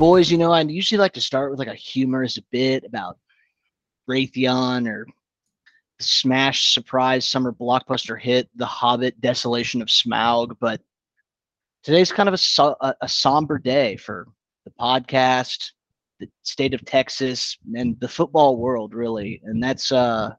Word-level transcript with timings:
Boys, 0.00 0.30
you 0.30 0.38
know, 0.38 0.50
I 0.50 0.62
usually 0.62 0.98
like 0.98 1.12
to 1.12 1.20
start 1.20 1.50
with 1.50 1.58
like 1.58 1.68
a 1.68 1.74
humorous 1.74 2.38
bit 2.50 2.84
about 2.84 3.18
Raytheon 4.08 4.88
or 4.88 5.06
smash 5.98 6.72
surprise 6.72 7.28
summer 7.28 7.52
blockbuster 7.52 8.18
hit, 8.18 8.48
The 8.54 8.64
Hobbit: 8.64 9.20
Desolation 9.20 9.82
of 9.82 9.88
Smaug. 9.88 10.56
But 10.58 10.80
today's 11.82 12.10
kind 12.10 12.30
of 12.30 12.32
a, 12.32 12.38
so- 12.38 12.76
a, 12.80 12.94
a 13.02 13.08
somber 13.10 13.58
day 13.58 13.96
for 13.96 14.26
the 14.64 14.72
podcast, 14.80 15.72
the 16.18 16.30
state 16.44 16.72
of 16.72 16.82
Texas, 16.86 17.58
and 17.74 18.00
the 18.00 18.08
football 18.08 18.56
world, 18.56 18.94
really. 18.94 19.42
And 19.44 19.62
that's, 19.62 19.92
uh, 19.92 20.30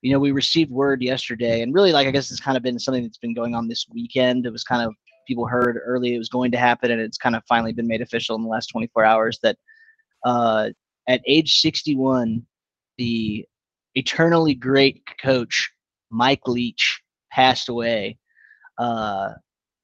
you 0.00 0.10
know, 0.10 0.18
we 0.18 0.30
received 0.30 0.70
word 0.70 1.02
yesterday, 1.02 1.60
and 1.60 1.74
really, 1.74 1.92
like, 1.92 2.06
I 2.06 2.12
guess 2.12 2.30
it's 2.30 2.40
kind 2.40 2.56
of 2.56 2.62
been 2.62 2.78
something 2.78 3.02
that's 3.02 3.18
been 3.18 3.34
going 3.34 3.54
on 3.54 3.68
this 3.68 3.84
weekend. 3.92 4.46
It 4.46 4.52
was 4.52 4.64
kind 4.64 4.82
of 4.82 4.94
people 5.26 5.46
heard 5.46 5.78
early 5.84 6.14
it 6.14 6.18
was 6.18 6.28
going 6.28 6.50
to 6.52 6.58
happen, 6.58 6.90
and 6.90 7.00
it's 7.00 7.18
kind 7.18 7.36
of 7.36 7.42
finally 7.48 7.72
been 7.72 7.86
made 7.86 8.00
official 8.00 8.36
in 8.36 8.42
the 8.42 8.48
last 8.48 8.68
24 8.68 9.04
hours 9.04 9.38
that 9.42 9.56
uh, 10.24 10.70
at 11.08 11.22
age 11.26 11.60
61, 11.60 12.44
the 12.98 13.46
eternally 13.94 14.54
great 14.54 15.02
coach 15.20 15.70
Mike 16.10 16.46
Leach 16.46 17.00
passed 17.32 17.68
away. 17.68 18.18
Uh, 18.78 19.30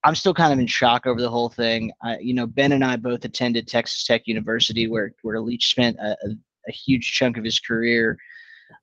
I'm 0.04 0.14
still 0.14 0.34
kind 0.34 0.52
of 0.52 0.59
in 0.59 0.66
shock 0.66 1.06
over 1.06 1.20
the 1.20 1.30
whole 1.30 1.48
thing. 1.48 1.90
I, 2.02 2.18
you 2.18 2.34
know, 2.34 2.46
Ben 2.46 2.73
and 2.73 2.84
I 2.84 2.96
both 2.96 3.24
attended 3.24 3.66
Texas 3.66 4.04
Tech 4.04 4.23
University, 4.26 4.87
where 4.87 5.12
where 5.23 5.40
Leach 5.40 5.70
spent 5.70 5.96
a, 5.98 6.16
a, 6.24 6.28
a 6.68 6.73
huge 6.73 7.12
chunk 7.12 7.37
of 7.37 7.45
his 7.45 7.59
career. 7.59 8.16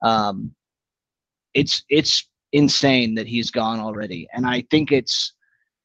Um, 0.02 0.54
it's 1.54 1.84
it's 1.90 2.28
insane 2.52 3.16
that 3.16 3.28
he's 3.28 3.52
gone 3.52 3.80
already, 3.80 4.28
and 4.34 4.46
I 4.46 4.66
think 4.70 4.92
it's 4.92 5.34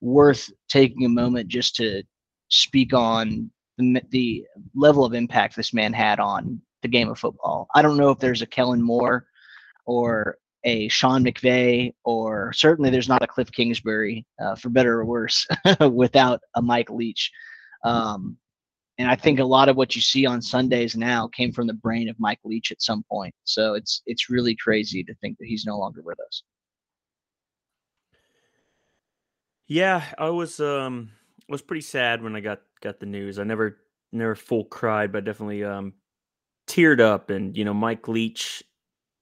worth 0.01 0.51
taking 0.69 1.05
a 1.05 1.09
moment 1.09 1.49
just 1.49 1.75
to 1.77 2.03
speak 2.49 2.93
on 2.93 3.51
the, 3.79 4.03
the 4.11 4.45
level 4.75 5.05
of 5.05 5.15
impact 5.15 5.57
this 5.57 5.75
man 5.75 5.93
had 5.93 6.21
on 6.21 6.61
the 6.83 6.89
game 6.89 7.09
of 7.09 7.19
football. 7.19 7.69
I 7.75 7.83
don't 7.83 7.97
know 7.97 8.11
if 8.11 8.19
there's 8.19 8.43
a 8.43 8.47
Kellen 8.47 8.83
Moore 8.83 9.27
or 9.87 10.39
a 10.65 10.89
Sean 10.89 11.25
McVay, 11.25 11.93
or 12.05 12.53
certainly 12.53 12.91
there's 12.91 13.09
not 13.09 13.23
a 13.23 13.27
Cliff 13.27 13.51
Kingsbury, 13.51 14.27
uh, 14.41 14.55
for 14.57 14.69
better 14.69 15.01
or 15.01 15.05
worse, 15.05 15.47
without 15.93 16.41
a 16.57 16.63
Mike 16.63 16.91
Leach. 16.91 17.31
Um, 17.85 18.37
and 18.99 19.09
I 19.09 19.15
think 19.15 19.39
a 19.39 19.45
lot 19.45 19.69
of 19.69 19.77
what 19.77 19.95
you 19.95 20.03
see 20.03 20.27
on 20.27 20.43
Sundays 20.43 20.97
now 20.97 21.29
came 21.29 21.53
from 21.53 21.69
the 21.69 21.75
brain 21.75 22.09
of 22.09 22.19
Mike 22.19 22.41
Leach 22.45 22.73
at 22.73 22.83
some 22.83 23.05
point. 23.11 23.33
So 23.45 23.75
it's 23.75 24.03
it's 24.07 24.29
really 24.29 24.57
crazy 24.57 25.05
to 25.05 25.15
think 25.17 25.39
that 25.39 25.47
he's 25.47 25.65
no 25.65 25.79
longer 25.79 26.03
with 26.03 26.19
us. 26.27 26.43
Yeah, 29.69 30.03
I 30.19 30.31
was 30.31 30.61
um 30.61 31.11
was 31.49 31.63
pretty 31.63 31.83
sad 31.83 32.23
when 32.23 32.35
I 32.37 32.41
got 32.41 32.61
got 32.81 33.01
the 33.01 33.07
news. 33.07 33.39
I 33.39 33.45
never 33.45 33.79
never 34.13 34.35
full 34.35 34.65
cried, 34.65 35.13
but 35.13 35.25
definitely 35.25 35.65
um 35.65 35.95
teared 36.69 37.01
up. 37.01 37.31
And 37.31 37.57
you 37.57 37.65
know, 37.65 37.75
Mike 37.75 38.09
Leach, 38.09 38.63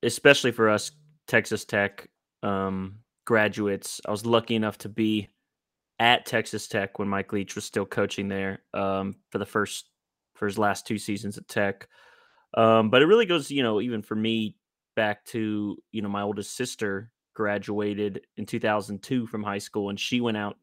especially 0.02 0.52
for 0.52 0.68
us 0.70 0.92
Texas 1.28 1.64
Tech 1.64 2.08
um, 2.42 3.00
graduates, 3.26 4.00
I 4.06 4.10
was 4.12 4.26
lucky 4.26 4.56
enough 4.56 4.78
to 4.78 4.88
be 4.88 5.28
at 6.00 6.26
Texas 6.26 6.68
Tech 6.68 6.98
when 6.98 7.08
Mike 7.08 7.32
Leach 7.32 7.54
was 7.56 7.64
still 7.64 7.86
coaching 7.86 8.28
there 8.28 8.60
um, 8.74 9.16
for 9.30 9.38
the 9.38 9.46
first 9.46 9.90
for 10.36 10.46
his 10.46 10.58
last 10.58 10.86
two 10.86 10.98
seasons 10.98 11.38
at 11.38 11.48
Tech. 11.48 11.88
Um, 12.54 12.90
but 12.90 13.02
it 13.02 13.06
really 13.06 13.26
goes, 13.26 13.50
you 13.50 13.62
know, 13.62 13.80
even 13.80 14.02
for 14.02 14.16
me 14.16 14.56
back 14.96 15.24
to 15.26 15.78
you 15.92 16.02
know 16.02 16.08
my 16.08 16.22
oldest 16.22 16.56
sister 16.56 17.10
graduated 17.36 18.22
in 18.36 18.46
2002 18.46 19.26
from 19.26 19.42
high 19.42 19.58
school 19.58 19.90
and 19.90 20.00
she 20.00 20.20
went 20.20 20.36
out 20.36 20.56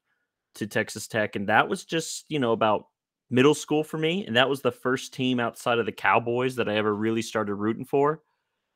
to 0.55 0.67
Texas 0.67 1.07
Tech 1.07 1.35
and 1.35 1.47
that 1.47 1.69
was 1.69 1.85
just 1.85 2.25
you 2.27 2.39
know 2.39 2.51
about 2.51 2.87
middle 3.29 3.53
school 3.53 3.83
for 3.83 3.97
me 3.97 4.25
and 4.25 4.35
that 4.35 4.49
was 4.49 4.61
the 4.61 4.71
first 4.71 5.13
team 5.13 5.39
outside 5.39 5.79
of 5.79 5.85
the 5.85 5.91
Cowboys 5.91 6.55
that 6.55 6.67
I 6.67 6.75
ever 6.75 6.93
really 6.93 7.21
started 7.21 7.55
rooting 7.55 7.85
for 7.85 8.21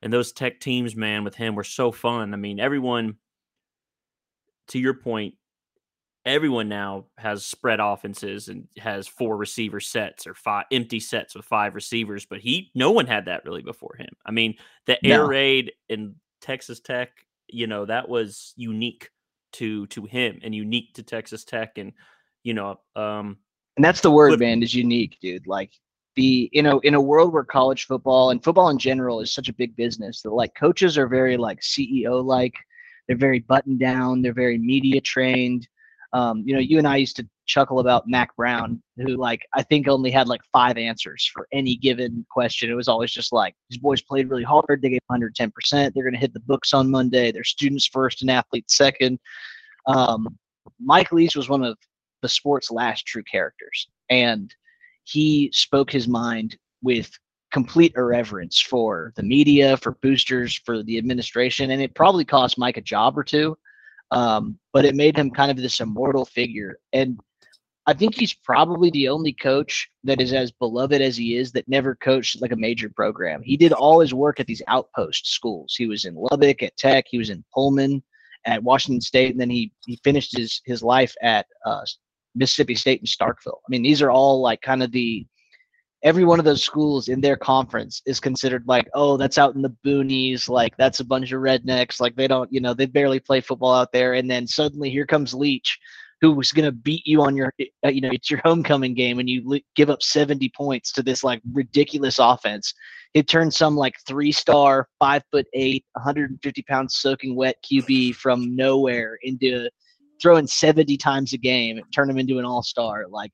and 0.01 0.13
those 0.13 0.31
Tech 0.31 0.59
teams 0.59 0.95
man 0.95 1.23
with 1.23 1.35
him 1.35 1.55
were 1.55 1.63
so 1.63 1.91
fun 1.91 2.33
I 2.33 2.37
mean 2.37 2.59
everyone 2.59 3.15
to 4.69 4.79
your 4.79 4.93
point 4.93 5.33
everyone 6.27 6.67
now 6.67 7.05
has 7.17 7.45
spread 7.45 7.79
offenses 7.79 8.49
and 8.49 8.67
has 8.77 9.07
four 9.07 9.37
receiver 9.37 9.79
sets 9.79 10.27
or 10.27 10.33
five 10.33 10.65
empty 10.71 10.99
sets 10.99 11.33
with 11.33 11.45
five 11.45 11.73
receivers, 11.73 12.25
but 12.25 12.39
he 12.39 12.69
no 12.75 12.91
one 12.91 13.07
had 13.07 13.25
that 13.25 13.45
really 13.45 13.61
before 13.61 13.95
him. 13.97 14.09
I 14.25 14.31
mean, 14.31 14.55
the 14.85 15.03
air 15.05 15.25
raid 15.25 15.71
in 15.87 16.15
Texas 16.41 16.81
Tech, 16.81 17.11
you 17.47 17.67
know, 17.67 17.85
that 17.85 18.07
was 18.09 18.53
unique 18.55 19.09
to 19.53 19.87
to 19.87 20.05
him 20.05 20.39
and 20.43 20.53
unique 20.53 20.93
to 20.95 21.03
Texas 21.03 21.43
Tech 21.43 21.77
and 21.77 21.93
you 22.43 22.53
know, 22.53 22.79
um 22.95 23.37
and 23.75 23.85
that's 23.85 24.01
the 24.01 24.11
word, 24.11 24.39
man, 24.39 24.63
is 24.63 24.73
unique, 24.73 25.17
dude. 25.21 25.47
Like 25.47 25.71
the 26.15 26.49
you 26.51 26.63
know, 26.63 26.79
in 26.79 26.95
a 26.95 27.01
world 27.01 27.33
where 27.33 27.43
college 27.43 27.85
football 27.85 28.31
and 28.31 28.43
football 28.43 28.69
in 28.69 28.79
general 28.79 29.21
is 29.21 29.33
such 29.33 29.49
a 29.49 29.53
big 29.53 29.75
business 29.75 30.21
that 30.21 30.33
like 30.33 30.55
coaches 30.55 30.97
are 30.97 31.07
very 31.07 31.37
like 31.37 31.61
CEO 31.61 32.23
like, 32.23 32.55
they're 33.07 33.17
very 33.17 33.39
buttoned 33.39 33.79
down, 33.79 34.21
they're 34.21 34.33
very 34.33 34.57
media 34.57 34.99
trained 35.01 35.67
um, 36.13 36.43
you 36.45 36.53
know, 36.53 36.59
you 36.59 36.77
and 36.77 36.87
I 36.87 36.97
used 36.97 37.17
to 37.17 37.27
chuckle 37.47 37.79
about 37.79 38.07
Mack 38.07 38.35
Brown, 38.35 38.81
who 38.97 39.15
like 39.15 39.41
I 39.53 39.63
think 39.63 39.87
only 39.87 40.11
had 40.11 40.27
like 40.27 40.41
five 40.51 40.77
answers 40.77 41.29
for 41.33 41.47
any 41.51 41.75
given 41.75 42.25
question. 42.29 42.69
It 42.69 42.75
was 42.75 42.87
always 42.87 43.11
just 43.11 43.33
like 43.33 43.55
these 43.69 43.79
boys 43.79 44.01
played 44.01 44.29
really 44.29 44.43
hard. 44.43 44.81
They 44.81 44.89
gave 44.89 44.99
110 45.07 45.51
percent. 45.51 45.93
They're 45.93 46.03
going 46.03 46.13
to 46.13 46.19
hit 46.19 46.33
the 46.33 46.39
books 46.41 46.73
on 46.73 46.91
Monday. 46.91 47.31
They're 47.31 47.43
students 47.43 47.87
first 47.87 48.21
and 48.21 48.29
athletes 48.29 48.77
second. 48.77 49.19
Um, 49.87 50.37
Mike 50.79 51.11
Leach 51.11 51.35
was 51.35 51.49
one 51.49 51.63
of 51.63 51.77
the 52.21 52.29
sport's 52.29 52.69
last 52.69 53.05
true 53.05 53.23
characters, 53.23 53.87
and 54.09 54.53
he 55.05 55.49
spoke 55.53 55.91
his 55.91 56.07
mind 56.07 56.57
with 56.83 57.09
complete 57.51 57.93
irreverence 57.95 58.59
for 58.59 59.13
the 59.15 59.23
media, 59.23 59.77
for 59.77 59.93
boosters, 60.01 60.59
for 60.65 60.83
the 60.83 60.97
administration, 60.97 61.71
and 61.71 61.81
it 61.81 61.95
probably 61.95 62.25
cost 62.25 62.57
Mike 62.57 62.77
a 62.77 62.81
job 62.81 63.17
or 63.17 63.23
two. 63.23 63.57
Um, 64.11 64.57
but 64.73 64.85
it 64.85 64.95
made 64.95 65.17
him 65.17 65.31
kind 65.31 65.51
of 65.51 65.57
this 65.57 65.79
immortal 65.79 66.25
figure. 66.25 66.77
And 66.93 67.19
I 67.87 67.93
think 67.93 68.15
he's 68.15 68.33
probably 68.33 68.89
the 68.91 69.07
only 69.07 69.31
coach 69.31 69.89
that 70.03 70.19
is 70.19 70.33
as 70.33 70.51
beloved 70.51 71.01
as 71.01 71.15
he 71.15 71.37
is 71.37 71.53
that 71.53 71.69
never 71.69 71.95
coached 71.95 72.41
like 72.41 72.51
a 72.51 72.57
major 72.57 72.89
program. 72.89 73.41
He 73.41 73.55
did 73.55 73.71
all 73.71 74.01
his 74.01 74.13
work 74.13 74.41
at 74.41 74.45
these 74.45 74.61
outpost 74.67 75.25
schools. 75.27 75.73
He 75.77 75.87
was 75.87 76.03
in 76.03 76.13
Lubbock 76.13 76.61
at 76.63 76.75
Tech, 76.75 77.05
he 77.07 77.17
was 77.17 77.29
in 77.29 77.45
Pullman 77.53 78.03
at 78.45 78.61
Washington 78.61 78.99
State, 78.99 79.31
and 79.31 79.39
then 79.39 79.49
he 79.49 79.71
he 79.85 79.99
finished 80.03 80.35
his 80.37 80.61
his 80.65 80.83
life 80.83 81.15
at 81.21 81.45
uh, 81.65 81.81
Mississippi 82.35 82.75
State 82.75 82.99
in 82.99 83.07
Starkville. 83.07 83.59
I 83.65 83.69
mean, 83.69 83.83
these 83.83 84.01
are 84.01 84.11
all 84.11 84.41
like 84.41 84.61
kind 84.61 84.83
of 84.83 84.91
the 84.91 85.25
every 86.03 86.25
one 86.25 86.39
of 86.39 86.45
those 86.45 86.63
schools 86.63 87.07
in 87.07 87.21
their 87.21 87.37
conference 87.37 88.01
is 88.05 88.19
considered 88.19 88.63
like, 88.67 88.87
oh, 88.93 89.17
that's 89.17 89.37
out 89.37 89.55
in 89.55 89.61
the 89.61 89.75
boonies, 89.85 90.47
like 90.47 90.75
that's 90.77 90.99
a 90.99 91.05
bunch 91.05 91.31
of 91.31 91.41
rednecks, 91.41 91.99
like 91.99 92.15
they 92.15 92.27
don't, 92.27 92.51
you 92.51 92.61
know, 92.61 92.73
they 92.73 92.85
barely 92.85 93.19
play 93.19 93.41
football 93.41 93.73
out 93.73 93.91
there. 93.91 94.13
And 94.13 94.29
then 94.29 94.45
suddenly 94.45 94.89
here 94.91 95.07
comes 95.07 95.33
Leach, 95.33 95.79
who 96.21 96.33
was 96.33 96.51
going 96.51 96.65
to 96.65 96.71
beat 96.71 97.05
you 97.05 97.21
on 97.21 97.35
your, 97.35 97.53
uh, 97.85 97.89
you 97.89 98.01
know, 98.01 98.09
it's 98.11 98.31
your 98.31 98.41
homecoming 98.43 98.93
game, 98.93 99.19
and 99.19 99.29
you 99.29 99.59
give 99.75 99.89
up 99.89 100.01
70 100.01 100.51
points 100.55 100.91
to 100.93 101.03
this 101.03 101.23
like 101.23 101.41
ridiculous 101.53 102.19
offense. 102.19 102.73
It 103.13 103.27
turned 103.27 103.53
some 103.53 103.75
like 103.75 103.95
three 104.07 104.31
star, 104.31 104.87
five 104.99 105.23
foot 105.31 105.47
eight, 105.53 105.85
150 105.93 106.61
pounds 106.63 106.97
soaking 106.97 107.35
wet 107.35 107.55
QB 107.63 108.15
from 108.15 108.55
nowhere 108.55 109.17
into 109.21 109.69
throwing 110.21 110.47
70 110.47 110.97
times 110.97 111.33
a 111.33 111.37
game, 111.37 111.79
turn 111.93 112.09
him 112.09 112.17
into 112.17 112.39
an 112.39 112.45
all 112.45 112.63
star. 112.63 113.05
Like, 113.07 113.31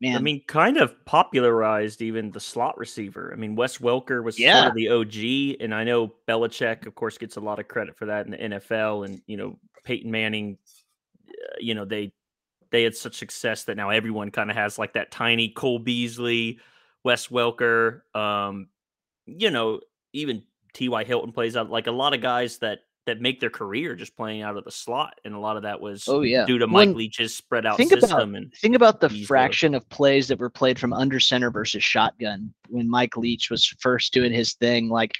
man. 0.00 0.16
I 0.16 0.20
mean, 0.20 0.42
kind 0.46 0.76
of 0.76 0.94
popularized 1.06 2.02
even 2.02 2.30
the 2.30 2.40
slot 2.40 2.76
receiver. 2.76 3.32
I 3.32 3.36
mean, 3.36 3.54
Wes 3.56 3.78
Welker 3.78 4.22
was 4.22 4.38
yeah. 4.38 4.62
sort 4.62 4.70
of 4.70 4.76
the 4.76 4.88
OG, 4.88 5.62
and 5.62 5.74
I 5.74 5.84
know 5.84 6.12
Belichick, 6.28 6.86
of 6.86 6.94
course, 6.94 7.16
gets 7.16 7.36
a 7.36 7.40
lot 7.40 7.58
of 7.58 7.68
credit 7.68 7.96
for 7.96 8.06
that 8.06 8.26
in 8.26 8.32
the 8.32 8.38
NFL. 8.38 9.06
And 9.06 9.22
you 9.26 9.36
know, 9.36 9.58
Peyton 9.84 10.10
Manning, 10.10 10.58
you 11.58 11.74
know, 11.74 11.84
they 11.84 12.12
they 12.70 12.82
had 12.82 12.94
such 12.94 13.16
success 13.16 13.64
that 13.64 13.76
now 13.76 13.90
everyone 13.90 14.30
kind 14.30 14.50
of 14.50 14.56
has 14.56 14.78
like 14.78 14.94
that 14.94 15.10
tiny 15.10 15.50
Cole 15.50 15.78
Beasley, 15.78 16.58
Wes 17.04 17.28
Welker. 17.28 18.00
Um, 18.14 18.68
you 19.26 19.50
know, 19.50 19.80
even 20.12 20.42
T.Y. 20.74 21.04
Hilton 21.04 21.32
plays 21.32 21.56
out 21.56 21.70
like 21.70 21.86
a 21.86 21.92
lot 21.92 22.14
of 22.14 22.20
guys 22.20 22.58
that 22.58 22.80
that 23.04 23.20
make 23.20 23.40
their 23.40 23.50
career 23.50 23.96
just 23.96 24.16
playing 24.16 24.42
out 24.42 24.56
of 24.56 24.64
the 24.64 24.70
slot, 24.70 25.18
and 25.24 25.34
a 25.34 25.38
lot 25.38 25.56
of 25.56 25.64
that 25.64 25.80
was 25.80 26.04
oh 26.08 26.22
yeah 26.22 26.46
due 26.46 26.58
to 26.58 26.66
Mike 26.66 26.88
when, 26.88 26.96
Leach's 26.96 27.34
spread 27.34 27.66
out 27.66 27.76
think 27.76 27.90
system. 27.90 28.10
About, 28.10 28.36
and 28.36 28.54
think 28.54 28.74
about 28.74 29.00
the 29.00 29.08
fraction 29.24 29.74
of 29.74 29.88
plays 29.88 30.28
that 30.28 30.38
were 30.38 30.50
played 30.50 30.78
from 30.78 30.92
under 30.92 31.20
center 31.20 31.50
versus 31.50 31.82
shotgun 31.82 32.52
when 32.68 32.88
Mike 32.88 33.16
Leach 33.16 33.50
was 33.50 33.66
first 33.80 34.12
doing 34.12 34.32
his 34.32 34.54
thing. 34.54 34.88
Like 34.88 35.12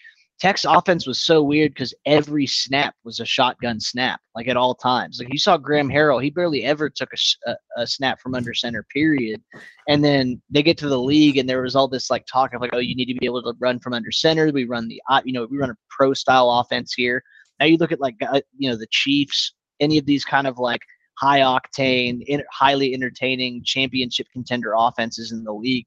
Tech's 0.43 0.65
offense 0.65 1.07
was 1.07 1.21
so 1.21 1.41
weird 1.41 1.73
because 1.73 1.95
every 2.05 2.49
snap 2.49 2.97
was 3.05 3.21
a 3.21 3.25
shotgun 3.25 3.79
snap, 3.79 4.21
like 4.35 4.49
at 4.49 4.57
all 4.57 4.75
times. 4.75 5.21
Like 5.21 5.33
you 5.33 5.39
saw 5.39 5.57
Graham 5.57 5.89
Harrell, 5.89 6.21
he 6.21 6.31
barely 6.31 6.65
ever 6.65 6.91
took 6.91 7.11
a, 7.13 7.51
a, 7.51 7.83
a, 7.83 7.87
snap 7.87 8.19
from 8.21 8.35
under 8.35 8.53
center, 8.53 8.85
period. 8.93 9.41
And 9.87 10.05
then 10.05 10.43
they 10.51 10.65
get 10.65 10.77
to 10.79 10.89
the 10.89 10.99
league, 10.99 11.37
and 11.37 11.49
there 11.49 11.63
was 11.63 11.77
all 11.77 11.87
this 11.87 12.11
like 12.11 12.27
talk 12.27 12.55
of 12.55 12.61
like, 12.61 12.73
oh, 12.73 12.81
you 12.81 12.97
need 12.97 13.05
to 13.05 13.15
be 13.15 13.25
able 13.25 13.41
to 13.45 13.55
run 13.61 13.79
from 13.79 13.93
under 13.93 14.11
center. 14.11 14.51
We 14.51 14.65
run 14.65 14.89
the, 14.89 15.01
you 15.25 15.33
know, 15.33 15.47
we 15.49 15.59
run 15.59 15.71
a 15.71 15.77
pro 15.89 16.13
style 16.13 16.51
offense 16.51 16.93
here. 16.93 17.23
Now 17.61 17.67
you 17.67 17.77
look 17.77 17.93
at 17.93 18.01
like 18.01 18.17
uh, 18.21 18.41
you 18.59 18.69
know 18.69 18.75
the 18.75 18.89
Chiefs, 18.91 19.53
any 19.79 19.97
of 19.97 20.07
these 20.07 20.25
kind 20.25 20.49
of 20.49 20.59
like 20.59 20.81
high 21.21 21.39
octane, 21.39 22.21
highly 22.51 22.95
entertaining 22.95 23.63
championship 23.65 24.27
contender 24.33 24.75
offenses 24.77 25.31
in 25.31 25.45
the 25.45 25.53
league. 25.53 25.87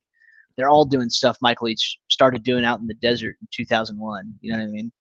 They're 0.56 0.70
all 0.70 0.86
doing 0.86 1.10
stuff 1.10 1.38
Michael 1.42 1.68
Leach 1.68 1.98
started 2.10 2.44
doing 2.44 2.66
out 2.66 2.80
in 2.80 2.88
the 2.88 2.94
desert 2.96 3.36
in 3.42 3.48
2001. 3.52 4.34
You 4.42 4.52
know 4.52 4.60
what 4.60 4.64
I 4.64 4.68
mean? 4.68 4.92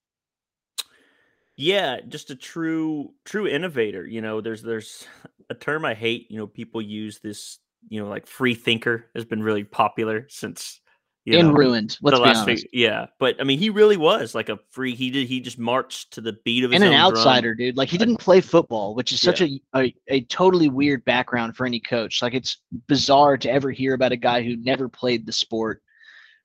Yeah, 1.56 2.01
just 2.09 2.31
a 2.31 2.37
true 2.37 3.12
true 3.25 3.47
innovator. 3.47 4.06
You 4.06 4.21
know, 4.21 4.41
there's 4.41 4.62
there's 4.62 5.06
a 5.51 5.55
term 5.55 5.85
I 5.85 5.95
hate. 5.95 6.31
You 6.31 6.39
know, 6.39 6.47
people 6.47 6.83
use 6.83 7.21
this. 7.21 7.59
You 7.91 8.03
know, 8.03 8.09
like 8.09 8.27
free 8.27 8.55
thinker 8.55 9.11
has 9.15 9.27
been 9.27 9.43
really 9.43 9.62
popular 9.62 10.27
since 10.31 10.81
you 11.25 11.38
in 11.38 11.49
know, 11.49 11.53
ruined. 11.55 11.97
Let's 12.03 12.19
be 12.19 12.25
honest. 12.25 12.67
yeah, 12.73 13.06
but 13.19 13.41
I 13.41 13.44
mean, 13.44 13.59
he 13.59 13.71
really 13.71 13.97
was 13.97 14.35
like 14.35 14.50
a 14.50 14.59
free. 14.71 14.94
He 14.94 15.11
did. 15.11 15.26
He 15.26 15.41
just 15.41 15.59
marched 15.59 16.12
to 16.12 16.21
the 16.21 16.35
beat 16.44 16.65
of 16.65 16.71
his 16.71 16.82
and 16.82 16.93
an 16.93 16.99
outsider, 16.99 17.55
drum. 17.55 17.69
dude. 17.69 17.76
Like 17.76 17.88
he 17.88 17.97
didn't 17.97 18.19
play 18.19 18.43
football, 18.43 18.94
which 18.94 19.11
is 19.11 19.21
such 19.21 19.41
yeah. 19.41 19.59
a, 19.75 19.81
a 19.81 19.94
a 20.09 20.21
totally 20.25 20.69
weird 20.69 21.05
background 21.05 21.56
for 21.56 21.65
any 21.65 21.81
coach. 21.81 22.21
Like 22.21 22.35
it's 22.35 22.59
bizarre 22.88 23.38
to 23.38 23.50
ever 23.50 23.71
hear 23.71 23.94
about 23.94 24.12
a 24.12 24.17
guy 24.17 24.43
who 24.43 24.56
never 24.56 24.88
played 24.88 25.25
the 25.25 25.32
sport 25.32 25.82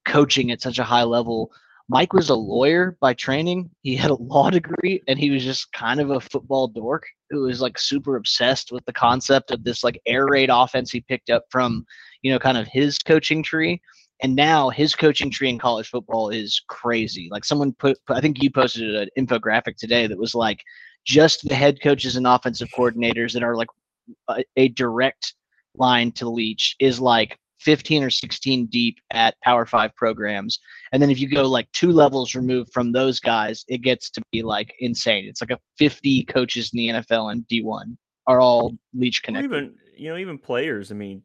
coaching 0.06 0.52
at 0.52 0.62
such 0.62 0.80
a 0.80 0.84
high 0.84 1.04
level. 1.04 1.52
Mike 1.90 2.14
was 2.14 2.30
a 2.30 2.36
lawyer 2.36 2.96
by 3.02 3.14
training. 3.14 3.70
He 3.82 3.98
had 3.98 4.12
a 4.12 4.16
law 4.22 4.50
degree, 4.50 5.02
and 5.10 5.20
he 5.20 5.30
was 5.30 5.44
just 5.44 5.74
kind 5.74 6.00
of 6.00 6.12
a 6.12 6.22
football 6.22 6.68
dork 6.70 7.04
who 7.32 7.42
was 7.42 7.60
like 7.60 7.78
super 7.78 8.16
obsessed 8.16 8.72
with 8.72 8.86
the 8.86 8.94
concept 8.94 9.52
of 9.52 9.66
this 9.66 9.84
like 9.84 10.00
air 10.06 10.25
raid 10.28 10.50
offense 10.50 10.90
he 10.90 11.02
picked 11.02 11.30
up 11.30 11.44
from, 11.52 11.86
you 12.22 12.32
know, 12.32 12.40
kind 12.40 12.58
of 12.58 12.68
his 12.68 12.98
coaching 12.98 13.44
tree 13.44 13.82
and 14.21 14.36
now 14.36 14.69
his 14.69 14.95
coaching 14.95 15.31
tree 15.31 15.50
in 15.50 15.57
college 15.57 15.89
football 15.89 16.30
is 16.30 16.62
crazy. 16.68 17.30
Like 17.31 17.45
someone 17.45 17.74
put, 17.74 17.98
I 18.10 18.19
think 18.19 18.44
you 18.44 18.51
posted 18.51 18.95
an 18.95 19.10
infographic 19.18 19.77
today 19.77 20.07
that 20.07 20.18
was 20.18 20.36
like 20.36 20.62
just 21.06 21.48
the 21.48 21.56
head 21.56 21.81
coaches 21.81 22.16
and 22.16 22.27
offensive 22.27 22.69
coordinators 22.77 23.33
that 23.33 23.44
are 23.44 23.56
like 23.56 23.69
a, 24.27 24.44
a 24.57 24.68
direct 24.69 25.33
line 25.75 26.12
to 26.13 26.30
Leach 26.30 26.75
is 26.80 27.00
like 27.00 27.38
15 27.62 28.04
or 28.04 28.10
16 28.10 28.66
deep 28.68 28.98
at 29.12 29.39
Power 29.42 29.66
Five 29.66 29.95
programs. 29.95 30.60
And 30.92 31.01
then 31.01 31.10
if 31.10 31.19
you 31.19 31.30
go 31.30 31.48
like 31.48 31.72
two 31.72 31.92
levels 31.92 32.36
removed 32.36 32.72
from 32.74 32.92
those 32.92 33.19
guys, 33.19 33.63
it 33.68 33.80
gets 33.80 34.10
to 34.12 34.22
be 34.31 34.42
like 34.42 34.74
insane. 34.80 35.25
It's 35.25 35.42
like 35.42 35.51
a 35.51 35.60
50 35.77 36.24
coaches 36.25 36.72
in 36.74 36.77
the 36.77 36.88
NFL 37.00 37.31
and 37.31 37.48
D1 37.48 37.98
are 38.27 38.39
all 38.39 38.77
Leach 38.94 39.24
connected. 39.24 39.51
even 39.51 39.75
you 39.95 40.10
know 40.10 40.18
even 40.18 40.38
players. 40.38 40.92
I 40.92 40.95
mean, 40.95 41.24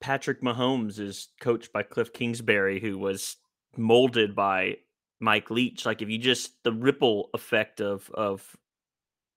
Patrick 0.00 0.42
Mahomes 0.42 0.98
is 0.98 1.28
coached 1.40 1.72
by 1.72 1.82
Cliff 1.82 2.12
Kingsbury, 2.12 2.80
who 2.80 2.98
was 2.98 3.36
molded 3.76 4.34
by 4.34 4.76
Mike 5.20 5.50
Leach. 5.50 5.86
Like 5.86 6.02
if 6.02 6.08
you 6.08 6.18
just 6.18 6.62
the 6.64 6.72
ripple 6.72 7.30
effect 7.34 7.80
of 7.80 8.10
of 8.12 8.56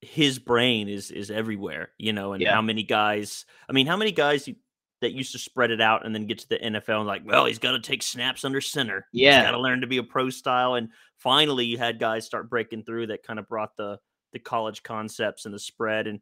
his 0.01 0.39
brain 0.39 0.89
is 0.89 1.11
is 1.11 1.31
everywhere, 1.31 1.91
you 1.97 2.13
know, 2.13 2.33
and 2.33 2.41
yeah. 2.41 2.53
how 2.53 2.61
many 2.61 2.83
guys 2.83 3.45
I 3.69 3.73
mean, 3.73 3.87
how 3.87 3.97
many 3.97 4.11
guys 4.11 4.47
you, 4.47 4.55
that 5.01 5.13
used 5.13 5.31
to 5.33 5.39
spread 5.39 5.71
it 5.71 5.81
out 5.81 6.05
and 6.05 6.13
then 6.13 6.25
get 6.25 6.39
to 6.39 6.49
the 6.49 6.57
NFL 6.57 6.99
and 6.99 7.07
like, 7.07 7.23
well, 7.25 7.45
he's 7.45 7.59
got 7.59 7.71
to 7.71 7.79
take 7.79 8.01
snaps 8.01 8.45
under 8.45 8.61
center. 8.61 9.07
Yeah. 9.11 9.43
got 9.43 9.51
to 9.51 9.59
learn 9.59 9.81
to 9.81 9.88
be 9.88 9.97
a 9.97 10.03
pro 10.03 10.29
style. 10.29 10.75
And 10.75 10.89
finally 11.17 11.65
you 11.65 11.77
had 11.77 11.99
guys 11.99 12.25
start 12.25 12.49
breaking 12.49 12.83
through 12.83 13.07
that 13.07 13.23
kind 13.23 13.39
of 13.39 13.47
brought 13.47 13.75
the 13.77 13.99
the 14.33 14.39
college 14.39 14.83
concepts 14.83 15.45
and 15.45 15.53
the 15.53 15.59
spread 15.59 16.07
and 16.07 16.19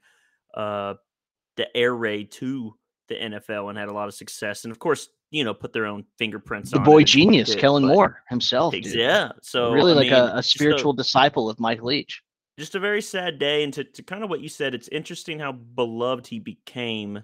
uh 0.54 0.94
the 1.56 1.76
air 1.76 1.96
raid 1.96 2.32
to 2.32 2.76
the 3.08 3.16
NFL 3.16 3.70
and 3.70 3.78
had 3.78 3.90
a 3.90 3.94
lot 3.94 4.08
of 4.08 4.14
success. 4.14 4.64
And 4.64 4.72
of 4.72 4.80
course, 4.80 5.10
you 5.32 5.44
know, 5.44 5.54
put 5.54 5.74
their 5.74 5.86
own 5.86 6.06
fingerprints 6.18 6.72
the 6.72 6.78
on 6.78 6.84
the 6.84 6.90
boy 6.90 7.04
genius, 7.04 7.56
Kellen 7.56 7.86
Moore 7.86 8.22
himself. 8.30 8.74
Dude. 8.74 8.86
Yeah. 8.86 9.32
So 9.42 9.72
really 9.74 9.94
I 9.94 9.96
like 9.96 10.12
mean, 10.12 10.14
a, 10.14 10.38
a, 10.38 10.44
spiritual 10.44 10.94
a, 10.94 10.98
disciple 10.98 11.50
of 11.50 11.60
Mike 11.60 11.82
Leach. 11.82 12.22
Just 12.60 12.76
a 12.76 12.80
very 12.80 13.02
sad 13.02 13.40
day. 13.40 13.64
And 13.64 13.74
to, 13.74 13.84
to 13.84 14.04
kind 14.04 14.24
of 14.24 14.30
what 14.30 14.42
you 14.42 14.50
said, 14.50 14.76
it's 14.76 14.88
interesting 14.90 15.40
how 15.40 15.52
beloved 15.52 16.28
he 16.28 16.40
became 16.40 17.24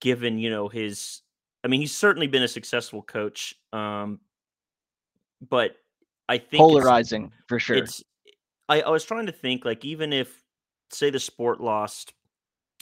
given, 0.00 0.38
you 0.38 0.50
know, 0.50 0.68
his 0.68 1.22
I 1.64 1.68
mean, 1.68 1.80
he's 1.80 1.96
certainly 1.96 2.26
been 2.26 2.42
a 2.42 2.48
successful 2.48 3.02
coach. 3.02 3.54
Um, 3.72 4.20
but 5.48 5.76
I 6.28 6.38
think 6.38 6.60
polarizing 6.60 7.32
for 7.46 7.58
sure. 7.58 7.76
It's 7.76 8.02
I, 8.68 8.82
I 8.82 8.90
was 8.90 9.04
trying 9.04 9.26
to 9.26 9.32
think 9.32 9.64
like 9.64 9.84
even 9.84 10.12
if 10.12 10.42
say 10.90 11.10
the 11.10 11.20
sport 11.20 11.60
lost 11.60 12.12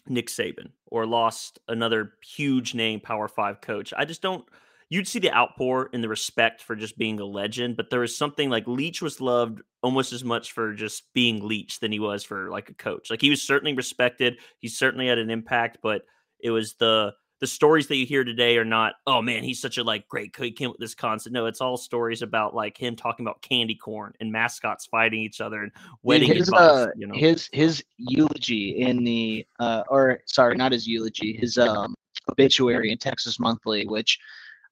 Nick 0.09 0.29
Saban 0.29 0.71
or 0.87 1.07
lost 1.07 1.59
another 1.69 2.13
huge 2.25 2.75
name 2.75 3.01
Power 3.01 3.29
Five 3.29 3.61
coach. 3.61 3.93
I 3.97 4.05
just 4.05 4.23
don't. 4.23 4.45
You'd 4.89 5.09
see 5.09 5.19
the 5.19 5.35
outpour 5.35 5.91
and 5.93 6.03
the 6.03 6.09
respect 6.09 6.63
for 6.63 6.77
just 6.77 6.97
being 6.97 7.19
a 7.19 7.25
legend, 7.25 7.77
but 7.77 7.91
there 7.91 8.01
was 8.01 8.17
something 8.17 8.51
like 8.51 8.69
Leach 8.69 9.03
was 9.03 9.21
loved 9.21 9.61
almost 9.83 10.13
as 10.13 10.23
much 10.23 10.53
for 10.53 10.73
just 10.75 11.13
being 11.13 11.47
Leach 11.47 11.81
than 11.81 11.91
he 11.91 11.99
was 11.99 12.23
for 12.23 12.51
like 12.51 12.71
a 12.71 12.75
coach. 12.75 13.11
Like 13.11 13.21
he 13.21 13.31
was 13.31 13.43
certainly 13.43 13.75
respected. 13.75 14.39
He 14.61 14.69
certainly 14.69 15.09
had 15.09 15.19
an 15.19 15.31
impact, 15.31 15.79
but 15.83 16.03
it 16.39 16.51
was 16.51 16.75
the 16.75 17.15
the 17.41 17.47
stories 17.47 17.87
that 17.89 17.97
you 17.97 18.07
hear 18.07 18.25
today 18.25 18.57
are 18.57 18.65
not, 18.65 18.95
oh 19.07 19.21
man, 19.21 19.45
he's 19.45 19.61
such 19.61 19.79
a 19.79 19.85
like 19.85 20.09
great 20.09 20.35
he 20.37 20.51
came 20.51 20.71
with 20.71 20.79
this 20.79 20.95
concept. 20.95 21.33
No, 21.33 21.47
it's 21.47 21.61
all 21.61 21.77
stories 21.77 22.23
about 22.23 22.55
like 22.55 22.77
him 22.79 22.97
talking 22.97 23.27
about 23.27 23.43
candy 23.43 23.75
corn 23.75 24.15
and 24.21 24.33
mascots 24.33 24.87
fighting 24.87 25.21
each 25.21 25.41
other 25.41 25.63
and 25.63 25.73
wedding 26.03 26.35
his, 26.35 26.49
advice, 26.49 26.61
uh, 26.61 26.87
you 26.97 27.07
know? 27.07 27.15
his 27.15 27.49
his 27.53 27.85
eulogy 27.99 28.81
in 28.81 29.05
the 29.05 29.47
uh 29.61 29.83
or 29.89 30.21
sorry, 30.27 30.57
not 30.57 30.73
his 30.73 30.87
eulogy, 30.87 31.37
his 31.37 31.59
um 31.59 31.95
obituary 32.31 32.91
in 32.91 32.99
Texas 32.99 33.39
Monthly, 33.39 33.87
which 33.87 34.19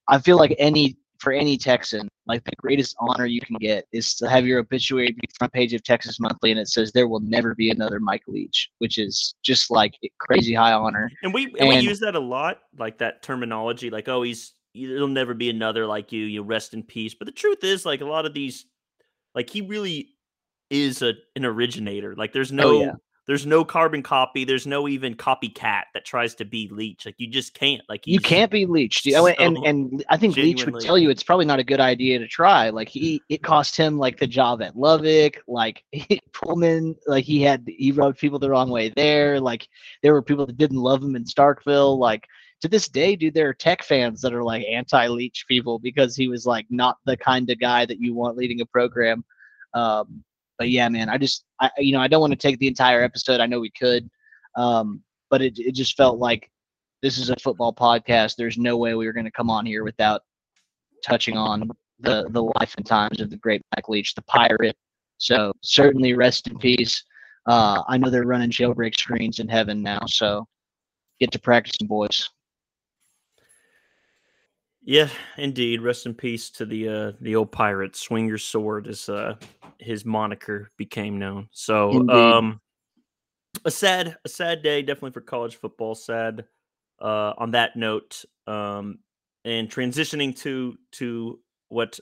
I 0.07 0.19
feel 0.19 0.37
like 0.37 0.55
any 0.57 0.97
for 1.25 1.33
any 1.33 1.57
Texan, 1.57 2.07
like 2.27 2.43
the 2.43 2.51
greatest 2.57 2.95
honor 2.99 3.25
you 3.25 3.41
can 3.41 3.55
get 3.59 3.87
is 3.91 4.13
to 4.13 4.29
have 4.29 4.45
your 4.45 4.59
obituary 4.59 5.11
be 5.11 5.27
front 5.39 5.51
page 5.51 5.73
of 5.73 5.83
Texas 5.83 6.19
Monthly 6.19 6.51
and 6.51 6.59
it 6.59 6.67
says 6.67 6.91
there 6.91 7.07
will 7.07 7.19
never 7.19 7.55
be 7.55 7.71
another 7.71 7.99
Mike 7.99 8.21
Leach, 8.27 8.69
which 8.77 8.99
is 8.99 9.33
just 9.43 9.71
like 9.71 9.95
crazy 10.19 10.53
high 10.53 10.73
honor. 10.73 11.09
And 11.23 11.33
we 11.33 11.45
and, 11.45 11.61
and 11.61 11.69
we 11.69 11.79
use 11.79 11.99
that 12.01 12.13
a 12.13 12.19
lot, 12.19 12.59
like 12.77 12.99
that 12.99 13.23
terminology, 13.23 13.89
like 13.89 14.07
oh 14.07 14.21
he's 14.21 14.53
there'll 14.75 15.07
never 15.07 15.33
be 15.33 15.49
another 15.49 15.87
like 15.87 16.11
you, 16.11 16.25
you 16.25 16.43
rest 16.43 16.75
in 16.75 16.83
peace. 16.83 17.15
But 17.15 17.25
the 17.25 17.31
truth 17.31 17.63
is, 17.63 17.87
like 17.87 18.01
a 18.01 18.05
lot 18.05 18.27
of 18.27 18.35
these, 18.35 18.65
like 19.33 19.49
he 19.49 19.61
really 19.61 20.09
is 20.69 21.01
a 21.01 21.13
an 21.35 21.43
originator. 21.43 22.15
Like 22.15 22.33
there's 22.33 22.51
oh, 22.51 22.55
no 22.55 22.67
oh, 22.67 22.81
yeah. 22.81 22.93
There's 23.27 23.45
no 23.45 23.65
carbon 23.65 24.03
copy. 24.03 24.45
There's 24.45 24.67
no 24.67 24.87
even 24.87 25.15
copycat 25.15 25.83
that 25.93 26.05
tries 26.05 26.35
to 26.35 26.45
be 26.45 26.69
Leach. 26.71 27.07
Like 27.07 27.15
you 27.17 27.27
just 27.27 27.55
can't. 27.55 27.81
Like 27.89 28.05
you 28.05 28.19
can't 28.19 28.51
be 28.51 28.67
Leach. 28.67 29.01
So 29.01 29.27
and 29.27 29.57
and 29.65 30.05
I 30.09 30.17
think 30.17 30.35
Leach 30.35 30.65
would 30.65 30.79
tell 30.79 30.97
you 30.97 31.09
it's 31.09 31.23
probably 31.23 31.45
not 31.45 31.57
a 31.57 31.63
good 31.63 31.79
idea 31.79 32.19
to 32.19 32.27
try. 32.27 32.69
Like 32.69 32.87
he, 32.87 33.21
it 33.29 33.41
cost 33.41 33.75
him 33.75 33.97
like 33.97 34.19
the 34.19 34.27
job 34.27 34.61
at 34.61 34.75
Lubbock. 34.75 35.41
Like 35.47 35.83
Pullman, 36.33 36.95
like 37.07 37.25
he 37.25 37.41
had 37.41 37.65
he 37.67 37.91
rubbed 37.91 38.19
people 38.19 38.37
the 38.37 38.49
wrong 38.49 38.69
way 38.69 38.89
there. 38.89 39.39
Like 39.39 39.67
there 40.03 40.13
were 40.13 40.21
people 40.21 40.45
that 40.45 40.57
didn't 40.57 40.77
love 40.77 41.01
him 41.01 41.15
in 41.15 41.23
Starkville. 41.23 41.97
Like 41.97 42.27
to 42.61 42.67
this 42.67 42.87
day, 42.87 43.15
dude, 43.15 43.33
there 43.33 43.49
are 43.49 43.53
tech 43.53 43.81
fans 43.81 44.21
that 44.21 44.33
are 44.33 44.43
like 44.43 44.65
anti-Leach 44.69 45.45
people 45.47 45.79
because 45.79 46.15
he 46.15 46.27
was 46.27 46.45
like 46.45 46.67
not 46.69 46.97
the 47.05 47.17
kind 47.17 47.49
of 47.49 47.59
guy 47.59 47.87
that 47.87 47.99
you 47.99 48.13
want 48.13 48.37
leading 48.37 48.61
a 48.61 48.65
program. 48.67 49.25
Um, 49.73 50.23
but 50.57 50.69
yeah, 50.69 50.87
man, 50.89 51.09
I 51.09 51.17
just, 51.17 51.43
I, 51.59 51.69
you 51.77 51.93
know, 51.93 51.99
I 51.99 52.07
don't 52.07 52.21
want 52.21 52.31
to 52.31 52.37
take 52.37 52.59
the 52.59 52.67
entire 52.67 53.03
episode. 53.03 53.39
I 53.41 53.45
know 53.45 53.59
we 53.59 53.71
could, 53.71 54.09
um, 54.55 55.01
but 55.29 55.41
it, 55.41 55.57
it 55.57 55.73
just 55.73 55.97
felt 55.97 56.19
like 56.19 56.49
this 57.01 57.17
is 57.17 57.29
a 57.29 57.35
football 57.35 57.73
podcast. 57.73 58.35
There's 58.35 58.57
no 58.57 58.77
way 58.77 58.95
we 58.95 59.05
were 59.05 59.13
going 59.13 59.25
to 59.25 59.31
come 59.31 59.49
on 59.49 59.65
here 59.65 59.83
without 59.83 60.21
touching 61.05 61.37
on 61.37 61.69
the 61.99 62.27
the 62.31 62.43
life 62.43 62.73
and 62.77 62.85
times 62.85 63.21
of 63.21 63.29
the 63.29 63.37
great 63.37 63.61
Mike 63.75 63.89
Leach, 63.89 64.15
the 64.15 64.21
pirate. 64.23 64.75
So 65.17 65.53
certainly 65.61 66.13
rest 66.13 66.47
in 66.47 66.57
peace. 66.57 67.03
Uh, 67.47 67.83
I 67.87 67.97
know 67.97 68.09
they're 68.09 68.25
running 68.25 68.49
jailbreak 68.49 68.97
screens 68.97 69.39
in 69.39 69.47
heaven 69.47 69.81
now, 69.81 69.99
so 70.07 70.45
get 71.19 71.31
to 71.31 71.39
practicing, 71.39 71.87
boys. 71.87 72.29
Yeah, 74.85 75.09
indeed. 75.37 75.81
Rest 75.81 76.05
in 76.05 76.13
peace 76.13 76.51
to 76.51 76.65
the 76.65 76.87
uh, 76.87 77.11
the 77.19 77.35
old 77.35 77.51
pirate. 77.51 77.95
Swing 77.95 78.27
your 78.27 78.37
sword, 78.37 78.87
as 78.87 79.09
uh, 79.09 79.35
his 79.79 80.05
moniker 80.05 80.71
became 80.77 81.17
known. 81.17 81.49
So, 81.51 81.89
indeed. 81.91 82.13
um, 82.13 82.61
a 83.65 83.71
sad 83.71 84.15
a 84.23 84.29
sad 84.29 84.61
day, 84.61 84.83
definitely 84.83 85.11
for 85.11 85.21
college 85.21 85.55
football. 85.55 85.95
Sad. 85.95 86.45
Uh, 87.01 87.33
on 87.37 87.51
that 87.51 87.75
note, 87.75 88.23
um, 88.47 88.99
and 89.43 89.69
transitioning 89.69 90.33
to 90.37 90.77
to 90.93 91.39
what 91.67 91.99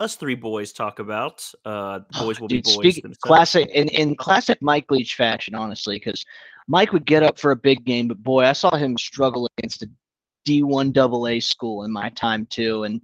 us 0.00 0.16
three 0.16 0.34
boys 0.34 0.72
talk 0.72 0.98
about. 0.98 1.48
Uh, 1.64 2.00
boys 2.18 2.40
will 2.40 2.48
Dude, 2.48 2.64
be 2.64 2.74
boys. 2.74 2.96
Speak, 2.96 3.18
classic 3.20 3.68
in 3.70 3.88
in 3.88 4.16
classic 4.16 4.60
Mike 4.60 4.90
Leach 4.90 5.14
fashion, 5.14 5.54
honestly, 5.54 5.96
because 5.96 6.24
Mike 6.66 6.92
would 6.92 7.04
get 7.04 7.22
up 7.22 7.38
for 7.38 7.50
a 7.50 7.56
big 7.56 7.84
game, 7.84 8.08
but 8.08 8.22
boy, 8.22 8.44
I 8.44 8.54
saw 8.54 8.74
him 8.74 8.96
struggle 8.98 9.48
against 9.56 9.82
a 9.82 9.90
D1 10.44 10.96
AA 10.96 11.40
school 11.40 11.84
in 11.84 11.92
my 11.92 12.10
time 12.10 12.46
too, 12.46 12.84
and 12.84 13.00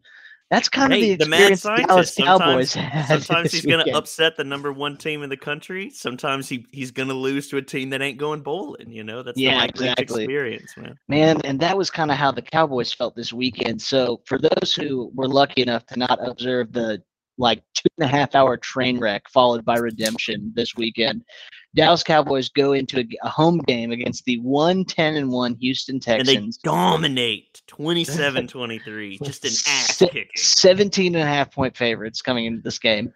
that's 0.50 0.68
kind 0.68 0.92
hey, 0.92 1.12
of 1.12 1.18
the, 1.20 1.24
the 1.24 1.30
mad 1.30 1.58
scientist. 1.58 2.16
Sometimes, 2.16 2.70
sometimes 3.06 3.52
he's 3.52 3.64
going 3.64 3.84
to 3.84 3.96
upset 3.96 4.36
the 4.36 4.42
number 4.42 4.72
one 4.72 4.96
team 4.96 5.22
in 5.22 5.30
the 5.30 5.36
country. 5.36 5.90
Sometimes 5.90 6.48
he, 6.48 6.66
he's 6.72 6.90
going 6.90 7.08
to 7.08 7.14
lose 7.14 7.48
to 7.48 7.56
a 7.58 7.62
team 7.62 7.90
that 7.90 8.02
ain't 8.02 8.18
going 8.18 8.40
bowling. 8.40 8.90
You 8.90 9.04
know, 9.04 9.22
that's 9.22 9.38
yeah, 9.38 9.62
exactly. 9.62 10.24
experience, 10.24 10.76
man. 10.76 10.98
Man, 11.06 11.40
and 11.44 11.60
that 11.60 11.78
was 11.78 11.88
kind 11.88 12.10
of 12.10 12.16
how 12.16 12.32
the 12.32 12.42
Cowboys 12.42 12.92
felt 12.92 13.14
this 13.14 13.32
weekend. 13.32 13.80
So 13.80 14.22
for 14.26 14.38
those 14.38 14.74
who 14.74 15.12
were 15.14 15.28
lucky 15.28 15.62
enough 15.62 15.86
to 15.86 15.98
not 15.98 16.18
observe 16.26 16.72
the 16.72 17.00
like 17.38 17.62
two 17.74 17.88
and 17.98 18.04
a 18.04 18.08
half 18.08 18.34
hour 18.34 18.56
train 18.56 19.00
wreck 19.00 19.28
followed 19.28 19.64
by 19.64 19.78
redemption 19.78 20.52
this 20.54 20.76
weekend. 20.76 21.24
Dallas 21.74 22.02
Cowboys 22.02 22.48
go 22.48 22.72
into 22.72 23.04
a, 23.22 23.28
home 23.28 23.58
game 23.58 23.92
against 23.92 24.24
the 24.24 24.38
110 24.40 25.16
and 25.16 25.30
1 25.30 25.54
Houston 25.56 26.00
Texans. 26.00 26.36
And 26.36 26.52
they 26.52 26.58
dominate 26.64 27.62
27 27.68 28.46
23. 28.48 29.18
Just 29.22 29.44
an 29.44 29.52
ass 29.72 29.98
kicking. 29.98 30.26
17 30.36 31.14
and 31.14 31.22
a 31.22 31.26
half 31.26 31.52
point 31.52 31.76
favorites 31.76 32.22
coming 32.22 32.46
into 32.46 32.62
this 32.62 32.78
game. 32.78 33.12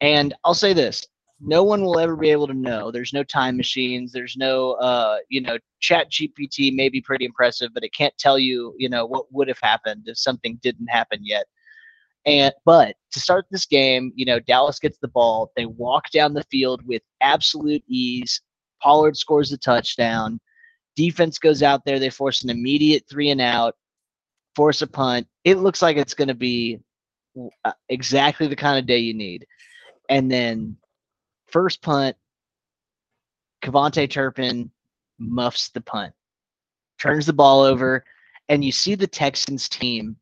And 0.00 0.34
I'll 0.44 0.54
say 0.54 0.72
this 0.72 1.06
no 1.44 1.64
one 1.64 1.82
will 1.82 1.98
ever 1.98 2.14
be 2.14 2.30
able 2.30 2.46
to 2.46 2.54
know. 2.54 2.92
There's 2.92 3.12
no 3.12 3.24
time 3.24 3.56
machines. 3.56 4.12
There's 4.12 4.36
no, 4.36 4.72
uh, 4.74 5.18
you 5.28 5.40
know, 5.40 5.58
chat 5.80 6.10
GPT 6.10 6.72
may 6.72 6.88
be 6.88 7.00
pretty 7.00 7.24
impressive, 7.24 7.70
but 7.74 7.82
it 7.82 7.92
can't 7.92 8.16
tell 8.16 8.38
you, 8.38 8.74
you 8.78 8.88
know, 8.88 9.04
what 9.04 9.26
would 9.32 9.48
have 9.48 9.58
happened 9.60 10.04
if 10.06 10.18
something 10.18 10.58
didn't 10.62 10.86
happen 10.86 11.18
yet. 11.22 11.46
And 12.24 12.54
but 12.64 12.96
to 13.12 13.20
start 13.20 13.46
this 13.50 13.66
game, 13.66 14.12
you 14.14 14.24
know, 14.24 14.38
Dallas 14.40 14.78
gets 14.78 14.98
the 14.98 15.08
ball. 15.08 15.50
They 15.56 15.66
walk 15.66 16.10
down 16.10 16.34
the 16.34 16.44
field 16.44 16.86
with 16.86 17.02
absolute 17.20 17.82
ease. 17.88 18.40
Pollard 18.80 19.16
scores 19.16 19.52
a 19.52 19.58
touchdown. 19.58 20.40
Defense 20.94 21.38
goes 21.38 21.62
out 21.62 21.84
there. 21.84 21.98
They 21.98 22.10
force 22.10 22.44
an 22.44 22.50
immediate 22.50 23.04
three 23.10 23.30
and 23.30 23.40
out, 23.40 23.74
force 24.54 24.82
a 24.82 24.86
punt. 24.86 25.26
It 25.44 25.58
looks 25.58 25.82
like 25.82 25.96
it's 25.96 26.14
going 26.14 26.28
to 26.28 26.34
be 26.34 26.80
uh, 27.64 27.72
exactly 27.88 28.46
the 28.46 28.56
kind 28.56 28.78
of 28.78 28.86
day 28.86 28.98
you 28.98 29.14
need. 29.14 29.46
And 30.08 30.30
then 30.30 30.76
first 31.46 31.82
punt, 31.82 32.16
KaVontae 33.62 34.10
Turpin 34.10 34.70
muffs 35.18 35.70
the 35.70 35.80
punt, 35.80 36.12
turns 37.00 37.26
the 37.26 37.32
ball 37.32 37.62
over, 37.62 38.04
and 38.48 38.64
you 38.64 38.72
see 38.72 38.94
the 38.94 39.06
Texans 39.06 39.68
team. 39.68 40.16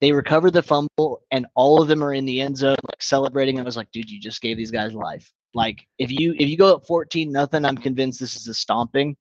They 0.00 0.12
recover 0.12 0.50
the 0.50 0.62
fumble, 0.62 1.22
and 1.30 1.46
all 1.54 1.82
of 1.82 1.88
them 1.88 2.02
are 2.02 2.14
in 2.14 2.24
the 2.24 2.40
end 2.40 2.56
zone, 2.56 2.76
like 2.88 3.02
celebrating. 3.02 3.60
I 3.60 3.62
was 3.62 3.76
like, 3.76 3.90
dude, 3.92 4.10
you 4.10 4.18
just 4.18 4.40
gave 4.40 4.56
these 4.56 4.70
guys 4.70 4.94
life. 4.94 5.30
Like, 5.52 5.86
if 5.98 6.10
you 6.10 6.34
if 6.38 6.48
you 6.48 6.56
go 6.56 6.74
up 6.74 6.86
fourteen 6.86 7.30
nothing, 7.30 7.64
I'm 7.64 7.76
convinced 7.76 8.20
this 8.20 8.36
is 8.36 8.48
a 8.48 8.54
stomping. 8.54 9.16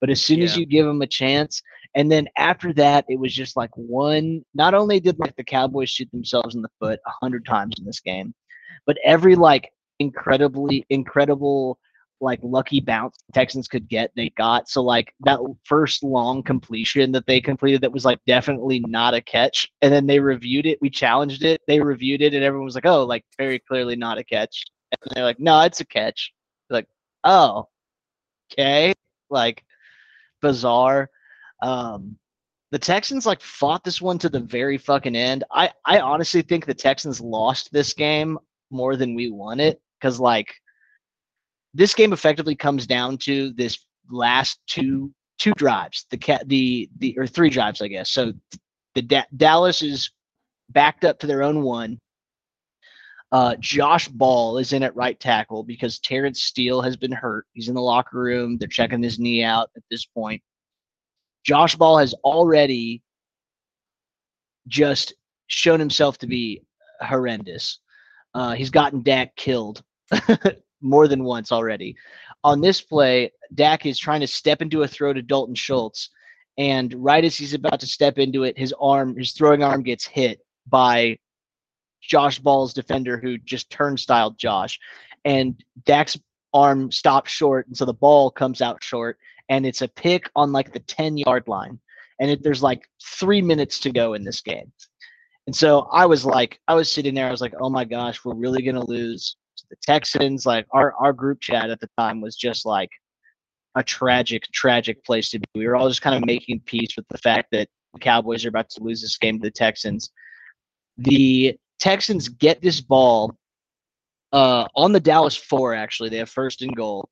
But 0.00 0.10
as 0.10 0.20
soon 0.20 0.42
as 0.42 0.56
you 0.56 0.66
give 0.66 0.86
them 0.86 1.02
a 1.02 1.06
chance, 1.06 1.62
and 1.94 2.10
then 2.10 2.28
after 2.36 2.72
that, 2.74 3.04
it 3.08 3.18
was 3.18 3.32
just 3.32 3.56
like 3.56 3.70
one. 3.76 4.44
Not 4.54 4.74
only 4.74 5.00
did 5.00 5.18
like 5.18 5.36
the 5.36 5.44
Cowboys 5.44 5.88
shoot 5.88 6.10
themselves 6.10 6.56
in 6.56 6.62
the 6.62 6.70
foot 6.80 6.98
a 7.06 7.10
hundred 7.22 7.46
times 7.46 7.76
in 7.78 7.84
this 7.84 8.00
game, 8.00 8.34
but 8.86 8.98
every 9.04 9.36
like 9.36 9.70
incredibly 10.00 10.84
incredible 10.90 11.78
like 12.24 12.40
lucky 12.42 12.80
bounce 12.80 13.18
Texans 13.32 13.68
could 13.68 13.88
get, 13.88 14.10
they 14.16 14.30
got. 14.30 14.68
So 14.68 14.82
like 14.82 15.14
that 15.20 15.38
first 15.64 16.02
long 16.02 16.42
completion 16.42 17.12
that 17.12 17.26
they 17.26 17.40
completed 17.40 17.82
that 17.82 17.92
was 17.92 18.04
like 18.04 18.18
definitely 18.26 18.80
not 18.80 19.14
a 19.14 19.20
catch. 19.20 19.70
And 19.82 19.92
then 19.92 20.06
they 20.06 20.18
reviewed 20.18 20.66
it. 20.66 20.78
We 20.80 20.90
challenged 20.90 21.44
it. 21.44 21.60
They 21.68 21.80
reviewed 21.80 22.22
it 22.22 22.34
and 22.34 22.42
everyone 22.42 22.64
was 22.64 22.74
like, 22.74 22.86
oh, 22.86 23.04
like 23.04 23.24
very 23.38 23.58
clearly 23.60 23.94
not 23.94 24.18
a 24.18 24.24
catch. 24.24 24.64
And 24.90 25.12
they're 25.14 25.24
like, 25.24 25.38
no, 25.38 25.60
it's 25.60 25.80
a 25.80 25.86
catch. 25.86 26.32
Like, 26.70 26.88
oh, 27.22 27.68
okay. 28.52 28.94
Like 29.30 29.62
bizarre. 30.42 31.10
Um 31.62 32.18
the 32.70 32.78
Texans 32.78 33.24
like 33.24 33.40
fought 33.40 33.84
this 33.84 34.02
one 34.02 34.18
to 34.18 34.28
the 34.28 34.40
very 34.40 34.78
fucking 34.78 35.14
end. 35.14 35.44
I 35.52 35.70
I 35.84 36.00
honestly 36.00 36.42
think 36.42 36.66
the 36.66 36.74
Texans 36.74 37.20
lost 37.20 37.72
this 37.72 37.94
game 37.94 38.38
more 38.70 38.96
than 38.96 39.14
we 39.14 39.30
won 39.30 39.60
it 39.60 39.80
because 40.00 40.18
like 40.18 40.54
this 41.74 41.94
game 41.94 42.12
effectively 42.12 42.54
comes 42.54 42.86
down 42.86 43.18
to 43.18 43.52
this 43.52 43.84
last 44.10 44.58
two 44.66 45.12
two 45.38 45.52
drives 45.54 46.06
the 46.10 46.16
cat 46.16 46.48
the 46.48 46.88
the 46.98 47.14
or 47.18 47.26
three 47.26 47.50
drives 47.50 47.82
i 47.82 47.88
guess 47.88 48.10
so 48.10 48.32
the 48.94 49.02
da- 49.02 49.26
dallas 49.36 49.82
is 49.82 50.10
backed 50.70 51.04
up 51.04 51.18
to 51.18 51.26
their 51.26 51.42
own 51.42 51.62
one 51.62 51.98
uh, 53.32 53.56
Josh 53.58 54.06
Ball 54.06 54.58
is 54.58 54.72
in 54.72 54.84
at 54.84 54.94
right 54.94 55.18
tackle 55.18 55.64
because 55.64 55.98
Terence 55.98 56.44
Steele 56.44 56.80
has 56.80 56.96
been 56.96 57.10
hurt. 57.10 57.46
He's 57.52 57.68
in 57.68 57.74
the 57.74 57.80
locker 57.80 58.16
room. 58.16 58.58
They're 58.58 58.68
checking 58.68 59.02
his 59.02 59.18
knee 59.18 59.42
out 59.42 59.70
at 59.76 59.82
this 59.90 60.04
point. 60.04 60.40
Josh 61.44 61.74
Ball 61.74 61.98
has 61.98 62.14
already 62.22 63.02
just 64.68 65.14
shown 65.48 65.80
himself 65.80 66.16
to 66.18 66.28
be 66.28 66.62
horrendous. 67.00 67.80
Uh, 68.34 68.52
he's 68.52 68.70
gotten 68.70 69.02
Dak 69.02 69.34
killed 69.34 69.82
more 70.84 71.08
than 71.08 71.24
once 71.24 71.50
already. 71.50 71.96
On 72.44 72.60
this 72.60 72.80
play, 72.80 73.32
Dak 73.54 73.86
is 73.86 73.98
trying 73.98 74.20
to 74.20 74.26
step 74.26 74.62
into 74.62 74.82
a 74.82 74.88
throw 74.88 75.12
to 75.12 75.22
Dalton 75.22 75.54
Schultz, 75.54 76.10
and 76.58 76.94
right 76.94 77.24
as 77.24 77.36
he's 77.36 77.54
about 77.54 77.80
to 77.80 77.86
step 77.86 78.18
into 78.18 78.44
it, 78.44 78.56
his 78.56 78.74
arm, 78.78 79.16
his 79.16 79.32
throwing 79.32 79.62
arm 79.62 79.82
gets 79.82 80.06
hit 80.06 80.40
by 80.68 81.18
Josh 82.00 82.38
Ball's 82.38 82.74
defender 82.74 83.18
who 83.18 83.38
just 83.38 83.70
turnstiled 83.70 84.38
Josh, 84.38 84.78
and 85.24 85.60
Dak's 85.84 86.18
arm 86.52 86.92
stops 86.92 87.30
short, 87.30 87.66
and 87.66 87.76
so 87.76 87.84
the 87.84 87.94
ball 87.94 88.30
comes 88.30 88.60
out 88.60 88.84
short, 88.84 89.18
and 89.48 89.66
it's 89.66 89.82
a 89.82 89.88
pick 89.88 90.30
on 90.36 90.52
like 90.52 90.72
the 90.72 90.80
ten 90.80 91.16
yard 91.16 91.48
line, 91.48 91.80
and 92.20 92.30
it, 92.30 92.42
there's 92.42 92.62
like 92.62 92.88
three 93.02 93.42
minutes 93.42 93.80
to 93.80 93.90
go 93.90 94.14
in 94.14 94.22
this 94.22 94.42
game. 94.42 94.70
And 95.46 95.54
so 95.54 95.80
I 95.92 96.06
was 96.06 96.24
like, 96.24 96.60
I 96.68 96.74
was 96.74 96.90
sitting 96.90 97.14
there, 97.14 97.28
I 97.28 97.30
was 97.30 97.40
like, 97.40 97.54
oh 97.60 97.68
my 97.68 97.84
gosh, 97.84 98.24
we're 98.24 98.34
really 98.34 98.62
lose 98.72 99.30
to 99.32 99.43
the 99.74 99.92
Texans. 99.92 100.46
Like 100.46 100.66
our 100.70 100.94
our 100.94 101.12
group 101.12 101.40
chat 101.40 101.70
at 101.70 101.80
the 101.80 101.88
time 101.98 102.20
was 102.20 102.36
just 102.36 102.64
like 102.64 102.90
a 103.74 103.82
tragic, 103.82 104.44
tragic 104.52 105.04
place 105.04 105.30
to 105.30 105.38
be. 105.38 105.44
We 105.54 105.66
were 105.66 105.76
all 105.76 105.88
just 105.88 106.02
kind 106.02 106.16
of 106.16 106.24
making 106.26 106.60
peace 106.60 106.96
with 106.96 107.06
the 107.08 107.18
fact 107.18 107.48
that 107.52 107.68
the 107.92 108.00
Cowboys 108.00 108.44
are 108.44 108.48
about 108.48 108.70
to 108.70 108.82
lose 108.82 109.00
this 109.00 109.18
game 109.18 109.38
to 109.38 109.42
the 109.42 109.50
Texans. 109.50 110.10
The 110.98 111.58
Texans 111.80 112.28
get 112.28 112.62
this 112.62 112.80
ball 112.80 113.36
uh, 114.32 114.66
on 114.76 114.92
the 114.92 115.00
Dallas 115.00 115.36
four. 115.36 115.74
Actually, 115.74 116.08
they 116.08 116.18
have 116.18 116.30
first 116.30 116.62
and 116.62 116.74
goal. 116.76 117.08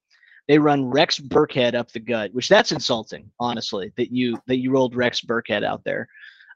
They 0.49 0.59
run 0.59 0.85
Rex 0.85 1.19
Burkhead 1.19 1.75
up 1.75 1.91
the 1.93 2.01
gut, 2.01 2.33
which 2.33 2.49
that's 2.49 2.73
insulting, 2.73 3.31
honestly, 3.39 3.93
that 3.97 4.13
you 4.13 4.39
that 4.47 4.59
you 4.59 4.71
rolled 4.71 4.95
Rex 4.95 5.21
Burkhead 5.21 5.65
out 5.65 5.83
there. 5.85 6.09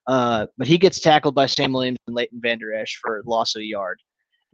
Uh, 0.07 0.47
but 0.57 0.69
he 0.69 0.79
gets 0.79 1.01
tackled 1.01 1.35
by 1.35 1.47
Sam 1.47 1.73
Williams 1.73 1.99
and 2.07 2.15
Leighton 2.15 2.41
Vander 2.41 2.73
Esch 2.75 2.97
for 3.03 3.23
loss 3.27 3.57
of 3.57 3.61
a 3.61 3.65
yard. 3.65 4.01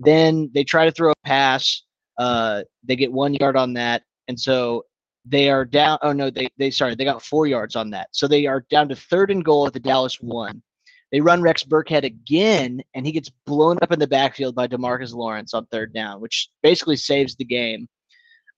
Then 0.05 0.51
they 0.55 0.65
try 0.65 0.85
to 0.85 0.93
throw 0.93 1.13
a 1.13 1.27
pass. 1.27 1.83
Uh, 2.19 2.63
they 2.85 2.97
get 2.97 3.13
one 3.13 3.35
yard 3.35 3.57
on 3.57 3.75
that, 3.75 4.03
and 4.29 4.39
so 4.39 4.85
they 5.25 5.51
are 5.51 5.65
down. 5.65 5.99
Oh 6.03 6.13
no, 6.13 6.31
they 6.31 6.49
they 6.59 6.71
sorry, 6.71 6.95
they 6.95 7.05
got 7.05 7.23
four 7.23 7.47
yards 7.47 7.77
on 7.77 7.91
that. 7.91 8.09
So 8.13 8.29
they 8.29 8.47
are 8.47 8.65
down 8.71 8.89
to 8.89 8.97
third 8.97 9.31
and 9.31 9.45
goal 9.45 9.67
at 9.67 9.73
the 9.73 9.81
Dallas 9.81 10.21
one. 10.21 10.63
They 11.11 11.21
run 11.21 11.43
Rex 11.43 11.63
Burkhead 11.63 12.05
again, 12.05 12.83
and 12.95 13.05
he 13.05 13.13
gets 13.13 13.31
blown 13.47 13.79
up 13.83 13.93
in 13.93 13.99
the 13.99 14.07
backfield 14.07 14.55
by 14.55 14.67
DeMarcus 14.67 15.15
Lawrence 15.15 15.53
on 15.53 15.67
third 15.67 15.93
down, 15.93 16.21
which 16.21 16.49
basically 16.63 16.97
saves 16.97 17.37
the 17.37 17.45
game. 17.45 17.87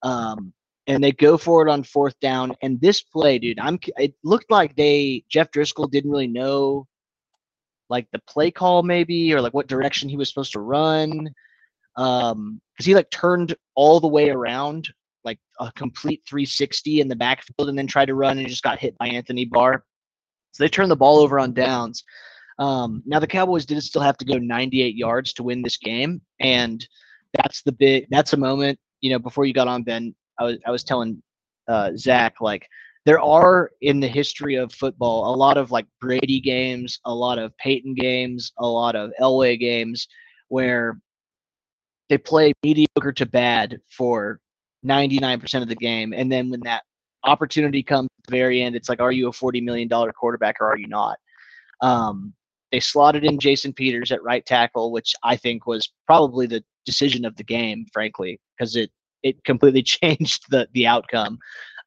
Um, 0.02 0.52
and 0.86 1.02
they 1.02 1.12
go 1.12 1.36
for 1.36 1.66
it 1.66 1.70
on 1.70 1.82
fourth 1.82 2.18
down. 2.20 2.54
And 2.62 2.80
this 2.80 3.02
play, 3.02 3.38
dude, 3.38 3.58
I'm 3.58 3.78
it 3.98 4.14
looked 4.22 4.50
like 4.50 4.76
they 4.76 5.24
Jeff 5.28 5.50
Driskel 5.50 5.90
didn't 5.90 6.10
really 6.10 6.26
know 6.26 6.86
like 7.90 8.06
the 8.12 8.20
play 8.20 8.50
call 8.50 8.82
maybe 8.82 9.32
or 9.32 9.40
like 9.40 9.54
what 9.54 9.66
direction 9.66 10.08
he 10.08 10.16
was 10.16 10.28
supposed 10.28 10.52
to 10.52 10.60
run. 10.60 11.30
Um, 11.96 12.60
because 12.72 12.86
he 12.86 12.94
like 12.94 13.10
turned 13.10 13.54
all 13.74 14.00
the 14.00 14.08
way 14.08 14.30
around 14.30 14.88
like 15.24 15.38
a 15.60 15.70
complete 15.72 16.22
360 16.28 17.00
in 17.00 17.08
the 17.08 17.16
backfield 17.16 17.68
and 17.68 17.78
then 17.78 17.86
tried 17.86 18.06
to 18.06 18.14
run 18.14 18.38
and 18.38 18.48
just 18.48 18.62
got 18.62 18.78
hit 18.78 18.96
by 18.98 19.06
Anthony 19.06 19.44
Barr. 19.44 19.84
So 20.52 20.62
they 20.62 20.68
turned 20.68 20.90
the 20.90 20.96
ball 20.96 21.18
over 21.18 21.38
on 21.38 21.52
downs. 21.52 22.04
Um, 22.58 23.02
now 23.06 23.18
the 23.18 23.26
Cowboys 23.26 23.66
did 23.66 23.82
still 23.82 24.02
have 24.02 24.16
to 24.18 24.24
go 24.24 24.38
98 24.38 24.94
yards 24.94 25.32
to 25.34 25.42
win 25.42 25.62
this 25.62 25.76
game, 25.76 26.20
and 26.40 26.86
that's 27.32 27.62
the 27.62 27.72
big. 27.72 28.06
That's 28.10 28.32
a 28.32 28.36
moment. 28.36 28.78
You 29.00 29.10
know, 29.10 29.18
before 29.18 29.44
you 29.44 29.52
got 29.52 29.66
on, 29.66 29.82
Ben, 29.82 30.14
I 30.38 30.44
was 30.44 30.58
I 30.64 30.70
was 30.70 30.84
telling 30.84 31.20
uh, 31.66 31.90
Zach 31.96 32.40
like 32.40 32.68
there 33.04 33.20
are 33.20 33.70
in 33.82 34.00
the 34.00 34.08
history 34.08 34.54
of 34.54 34.72
football 34.72 35.34
a 35.34 35.36
lot 35.36 35.56
of 35.56 35.70
like 35.70 35.86
Brady 36.00 36.40
games, 36.40 37.00
a 37.04 37.14
lot 37.14 37.38
of 37.38 37.56
Peyton 37.58 37.94
games, 37.94 38.52
a 38.58 38.66
lot 38.66 38.96
of 38.96 39.12
Elway 39.20 39.58
games 39.58 40.08
where 40.48 40.98
they 42.08 42.18
play 42.18 42.52
mediocre 42.62 43.12
to 43.12 43.26
bad 43.26 43.80
for 43.90 44.40
99% 44.84 45.62
of 45.62 45.68
the 45.68 45.74
game, 45.74 46.12
and 46.12 46.30
then 46.30 46.50
when 46.50 46.60
that 46.60 46.84
opportunity 47.24 47.82
comes 47.82 48.08
at 48.18 48.30
the 48.30 48.36
very 48.36 48.62
end, 48.62 48.76
it's 48.76 48.88
like, 48.88 49.00
are 49.00 49.12
you 49.12 49.28
a 49.28 49.32
40 49.32 49.60
million 49.62 49.88
dollar 49.88 50.12
quarterback 50.12 50.56
or 50.60 50.66
are 50.66 50.78
you 50.78 50.86
not? 50.86 51.18
Um, 51.80 52.34
they 52.70 52.80
slotted 52.80 53.24
in 53.24 53.38
Jason 53.38 53.72
Peters 53.72 54.12
at 54.12 54.22
right 54.22 54.44
tackle, 54.44 54.92
which 54.92 55.14
I 55.22 55.36
think 55.36 55.66
was 55.66 55.92
probably 56.06 56.46
the 56.46 56.64
decision 56.84 57.24
of 57.24 57.36
the 57.36 57.44
game, 57.44 57.86
frankly, 57.92 58.40
because 58.56 58.76
it 58.76 58.90
it 59.22 59.42
completely 59.44 59.82
changed 60.00 60.44
the 60.50 60.68
the 60.72 60.86
outcome. 60.86 61.38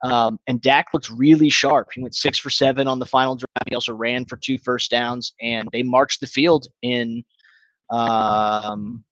Um, 0.04 0.40
and 0.48 0.62
Dak 0.62 0.88
looks 0.94 1.10
really 1.10 1.50
sharp. 1.50 1.90
He 1.94 2.02
went 2.02 2.16
six 2.16 2.38
for 2.38 2.50
seven 2.50 2.88
on 2.88 3.00
the 3.00 3.06
final 3.06 3.36
drive. 3.36 3.68
He 3.68 3.76
also 3.76 3.94
ran 3.94 4.26
for 4.26 4.38
two 4.38 4.58
first 4.60 4.92
downs, 4.92 5.34
and 5.42 5.68
they 5.72 5.84
marched 5.84 6.22
the 6.22 6.28
field 6.28 6.68
in. 6.82 7.24
Um, 7.90 9.04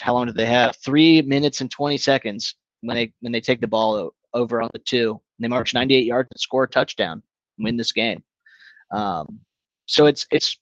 how 0.00 0.14
long 0.14 0.26
did 0.26 0.34
they 0.34 0.46
have? 0.46 0.76
Three 0.84 1.22
minutes 1.22 1.60
and 1.60 1.70
twenty 1.70 1.96
seconds 1.96 2.56
when 2.80 2.96
they 2.96 3.12
when 3.20 3.32
they 3.32 3.40
take 3.40 3.60
the 3.60 3.68
ball 3.68 4.12
over 4.34 4.62
on 4.62 4.70
the 4.72 4.78
two. 4.80 5.10
And 5.10 5.44
they 5.44 5.48
march 5.48 5.74
98 5.74 6.04
yards 6.04 6.28
and 6.32 6.40
score 6.40 6.64
a 6.64 6.68
touchdown, 6.68 7.22
win 7.58 7.76
this 7.76 7.92
game. 7.92 8.22
Um, 8.90 9.40
so 9.86 10.06
it's 10.06 10.26
it's 10.30 10.58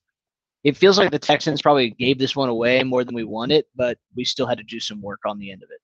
it 0.62 0.76
feels 0.76 0.98
like 0.98 1.10
the 1.10 1.18
Texans 1.18 1.60
probably 1.60 1.90
gave 1.90 2.18
this 2.18 2.34
one 2.34 2.48
away 2.48 2.82
more 2.82 3.04
than 3.04 3.14
we 3.14 3.24
wanted, 3.24 3.66
but 3.76 3.98
we 4.16 4.24
still 4.24 4.46
had 4.46 4.58
to 4.58 4.64
do 4.64 4.80
some 4.80 5.02
work 5.02 5.20
on 5.26 5.38
the 5.38 5.52
end 5.52 5.62
of 5.62 5.68
it. 5.70 5.80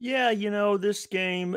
Yeah, 0.00 0.30
you 0.30 0.50
know, 0.50 0.76
this 0.76 1.06
game, 1.06 1.56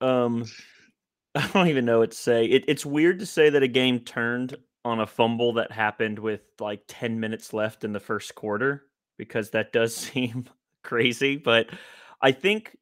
um, 0.00 0.44
I 1.34 1.46
don't 1.48 1.68
even 1.68 1.84
know 1.84 2.00
what 2.00 2.12
to 2.12 2.16
say. 2.16 2.46
It, 2.46 2.64
it's 2.66 2.86
weird 2.86 3.18
to 3.20 3.26
say 3.26 3.50
that 3.50 3.62
a 3.62 3.68
game 3.68 4.00
turned 4.00 4.56
on 4.84 5.00
a 5.00 5.06
fumble 5.06 5.54
that 5.54 5.72
happened 5.72 6.18
with 6.18 6.42
like 6.60 6.82
10 6.88 7.20
minutes 7.20 7.52
left 7.52 7.84
in 7.84 7.92
the 7.92 8.00
first 8.00 8.34
quarter 8.34 8.86
because 9.18 9.50
that 9.50 9.72
does 9.72 9.94
seem 9.96 10.46
crazy. 10.82 11.36
But 11.36 11.68
I 12.20 12.32
think 12.32 12.76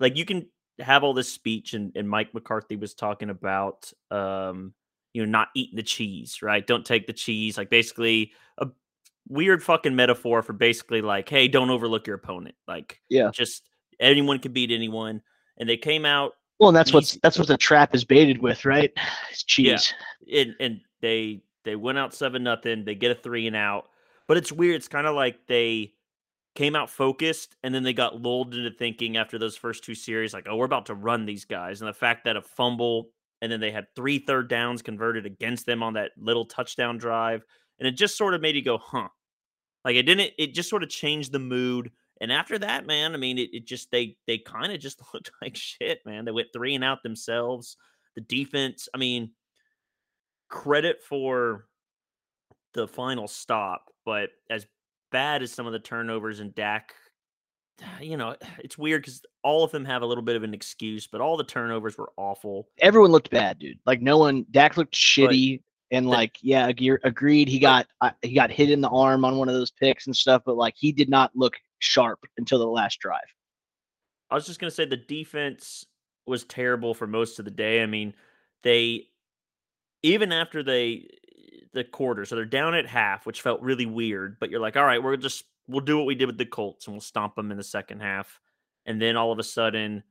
like 0.00 0.16
you 0.16 0.24
can 0.24 0.46
have 0.78 1.04
all 1.04 1.14
this 1.14 1.32
speech 1.32 1.74
and, 1.74 1.92
and 1.96 2.08
Mike 2.08 2.34
McCarthy 2.34 2.76
was 2.76 2.94
talking 2.94 3.30
about 3.30 3.92
um, 4.10 4.74
you 5.14 5.24
know, 5.24 5.30
not 5.30 5.48
eating 5.54 5.76
the 5.76 5.82
cheese, 5.82 6.42
right? 6.42 6.66
Don't 6.66 6.84
take 6.84 7.06
the 7.06 7.12
cheese. 7.14 7.56
Like 7.56 7.70
basically 7.70 8.32
a 8.58 8.68
weird 9.26 9.62
fucking 9.62 9.96
metaphor 9.96 10.42
for 10.42 10.52
basically 10.52 11.00
like, 11.00 11.28
hey, 11.28 11.48
don't 11.48 11.70
overlook 11.70 12.06
your 12.06 12.16
opponent. 12.16 12.54
Like, 12.68 13.00
yeah, 13.08 13.30
just 13.32 13.62
anyone 14.00 14.38
can 14.38 14.52
beat 14.52 14.70
anyone. 14.70 15.22
And 15.58 15.68
they 15.68 15.76
came 15.76 16.04
out. 16.04 16.32
Well, 16.58 16.68
and 16.68 16.76
that's 16.76 16.92
what's 16.92 17.18
that's 17.22 17.38
what 17.38 17.48
the 17.48 17.56
trap 17.56 17.94
is 17.94 18.04
baited 18.04 18.40
with, 18.42 18.64
right? 18.64 18.92
It's 19.30 19.42
cheese. 19.42 19.92
Yeah. 20.26 20.40
And 20.40 20.54
and 20.60 20.80
they 21.00 21.42
they 21.64 21.76
went 21.76 21.98
out 21.98 22.14
seven 22.14 22.42
nothing. 22.42 22.84
They 22.84 22.94
get 22.94 23.16
a 23.16 23.20
three 23.20 23.46
and 23.46 23.56
out. 23.56 23.88
But 24.26 24.36
it's 24.36 24.52
weird. 24.52 24.76
It's 24.76 24.88
kind 24.88 25.06
of 25.06 25.14
like 25.14 25.46
they 25.46 25.92
came 26.56 26.74
out 26.74 26.90
focused 26.90 27.56
and 27.62 27.72
then 27.74 27.82
they 27.82 27.92
got 27.92 28.20
lulled 28.20 28.54
into 28.54 28.70
thinking 28.70 29.16
after 29.16 29.38
those 29.38 29.56
first 29.56 29.84
two 29.84 29.94
series, 29.94 30.32
like, 30.32 30.46
oh, 30.48 30.56
we're 30.56 30.64
about 30.64 30.86
to 30.86 30.94
run 30.94 31.26
these 31.26 31.44
guys. 31.44 31.80
And 31.80 31.88
the 31.88 31.94
fact 31.94 32.24
that 32.24 32.36
a 32.36 32.42
fumble 32.42 33.10
and 33.42 33.52
then 33.52 33.60
they 33.60 33.70
had 33.70 33.86
three 33.94 34.18
third 34.18 34.48
downs 34.48 34.80
converted 34.80 35.26
against 35.26 35.66
them 35.66 35.82
on 35.82 35.92
that 35.92 36.12
little 36.16 36.46
touchdown 36.46 36.96
drive. 36.96 37.44
And 37.78 37.86
it 37.86 37.92
just 37.92 38.16
sort 38.16 38.34
of 38.34 38.40
made 38.40 38.56
you 38.56 38.62
go, 38.62 38.78
huh. 38.78 39.08
Like 39.84 39.96
it 39.96 40.04
didn't, 40.04 40.32
it 40.38 40.54
just 40.54 40.70
sort 40.70 40.82
of 40.82 40.88
changed 40.88 41.30
the 41.30 41.38
mood. 41.38 41.92
And 42.20 42.32
after 42.32 42.58
that, 42.58 42.86
man, 42.86 43.14
I 43.14 43.18
mean, 43.18 43.38
it, 43.38 43.50
it 43.52 43.66
just 43.66 43.90
they 43.90 44.16
they 44.26 44.38
kind 44.38 44.72
of 44.72 44.80
just 44.80 45.00
looked 45.14 45.30
like 45.42 45.56
shit, 45.56 46.00
man. 46.04 46.24
They 46.24 46.32
went 46.32 46.48
three 46.52 46.74
and 46.74 46.84
out 46.84 47.02
themselves. 47.02 47.76
The 48.14 48.22
defense, 48.22 48.88
I 48.94 48.98
mean, 48.98 49.32
credit 50.48 51.02
for 51.02 51.66
the 52.72 52.88
final 52.88 53.28
stop, 53.28 53.84
but 54.04 54.30
as 54.50 54.66
bad 55.12 55.42
as 55.42 55.52
some 55.52 55.66
of 55.66 55.72
the 55.72 55.78
turnovers 55.78 56.40
and 56.40 56.54
Dak 56.54 56.94
uh, 57.82 58.00
you 58.00 58.16
know, 58.16 58.36
it's 58.58 58.78
weird 58.78 59.02
because 59.02 59.22
all 59.42 59.64
of 59.64 59.70
them 59.70 59.84
have 59.84 60.02
a 60.02 60.06
little 60.06 60.24
bit 60.24 60.36
of 60.36 60.42
an 60.42 60.54
excuse, 60.54 61.06
but 61.06 61.20
all 61.20 61.36
the 61.36 61.44
turnovers 61.44 61.96
were 61.96 62.12
awful. 62.16 62.68
Everyone 62.78 63.10
looked 63.10 63.30
bad, 63.30 63.58
dude. 63.58 63.78
Like 63.86 64.00
no 64.00 64.18
one. 64.18 64.46
Dak 64.50 64.76
looked 64.76 64.94
shitty, 64.94 65.62
and 65.90 66.08
like 66.08 66.36
yeah, 66.42 66.68
agreed. 66.68 67.48
He 67.48 67.58
got 67.58 67.86
uh, 68.00 68.10
he 68.22 68.34
got 68.34 68.50
hit 68.50 68.70
in 68.70 68.80
the 68.80 68.88
arm 68.88 69.24
on 69.24 69.36
one 69.36 69.48
of 69.48 69.54
those 69.54 69.70
picks 69.70 70.06
and 70.06 70.16
stuff, 70.16 70.42
but 70.44 70.56
like 70.56 70.74
he 70.76 70.92
did 70.92 71.08
not 71.08 71.30
look 71.34 71.56
sharp 71.78 72.20
until 72.38 72.58
the 72.58 72.66
last 72.66 72.98
drive. 72.98 73.20
I 74.30 74.34
was 74.34 74.46
just 74.46 74.58
gonna 74.58 74.70
say 74.70 74.84
the 74.84 74.96
defense 74.96 75.86
was 76.26 76.44
terrible 76.44 76.94
for 76.94 77.06
most 77.06 77.38
of 77.38 77.44
the 77.44 77.50
day. 77.50 77.82
I 77.82 77.86
mean, 77.86 78.14
they 78.62 79.08
even 80.02 80.32
after 80.32 80.62
they 80.62 81.08
the 81.72 81.84
quarter, 81.84 82.24
so 82.24 82.34
they're 82.34 82.44
down 82.44 82.74
at 82.74 82.86
half, 82.86 83.26
which 83.26 83.42
felt 83.42 83.60
really 83.60 83.86
weird. 83.86 84.38
But 84.40 84.50
you're 84.50 84.60
like, 84.60 84.76
all 84.76 84.84
right, 84.84 85.02
we're 85.02 85.16
just 85.16 85.44
we'll 85.68 85.80
do 85.80 85.96
what 85.96 86.06
we 86.06 86.14
did 86.14 86.26
with 86.26 86.38
the 86.38 86.46
Colts 86.46 86.86
and 86.86 86.94
we'll 86.94 87.00
stomp 87.00 87.34
them 87.34 87.50
in 87.50 87.56
the 87.56 87.64
second 87.64 88.00
half. 88.00 88.40
And 88.86 89.00
then 89.00 89.16
all 89.16 89.32
of 89.32 89.38
a 89.38 89.44
sudden, 89.44 90.02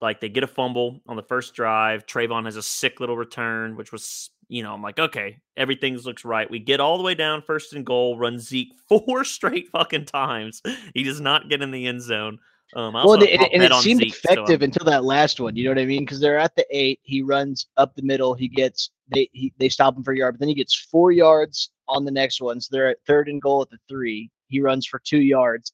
like 0.00 0.20
they 0.20 0.28
get 0.28 0.42
a 0.42 0.48
fumble 0.48 1.00
on 1.06 1.16
the 1.16 1.22
first 1.22 1.54
drive. 1.54 2.06
Trevon 2.06 2.44
has 2.46 2.56
a 2.56 2.62
sick 2.62 3.00
little 3.00 3.16
return, 3.16 3.76
which 3.76 3.92
was, 3.92 4.30
you 4.52 4.62
know, 4.62 4.74
I'm 4.74 4.82
like, 4.82 4.98
okay, 4.98 5.38
everything 5.56 5.96
looks 5.96 6.26
right. 6.26 6.50
We 6.50 6.58
get 6.58 6.78
all 6.78 6.98
the 6.98 7.02
way 7.02 7.14
down, 7.14 7.40
first 7.40 7.72
and 7.72 7.86
goal, 7.86 8.18
run 8.18 8.38
Zeke 8.38 8.74
four 8.88 9.24
straight 9.24 9.70
fucking 9.70 10.04
times. 10.04 10.60
He 10.94 11.02
does 11.02 11.22
not 11.22 11.48
get 11.48 11.62
in 11.62 11.70
the 11.70 11.86
end 11.86 12.02
zone. 12.02 12.38
Um, 12.76 12.92
well, 12.92 13.14
and, 13.14 13.22
and 13.24 13.62
it 13.62 13.72
seemed 13.76 14.00
Zeke, 14.00 14.14
effective 14.14 14.60
so 14.60 14.64
until 14.64 14.84
that 14.84 15.04
last 15.04 15.40
one. 15.40 15.56
You 15.56 15.64
know 15.64 15.70
what 15.70 15.78
I 15.78 15.86
mean? 15.86 16.04
Because 16.04 16.20
they're 16.20 16.38
at 16.38 16.54
the 16.54 16.66
eight. 16.70 17.00
He 17.02 17.22
runs 17.22 17.66
up 17.78 17.94
the 17.94 18.02
middle. 18.02 18.34
He 18.34 18.46
gets 18.46 18.90
they 19.08 19.30
he, 19.32 19.54
they 19.56 19.70
stop 19.70 19.96
him 19.96 20.04
for 20.04 20.12
a 20.12 20.18
yard, 20.18 20.34
but 20.34 20.40
then 20.40 20.48
he 20.50 20.54
gets 20.54 20.74
four 20.74 21.12
yards 21.12 21.70
on 21.88 22.04
the 22.04 22.10
next 22.10 22.42
one. 22.42 22.60
So 22.60 22.68
they're 22.70 22.90
at 22.90 22.98
third 23.06 23.28
and 23.28 23.40
goal 23.40 23.62
at 23.62 23.70
the 23.70 23.78
three. 23.88 24.30
He 24.48 24.60
runs 24.60 24.86
for 24.86 24.98
two 24.98 25.20
yards. 25.20 25.72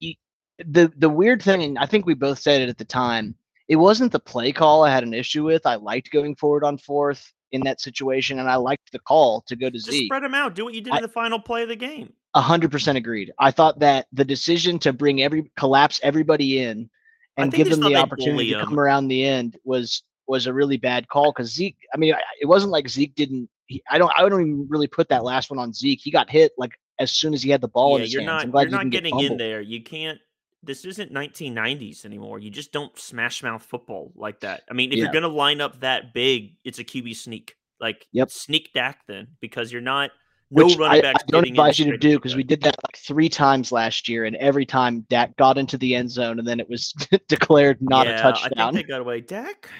He, 0.00 0.18
the 0.58 0.92
the 0.96 1.08
weird 1.08 1.40
thing, 1.40 1.62
and 1.62 1.78
I 1.78 1.86
think 1.86 2.04
we 2.04 2.14
both 2.14 2.40
said 2.40 2.62
it 2.62 2.68
at 2.68 2.78
the 2.78 2.84
time, 2.84 3.36
it 3.68 3.76
wasn't 3.76 4.10
the 4.10 4.20
play 4.20 4.50
call 4.50 4.84
I 4.84 4.90
had 4.90 5.04
an 5.04 5.14
issue 5.14 5.44
with. 5.44 5.66
I 5.66 5.76
liked 5.76 6.10
going 6.10 6.34
forward 6.34 6.64
on 6.64 6.76
fourth 6.78 7.32
in 7.52 7.62
that 7.62 7.80
situation, 7.80 8.38
and 8.38 8.48
I 8.48 8.56
liked 8.56 8.92
the 8.92 8.98
call 8.98 9.42
to 9.46 9.56
go 9.56 9.68
to 9.68 9.76
Just 9.76 9.90
Zeke. 9.90 10.06
Spread 10.06 10.22
them 10.22 10.34
out. 10.34 10.54
Do 10.54 10.64
what 10.64 10.74
you 10.74 10.80
did 10.80 10.92
I, 10.92 10.96
in 10.96 11.02
the 11.02 11.08
final 11.08 11.38
play 11.38 11.62
of 11.62 11.68
the 11.68 11.76
game. 11.76 12.12
A 12.34 12.40
hundred 12.40 12.70
percent 12.70 12.96
agreed. 12.96 13.32
I 13.38 13.50
thought 13.50 13.78
that 13.80 14.06
the 14.12 14.24
decision 14.24 14.78
to 14.80 14.92
bring 14.92 15.22
every 15.22 15.50
collapse 15.56 16.00
everybody 16.02 16.60
in 16.60 16.88
and 17.36 17.52
give 17.52 17.68
them 17.70 17.80
the 17.80 17.96
opportunity 17.96 18.50
to 18.50 18.60
um 18.60 18.66
come 18.66 18.78
around 18.78 19.08
the 19.08 19.24
end 19.24 19.56
was 19.64 20.02
was 20.26 20.46
a 20.46 20.52
really 20.52 20.76
bad 20.76 21.08
call 21.08 21.32
because 21.32 21.52
Zeke. 21.52 21.76
I 21.92 21.98
mean, 21.98 22.14
it 22.40 22.46
wasn't 22.46 22.72
like 22.72 22.88
Zeke 22.88 23.14
didn't. 23.14 23.48
He, 23.66 23.82
I 23.90 23.98
don't. 23.98 24.12
I 24.16 24.28
don't 24.28 24.40
even 24.40 24.66
really 24.68 24.86
put 24.86 25.08
that 25.08 25.24
last 25.24 25.50
one 25.50 25.58
on 25.58 25.72
Zeke. 25.72 26.00
He 26.02 26.10
got 26.10 26.30
hit 26.30 26.52
like 26.56 26.72
as 27.00 27.12
soon 27.12 27.34
as 27.34 27.42
he 27.42 27.50
had 27.50 27.60
the 27.60 27.68
ball 27.68 27.92
yeah, 27.92 27.96
in 27.96 28.02
his 28.02 28.12
you're 28.12 28.22
hands. 28.22 28.52
Not, 28.52 28.62
you're 28.62 28.70
not 28.70 28.90
getting 28.90 29.18
in 29.20 29.36
there. 29.36 29.60
You 29.60 29.82
can't. 29.82 30.18
This 30.62 30.84
isn't 30.84 31.12
1990s 31.12 32.04
anymore. 32.04 32.38
You 32.38 32.50
just 32.50 32.72
don't 32.72 32.96
smash 32.98 33.42
mouth 33.42 33.62
football 33.62 34.12
like 34.14 34.40
that. 34.40 34.62
I 34.70 34.74
mean, 34.74 34.92
if 34.92 34.98
yeah. 34.98 35.04
you're 35.04 35.12
going 35.12 35.22
to 35.22 35.28
line 35.28 35.60
up 35.60 35.80
that 35.80 36.12
big, 36.12 36.56
it's 36.64 36.78
a 36.78 36.84
QB 36.84 37.16
sneak. 37.16 37.56
Like 37.80 38.06
yep. 38.12 38.30
sneak 38.30 38.72
Dak 38.74 38.98
then 39.08 39.28
because 39.40 39.72
you're 39.72 39.80
not. 39.80 40.10
No 40.52 40.66
Which 40.66 40.80
I, 40.80 40.96
I, 41.10 41.14
don't 41.28 41.46
advise 41.46 41.78
you 41.78 41.92
to 41.92 41.96
do 41.96 42.18
because 42.18 42.34
we 42.34 42.42
did 42.42 42.60
that 42.62 42.74
like 42.84 42.96
three 42.96 43.28
times 43.28 43.70
last 43.70 44.08
year, 44.08 44.24
and 44.24 44.34
every 44.36 44.66
time 44.66 45.06
Dak 45.08 45.36
got 45.36 45.56
into 45.56 45.78
the 45.78 45.94
end 45.94 46.10
zone, 46.10 46.40
and 46.40 46.48
then 46.48 46.58
it 46.58 46.68
was 46.68 46.92
declared 47.28 47.78
not 47.80 48.08
yeah, 48.08 48.18
a 48.18 48.22
touchdown. 48.22 48.52
I 48.58 48.72
think 48.72 48.88
they 48.88 48.92
got 48.92 49.00
away. 49.00 49.20
Dak, 49.20 49.70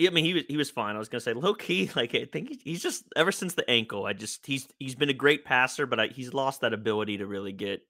I 0.00 0.10
mean, 0.10 0.24
he 0.24 0.34
was 0.34 0.44
he 0.48 0.56
was 0.56 0.70
fine. 0.70 0.94
I 0.94 0.98
was 0.98 1.08
gonna 1.08 1.20
say 1.20 1.32
low 1.32 1.54
key, 1.54 1.90
like 1.96 2.14
I 2.14 2.24
think 2.24 2.62
he's 2.62 2.82
just 2.82 3.04
ever 3.16 3.32
since 3.32 3.54
the 3.54 3.68
ankle. 3.68 4.06
I 4.06 4.12
just 4.12 4.46
he's 4.46 4.68
he's 4.78 4.94
been 4.94 5.10
a 5.10 5.14
great 5.14 5.44
passer, 5.44 5.86
but 5.86 5.98
I, 6.00 6.06
he's 6.08 6.32
lost 6.32 6.60
that 6.60 6.72
ability 6.72 7.18
to 7.18 7.26
really 7.26 7.52
get 7.52 7.82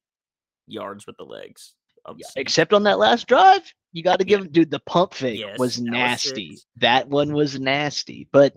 yards 0.71 1.07
with 1.07 1.17
the 1.17 1.25
legs. 1.25 1.75
Yeah, 2.17 2.27
except 2.37 2.73
on 2.73 2.85
that 2.85 2.99
last 2.99 3.27
drive, 3.27 3.71
you 3.93 4.03
got 4.03 4.19
to 4.19 4.25
give 4.25 4.41
yeah. 4.41 4.47
him, 4.47 4.53
dude. 4.53 4.71
The 4.71 4.81
pump 4.81 5.13
fake 5.13 5.41
yes, 5.41 5.59
was 5.59 5.81
nasty. 5.81 6.51
Was 6.51 6.67
that 6.77 7.09
one 7.09 7.35
was 7.35 7.61
nasty, 7.61 8.29
but 8.33 8.55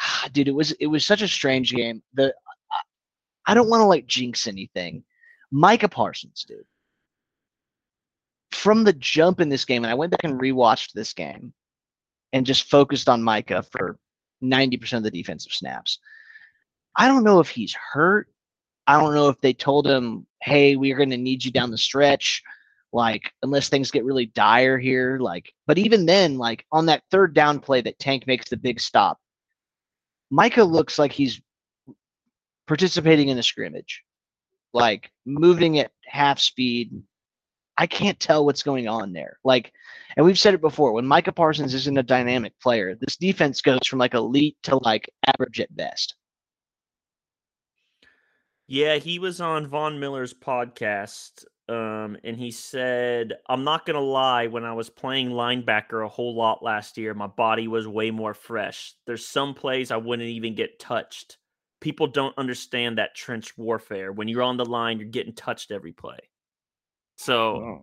ah, 0.00 0.28
dude, 0.32 0.48
it 0.48 0.54
was 0.54 0.72
it 0.72 0.86
was 0.86 1.04
such 1.04 1.22
a 1.22 1.28
strange 1.28 1.72
game. 1.72 2.02
The 2.12 2.32
I 3.46 3.54
don't 3.54 3.68
want 3.68 3.80
to 3.80 3.86
like 3.86 4.06
jinx 4.06 4.46
anything. 4.46 5.04
Micah 5.50 5.88
Parsons, 5.88 6.44
dude, 6.46 6.64
from 8.52 8.84
the 8.84 8.92
jump 8.92 9.40
in 9.40 9.48
this 9.48 9.64
game, 9.64 9.84
and 9.84 9.90
I 9.90 9.94
went 9.94 10.12
back 10.12 10.24
and 10.24 10.40
rewatched 10.40 10.92
this 10.92 11.12
game 11.12 11.52
and 12.32 12.46
just 12.46 12.68
focused 12.70 13.08
on 13.08 13.22
Micah 13.22 13.62
for 13.62 13.98
90% 14.42 14.94
of 14.94 15.02
the 15.02 15.10
defensive 15.10 15.52
snaps. 15.52 15.98
I 16.96 17.06
don't 17.06 17.24
know 17.24 17.40
if 17.40 17.48
he's 17.48 17.74
hurt. 17.74 18.28
I 18.86 19.00
don't 19.00 19.14
know 19.14 19.28
if 19.28 19.40
they 19.40 19.52
told 19.52 19.86
him, 19.86 20.26
hey, 20.42 20.76
we're 20.76 20.96
going 20.96 21.10
to 21.10 21.16
need 21.16 21.44
you 21.44 21.50
down 21.50 21.70
the 21.70 21.78
stretch. 21.78 22.42
Like, 22.92 23.32
unless 23.42 23.68
things 23.68 23.90
get 23.90 24.04
really 24.04 24.26
dire 24.26 24.78
here. 24.78 25.18
Like, 25.20 25.52
but 25.66 25.78
even 25.78 26.06
then, 26.06 26.38
like 26.38 26.64
on 26.70 26.86
that 26.86 27.02
third 27.10 27.34
down 27.34 27.58
play 27.58 27.80
that 27.80 27.98
Tank 27.98 28.26
makes 28.26 28.48
the 28.48 28.56
big 28.56 28.80
stop, 28.80 29.18
Micah 30.30 30.64
looks 30.64 30.98
like 30.98 31.12
he's 31.12 31.40
participating 32.66 33.28
in 33.28 33.38
a 33.38 33.42
scrimmage, 33.42 34.02
like 34.72 35.10
moving 35.26 35.78
at 35.78 35.90
half 36.06 36.38
speed, 36.38 37.02
I 37.76 37.86
can't 37.86 38.18
tell 38.20 38.44
what's 38.44 38.62
going 38.62 38.88
on 38.88 39.12
there. 39.12 39.38
Like, 39.44 39.72
and 40.16 40.24
we've 40.24 40.38
said 40.38 40.54
it 40.54 40.60
before 40.60 40.92
when 40.92 41.06
Micah 41.06 41.32
Parsons 41.32 41.74
isn't 41.74 41.98
a 41.98 42.02
dynamic 42.02 42.52
player, 42.60 42.94
this 42.94 43.16
defense 43.16 43.60
goes 43.60 43.86
from 43.86 43.98
like 43.98 44.14
elite 44.14 44.56
to 44.64 44.76
like 44.76 45.10
average 45.26 45.60
at 45.60 45.74
best. 45.74 46.14
Yeah, 48.66 48.96
he 48.96 49.18
was 49.18 49.40
on 49.40 49.66
Von 49.66 50.00
Miller's 50.00 50.32
podcast, 50.32 51.44
um, 51.68 52.16
and 52.24 52.36
he 52.36 52.50
said, 52.50 53.34
I'm 53.48 53.62
not 53.62 53.84
to 53.86 54.00
lie, 54.00 54.46
when 54.46 54.64
I 54.64 54.72
was 54.72 54.88
playing 54.88 55.30
linebacker 55.30 56.04
a 56.04 56.08
whole 56.08 56.34
lot 56.34 56.62
last 56.62 56.96
year, 56.96 57.12
my 57.12 57.26
body 57.26 57.68
was 57.68 57.86
way 57.86 58.10
more 58.10 58.32
fresh. 58.32 58.94
There's 59.06 59.26
some 59.26 59.54
plays 59.54 59.90
I 59.90 59.98
wouldn't 59.98 60.28
even 60.28 60.54
get 60.54 60.78
touched. 60.78 61.36
People 61.80 62.06
don't 62.06 62.36
understand 62.38 62.96
that 62.96 63.14
trench 63.14 63.56
warfare. 63.58 64.12
When 64.12 64.28
you're 64.28 64.42
on 64.42 64.56
the 64.56 64.64
line, 64.64 64.98
you're 64.98 65.08
getting 65.08 65.34
touched 65.34 65.70
every 65.70 65.92
play. 65.92 66.18
So, 67.16 67.56
oh. 67.56 67.82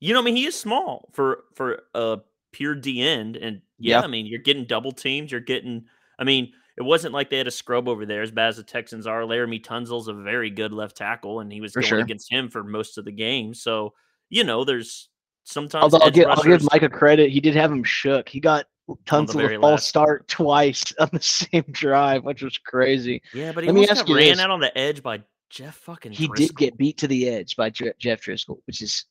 you 0.00 0.12
know, 0.12 0.20
I 0.20 0.24
mean, 0.24 0.36
he 0.36 0.46
is 0.46 0.58
small 0.58 1.08
for 1.12 1.44
for 1.54 1.82
a 1.94 2.18
pure 2.52 2.74
D 2.74 3.00
end, 3.00 3.36
and 3.36 3.62
yeah, 3.78 4.00
I 4.00 4.08
mean, 4.08 4.26
you're 4.26 4.40
getting 4.40 4.64
double 4.64 4.90
teams. 4.90 5.30
You're 5.30 5.40
getting, 5.40 5.84
I 6.18 6.24
mean, 6.24 6.52
it 6.78 6.84
wasn't 6.84 7.12
like 7.12 7.28
they 7.28 7.38
had 7.38 7.48
a 7.48 7.52
scrub 7.52 7.88
over 7.88 8.06
there 8.06 8.22
as 8.22 8.30
bad 8.30 8.50
as 8.50 8.56
the 8.56 8.62
Texans 8.62 9.06
are. 9.06 9.22
Laremy 9.22 9.62
Tunsil's 9.62 10.06
a 10.06 10.12
very 10.12 10.48
good 10.48 10.72
left 10.72 10.96
tackle, 10.96 11.40
and 11.40 11.52
he 11.52 11.60
was 11.60 11.72
for 11.72 11.80
going 11.80 11.88
sure. 11.88 11.98
against 11.98 12.30
him 12.30 12.48
for 12.48 12.62
most 12.62 12.98
of 12.98 13.04
the 13.04 13.10
game. 13.10 13.52
So, 13.52 13.94
you 14.30 14.44
know, 14.44 14.64
there's 14.64 15.08
sometimes. 15.42 15.82
Although 15.82 16.04
I'll 16.04 16.10
give, 16.12 16.28
I'll 16.28 16.42
give 16.42 16.62
Mike 16.70 16.82
a 16.82 16.88
credit, 16.88 17.30
he 17.30 17.40
did 17.40 17.56
have 17.56 17.72
him 17.72 17.82
shook. 17.82 18.28
He 18.28 18.38
got 18.38 18.66
Tunsil 19.06 19.62
all 19.62 19.76
start 19.76 20.28
twice 20.28 20.84
on 21.00 21.08
the 21.12 21.20
same 21.20 21.64
drive, 21.72 22.24
which 22.24 22.42
was 22.42 22.56
crazy. 22.58 23.22
Yeah, 23.34 23.50
but 23.50 23.64
he 23.64 23.70
Let 23.70 23.74
me 23.74 23.88
ask 23.88 24.08
you 24.08 24.14
ran 24.14 24.28
this. 24.28 24.38
out 24.38 24.50
on 24.50 24.60
the 24.60 24.76
edge 24.78 25.02
by 25.02 25.20
Jeff 25.50 25.74
fucking. 25.78 26.12
He 26.12 26.28
Driskel. 26.28 26.36
did 26.36 26.56
get 26.56 26.78
beat 26.78 26.98
to 26.98 27.08
the 27.08 27.28
edge 27.28 27.56
by 27.56 27.70
Jeff 27.70 28.20
Driskel, 28.22 28.58
which 28.68 28.82
is 28.82 29.04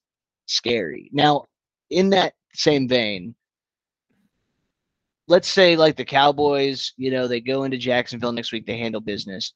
scary. 0.45 1.10
Now, 1.12 1.43
in 1.89 2.12
that 2.12 2.34
same 2.53 2.88
vein, 2.88 3.36
let's 5.27 5.49
say 5.49 5.75
like 5.75 5.95
the 5.95 6.05
Cowboys, 6.05 6.93
you 6.97 7.11
know, 7.11 7.27
they 7.27 7.41
go 7.41 7.63
into 7.63 7.77
Jacksonville 7.77 8.31
next 8.31 8.51
week, 8.51 8.65
they 8.65 8.77
handle 8.77 9.01
business. 9.01 9.53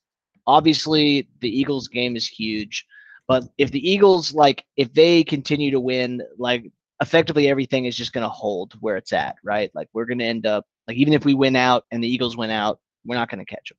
Obviously, 0.47 1.27
the 1.39 1.49
Eagles 1.49 1.87
game 1.87 2.15
is 2.15 2.27
huge, 2.27 2.85
but 3.27 3.43
if 3.57 3.71
the 3.71 3.89
Eagles 3.89 4.33
like 4.33 4.65
if 4.75 4.93
they 4.93 5.23
continue 5.23 5.71
to 5.71 5.79
win, 5.79 6.21
like 6.37 6.69
effectively 7.01 7.47
everything 7.49 7.85
is 7.85 7.95
just 7.95 8.13
going 8.13 8.23
to 8.23 8.29
hold 8.29 8.73
where 8.79 8.97
it's 8.97 9.13
at, 9.13 9.35
right? 9.43 9.71
Like 9.73 9.87
we're 9.93 10.05
going 10.05 10.19
to 10.19 10.25
end 10.25 10.45
up 10.45 10.65
like 10.87 10.97
even 10.97 11.13
if 11.13 11.25
we 11.25 11.33
win 11.33 11.55
out 11.55 11.85
and 11.91 12.03
the 12.03 12.07
Eagles 12.07 12.37
win 12.37 12.49
out, 12.51 12.79
we're 13.05 13.15
not 13.15 13.29
going 13.29 13.43
to 13.43 13.45
catch 13.45 13.69
them. 13.69 13.77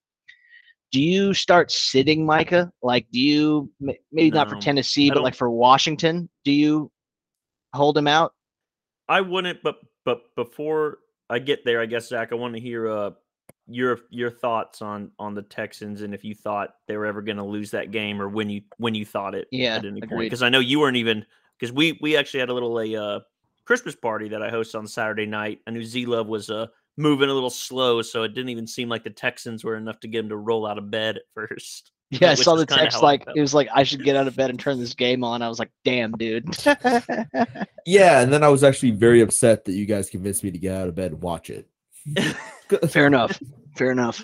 Do 0.93 1.01
you 1.01 1.33
start 1.33 1.71
sitting 1.71 2.27
Micah? 2.27 2.71
Like, 2.83 3.07
do 3.11 3.19
you 3.19 3.71
maybe 3.81 4.31
no, 4.31 4.37
not 4.37 4.51
for 4.51 4.57
Tennessee, 4.57 5.11
but 5.11 5.23
like 5.23 5.35
for 5.35 5.51
Washington? 5.51 6.29
Do 6.45 6.53
you 6.53 6.91
hold 7.73 7.97
him 7.97 8.07
out? 8.07 8.35
I 9.09 9.23
wouldn't, 9.23 9.63
but 9.63 9.77
but 10.05 10.23
before 10.37 10.99
I 11.33 11.39
get 11.39 11.65
there, 11.65 11.81
I 11.81 11.87
guess 11.87 12.09
Zach, 12.09 12.33
I 12.33 12.35
want 12.35 12.55
to 12.55 12.61
hear 12.61 12.89
uh 12.89 13.11
your 13.69 14.01
your 14.11 14.31
thoughts 14.31 14.83
on 14.83 15.11
on 15.19 15.35
the 15.35 15.43
Texans 15.43 16.03
and 16.03 16.15
if 16.15 16.25
you 16.25 16.35
thought 16.35 16.75
they 16.89 16.97
were 16.97 17.07
ever 17.07 17.23
going 17.23 17.37
to 17.37 17.45
lose 17.45 17.71
that 17.71 17.91
game 17.91 18.21
or 18.21 18.29
when 18.29 18.51
you 18.51 18.63
when 18.79 18.95
you 18.95 19.05
thought 19.05 19.35
it 19.35 19.49
yeah, 19.51 19.77
at 19.77 19.85
any 19.85 20.01
agreed. 20.01 20.09
point 20.11 20.27
because 20.27 20.43
I 20.43 20.49
know 20.49 20.59
you 20.59 20.81
weren't 20.81 20.97
even 20.97 21.25
because 21.59 21.73
we 21.73 21.99
we 22.03 22.17
actually 22.17 22.41
had 22.41 22.51
a 22.51 22.55
little 22.55 22.79
a 22.81 22.97
uh, 22.97 23.21
Christmas 23.65 23.95
party 23.95 24.29
that 24.29 24.43
I 24.43 24.51
hosted 24.51 24.79
on 24.79 24.87
Saturday 24.87 25.27
night. 25.27 25.61
I 25.67 25.71
knew 25.71 25.85
Z 25.85 26.07
Love 26.07 26.27
was 26.27 26.51
uh 26.51 26.67
moving 26.97 27.31
a 27.31 27.35
little 27.35 27.51
slow, 27.51 28.03
so 28.03 28.25
it 28.25 28.35
didn't 28.35 28.51
even 28.51 28.67
seem 28.67 28.89
like 28.89 29.05
the 29.05 29.11
Texans 29.11 29.65
were 29.65 29.77
enough 29.77 30.01
to 30.01 30.09
get 30.09 30.25
him 30.25 30.29
to 30.31 30.37
roll 30.37 30.67
out 30.67 30.79
of 30.79 30.91
bed 30.91 31.17
at 31.17 31.23
first. 31.35 31.92
Yeah, 32.21 32.33
I 32.33 32.35
saw 32.35 32.57
the 32.57 32.67
text 32.67 33.03
like 33.03 33.25
it 33.35 33.41
was 33.41 33.55
like 33.55 33.69
I 33.75 33.85
should 33.85 34.05
get 34.05 34.17
out 34.17 34.27
of 34.27 34.37
bed 34.37 34.51
and 34.51 34.61
turn 34.61 34.79
this 34.79 34.93
game 34.93 35.25
on. 35.25 35.41
I 35.41 35.49
was 35.49 35.59
like, 35.59 35.71
damn, 35.83 36.13
dude. 36.13 36.45
yeah, 37.87 38.21
and 38.21 38.31
then 38.31 38.45
I 38.45 38.49
was 38.49 38.63
actually 38.63 38.91
very 38.91 39.23
upset 39.23 39.65
that 39.65 39.73
you 39.73 39.87
guys 39.87 40.11
convinced 40.11 40.45
me 40.45 40.51
to 40.51 40.59
get 40.59 40.77
out 40.77 40.89
of 40.89 40.95
bed 40.95 41.13
and 41.13 41.23
watch 41.23 41.49
it. 41.49 41.69
Fair 42.91 43.07
enough. 43.07 43.41
Fair 43.77 43.91
enough. 43.91 44.23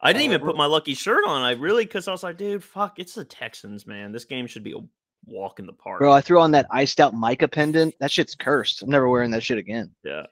I 0.00 0.12
didn't 0.12 0.26
even 0.26 0.40
put 0.40 0.56
my 0.56 0.66
lucky 0.66 0.94
shirt 0.94 1.24
on. 1.26 1.42
I 1.42 1.52
really 1.52 1.84
because 1.84 2.06
I 2.06 2.12
was 2.12 2.22
like, 2.22 2.36
dude, 2.36 2.62
fuck, 2.62 3.00
it's 3.00 3.14
the 3.14 3.24
Texans, 3.24 3.88
man. 3.88 4.12
This 4.12 4.24
game 4.24 4.46
should 4.46 4.62
be 4.62 4.72
a 4.72 4.80
walk 5.24 5.58
in 5.58 5.66
the 5.66 5.72
park. 5.72 5.98
Bro, 5.98 6.12
I 6.12 6.20
threw 6.20 6.40
on 6.40 6.52
that 6.52 6.66
iced 6.70 7.00
out 7.00 7.12
Micah 7.12 7.48
pendant. 7.48 7.94
That 7.98 8.12
shit's 8.12 8.36
cursed. 8.36 8.82
I'm 8.82 8.90
never 8.90 9.08
wearing 9.08 9.32
that 9.32 9.42
shit 9.42 9.58
again. 9.58 9.90
Yeah. 10.04 10.26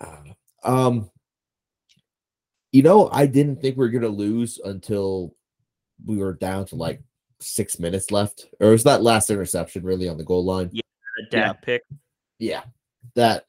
Uh, 0.00 0.16
um, 0.62 1.10
you 2.70 2.82
know, 2.84 3.08
I 3.10 3.26
didn't 3.26 3.60
think 3.60 3.76
we 3.76 3.84
were 3.84 3.90
gonna 3.90 4.06
lose 4.06 4.60
until 4.62 5.34
we 6.04 6.16
were 6.16 6.34
down 6.34 6.66
to 6.66 6.76
like 6.76 7.02
six 7.40 7.78
minutes 7.78 8.10
left, 8.10 8.46
or 8.60 8.68
it 8.68 8.72
was 8.72 8.84
that 8.84 9.02
last 9.02 9.30
interception 9.30 9.84
really 9.84 10.08
on 10.08 10.16
the 10.16 10.24
goal 10.24 10.44
line. 10.44 10.70
Yeah, 10.72 10.82
the 11.30 11.36
yeah. 11.36 11.52
pick. 11.52 11.82
Yeah, 12.38 12.62
that 13.14 13.46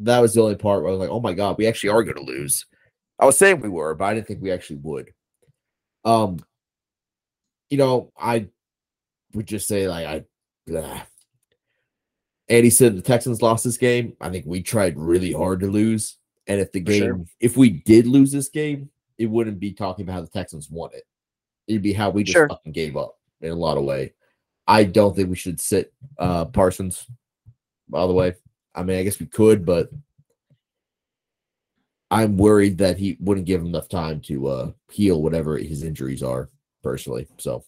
that 0.00 0.20
was 0.20 0.34
the 0.34 0.42
only 0.42 0.56
part 0.56 0.82
where 0.82 0.88
I 0.88 0.92
was 0.92 1.00
like, 1.00 1.10
oh 1.10 1.20
my 1.20 1.34
god, 1.34 1.58
we 1.58 1.66
actually 1.66 1.90
are 1.90 2.02
gonna 2.02 2.22
lose. 2.22 2.66
I 3.18 3.26
was 3.26 3.36
saying 3.36 3.60
we 3.60 3.68
were, 3.68 3.94
but 3.94 4.04
I 4.04 4.14
didn't 4.14 4.26
think 4.26 4.42
we 4.42 4.52
actually 4.52 4.76
would. 4.76 5.12
Um, 6.04 6.38
you 7.70 7.78
know, 7.78 8.12
I 8.18 8.48
would 9.34 9.46
just 9.46 9.68
say 9.68 9.88
like 9.88 10.06
I. 10.06 10.24
Blah. 10.66 11.02
Andy 12.48 12.70
said 12.70 12.96
the 12.96 13.02
Texans 13.02 13.42
lost 13.42 13.64
this 13.64 13.76
game. 13.76 14.14
I 14.20 14.30
think 14.30 14.46
we 14.46 14.62
tried 14.62 14.98
really 14.98 15.32
hard 15.32 15.60
to 15.60 15.66
lose. 15.66 16.16
And 16.46 16.60
if 16.60 16.72
the 16.72 16.80
game, 16.80 17.02
sure. 17.02 17.24
if 17.40 17.56
we 17.56 17.68
did 17.68 18.06
lose 18.06 18.32
this 18.32 18.48
game, 18.48 18.88
it 19.18 19.26
wouldn't 19.26 19.58
be 19.58 19.72
talking 19.72 20.04
about 20.04 20.14
how 20.14 20.20
the 20.20 20.28
Texans 20.28 20.70
won 20.70 20.90
it. 20.94 21.04
It'd 21.66 21.82
be 21.82 21.92
how 21.92 22.10
we 22.10 22.24
just 22.24 22.34
sure. 22.34 22.48
fucking 22.48 22.72
gave 22.72 22.96
up 22.96 23.18
in 23.40 23.50
a 23.50 23.56
lot 23.56 23.76
of 23.76 23.84
way. 23.84 24.14
I 24.66 24.84
don't 24.84 25.14
think 25.14 25.28
we 25.28 25.36
should 25.36 25.60
sit 25.60 25.92
uh 26.18 26.46
Parsons. 26.46 27.06
By 27.88 28.06
the 28.06 28.12
way, 28.12 28.34
I 28.74 28.82
mean 28.82 28.98
I 28.98 29.02
guess 29.02 29.20
we 29.20 29.26
could, 29.26 29.66
but 29.66 29.90
I'm 32.10 32.38
worried 32.38 32.78
that 32.78 32.96
he 32.96 33.18
wouldn't 33.20 33.46
give 33.46 33.60
him 33.60 33.66
enough 33.66 33.88
time 33.88 34.20
to 34.22 34.48
uh 34.48 34.70
heal 34.90 35.22
whatever 35.22 35.58
his 35.58 35.82
injuries 35.82 36.22
are 36.22 36.48
personally. 36.82 37.26
So 37.38 37.64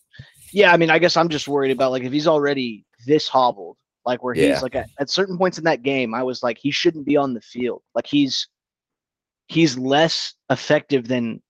yeah, 0.53 0.73
I 0.73 0.77
mean 0.77 0.91
I 0.91 0.99
guess 0.99 1.17
I'm 1.17 1.29
just 1.29 1.49
worried 1.49 1.73
about 1.73 1.91
like 1.91 2.05
if 2.05 2.13
he's 2.13 2.27
already 2.27 2.85
this 3.07 3.29
hobbled, 3.29 3.77
like 4.07 4.23
where 4.23 4.35
he's 4.35 4.45
yeah. 4.45 4.61
like 4.61 4.77
at, 4.77 4.89
at 4.99 5.11
certain 5.11 5.37
points 5.37 5.59
in 5.59 5.65
that 5.65 5.83
game, 5.83 6.15
I 6.15 6.23
was 6.23 6.43
like 6.43 6.59
he 6.59 6.71
shouldn't 6.71 7.07
be 7.07 7.17
on 7.17 7.35
the 7.35 7.41
field. 7.41 7.83
Like 7.95 8.07
he's 8.07 8.49
he's 9.51 9.77
less 9.77 10.35
effective 10.49 11.09
than 11.09 11.43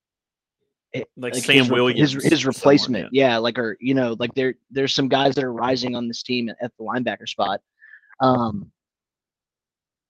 like, 0.93 1.05
like 1.35 1.35
Sam 1.35 1.57
his, 1.57 1.69
Williams, 1.69 2.13
his, 2.13 2.23
his 2.23 2.45
replacement. 2.47 3.09
yeah. 3.11 3.29
yeah. 3.29 3.37
like 3.37 3.59
or 3.59 3.77
you 3.79 3.93
know, 3.93 4.15
like 4.17 4.33
there 4.33 4.55
there's 4.71 4.93
some 4.93 5.07
guys 5.07 5.35
that 5.35 5.43
are 5.43 5.53
rising 5.53 5.95
on 5.95 6.07
this 6.07 6.23
team 6.23 6.49
at 6.49 6.71
the 6.77 6.83
linebacker 6.83 7.29
spot. 7.29 7.61
Um, 8.19 8.71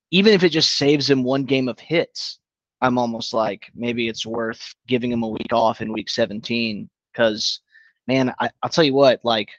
even 0.09 0.33
if 0.33 0.43
it 0.43 0.49
just 0.49 0.77
saves 0.77 1.09
him 1.09 1.23
one 1.23 1.43
game 1.43 1.67
of 1.67 1.79
hits, 1.79 2.39
I'm 2.79 2.97
almost 2.97 3.33
like 3.33 3.69
maybe 3.75 4.07
it's 4.07 4.25
worth 4.25 4.73
giving 4.87 5.11
him 5.11 5.23
a 5.23 5.27
week 5.27 5.51
off 5.51 5.81
in 5.81 5.93
week 5.93 6.09
17 6.09 6.89
because 7.11 7.59
man, 8.07 8.33
I, 8.39 8.49
I'll 8.63 8.69
tell 8.69 8.83
you 8.85 8.93
what, 8.93 9.19
like 9.23 9.49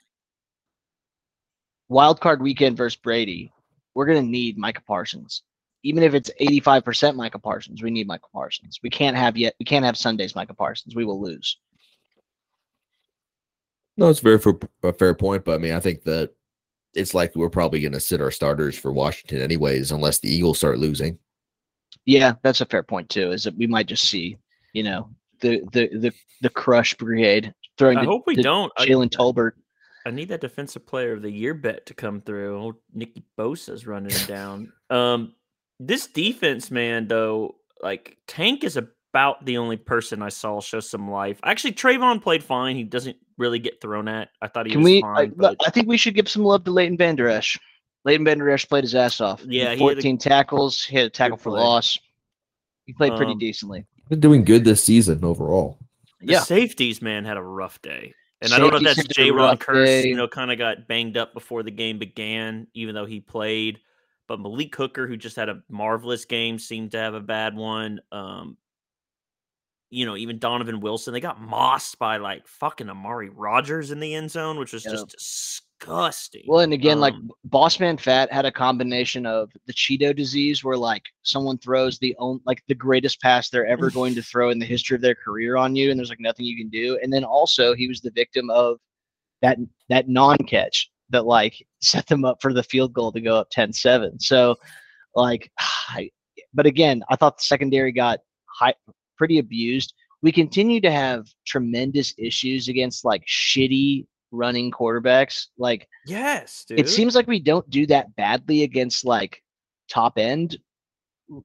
wild 1.88 2.20
card 2.20 2.40
weekend 2.40 2.78
versus 2.78 2.96
Brady, 2.96 3.52
we're 3.94 4.06
gonna 4.06 4.22
need 4.22 4.56
Micah 4.56 4.82
Parsons 4.86 5.42
even 5.82 6.02
if 6.02 6.14
it's 6.14 6.30
85% 6.40 7.16
Micah 7.16 7.38
Parsons, 7.38 7.82
we 7.82 7.90
need 7.90 8.06
Micah 8.06 8.28
Parsons. 8.32 8.78
We 8.82 8.90
can't 8.90 9.16
have 9.16 9.36
yet 9.36 9.54
we 9.58 9.64
can't 9.64 9.84
have 9.84 9.96
Sundays 9.96 10.34
Micah 10.34 10.54
Parsons. 10.54 10.94
We 10.94 11.04
will 11.04 11.20
lose. 11.20 11.58
No, 13.96 14.08
it's 14.08 14.20
very 14.20 14.38
for 14.38 14.58
a 14.82 14.92
fair 14.92 15.14
point, 15.14 15.44
but 15.44 15.54
I 15.54 15.58
mean, 15.58 15.72
I 15.72 15.80
think 15.80 16.02
that 16.04 16.30
it's 16.94 17.14
like 17.14 17.34
we're 17.34 17.50
probably 17.50 17.80
going 17.80 17.92
to 17.92 18.00
sit 18.00 18.20
our 18.20 18.30
starters 18.30 18.78
for 18.78 18.92
Washington 18.92 19.40
anyways, 19.40 19.92
unless 19.92 20.18
the 20.18 20.32
Eagles 20.32 20.58
start 20.58 20.78
losing. 20.78 21.18
Yeah, 22.04 22.34
that's 22.42 22.60
a 22.60 22.66
fair 22.66 22.82
point 22.82 23.08
too. 23.08 23.32
Is 23.32 23.44
that 23.44 23.56
we 23.56 23.66
might 23.66 23.86
just 23.86 24.08
see, 24.08 24.36
you 24.72 24.82
know, 24.82 25.10
the 25.40 25.60
the 25.72 25.88
the 25.98 26.12
the 26.40 26.50
crush 26.50 26.94
brigade 26.94 27.54
throwing. 27.76 27.98
I 27.98 28.02
the, 28.02 28.10
hope 28.10 28.24
we 28.26 28.36
don't. 28.36 28.72
Jalen 28.78 29.10
Tolbert. 29.10 29.52
I 30.04 30.10
need 30.10 30.28
that 30.28 30.40
defensive 30.40 30.86
player 30.86 31.12
of 31.12 31.22
the 31.22 31.30
year 31.30 31.54
bet 31.54 31.86
to 31.86 31.94
come 31.94 32.20
through. 32.20 32.58
Old 32.58 32.74
Nicky 32.92 33.24
Bosa's 33.36 33.86
running 33.86 34.16
down. 34.26 34.72
Um, 34.90 35.34
this 35.86 36.06
defense, 36.06 36.70
man, 36.70 37.08
though, 37.08 37.56
like 37.82 38.16
Tank 38.26 38.64
is 38.64 38.76
about 38.76 39.44
the 39.44 39.58
only 39.58 39.76
person 39.76 40.22
I 40.22 40.28
saw 40.28 40.60
show 40.60 40.80
some 40.80 41.10
life. 41.10 41.38
Actually, 41.42 41.72
Trevon 41.72 42.22
played 42.22 42.42
fine. 42.42 42.76
He 42.76 42.84
doesn't 42.84 43.16
really 43.38 43.58
get 43.58 43.80
thrown 43.80 44.08
at. 44.08 44.30
I 44.40 44.48
thought 44.48 44.66
he 44.66 44.72
Can 44.72 44.82
was 44.82 44.84
we, 44.86 45.00
fine. 45.00 45.16
I, 45.16 45.26
but... 45.26 45.56
I 45.66 45.70
think 45.70 45.88
we 45.88 45.96
should 45.96 46.14
give 46.14 46.28
some 46.28 46.44
love 46.44 46.64
to 46.64 46.70
Leighton 46.70 46.96
Vander 46.96 47.28
Esch. 47.28 47.58
Leighton 48.04 48.24
Vander 48.24 48.50
Esch 48.50 48.68
played 48.68 48.84
his 48.84 48.94
ass 48.94 49.20
off. 49.20 49.44
Yeah, 49.44 49.76
14 49.76 50.14
a, 50.14 50.18
tackles. 50.18 50.84
He 50.84 50.96
had 50.96 51.06
a 51.06 51.10
tackle 51.10 51.36
for 51.36 51.50
loss. 51.50 51.98
He 52.86 52.92
played 52.92 53.16
pretty 53.16 53.32
um, 53.32 53.38
decently. 53.38 53.86
Been 54.08 54.20
doing 54.20 54.44
good 54.44 54.64
this 54.64 54.82
season 54.82 55.24
overall. 55.24 55.78
The 56.20 56.32
yeah. 56.32 56.40
safeties, 56.40 57.00
man, 57.00 57.24
had 57.24 57.36
a 57.36 57.42
rough 57.42 57.80
day. 57.82 58.14
And 58.40 58.50
Safety 58.50 58.54
I 58.54 58.58
don't 58.58 58.82
know 58.82 58.90
if 58.90 58.96
that's 58.96 59.08
J. 59.08 59.30
Jayron 59.30 59.56
Kearse, 59.58 60.04
you 60.04 60.16
know, 60.16 60.26
kind 60.26 60.50
of 60.50 60.58
got 60.58 60.88
banged 60.88 61.16
up 61.16 61.32
before 61.32 61.62
the 61.62 61.70
game 61.70 61.98
began, 61.98 62.66
even 62.74 62.94
though 62.94 63.06
he 63.06 63.20
played. 63.20 63.78
But 64.28 64.40
Malik 64.40 64.74
Hooker, 64.76 65.06
who 65.06 65.16
just 65.16 65.36
had 65.36 65.48
a 65.48 65.62
marvelous 65.68 66.24
game, 66.24 66.58
seemed 66.58 66.92
to 66.92 66.98
have 66.98 67.14
a 67.14 67.20
bad 67.20 67.54
one. 67.54 68.00
Um, 68.10 68.56
you 69.90 70.06
know, 70.06 70.16
even 70.16 70.38
Donovan 70.38 70.80
Wilson, 70.80 71.12
they 71.12 71.20
got 71.20 71.40
mossed 71.40 71.98
by 71.98 72.16
like 72.16 72.46
fucking 72.46 72.88
Amari 72.88 73.28
Rodgers 73.28 73.90
in 73.90 74.00
the 74.00 74.14
end 74.14 74.30
zone, 74.30 74.58
which 74.58 74.72
was 74.72 74.84
just 74.84 75.08
disgusting. 75.08 76.44
Well, 76.46 76.60
and 76.60 76.72
again, 76.72 76.94
um, 76.94 77.00
like 77.00 77.14
Bossman 77.48 78.00
Fat 78.00 78.32
had 78.32 78.46
a 78.46 78.52
combination 78.52 79.26
of 79.26 79.50
the 79.66 79.72
Cheeto 79.74 80.16
disease, 80.16 80.64
where 80.64 80.78
like 80.78 81.02
someone 81.24 81.58
throws 81.58 81.98
the 81.98 82.16
own 82.18 82.40
like 82.46 82.62
the 82.68 82.74
greatest 82.74 83.20
pass 83.20 83.50
they're 83.50 83.66
ever 83.66 83.90
going 84.00 84.14
to 84.14 84.22
throw 84.22 84.50
in 84.50 84.58
the 84.58 84.64
history 84.64 84.94
of 84.94 85.02
their 85.02 85.14
career 85.14 85.56
on 85.56 85.76
you, 85.76 85.90
and 85.90 85.98
there's 85.98 86.10
like 86.10 86.20
nothing 86.20 86.46
you 86.46 86.56
can 86.56 86.70
do. 86.70 86.98
And 87.02 87.12
then 87.12 87.24
also 87.24 87.74
he 87.74 87.88
was 87.88 88.00
the 88.00 88.12
victim 88.12 88.48
of 88.50 88.78
that 89.42 89.58
that 89.90 90.08
non-catch 90.08 90.90
that 91.12 91.26
like 91.26 91.64
set 91.82 92.06
them 92.06 92.24
up 92.24 92.38
for 92.42 92.52
the 92.52 92.62
field 92.62 92.92
goal 92.92 93.12
to 93.12 93.20
go 93.20 93.36
up 93.36 93.48
10-7. 93.50 94.20
So 94.20 94.56
like 95.14 95.50
I, 95.58 96.10
but 96.54 96.66
again, 96.66 97.02
I 97.08 97.16
thought 97.16 97.38
the 97.38 97.44
secondary 97.44 97.92
got 97.92 98.20
high, 98.46 98.74
pretty 99.16 99.38
abused. 99.38 99.94
We 100.22 100.32
continue 100.32 100.80
to 100.82 100.90
have 100.90 101.26
tremendous 101.46 102.14
issues 102.18 102.68
against 102.68 103.04
like 103.04 103.24
shitty 103.26 104.06
running 104.30 104.70
quarterbacks. 104.70 105.46
Like 105.58 105.86
yes, 106.06 106.64
dude. 106.66 106.80
it 106.80 106.88
seems 106.88 107.14
like 107.14 107.26
we 107.26 107.40
don't 107.40 107.68
do 107.70 107.86
that 107.86 108.14
badly 108.16 108.62
against 108.62 109.04
like 109.04 109.42
top 109.88 110.18
end 110.18 110.58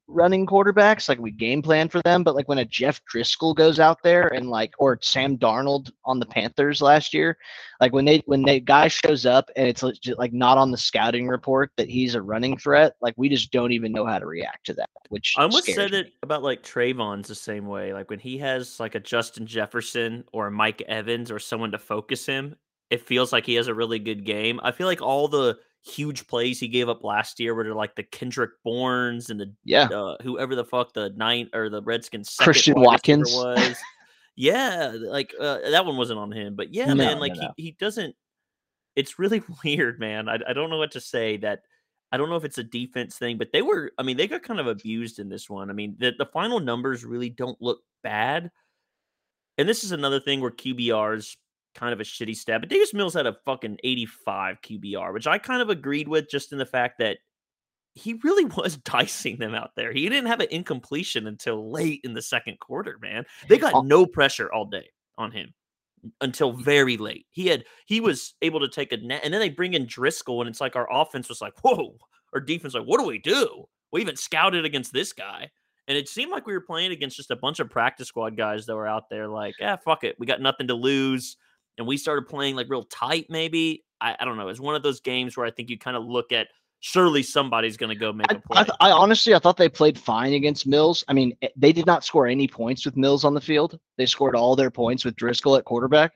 running 0.07 0.45
quarterbacks, 0.45 1.07
like 1.07 1.19
we 1.19 1.31
game 1.31 1.61
plan 1.61 1.89
for 1.89 2.01
them. 2.03 2.23
But 2.23 2.35
like 2.35 2.47
when 2.47 2.57
a 2.57 2.65
Jeff 2.65 3.01
Driskel 3.05 3.55
goes 3.55 3.79
out 3.79 4.03
there 4.03 4.27
and 4.27 4.49
like, 4.49 4.73
or 4.79 4.97
Sam 5.01 5.37
Darnold 5.37 5.91
on 6.05 6.19
the 6.19 6.25
Panthers 6.25 6.81
last 6.81 7.13
year, 7.13 7.37
like 7.79 7.93
when 7.93 8.05
they 8.05 8.23
when 8.25 8.43
they 8.43 8.59
guy 8.59 8.87
shows 8.87 9.25
up 9.25 9.49
and 9.55 9.67
it's 9.67 9.83
like 9.83 10.33
not 10.33 10.57
on 10.57 10.71
the 10.71 10.77
scouting 10.77 11.27
report 11.27 11.71
that 11.77 11.89
he's 11.89 12.15
a 12.15 12.21
running 12.21 12.57
threat, 12.57 12.95
like 13.01 13.13
we 13.17 13.29
just 13.29 13.51
don't 13.51 13.71
even 13.71 13.91
know 13.91 14.05
how 14.05 14.19
to 14.19 14.25
react 14.25 14.65
to 14.65 14.73
that. 14.73 14.89
Which 15.09 15.35
I 15.37 15.43
almost 15.43 15.65
said 15.65 15.91
me. 15.91 15.99
it 15.99 16.13
about 16.23 16.43
like 16.43 16.63
Trevon's 16.63 17.27
the 17.27 17.35
same 17.35 17.67
way. 17.67 17.93
Like 17.93 18.09
when 18.09 18.19
he 18.19 18.37
has 18.39 18.79
like 18.79 18.95
a 18.95 18.99
Justin 18.99 19.45
Jefferson 19.45 20.23
or 20.33 20.49
Mike 20.49 20.81
Evans 20.87 21.31
or 21.31 21.39
someone 21.39 21.71
to 21.71 21.79
focus 21.79 22.25
him, 22.25 22.55
it 22.89 23.05
feels 23.05 23.31
like 23.31 23.45
he 23.45 23.55
has 23.55 23.67
a 23.67 23.73
really 23.73 23.99
good 23.99 24.25
game. 24.25 24.59
I 24.63 24.71
feel 24.71 24.87
like 24.87 25.01
all 25.01 25.27
the 25.27 25.57
huge 25.87 26.27
plays 26.27 26.59
he 26.59 26.67
gave 26.67 26.89
up 26.89 27.03
last 27.03 27.39
year 27.39 27.53
were 27.55 27.73
like 27.73 27.95
the 27.95 28.03
Kendrick 28.03 28.51
Bournes 28.63 29.29
and 29.29 29.39
the 29.39 29.53
yeah 29.63 29.83
uh, 29.85 30.17
whoever 30.21 30.55
the 30.55 30.65
fuck 30.65 30.93
the 30.93 31.09
nine 31.15 31.49
or 31.53 31.69
the 31.69 31.81
Redskins 31.81 32.35
Christian 32.39 32.79
Watkins 32.79 33.31
was. 33.33 33.75
yeah, 34.35 34.93
like 34.95 35.33
uh, 35.39 35.59
that 35.71 35.85
one 35.85 35.97
wasn't 35.97 36.19
on 36.19 36.31
him, 36.31 36.55
but 36.55 36.73
yeah, 36.73 36.85
No, 36.87 36.95
man, 36.95 37.15
no, 37.15 37.21
like 37.21 37.35
no. 37.35 37.53
he 37.55 37.63
he 37.63 37.71
doesn't. 37.71 38.15
It's 38.95 39.17
really 39.19 39.41
weird, 39.63 39.99
man. 39.99 40.27
I 40.29 40.39
I 40.47 40.53
don't 40.53 40.69
know 40.69 40.77
what 40.77 40.91
to 40.91 41.01
say. 41.01 41.37
That 41.37 41.61
I 42.11 42.17
don't 42.17 42.29
know 42.29 42.35
if 42.35 42.43
it's 42.45 42.57
a 42.57 42.63
defense 42.63 43.17
thing, 43.17 43.37
but 43.37 43.51
they 43.51 43.61
were. 43.61 43.91
I 43.97 44.03
mean, 44.03 44.17
they 44.17 44.27
got 44.27 44.43
kind 44.43 44.59
of 44.59 44.67
abused 44.67 45.19
in 45.19 45.29
this 45.29 45.49
one. 45.49 45.69
I 45.69 45.73
mean, 45.73 45.95
the 45.99 46.13
the 46.17 46.25
final 46.25 46.59
numbers 46.59 47.05
really 47.05 47.29
don't 47.29 47.61
look 47.61 47.81
bad. 48.03 48.51
And 49.57 49.67
this 49.67 49.83
is 49.83 49.91
another 49.91 50.19
thing 50.19 50.39
where 50.39 50.51
QBRs 50.51 51.35
kind 51.77 51.93
of 51.93 52.01
a 52.01 52.03
shitty 52.03 52.35
stat, 52.35 52.61
but 52.61 52.69
Davis 52.69 52.93
Mills 52.93 53.13
had 53.13 53.27
a 53.27 53.37
fucking 53.45 53.77
85 53.83 54.57
QBR, 54.61 55.13
which 55.13 55.27
I 55.27 55.37
kind 55.37 55.61
of 55.61 55.69
agreed 55.69 56.07
with 56.07 56.29
just 56.29 56.51
in 56.51 56.57
the 56.57 56.65
fact 56.65 56.99
that 56.99 57.19
he 57.93 58.19
really 58.23 58.45
was 58.57 58.77
dicing 58.77 59.37
them 59.37 59.55
out 59.55 59.71
there. 59.75 59.93
He 59.93 60.09
didn't 60.09 60.27
have 60.27 60.41
an 60.41 60.47
incompletion 60.51 61.27
until 61.27 61.71
late 61.71 62.01
in 62.03 62.13
the 62.13 62.21
second 62.21 62.59
quarter, 62.59 62.97
man. 63.01 63.25
They 63.47 63.57
got 63.57 63.85
no 63.85 64.05
pressure 64.05 64.51
all 64.51 64.65
day 64.65 64.89
on 65.17 65.31
him 65.31 65.53
until 66.21 66.53
very 66.53 66.97
late. 66.97 67.25
He 67.29 67.47
had 67.47 67.65
he 67.85 68.01
was 68.01 68.33
able 68.41 68.59
to 68.59 68.69
take 68.69 68.91
a 68.91 68.97
net, 68.97 69.21
and 69.23 69.33
then 69.33 69.41
they 69.41 69.49
bring 69.49 69.73
in 69.73 69.87
Driskel, 69.87 70.41
and 70.41 70.49
it's 70.49 70.61
like 70.61 70.75
our 70.75 70.87
offense 70.91 71.29
was 71.29 71.41
like, 71.41 71.53
whoa, 71.63 71.97
our 72.33 72.39
defense 72.39 72.73
like, 72.73 72.83
what 72.83 72.99
do 72.99 73.05
we 73.05 73.19
do? 73.19 73.65
We 73.91 74.01
even 74.01 74.15
scouted 74.15 74.65
against 74.65 74.93
this 74.93 75.13
guy. 75.13 75.49
And 75.87 75.97
it 75.97 76.09
seemed 76.09 76.31
like 76.31 76.45
we 76.45 76.51
were 76.51 76.61
playing 76.61 76.91
against 76.91 77.15
just 77.15 77.31
a 77.31 77.35
bunch 77.37 77.59
of 77.59 77.69
practice 77.69 78.09
squad 78.09 78.35
guys 78.35 78.65
that 78.65 78.75
were 78.75 78.87
out 78.87 79.09
there 79.09 79.29
like, 79.29 79.55
yeah, 79.57 79.77
fuck 79.77 80.03
it. 80.03 80.17
We 80.19 80.25
got 80.25 80.41
nothing 80.41 80.67
to 80.67 80.73
lose. 80.73 81.37
And 81.77 81.87
we 81.87 81.97
started 81.97 82.27
playing 82.27 82.55
like 82.55 82.69
real 82.69 82.83
tight, 82.83 83.27
maybe. 83.29 83.83
I, 84.01 84.15
I 84.19 84.25
don't 84.25 84.37
know. 84.37 84.47
It's 84.49 84.59
one 84.59 84.75
of 84.75 84.83
those 84.83 84.99
games 84.99 85.37
where 85.37 85.45
I 85.45 85.51
think 85.51 85.69
you 85.69 85.77
kind 85.77 85.97
of 85.97 86.05
look 86.05 86.31
at 86.31 86.47
surely 86.79 87.23
somebody's 87.23 87.77
going 87.77 87.89
to 87.89 87.99
go 87.99 88.13
make 88.13 88.31
I, 88.31 88.35
a 88.35 88.39
play. 88.39 88.59
I, 88.59 88.63
th- 88.63 88.77
I 88.79 88.91
honestly 88.91 89.33
I 89.33 89.39
thought 89.39 89.57
they 89.57 89.69
played 89.69 89.97
fine 89.97 90.33
against 90.33 90.67
Mills. 90.67 91.03
I 91.07 91.13
mean, 91.13 91.35
eh, 91.41 91.49
they 91.55 91.71
did 91.71 91.85
not 91.85 92.03
score 92.03 92.27
any 92.27 92.47
points 92.47 92.85
with 92.85 92.97
Mills 92.97 93.23
on 93.23 93.33
the 93.33 93.41
field. 93.41 93.79
They 93.97 94.05
scored 94.05 94.35
all 94.35 94.55
their 94.55 94.71
points 94.71 95.05
with 95.05 95.15
Driskel 95.15 95.57
at 95.57 95.65
quarterback. 95.65 96.13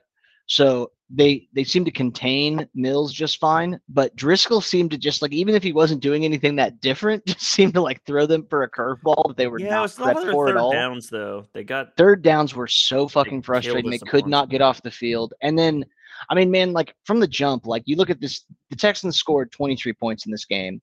So 0.48 0.92
they 1.14 1.48
they 1.54 1.64
seem 1.64 1.84
to 1.86 1.92
contain 1.92 2.68
Mills 2.74 3.14
just 3.14 3.40
fine, 3.40 3.80
but 3.90 4.16
Driskel 4.16 4.64
seemed 4.64 4.92
to 4.92 4.98
just 4.98 5.22
like 5.22 5.34
even 5.34 5.56
if 5.56 5.64
he 5.64 5.74
wasn't 5.74 6.02
doing 6.02 6.24
anything 6.24 6.56
that 6.56 6.80
different, 6.82 7.26
just 7.28 7.42
seemed 7.42 7.74
to 7.74 7.82
like 7.82 8.04
throw 8.06 8.26
them 8.26 8.46
for 8.50 8.64
a 8.64 8.70
curveball 8.70 9.28
that 9.28 9.38
they 9.38 9.48
were 9.48 9.60
yeah, 9.60 9.70
not 9.70 9.90
prepped 9.90 10.32
for 10.32 10.48
third 10.48 10.56
at 10.56 10.62
all. 10.62 10.72
downs 10.72 11.10
though. 11.10 11.46
They 11.54 11.64
got 11.64 11.96
Third 11.98 12.22
downs 12.22 12.56
were 12.56 12.68
so 12.68 13.08
fucking 13.08 13.32
killed 13.32 13.46
frustrating. 13.46 13.92
They 13.92 14.00
could 14.00 14.28
not 14.28 14.50
get 14.50 14.62
off 14.62 14.82
the 14.82 14.92
field. 14.92 15.34
And 15.42 15.58
then, 15.58 15.84
I 16.30 16.36
mean, 16.36 16.50
man, 16.50 16.72
like 16.72 16.96
from 17.06 17.20
the 17.20 17.28
jump, 17.28 17.66
like 17.66 17.84
you 17.86 17.96
look 17.96 18.10
at 18.10 18.22
this, 18.22 18.46
the 18.70 18.76
Texans 18.76 19.18
scored 19.18 19.52
23 19.52 19.94
points 19.94 20.26
in 20.26 20.32
this 20.32 20.46
game. 20.46 20.82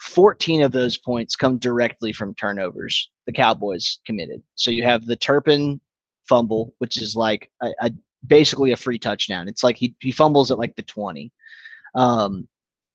14 0.00 0.62
of 0.62 0.72
those 0.72 0.96
points 0.96 1.36
come 1.36 1.58
directly 1.58 2.10
from 2.10 2.34
turnovers 2.34 3.10
the 3.26 3.32
Cowboys 3.32 3.98
committed. 4.06 4.42
So 4.54 4.70
you 4.70 4.82
have 4.82 5.06
the 5.06 5.16
Turpin 5.16 5.80
fumble, 6.28 6.74
which 6.78 6.96
is 6.96 7.14
like 7.14 7.50
a 7.62 7.92
basically 8.26 8.72
a 8.72 8.76
free 8.76 8.98
touchdown. 8.98 9.48
It's 9.48 9.64
like 9.64 9.76
he, 9.76 9.94
he 10.00 10.12
fumbles 10.12 10.50
at 10.50 10.58
like 10.58 10.76
the 10.76 10.82
20. 10.82 11.32
Um, 11.94 12.48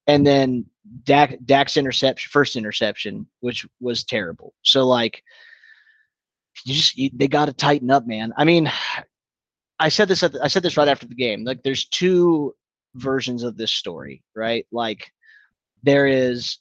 and 0.08 0.26
then 0.26 0.66
Dak, 1.04 1.38
Dak's 1.46 1.78
interception, 1.78 2.30
first 2.32 2.56
interception, 2.56 3.28
which 3.40 3.66
was 3.80 4.04
terrible. 4.04 4.54
So 4.62 4.86
like, 4.86 5.24
you 6.64 6.74
just 6.74 6.98
you, 6.98 7.10
they 7.14 7.28
got 7.28 7.46
to 7.46 7.54
tighten 7.54 7.92
up, 7.92 8.08
man. 8.08 8.34
I 8.38 8.46
mean, 8.46 8.72
I 9.80 9.90
said 9.90 10.08
this 10.08 10.22
the, 10.22 10.40
I 10.42 10.48
said 10.48 10.64
this 10.64 10.78
right 10.78 10.88
after 10.88 11.08
the 11.08 11.16
game. 11.16 11.44
Like, 11.44 11.64
there's 11.64 11.86
two 11.88 12.56
versions 12.94 13.44
of 13.44 13.58
this 13.58 13.72
story, 13.72 14.24
right? 14.36 14.66
Like, 14.72 15.12
there 15.84 16.08
is 16.08 16.60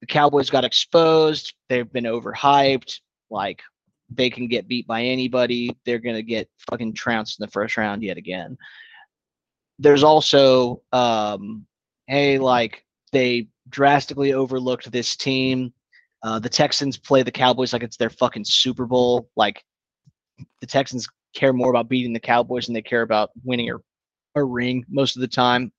the 0.00 0.06
Cowboys 0.06 0.50
got 0.50 0.64
exposed. 0.64 1.54
They've 1.68 1.90
been 1.90 2.04
overhyped. 2.04 3.00
Like, 3.30 3.62
they 4.10 4.30
can 4.30 4.48
get 4.48 4.68
beat 4.68 4.86
by 4.86 5.02
anybody. 5.02 5.76
They're 5.84 5.98
gonna 5.98 6.22
get 6.22 6.48
fucking 6.70 6.94
trounced 6.94 7.38
in 7.38 7.44
the 7.44 7.50
first 7.50 7.76
round 7.76 8.02
yet 8.02 8.16
again. 8.16 8.56
There's 9.78 10.02
also, 10.02 10.82
um, 10.92 11.66
hey, 12.06 12.38
like 12.38 12.84
they 13.12 13.48
drastically 13.68 14.32
overlooked 14.32 14.90
this 14.90 15.16
team. 15.16 15.72
Uh, 16.22 16.38
the 16.38 16.48
Texans 16.48 16.96
play 16.96 17.22
the 17.22 17.30
Cowboys 17.30 17.72
like 17.72 17.82
it's 17.82 17.96
their 17.96 18.10
fucking 18.10 18.44
Super 18.44 18.86
Bowl. 18.86 19.28
Like 19.36 19.62
the 20.60 20.66
Texans 20.66 21.08
care 21.34 21.52
more 21.52 21.70
about 21.70 21.88
beating 21.88 22.12
the 22.12 22.20
Cowboys 22.20 22.66
than 22.66 22.74
they 22.74 22.82
care 22.82 23.02
about 23.02 23.30
winning 23.44 23.70
a, 23.70 23.76
a 24.40 24.44
ring 24.44 24.84
most 24.88 25.16
of 25.16 25.20
the 25.20 25.28
time. 25.28 25.72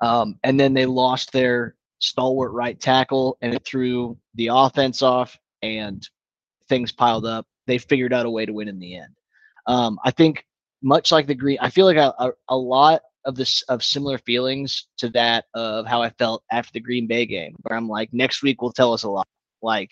Um, 0.00 0.38
and 0.42 0.58
then 0.58 0.74
they 0.74 0.86
lost 0.86 1.32
their 1.32 1.76
stalwart 2.00 2.52
right 2.52 2.78
tackle 2.78 3.38
and 3.40 3.54
it 3.54 3.64
threw 3.64 4.18
the 4.34 4.48
offense 4.52 5.00
off 5.00 5.38
and 5.62 6.06
things 6.68 6.92
piled 6.92 7.26
up. 7.26 7.46
They 7.66 7.78
figured 7.78 8.12
out 8.12 8.26
a 8.26 8.30
way 8.30 8.46
to 8.46 8.52
win 8.52 8.68
in 8.68 8.78
the 8.78 8.96
end. 8.96 9.14
Um, 9.66 9.98
I 10.04 10.10
think 10.10 10.44
much 10.82 11.12
like 11.12 11.26
the 11.26 11.34
green, 11.34 11.58
I 11.60 11.70
feel 11.70 11.86
like 11.86 11.96
a, 11.96 12.14
a, 12.18 12.30
a 12.48 12.56
lot 12.56 13.02
of 13.24 13.34
this 13.36 13.62
of 13.62 13.82
similar 13.82 14.18
feelings 14.18 14.86
to 14.98 15.08
that 15.10 15.46
of 15.54 15.86
how 15.86 16.02
I 16.02 16.10
felt 16.10 16.42
after 16.50 16.72
the 16.72 16.80
Green 16.80 17.06
Bay 17.06 17.24
game, 17.26 17.56
where 17.62 17.76
I'm 17.76 17.88
like, 17.88 18.12
next 18.12 18.42
week 18.42 18.60
will 18.60 18.72
tell 18.72 18.92
us 18.92 19.02
a 19.04 19.08
lot. 19.08 19.26
Like 19.62 19.90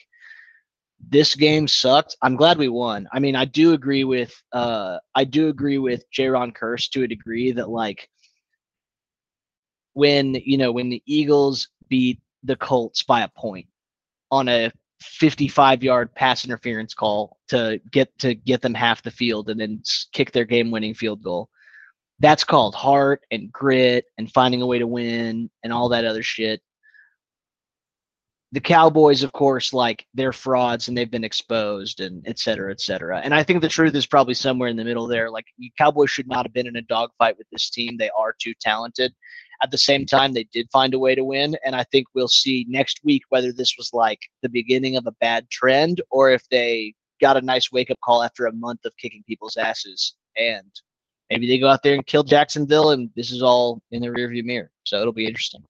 this 1.09 1.35
game 1.35 1.67
sucked. 1.67 2.17
I'm 2.23 2.37
glad 2.37 2.59
we 2.59 2.69
won. 2.69 3.09
I 3.13 3.19
mean, 3.19 3.35
I 3.37 3.45
do 3.45 3.73
agree 3.73 4.05
with 4.05 4.35
uh 4.53 4.99
I 5.15 5.25
do 5.25 5.49
agree 5.49 5.79
with 5.79 6.05
Jayron 6.11 6.55
Kearse 6.55 6.91
to 6.91 7.03
a 7.05 7.09
degree 7.09 7.53
that 7.53 7.69
like 7.69 8.09
when 9.95 10.35
you 10.35 10.59
know 10.59 10.73
when 10.73 10.91
the 10.91 11.03
Eagles 11.07 11.69
beat 11.89 12.21
the 12.43 12.57
Colts 12.57 13.03
by 13.03 13.23
a 13.23 13.29
point 13.29 13.67
on 14.31 14.49
a 14.49 14.73
55 15.03 15.83
yard 15.83 16.15
pass 16.15 16.45
interference 16.45 16.95
call 16.95 17.39
to 17.49 17.81
get 17.91 18.17
to 18.19 18.35
get 18.35 18.63
them 18.63 18.75
half 18.75 19.03
the 19.03 19.11
field 19.11 19.51
and 19.51 19.61
then 19.61 19.83
kick 20.13 20.33
their 20.33 20.45
game 20.45 20.71
winning 20.71 20.95
field 20.95 21.23
goal. 21.23 21.49
That's 22.21 22.45
called 22.45 22.75
heart 22.75 23.23
and 23.31 23.51
grit 23.53 24.05
and 24.19 24.33
finding 24.33 24.63
a 24.63 24.67
way 24.67 24.79
to 24.79 24.87
win 24.87 25.51
and 25.65 25.73
all 25.73 25.89
that 25.91 26.05
other 26.05 26.23
shit. 26.23 26.61
The 28.53 28.61
Cowboys, 28.61 29.23
of 29.23 29.33
course, 29.33 29.73
like 29.73 30.07
they're 30.13 30.33
frauds 30.33 30.89
and 30.89 30.97
they've 30.97 31.11
been 31.11 31.25
exposed 31.25 32.01
and 32.01 32.23
et 32.29 32.39
cetera, 32.39 32.71
et 32.71 32.83
cetera. 32.83 33.19
And 33.19 33.35
I 33.35 33.43
think 33.43 33.63
the 33.63 33.69
truth 33.69 33.95
is 33.95 34.07
probably 34.07 34.35
somewhere 34.35 34.69
in 34.69 34.77
the 34.77 34.85
middle 34.85 35.07
there. 35.07 35.31
Like 35.31 35.47
Cowboys 35.79 36.11
should 36.11 36.29
not 36.29 36.45
have 36.45 36.53
been 36.53 36.67
in 36.67 36.77
a 36.77 36.83
dogfight 36.83 37.39
with 37.39 37.47
this 37.51 37.71
team. 37.71 37.97
They 37.97 38.11
are 38.11 38.35
too 38.39 38.53
talented. 38.61 39.15
At 39.63 39.71
the 39.71 39.79
same 39.79 40.07
time, 40.07 40.33
they 40.33 40.45
did 40.53 40.69
find 40.73 40.93
a 40.95 40.99
way 40.99 41.15
to 41.15 41.25
win. 41.25 41.57
And 41.65 41.77
I 41.77 41.85
think 41.85 42.09
we'll 42.15 42.29
see 42.29 42.67
next 42.69 43.01
week 43.05 43.23
whether 43.29 43.53
this 43.53 43.77
was 43.79 43.91
like 43.93 44.19
the 44.43 44.49
beginning 44.49 44.97
of 44.97 45.07
a 45.07 45.13
bad 45.13 45.49
trend 45.51 46.01
or 46.11 46.31
if 46.31 46.43
they 46.51 46.95
got 47.21 47.37
a 47.37 47.41
nice 47.41 47.71
wake 47.71 47.91
up 47.91 47.99
call 48.05 48.23
after 48.23 48.47
a 48.47 48.53
month 48.53 48.81
of 48.85 48.97
kicking 48.97 49.23
people's 49.27 49.57
asses. 49.57 50.15
And 50.37 50.71
maybe 51.31 51.47
they 51.47 51.59
go 51.59 51.69
out 51.69 51.83
there 51.83 51.95
and 51.95 52.07
kill 52.07 52.25
Jacksonville 52.25 52.91
and 52.91 53.11
this 53.15 53.31
is 53.31 53.43
all 53.43 53.81
in 53.93 54.03
the 54.03 54.09
rearview 54.09 54.45
mirror. 54.45 54.71
So 54.85 55.01
it'll 55.01 55.13
be 55.13 55.27
interesting. 55.27 55.63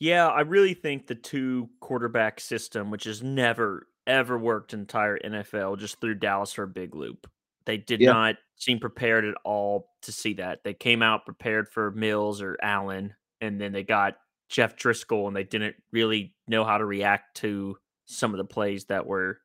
Yeah, 0.00 0.26
I 0.26 0.40
really 0.40 0.74
think 0.74 1.06
the 1.06 1.14
two 1.14 1.70
quarterback 1.78 2.40
system, 2.40 2.90
which 2.90 3.04
has 3.04 3.22
never 3.22 3.86
ever 4.06 4.36
worked 4.36 4.74
in 4.74 4.80
entire 4.80 5.16
NFL, 5.18 5.78
just 5.78 6.00
threw 6.00 6.14
Dallas 6.14 6.52
for 6.52 6.64
a 6.64 6.68
big 6.68 6.96
loop. 6.96 7.30
They 7.66 7.76
did 7.76 8.00
Yeah. 8.00 8.12
not 8.12 8.36
seem 8.56 8.78
prepared 8.78 9.24
at 9.24 9.34
all 9.44 9.90
to 10.02 10.12
see 10.12 10.34
that. 10.34 10.62
They 10.64 10.74
came 10.74 11.02
out 11.02 11.24
prepared 11.24 11.68
for 11.68 11.90
Mills 11.90 12.40
or 12.42 12.56
Allen, 12.62 13.14
and 13.40 13.60
then 13.60 13.72
they 13.72 13.82
got 13.82 14.18
Jeff 14.48 14.76
Driskel, 14.76 15.26
and 15.26 15.36
they 15.36 15.44
didn't 15.44 15.76
really 15.92 16.34
know 16.46 16.64
how 16.64 16.78
to 16.78 16.84
react 16.84 17.36
to 17.38 17.76
some 18.04 18.32
of 18.32 18.38
the 18.38 18.44
plays 18.44 18.84
that 18.86 19.06
were 19.06 19.40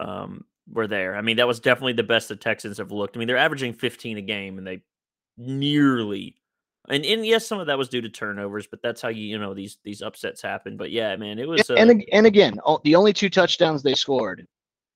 um 0.00 0.44
were 0.70 0.86
there. 0.86 1.16
I 1.16 1.22
mean, 1.22 1.38
that 1.38 1.46
was 1.48 1.60
definitely 1.60 1.94
the 1.94 2.02
best 2.02 2.28
the 2.28 2.36
Texans 2.36 2.78
have 2.78 2.92
looked. 2.92 3.16
I 3.16 3.18
mean, 3.18 3.28
they're 3.28 3.36
averaging 3.36 3.72
15 3.72 4.18
a 4.18 4.22
game, 4.22 4.58
and 4.58 4.66
they 4.66 4.82
nearly 5.36 6.36
and 6.88 7.04
and 7.04 7.26
yes, 7.26 7.46
some 7.46 7.60
of 7.60 7.66
that 7.66 7.78
was 7.78 7.88
due 7.88 8.00
to 8.00 8.08
turnovers, 8.08 8.66
but 8.66 8.80
that's 8.82 9.02
how 9.02 9.08
you 9.08 9.22
you 9.22 9.38
know 9.38 9.54
these 9.54 9.78
these 9.84 10.00
upsets 10.02 10.40
happen. 10.40 10.76
But 10.76 10.90
yeah, 10.90 11.14
man, 11.16 11.38
it 11.38 11.46
was 11.48 11.68
uh, 11.70 11.74
and 11.74 12.04
and 12.12 12.26
again, 12.26 12.58
the 12.84 12.94
only 12.94 13.12
two 13.12 13.28
touchdowns 13.28 13.82
they 13.82 13.94
scored, 13.94 14.46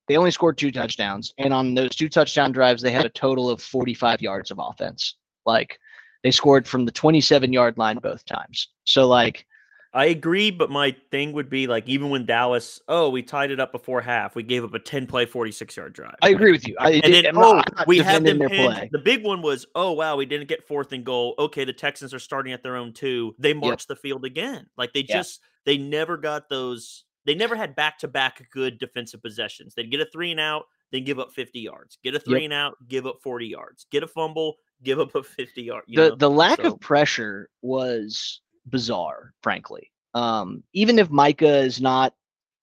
they 0.09 0.17
only 0.17 0.31
scored 0.31 0.59
two 0.59 0.73
touchdowns, 0.73 1.33
and 1.39 1.53
on 1.53 1.75
those 1.75 1.95
two 1.97 2.09
touchdown 2.09 2.53
drives, 2.53 2.83
they 2.83 2.93
had 2.93 3.07
a 3.07 3.11
total 3.11 3.49
of 3.49 3.63
45 3.63 4.21
yards 4.21 4.51
of 4.51 4.59
offense. 4.61 5.17
Like 5.47 5.79
they 6.23 6.31
scored 6.31 6.67
from 6.67 6.85
the 6.85 6.93
27 6.93 7.53
yard 7.53 7.79
line 7.79 7.99
both 7.99 8.25
times. 8.25 8.69
So 8.85 9.07
like 9.07 9.47
I 9.95 10.07
agree, 10.07 10.51
but 10.51 10.71
my 10.71 10.97
thing 11.11 11.33
would 11.33 11.51
be 11.51 11.67
like 11.67 11.87
even 11.87 12.09
when 12.09 12.25
Dallas, 12.25 12.81
oh, 12.89 13.11
we 13.11 13.23
tied 13.23 13.51
it 13.51 13.61
up 13.61 13.73
before 13.73 14.01
half, 14.01 14.35
we 14.35 14.43
gave 14.43 14.65
up 14.65 14.73
a 14.73 14.79
ten 14.79 15.07
play, 15.07 15.27
forty 15.27 15.53
six 15.53 15.77
yard 15.77 15.93
drive. 15.93 16.15
I 16.23 16.31
agree 16.31 16.51
with 16.51 16.67
you. 16.67 16.75
I, 16.79 16.93
and 16.93 17.13
then 17.13 17.37
oh, 17.37 17.57
not- 17.57 17.87
we 17.87 17.99
defending 17.99 18.25
them 18.25 18.39
their 18.39 18.49
pinned. 18.49 18.75
play. 18.75 18.89
The 18.91 18.99
big 18.99 19.23
one 19.23 19.43
was 19.43 19.67
oh 19.75 19.93
wow, 19.93 20.17
we 20.17 20.25
didn't 20.25 20.49
get 20.49 20.67
fourth 20.67 20.93
and 20.93 21.05
goal. 21.05 21.35
Okay, 21.39 21.65
the 21.65 21.75
Texans 21.75 22.15
are 22.15 22.19
starting 22.19 22.55
at 22.55 22.63
their 22.63 22.77
own 22.77 22.95
two. 22.95 23.35
They 23.39 23.53
marched 23.53 23.89
the 23.89 23.97
field 23.97 24.25
again. 24.25 24.67
Like 24.79 24.95
they 24.95 25.05
Yeah. 25.09 25.19
just 25.19 25.41
they 25.67 25.77
never 25.77 26.17
got 26.17 26.49
those. 26.49 27.05
They 27.25 27.35
never 27.35 27.55
had 27.55 27.77
back 27.77 27.99
to 27.99 28.09
back 28.09 28.49
good 28.51 28.79
defensive 28.79 29.23
possessions. 29.23 29.75
They'd 29.75 29.91
get 29.91 30.01
a 30.01 30.07
three 30.07 30.33
and 30.33 30.41
out, 30.41 30.65
then 30.91 31.05
give 31.05 31.19
up 31.19 31.33
fifty 31.33 31.61
yards. 31.61 31.99
Get 32.03 32.15
a 32.15 32.21
three 32.21 32.45
and 32.45 32.53
out, 32.53 32.75
give 32.89 33.07
up 33.07 33.19
forty 33.23 33.47
yards. 33.47 33.87
Get 33.91 34.03
a 34.03 34.09
fumble, 34.09 34.57
give 34.83 34.99
up 34.99 35.15
a 35.15 35.23
fifty 35.23 35.63
yard. 35.63 35.85
You 35.87 36.03
the 36.03 36.09
know? 36.11 36.17
the 36.17 36.31
lack 36.31 36.61
so- 36.61 36.73
of 36.73 36.81
pressure 36.81 37.49
was 37.63 38.41
bizarre, 38.69 39.35
frankly. 39.43 39.91
Um, 40.15 40.63
even 40.73 40.99
if 40.99 41.11
Micah 41.11 41.59
is 41.59 41.81
not 41.81 42.15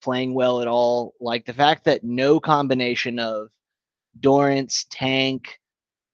playing 0.01 0.33
well 0.33 0.61
at 0.61 0.67
all, 0.67 1.13
like 1.19 1.45
the 1.45 1.53
fact 1.53 1.85
that 1.85 2.03
no 2.03 2.39
combination 2.39 3.19
of 3.19 3.49
Dorance, 4.19 4.85
Tank, 4.91 5.59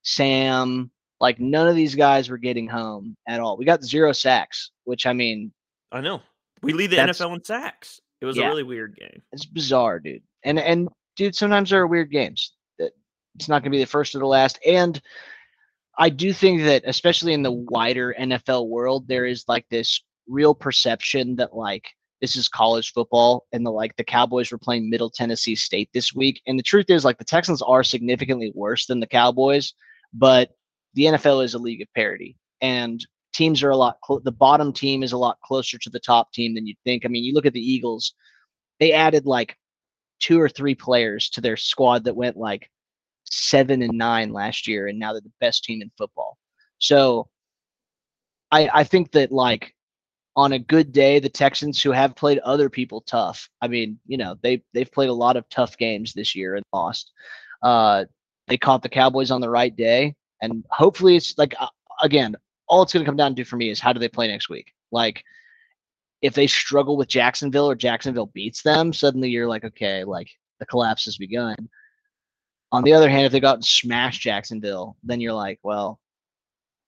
Sam, 0.04 0.92
like 1.20 1.40
none 1.40 1.68
of 1.68 1.76
these 1.76 1.96
guys 1.96 2.30
were 2.30 2.38
getting 2.38 2.68
home 2.68 3.18
at 3.28 3.40
all. 3.40 3.58
We 3.58 3.66
got 3.66 3.84
zero 3.84 4.12
sacks, 4.12 4.72
which 4.84 5.06
I 5.06 5.14
mean, 5.14 5.52
I 5.92 6.02
know 6.02 6.22
we 6.62 6.74
lead 6.74 6.92
the 6.92 6.98
NFL 6.98 7.36
in 7.36 7.44
sacks. 7.44 8.00
It 8.22 8.26
was 8.26 8.38
Yeah. 8.38 8.46
a 8.46 8.50
really 8.50 8.64
weird 8.64 8.96
game. 8.96 9.22
it's 9.32 9.46
bizarre, 9.46 10.00
dude. 10.00 10.24
And 10.44 10.60
and 10.60 10.90
dude, 11.16 11.36
sometimes 11.36 11.70
there 11.70 11.82
are 11.82 11.88
weird 11.88 12.12
games. 12.12 12.54
It's 12.80 13.50
not 13.50 13.62
going 13.62 13.72
to 13.72 13.78
be 13.78 13.84
the 13.84 13.86
first 13.90 14.16
or 14.16 14.20
the 14.20 14.26
last. 14.26 14.58
And 14.66 15.02
I 15.98 16.10
do 16.10 16.32
think 16.32 16.62
that, 16.64 16.84
especially 16.86 17.34
in 17.34 17.44
the 17.44 17.52
wider 17.52 18.16
NFL 18.18 18.68
world, 18.70 19.08
there 19.08 19.26
is 19.26 19.44
like 19.48 19.66
this 19.70 20.02
real 20.28 20.56
perception 20.56 21.36
that 21.38 21.54
like 21.56 21.86
this 22.22 22.38
is 22.38 22.48
college 22.48 22.94
football, 22.94 23.46
and 23.52 23.66
the 23.66 23.72
like 23.72 23.96
the 23.98 24.04
Cowboys 24.06 24.52
were 24.52 24.58
playing 24.58 24.90
Middle 24.90 25.10
Tennessee 25.10 25.56
State 25.56 25.90
this 25.94 26.14
week. 26.14 26.42
And 26.48 26.58
the 26.58 26.64
truth 26.64 26.90
is, 26.90 27.04
like 27.04 27.18
the 27.18 27.26
Texans 27.26 27.62
are 27.62 27.84
significantly 27.84 28.52
worse 28.56 28.86
than 28.86 29.02
the 29.02 29.08
Cowboys, 29.08 29.74
but 30.14 30.52
the 30.94 31.04
NFL 31.06 31.44
is 31.44 31.54
a 31.56 31.60
league 31.60 31.82
of 31.82 31.88
parity, 31.94 32.38
and 32.62 33.06
teams 33.36 33.62
are 33.64 33.70
a 33.70 33.78
lot. 33.78 34.00
Clo- 34.02 34.20
the 34.20 34.32
bottom 34.32 34.72
team 34.74 35.04
is 35.04 35.12
a 35.12 35.18
lot 35.18 35.40
closer 35.42 35.78
to 35.78 35.90
the 35.90 36.00
top 36.00 36.32
team 36.32 36.56
than 36.56 36.66
you'd 36.66 36.78
think. 36.84 37.06
I 37.06 37.10
mean, 37.10 37.24
you 37.24 37.34
look 37.34 37.46
at 37.46 37.54
the 37.54 37.60
Eagles; 37.60 38.14
they 38.80 38.94
added 38.94 39.26
like 39.26 39.58
two 40.20 40.40
or 40.40 40.50
three 40.50 40.76
players 40.76 41.30
to 41.32 41.42
their 41.42 41.58
squad 41.58 42.06
that 42.06 42.16
went 42.16 42.38
like 42.38 42.70
seven 43.26 43.82
and 43.82 43.98
nine 43.98 44.32
last 44.32 44.68
year, 44.68 44.88
and 44.88 44.98
now 44.98 45.12
they're 45.12 45.22
the 45.22 45.32
best 45.40 45.64
team 45.64 45.82
in 45.82 45.92
football. 45.98 46.38
So 46.80 47.30
I 48.52 48.70
I 48.74 48.84
think 48.84 49.12
that 49.12 49.32
like 49.32 49.76
on 50.36 50.54
a 50.54 50.60
good 50.60 50.92
day, 50.92 51.20
the 51.20 51.30
Texans 51.30 51.82
who 51.82 51.92
have 51.92 52.16
played 52.16 52.40
other 52.40 52.70
people 52.70 53.02
tough. 53.02 53.50
I 53.62 53.68
mean, 53.68 54.00
you 54.06 54.18
know, 54.18 54.36
they 54.42 54.64
they've 54.74 54.92
played 54.92 55.10
a 55.10 55.14
lot 55.14 55.38
of 55.38 55.48
tough 55.50 55.78
games 55.78 56.14
this 56.14 56.36
year 56.36 56.56
and 56.56 56.66
lost. 56.74 57.12
Uh, 57.62 58.06
they 58.48 58.58
caught 58.58 58.84
the 58.84 58.90
Cowboys 58.90 59.32
on 59.32 59.42
the 59.42 59.50
right 59.50 59.76
day, 59.76 60.16
and 60.42 60.64
hopefully 60.70 61.16
it's 61.16 61.38
like 61.38 61.56
uh, 61.60 61.68
again, 62.02 62.36
all 62.68 62.82
it's 62.82 62.94
going 62.94 63.04
to 63.04 63.10
come 63.10 63.18
down 63.18 63.36
to 63.36 63.44
for 63.44 63.58
me 63.58 63.70
is 63.70 63.80
how 63.80 63.94
do 63.94 64.00
they 64.00 64.10
play 64.10 64.28
next 64.28 64.50
week? 64.50 64.74
Like 64.92 65.24
if 66.22 66.34
they 66.34 66.48
struggle 66.48 66.98
with 66.98 67.08
Jacksonville 67.08 67.70
or 67.70 67.76
Jacksonville 67.76 68.28
beats 68.28 68.64
them, 68.64 68.94
suddenly 68.94 69.30
you're 69.30 69.48
like, 69.48 69.64
okay, 69.64 70.04
like 70.04 70.30
the 70.60 70.66
collapse 70.66 71.06
has 71.06 71.18
begun. 71.18 71.56
On 72.72 72.84
the 72.84 72.94
other 72.94 73.10
hand, 73.10 73.26
if 73.26 73.32
they 73.32 73.40
go 73.40 73.50
out 73.50 73.58
and 73.58 73.66
smash 73.66 74.20
Jacksonville, 74.20 74.98
then 75.04 75.22
you're 75.22 75.34
like, 75.34 75.60
well, 75.64 76.00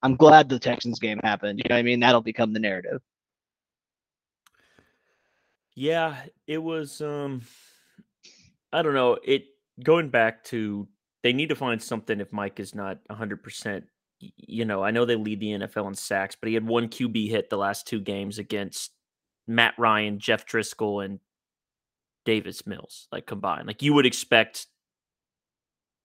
I'm 0.01 0.15
glad 0.15 0.49
the 0.49 0.59
Texans 0.59 0.99
game 0.99 1.19
happened. 1.23 1.59
You 1.59 1.65
know 1.69 1.75
what 1.75 1.79
I 1.79 1.83
mean? 1.83 1.99
That'll 1.99 2.21
become 2.21 2.53
the 2.53 2.59
narrative. 2.59 3.01
Yeah, 5.75 6.15
it 6.47 6.57
was 6.57 7.01
um 7.01 7.43
I 8.73 8.81
don't 8.81 8.95
know, 8.95 9.17
it 9.23 9.45
going 9.83 10.09
back 10.09 10.43
to 10.45 10.87
they 11.23 11.33
need 11.33 11.49
to 11.49 11.55
find 11.55 11.81
something 11.81 12.19
if 12.19 12.31
Mike 12.31 12.59
is 12.59 12.73
not 12.73 12.99
100% 13.09 13.65
y- 13.65 13.81
you 14.19 14.65
know, 14.65 14.83
I 14.83 14.91
know 14.91 15.05
they 15.05 15.15
lead 15.15 15.39
the 15.39 15.51
NFL 15.51 15.87
in 15.87 15.95
sacks, 15.95 16.35
but 16.39 16.47
he 16.47 16.53
had 16.53 16.65
one 16.65 16.87
QB 16.89 17.29
hit 17.29 17.49
the 17.49 17.57
last 17.57 17.87
two 17.87 17.99
games 17.99 18.39
against 18.39 18.91
Matt 19.47 19.75
Ryan, 19.77 20.19
Jeff 20.19 20.45
Driskel 20.45 21.03
and 21.05 21.19
Davis 22.25 22.67
Mills 22.67 23.07
like 23.11 23.25
combined. 23.25 23.67
Like 23.67 23.81
you 23.81 23.93
would 23.93 24.05
expect 24.05 24.67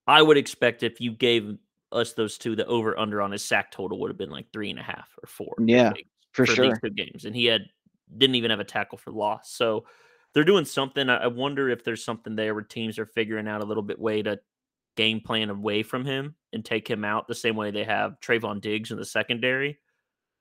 I 0.07 0.23
would 0.23 0.37
expect 0.37 0.83
if 0.83 1.01
you 1.01 1.13
gave 1.13 1.57
us 1.91 2.13
those 2.15 2.39
two, 2.39 2.57
the 2.57 2.67
over 2.67 2.99
under 2.99 3.23
on 3.23 3.33
his 3.33 3.45
sack 3.45 3.71
total 3.71 3.99
would 4.01 4.11
have 4.11 4.19
been 4.19 4.31
like 4.31 4.47
three 4.53 4.71
and 4.71 4.79
a 4.79 4.83
half 4.83 5.09
or 5.23 5.27
four. 5.27 5.55
Yeah, 5.59 5.91
like, 5.91 6.07
For, 6.33 6.47
for 6.47 6.55
sure. 6.55 6.69
these 6.69 6.81
two 6.81 6.91
games, 6.91 7.25
and 7.25 7.35
he 7.35 7.47
had 7.47 7.63
didn't 8.17 8.37
even 8.37 8.51
have 8.51 8.61
a 8.61 8.65
tackle 8.65 8.99
for 8.99 9.11
loss. 9.11 9.51
So 9.53 9.85
they're 10.35 10.45
doing 10.45 10.65
something. 10.65 11.09
I 11.09 11.19
I 11.19 11.27
wonder 11.29 11.69
if 11.69 11.85
there's 11.85 12.05
something 12.05 12.37
there 12.37 12.55
where 12.55 12.65
teams 12.65 12.99
are 12.99 13.07
figuring 13.07 13.49
out 13.49 13.63
a 13.63 13.67
little 13.67 13.83
bit 13.83 13.99
way 13.99 14.23
to 14.23 14.39
game 14.97 15.21
plan 15.21 15.51
away 15.51 15.83
from 15.83 16.05
him 16.05 16.35
and 16.53 16.65
take 16.65 16.89
him 16.89 17.05
out 17.05 17.27
the 17.27 17.35
same 17.35 17.57
way 17.57 17.71
they 17.71 17.85
have 17.85 18.21
Trevon 18.21 18.61
Diggs 18.61 18.91
in 18.91 18.99
the 18.99 19.05
secondary. 19.05 19.79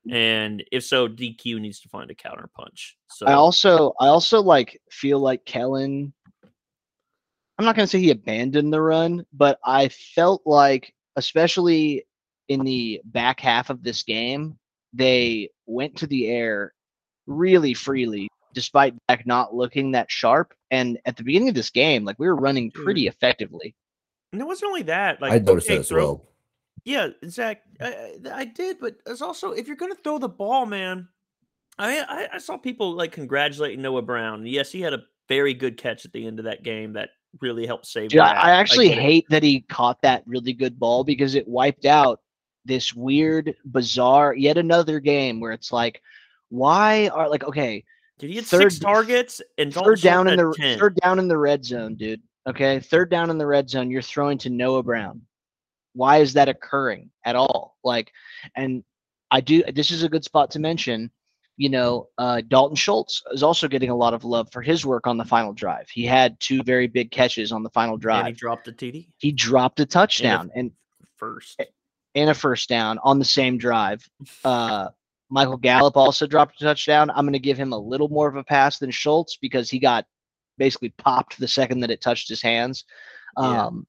Mm-hmm. 0.07 0.15
And 0.15 0.63
if 0.71 0.83
so, 0.83 1.07
DQ 1.07 1.59
needs 1.59 1.79
to 1.81 1.89
find 1.89 2.09
a 2.09 2.15
counter 2.15 2.49
punch. 2.55 2.97
So 3.09 3.25
I 3.25 3.33
also 3.33 3.93
I 3.99 4.07
also 4.07 4.41
like 4.41 4.81
feel 4.89 5.19
like 5.19 5.45
Kellen 5.45 6.13
I'm 7.61 7.65
not 7.65 7.75
going 7.75 7.85
to 7.85 7.91
say 7.91 7.99
he 7.99 8.09
abandoned 8.09 8.73
the 8.73 8.81
run, 8.81 9.23
but 9.33 9.59
I 9.63 9.89
felt 9.89 10.41
like 10.45 10.95
especially 11.15 12.05
in 12.49 12.63
the 12.63 13.01
back 13.05 13.39
half 13.39 13.69
of 13.69 13.83
this 13.83 14.01
game, 14.01 14.57
they 14.93 15.51
went 15.67 15.95
to 15.97 16.07
the 16.07 16.27
air 16.27 16.73
really 17.27 17.75
freely 17.75 18.29
despite 18.53 18.95
Dak 19.07 19.27
not 19.27 19.53
looking 19.53 19.91
that 19.91 20.09
sharp 20.09 20.55
and 20.71 20.99
at 21.05 21.15
the 21.15 21.23
beginning 21.23 21.49
of 21.49 21.55
this 21.55 21.69
game 21.69 22.03
like 22.03 22.17
we 22.17 22.27
were 22.27 22.35
running 22.35 22.71
mm-hmm. 22.71 22.83
pretty 22.83 23.07
effectively. 23.07 23.75
And 24.31 24.41
it 24.41 24.45
wasn't 24.45 24.69
only 24.69 24.83
that. 24.83 25.21
Like 25.21 25.33
I 25.33 25.37
noticed 25.39 25.67
okay, 25.67 25.75
that 25.75 25.79
as 25.81 25.87
throw- 25.89 25.97
well. 26.05 26.27
Yeah, 26.83 27.09
Zach, 27.27 27.61
I, 27.79 27.85
I- 28.25 28.31
I 28.33 28.45
did, 28.45 28.79
but 28.79 28.95
it's 29.05 29.21
also 29.21 29.51
if 29.51 29.67
you're 29.67 29.75
going 29.75 29.93
to 29.93 30.01
throw 30.01 30.17
the 30.17 30.29
ball, 30.29 30.65
man. 30.65 31.07
I, 31.79 31.99
I 32.01 32.27
I 32.33 32.37
saw 32.37 32.57
people 32.57 32.93
like 32.93 33.11
congratulating 33.11 33.81
Noah 33.81 34.01
Brown. 34.01 34.45
Yes, 34.45 34.71
he 34.71 34.81
had 34.81 34.93
a 34.93 35.03
very 35.29 35.53
good 35.53 35.77
catch 35.77 36.05
at 36.05 36.11
the 36.11 36.27
end 36.27 36.37
of 36.37 36.45
that 36.45 36.63
game 36.63 36.93
that 36.93 37.09
really 37.39 37.65
helped 37.65 37.87
save. 37.87 38.13
Yeah, 38.13 38.25
I, 38.25 38.33
Dak. 38.33 38.43
I 38.43 38.51
actually 38.51 38.89
get 38.89 38.99
hate 38.99 39.25
that 39.29 39.41
he 39.41 39.61
caught 39.61 40.01
that 40.01 40.23
really 40.27 40.53
good 40.53 40.77
ball 40.79 41.03
because 41.03 41.33
it 41.33 41.47
wiped 41.47 41.85
out 41.85 42.19
this 42.65 42.93
weird, 42.93 43.55
bizarre, 43.65 44.35
yet 44.35 44.57
another 44.57 44.99
game 44.99 45.39
where 45.39 45.51
it's 45.53 45.71
like, 45.71 46.01
why 46.49 47.07
are 47.09 47.29
like 47.29 47.43
okay, 47.45 47.83
Did 48.19 48.27
he 48.29 48.35
get 48.35 48.45
third- 48.45 48.63
six 48.63 48.79
targets 48.79 49.41
and 49.57 49.71
Dalton 49.73 49.91
third 49.93 50.01
down 50.01 50.27
in 50.27 50.37
the 50.37 50.53
10? 50.55 50.77
third 50.79 50.95
down 50.97 51.19
in 51.19 51.27
the 51.27 51.37
red 51.37 51.63
zone, 51.63 51.95
dude. 51.95 52.21
Okay, 52.47 52.79
third 52.79 53.09
down 53.11 53.29
in 53.29 53.37
the 53.37 53.45
red 53.45 53.69
zone, 53.69 53.91
you're 53.91 54.01
throwing 54.01 54.37
to 54.39 54.49
Noah 54.49 54.83
Brown. 54.83 55.21
Why 55.93 56.17
is 56.17 56.33
that 56.33 56.49
occurring 56.49 57.11
at 57.25 57.35
all? 57.35 57.77
Like, 57.83 58.11
and 58.55 58.83
I 59.29 59.41
do. 59.41 59.63
This 59.63 59.91
is 59.91 60.03
a 60.03 60.09
good 60.09 60.23
spot 60.23 60.51
to 60.51 60.59
mention. 60.59 61.11
You 61.57 61.69
know, 61.69 62.07
uh, 62.17 62.41
Dalton 62.47 62.75
Schultz 62.75 63.21
is 63.31 63.43
also 63.43 63.67
getting 63.67 63.89
a 63.91 63.95
lot 63.95 64.13
of 64.15 64.23
love 64.23 64.49
for 64.51 64.61
his 64.61 64.85
work 64.85 65.05
on 65.05 65.17
the 65.17 65.25
final 65.25 65.53
drive. 65.53 65.89
He 65.89 66.05
had 66.05 66.39
two 66.39 66.63
very 66.63 66.87
big 66.87 67.11
catches 67.11 67.51
on 67.51 67.61
the 67.61 67.69
final 67.69 67.93
and 67.95 68.01
drive. 68.01 68.25
he 68.25 68.31
dropped 68.31 68.67
a 68.67 68.71
TD 68.71 69.07
he 69.17 69.31
dropped 69.31 69.79
a 69.79 69.85
touchdown 69.85 70.49
and 70.55 70.71
first. 71.17 71.61
and 72.15 72.29
a 72.29 72.33
first 72.33 72.67
down 72.69 72.97
on 73.03 73.19
the 73.19 73.25
same 73.25 73.57
drive. 73.59 74.09
Uh, 74.43 74.87
Michael 75.29 75.57
Gallup 75.57 75.95
also 75.97 76.25
dropped 76.25 76.59
a 76.61 76.63
touchdown. 76.63 77.11
I'm 77.11 77.25
going 77.25 77.33
to 77.33 77.39
give 77.39 77.57
him 77.57 77.73
a 77.73 77.77
little 77.77 78.09
more 78.09 78.27
of 78.27 78.35
a 78.37 78.43
pass 78.43 78.79
than 78.79 78.89
Schultz 78.89 79.37
because 79.37 79.69
he 79.69 79.77
got 79.77 80.05
basically 80.57 80.89
popped 80.97 81.39
the 81.39 81.47
second 81.47 81.79
that 81.81 81.91
it 81.91 82.01
touched 82.01 82.29
his 82.29 82.41
hands. 82.41 82.85
Yeah. 83.37 83.65
Um, 83.65 83.87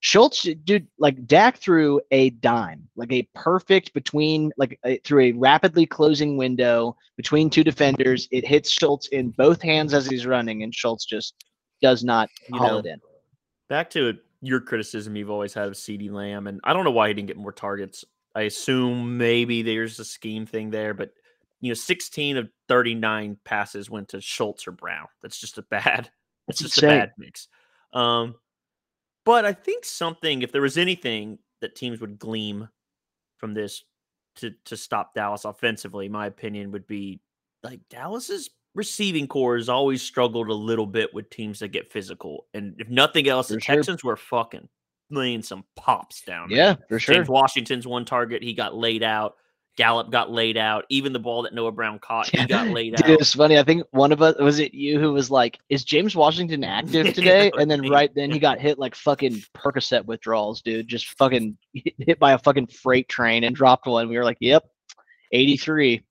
Schultz, 0.00 0.42
dude, 0.64 0.88
like 0.98 1.26
Dak 1.26 1.58
threw 1.58 2.00
a 2.10 2.30
dime, 2.30 2.88
like 2.96 3.12
a 3.12 3.28
perfect 3.36 3.94
between, 3.94 4.50
like 4.56 4.76
a, 4.84 4.98
through 4.98 5.20
a 5.20 5.32
rapidly 5.32 5.86
closing 5.86 6.36
window 6.36 6.96
between 7.16 7.48
two 7.48 7.62
defenders. 7.62 8.26
It 8.32 8.44
hits 8.44 8.68
Schultz 8.68 9.06
in 9.08 9.30
both 9.30 9.62
hands 9.62 9.94
as 9.94 10.06
he's 10.06 10.26
running, 10.26 10.64
and 10.64 10.74
Schultz 10.74 11.04
just 11.04 11.44
does 11.80 12.02
not 12.02 12.28
You 12.48 12.58
haul 12.58 12.68
know, 12.68 12.78
it 12.78 12.86
in. 12.86 13.00
Back 13.68 13.90
to 13.90 14.18
your 14.40 14.60
criticism 14.60 15.14
you've 15.14 15.30
always 15.30 15.54
had 15.54 15.68
of 15.68 15.74
CeeDee 15.74 16.10
Lamb, 16.10 16.48
and 16.48 16.60
I 16.64 16.72
don't 16.72 16.82
know 16.82 16.90
why 16.90 17.06
he 17.06 17.14
didn't 17.14 17.28
get 17.28 17.36
more 17.36 17.52
targets. 17.52 18.04
I 18.34 18.42
assume 18.42 19.18
maybe 19.18 19.62
there's 19.62 20.00
a 20.00 20.04
scheme 20.04 20.46
thing 20.46 20.70
there, 20.70 20.94
but 20.94 21.12
you 21.62 21.68
know, 21.70 21.74
16 21.74 22.36
of 22.36 22.50
39 22.68 23.38
passes 23.44 23.88
went 23.88 24.08
to 24.08 24.20
Schultz 24.20 24.66
or 24.66 24.72
Brown. 24.72 25.06
That's 25.22 25.40
just 25.40 25.58
a 25.58 25.62
bad. 25.62 26.10
That's 26.46 26.60
That's 26.60 26.74
just 26.74 26.82
a 26.82 26.88
bad 26.88 27.12
mix. 27.16 27.48
Um, 27.94 28.34
but 29.24 29.44
I 29.44 29.52
think 29.52 29.84
something, 29.84 30.42
if 30.42 30.50
there 30.50 30.60
was 30.60 30.76
anything 30.76 31.38
that 31.60 31.76
teams 31.76 32.00
would 32.00 32.18
gleam 32.18 32.68
from 33.38 33.54
this 33.54 33.84
to 34.36 34.52
to 34.64 34.76
stop 34.76 35.14
Dallas 35.14 35.44
offensively, 35.44 36.08
my 36.08 36.26
opinion 36.26 36.72
would 36.72 36.86
be 36.88 37.20
like 37.62 37.80
Dallas's 37.88 38.50
receiving 38.74 39.28
corps 39.28 39.56
has 39.56 39.68
always 39.68 40.02
struggled 40.02 40.48
a 40.48 40.54
little 40.54 40.86
bit 40.86 41.14
with 41.14 41.30
teams 41.30 41.60
that 41.60 41.68
get 41.68 41.92
physical, 41.92 42.46
and 42.54 42.74
if 42.78 42.88
nothing 42.88 43.28
else, 43.28 43.48
the 43.48 43.60
sure. 43.60 43.76
Texans 43.76 44.02
were 44.02 44.16
fucking 44.16 44.68
laying 45.10 45.42
some 45.42 45.64
pops 45.76 46.22
down. 46.22 46.50
Yeah, 46.50 46.74
for 46.88 46.98
sure. 46.98 47.14
James 47.14 47.28
Washington's 47.28 47.86
one 47.86 48.04
target, 48.04 48.42
he 48.42 48.52
got 48.52 48.74
laid 48.74 49.04
out. 49.04 49.36
Gallup 49.76 50.10
got 50.10 50.30
laid 50.30 50.56
out. 50.58 50.84
Even 50.90 51.12
the 51.14 51.18
ball 51.18 51.42
that 51.42 51.54
Noah 51.54 51.72
Brown 51.72 51.98
caught, 51.98 52.28
he 52.28 52.44
got 52.46 52.68
laid 52.68 52.94
Dude, 52.96 53.04
out. 53.06 53.10
it 53.10 53.18
was 53.18 53.32
funny. 53.32 53.58
I 53.58 53.62
think 53.62 53.84
one 53.90 54.12
of 54.12 54.20
us 54.20 54.36
was 54.38 54.58
it 54.58 54.74
you 54.74 55.00
who 55.00 55.12
was 55.12 55.30
like, 55.30 55.58
"Is 55.70 55.82
James 55.84 56.14
Washington 56.14 56.62
active 56.78 57.14
today?" 57.14 57.50
And 57.58 57.70
then 57.70 57.88
right 57.88 58.14
then 58.14 58.30
he 58.30 58.38
got 58.48 58.60
hit 58.60 58.78
like 58.78 58.94
fucking 58.94 59.42
Percocet 59.54 60.04
withdrawals, 60.04 60.60
dude. 60.62 60.88
Just 60.88 61.16
fucking 61.18 61.56
hit 61.72 62.18
by 62.18 62.32
a 62.32 62.38
fucking 62.38 62.66
freight 62.66 63.08
train 63.08 63.44
and 63.44 63.56
dropped 63.56 63.86
one. 63.86 64.08
We 64.08 64.18
were 64.18 64.24
like, 64.24 64.38
"Yep, 64.40 64.64
83." 65.32 66.02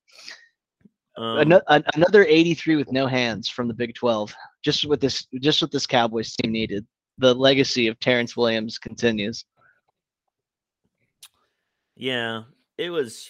Um, 1.17 1.37
Ano- 1.39 1.61
an- 1.67 1.83
another 1.95 2.23
83 2.25 2.77
with 2.77 2.91
no 2.91 3.05
hands 3.05 3.49
from 3.49 3.67
the 3.67 3.73
Big 3.73 3.93
12. 3.93 4.33
Just 4.63 4.87
what 4.87 5.01
this 5.01 5.27
just 5.39 5.61
what 5.61 5.69
this 5.71 5.85
Cowboys 5.85 6.35
team 6.35 6.51
needed. 6.51 6.85
The 7.19 7.35
legacy 7.35 7.87
of 7.87 7.99
Terrance 7.99 8.35
Williams 8.35 8.79
continues. 8.79 9.45
yeah, 11.95 12.43
it 12.77 12.89
was, 12.89 13.29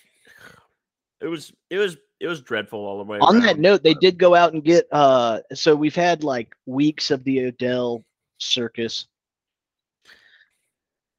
it 1.21 1.27
was, 1.27 1.51
it 1.69 1.77
was, 1.77 1.97
it 2.19 2.27
was 2.27 2.41
dreadful 2.41 2.79
all 2.79 2.97
the 2.97 3.03
way. 3.03 3.17
On 3.19 3.39
that 3.39 3.45
around. 3.55 3.61
note, 3.61 3.83
they 3.83 3.93
did 3.95 4.17
go 4.17 4.35
out 4.35 4.53
and 4.53 4.63
get 4.63 4.87
uh 4.91 5.39
so 5.53 5.75
we've 5.75 5.95
had 5.95 6.23
like 6.23 6.55
weeks 6.65 7.09
of 7.11 7.23
the 7.23 7.45
Odell 7.45 8.03
circus. 8.37 9.07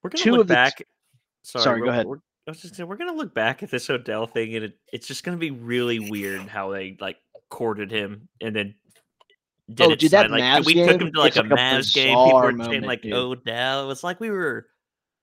we're 0.03 0.11
gonna 0.11 0.23
two 0.23 0.33
look 0.33 0.47
the 0.49 0.55
t- 0.55 0.57
back. 0.57 0.83
sorry, 1.43 1.63
Sorry, 1.65 1.81
go 1.81 1.89
ahead. 1.89 2.07
we're- 2.07 2.21
I 2.47 2.51
was 2.51 2.61
just 2.61 2.75
saying, 2.75 2.89
we're 2.89 2.97
gonna 2.97 3.13
look 3.15 3.33
back 3.35 3.63
at 3.63 3.71
this 3.71 3.89
Odell 3.89 4.27
thing, 4.27 4.57
and 4.57 4.65
it, 4.65 4.79
it's 4.93 5.07
just 5.07 5.23
gonna 5.23 5.37
be 5.37 5.53
really 5.53 6.01
weird 6.11 6.41
how 6.43 6.71
they 6.73 6.97
like 7.01 7.17
courted 7.51 7.91
him 7.91 8.29
and 8.41 8.55
then. 8.57 8.75
Did 9.73 9.87
Oh, 9.87 9.91
it 9.93 10.01
dude, 10.01 10.11
that 10.11 10.29
like, 10.31 10.43
Mavs 10.43 10.67
we 10.67 10.75
took 10.75 11.01
him 11.01 11.13
to 11.13 11.21
like 11.21 11.37
a 11.37 11.43
like 11.43 11.51
Mavs 11.51 11.95
game. 11.95 12.09
People 12.17 12.41
were 12.43 12.65
saying 12.65 12.83
like 12.83 13.03
dude. 13.03 13.13
Odell. 13.13 13.85
It 13.85 13.87
was 13.87 14.03
like 14.03 14.19
we 14.19 14.29
were 14.31 14.67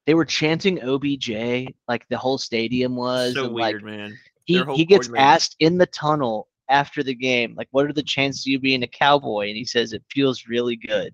They 0.05 0.13
were 0.13 0.23
chanting 0.25 0.81
OBJ 0.81 1.73
like 1.89 2.07
the 2.07 2.17
whole 2.17 2.37
stadium 2.37 2.95
was. 2.95 3.33
so 3.35 3.45
and, 3.45 3.53
like, 3.53 3.73
weird, 3.73 3.83
man. 3.83 4.17
He, 4.49 4.63
he 4.75 4.85
gets 4.85 5.09
asked 5.15 5.55
in 5.59 5.77
the 5.77 5.85
tunnel 5.85 6.47
after 6.69 7.03
the 7.03 7.13
game, 7.13 7.55
like, 7.55 7.67
what 7.71 7.85
are 7.85 7.93
the 7.93 8.03
chances 8.03 8.43
of 8.43 8.47
you 8.47 8.59
being 8.59 8.83
a 8.83 8.87
cowboy? 8.87 9.47
And 9.47 9.57
he 9.57 9.65
says 9.65 9.93
it 9.93 10.03
feels 10.09 10.47
really 10.47 10.75
good. 10.75 11.13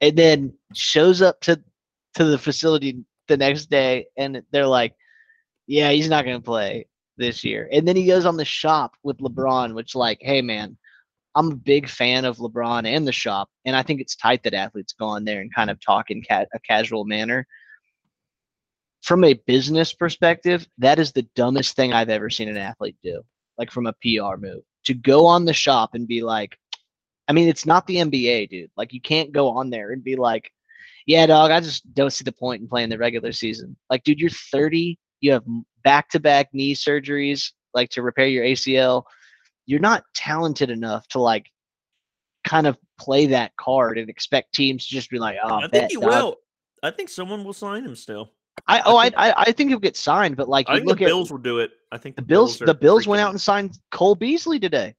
And 0.00 0.16
then 0.16 0.54
shows 0.74 1.20
up 1.22 1.40
to 1.42 1.60
to 2.14 2.24
the 2.24 2.38
facility 2.38 3.04
the 3.26 3.36
next 3.36 3.66
day 3.66 4.06
and 4.16 4.42
they're 4.52 4.66
like, 4.66 4.94
Yeah, 5.66 5.90
he's 5.90 6.08
not 6.08 6.24
gonna 6.24 6.40
play 6.40 6.86
this 7.16 7.42
year. 7.44 7.68
And 7.72 7.86
then 7.86 7.96
he 7.96 8.06
goes 8.06 8.24
on 8.24 8.36
the 8.36 8.44
shop 8.44 8.92
with 9.02 9.18
LeBron, 9.18 9.74
which 9.74 9.96
like, 9.96 10.18
hey 10.20 10.40
man, 10.40 10.76
I'm 11.34 11.52
a 11.52 11.56
big 11.56 11.88
fan 11.88 12.24
of 12.24 12.38
LeBron 12.38 12.86
and 12.86 13.06
the 13.06 13.12
shop, 13.12 13.48
and 13.64 13.76
I 13.76 13.82
think 13.82 14.00
it's 14.00 14.16
tight 14.16 14.42
that 14.44 14.54
athletes 14.54 14.94
go 14.98 15.06
on 15.06 15.24
there 15.24 15.40
and 15.40 15.54
kind 15.54 15.70
of 15.70 15.80
talk 15.80 16.10
in 16.10 16.22
ca- 16.22 16.46
a 16.54 16.58
casual 16.60 17.04
manner 17.04 17.46
from 19.02 19.24
a 19.24 19.34
business 19.46 19.92
perspective, 19.92 20.66
that 20.78 20.98
is 20.98 21.12
the 21.12 21.26
dumbest 21.34 21.76
thing 21.76 21.92
I've 21.92 22.08
ever 22.08 22.30
seen 22.30 22.48
an 22.48 22.56
athlete 22.56 22.96
do. 23.02 23.22
Like 23.56 23.70
from 23.70 23.86
a 23.86 23.94
PR 23.94 24.36
move, 24.38 24.62
to 24.84 24.94
go 24.94 25.26
on 25.26 25.44
the 25.44 25.52
shop 25.52 25.94
and 25.94 26.06
be 26.06 26.22
like, 26.22 26.56
I 27.26 27.32
mean, 27.32 27.48
it's 27.48 27.66
not 27.66 27.86
the 27.86 27.96
NBA, 27.96 28.48
dude. 28.48 28.70
Like 28.76 28.92
you 28.92 29.00
can't 29.00 29.32
go 29.32 29.48
on 29.48 29.70
there 29.70 29.90
and 29.90 30.02
be 30.02 30.16
like, 30.16 30.50
yeah, 31.06 31.26
dog, 31.26 31.50
I 31.50 31.60
just 31.60 31.92
don't 31.94 32.12
see 32.12 32.24
the 32.24 32.32
point 32.32 32.62
in 32.62 32.68
playing 32.68 32.88
the 32.88 32.98
regular 32.98 33.32
season. 33.32 33.76
Like, 33.90 34.04
dude, 34.04 34.20
you're 34.20 34.30
30, 34.30 34.98
you 35.20 35.32
have 35.32 35.44
back 35.82 36.08
to 36.10 36.20
back 36.20 36.48
knee 36.52 36.74
surgeries, 36.74 37.52
like 37.74 37.90
to 37.90 38.02
repair 38.02 38.28
your 38.28 38.44
ACL. 38.44 39.04
You're 39.66 39.80
not 39.80 40.04
talented 40.14 40.70
enough 40.70 41.08
to 41.08 41.18
like 41.18 41.46
kind 42.44 42.66
of 42.66 42.78
play 42.98 43.26
that 43.26 43.56
card 43.56 43.98
and 43.98 44.08
expect 44.08 44.54
teams 44.54 44.86
to 44.86 44.94
just 44.94 45.10
be 45.10 45.18
like, 45.18 45.36
oh, 45.42 45.56
I 45.56 45.60
think 45.62 45.72
bet, 45.72 45.90
he 45.90 45.96
dog." 45.96 46.04
will. 46.04 46.36
I 46.82 46.90
think 46.90 47.08
someone 47.08 47.44
will 47.44 47.52
sign 47.52 47.84
him 47.84 47.96
still. 47.96 48.32
I 48.66 48.80
oh, 48.84 48.96
I, 48.96 49.04
think- 49.04 49.14
I 49.18 49.34
I 49.36 49.52
think 49.52 49.70
he'll 49.70 49.78
get 49.78 49.96
signed, 49.96 50.36
but 50.36 50.48
like 50.48 50.68
I 50.68 50.74
you 50.74 50.78
think 50.80 50.88
look 50.88 50.98
the 50.98 51.04
at 51.04 51.08
Bills 51.08 51.30
will 51.30 51.38
do 51.38 51.58
it. 51.58 51.70
I 51.92 51.98
think 51.98 52.16
the 52.16 52.22
Bills. 52.22 52.60
are 52.60 52.66
The 52.66 52.74
Bills 52.74 53.06
went 53.06 53.20
out 53.22 53.30
and 53.30 53.40
signed 53.40 53.78
Cole 53.90 54.14
Beasley 54.14 54.58
today. 54.58 54.94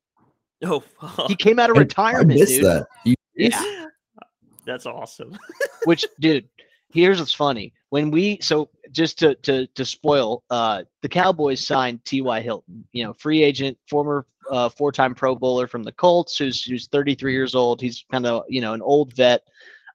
Oh, 0.63 0.83
He 1.27 1.35
came 1.35 1.59
out 1.59 1.69
of 1.69 1.75
I- 1.77 1.79
I 1.79 1.83
retirement, 1.83 2.39
missed 2.39 2.53
dude. 2.55 2.65
that. 2.65 2.87
You- 3.05 3.15
Yeah. 3.35 3.85
That's 4.65 4.85
awesome. 4.85 5.37
Which, 5.85 6.05
dude, 6.19 6.47
here's 6.91 7.19
what's 7.19 7.33
funny. 7.33 7.73
When 7.89 8.11
we 8.11 8.37
so 8.41 8.69
just 8.91 9.17
to 9.19 9.33
to 9.35 9.65
to 9.67 9.85
spoil, 9.85 10.43
uh, 10.51 10.83
the 11.01 11.09
Cowboys 11.09 11.65
signed 11.65 12.03
T.Y. 12.05 12.41
Hilton, 12.41 12.85
you 12.91 13.03
know, 13.03 13.13
free 13.13 13.41
agent, 13.41 13.77
former 13.89 14.27
uh, 14.51 14.69
four-time 14.69 15.15
Pro 15.15 15.33
Bowler 15.35 15.65
from 15.67 15.83
the 15.83 15.91
Colts, 15.91 16.37
who's 16.37 16.63
who's 16.63 16.87
33 16.87 17.31
years 17.33 17.55
old. 17.55 17.81
He's 17.81 18.05
kind 18.11 18.25
of 18.27 18.43
you 18.47 18.61
know 18.61 18.73
an 18.73 18.81
old 18.81 19.13
vet. 19.13 19.41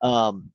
Um, 0.02 0.50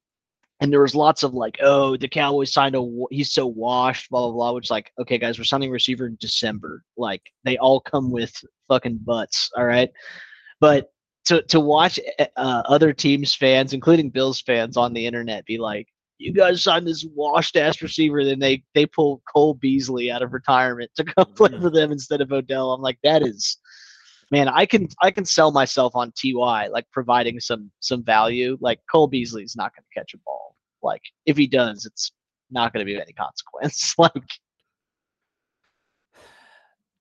and 0.61 0.71
there 0.73 0.81
was 0.81 0.95
lots 0.95 1.23
of 1.23 1.33
like, 1.33 1.57
oh, 1.61 1.95
the 1.97 2.07
Cowboys 2.07 2.51
signed 2.51 2.75
a 2.75 3.05
he's 3.11 3.31
so 3.31 3.47
washed, 3.47 4.09
blah 4.09 4.21
blah 4.27 4.31
blah. 4.31 4.51
Which 4.53 4.69
like, 4.69 4.91
okay, 4.99 5.17
guys, 5.17 5.37
we're 5.37 5.45
signing 5.45 5.69
a 5.69 5.71
receiver 5.71 6.07
in 6.07 6.17
December. 6.19 6.83
Like 6.97 7.21
they 7.45 7.57
all 7.57 7.79
come 7.79 8.11
with 8.11 8.33
fucking 8.67 8.99
butts, 9.03 9.49
all 9.55 9.65
right. 9.65 9.89
But 10.59 10.91
to 11.25 11.41
to 11.43 11.59
watch 11.59 11.99
uh, 12.19 12.61
other 12.65 12.91
teams 12.93 13.33
fans, 13.35 13.73
including 13.73 14.09
Bills 14.09 14.41
fans, 14.41 14.77
on 14.77 14.93
the 14.93 15.05
internet 15.05 15.45
be 15.45 15.57
like, 15.57 15.87
"You 16.17 16.33
guys 16.33 16.63
signed 16.63 16.87
this 16.87 17.05
washed 17.13 17.55
ass 17.55 17.81
receiver," 17.81 18.25
then 18.25 18.39
they 18.39 18.63
they 18.73 18.85
pull 18.85 19.21
Cole 19.33 19.53
Beasley 19.53 20.11
out 20.11 20.21
of 20.23 20.33
retirement 20.33 20.91
to 20.95 21.03
come 21.15 21.27
play 21.35 21.49
Mm. 21.51 21.61
for 21.61 21.69
them 21.69 21.91
instead 21.91 22.19
of 22.21 22.31
Odell. 22.33 22.73
I'm 22.73 22.81
like, 22.81 22.99
that 23.03 23.21
is, 23.21 23.57
man, 24.31 24.47
I 24.47 24.65
can 24.65 24.87
I 25.01 25.11
can 25.11 25.25
sell 25.25 25.51
myself 25.51 25.95
on 25.95 26.11
Ty 26.11 26.67
like 26.67 26.85
providing 26.91 27.39
some 27.39 27.71
some 27.79 28.03
value. 28.03 28.57
Like 28.61 28.79
Cole 28.91 29.07
Beasley's 29.07 29.55
not 29.55 29.73
going 29.75 29.83
to 29.83 29.99
catch 29.99 30.13
a 30.13 30.17
ball. 30.25 30.55
Like 30.81 31.01
if 31.25 31.37
he 31.37 31.47
does, 31.47 31.85
it's 31.85 32.11
not 32.51 32.73
going 32.73 32.85
to 32.85 32.85
be 32.85 32.95
of 32.95 33.01
any 33.01 33.13
consequence. 33.13 33.95
like 33.97 34.13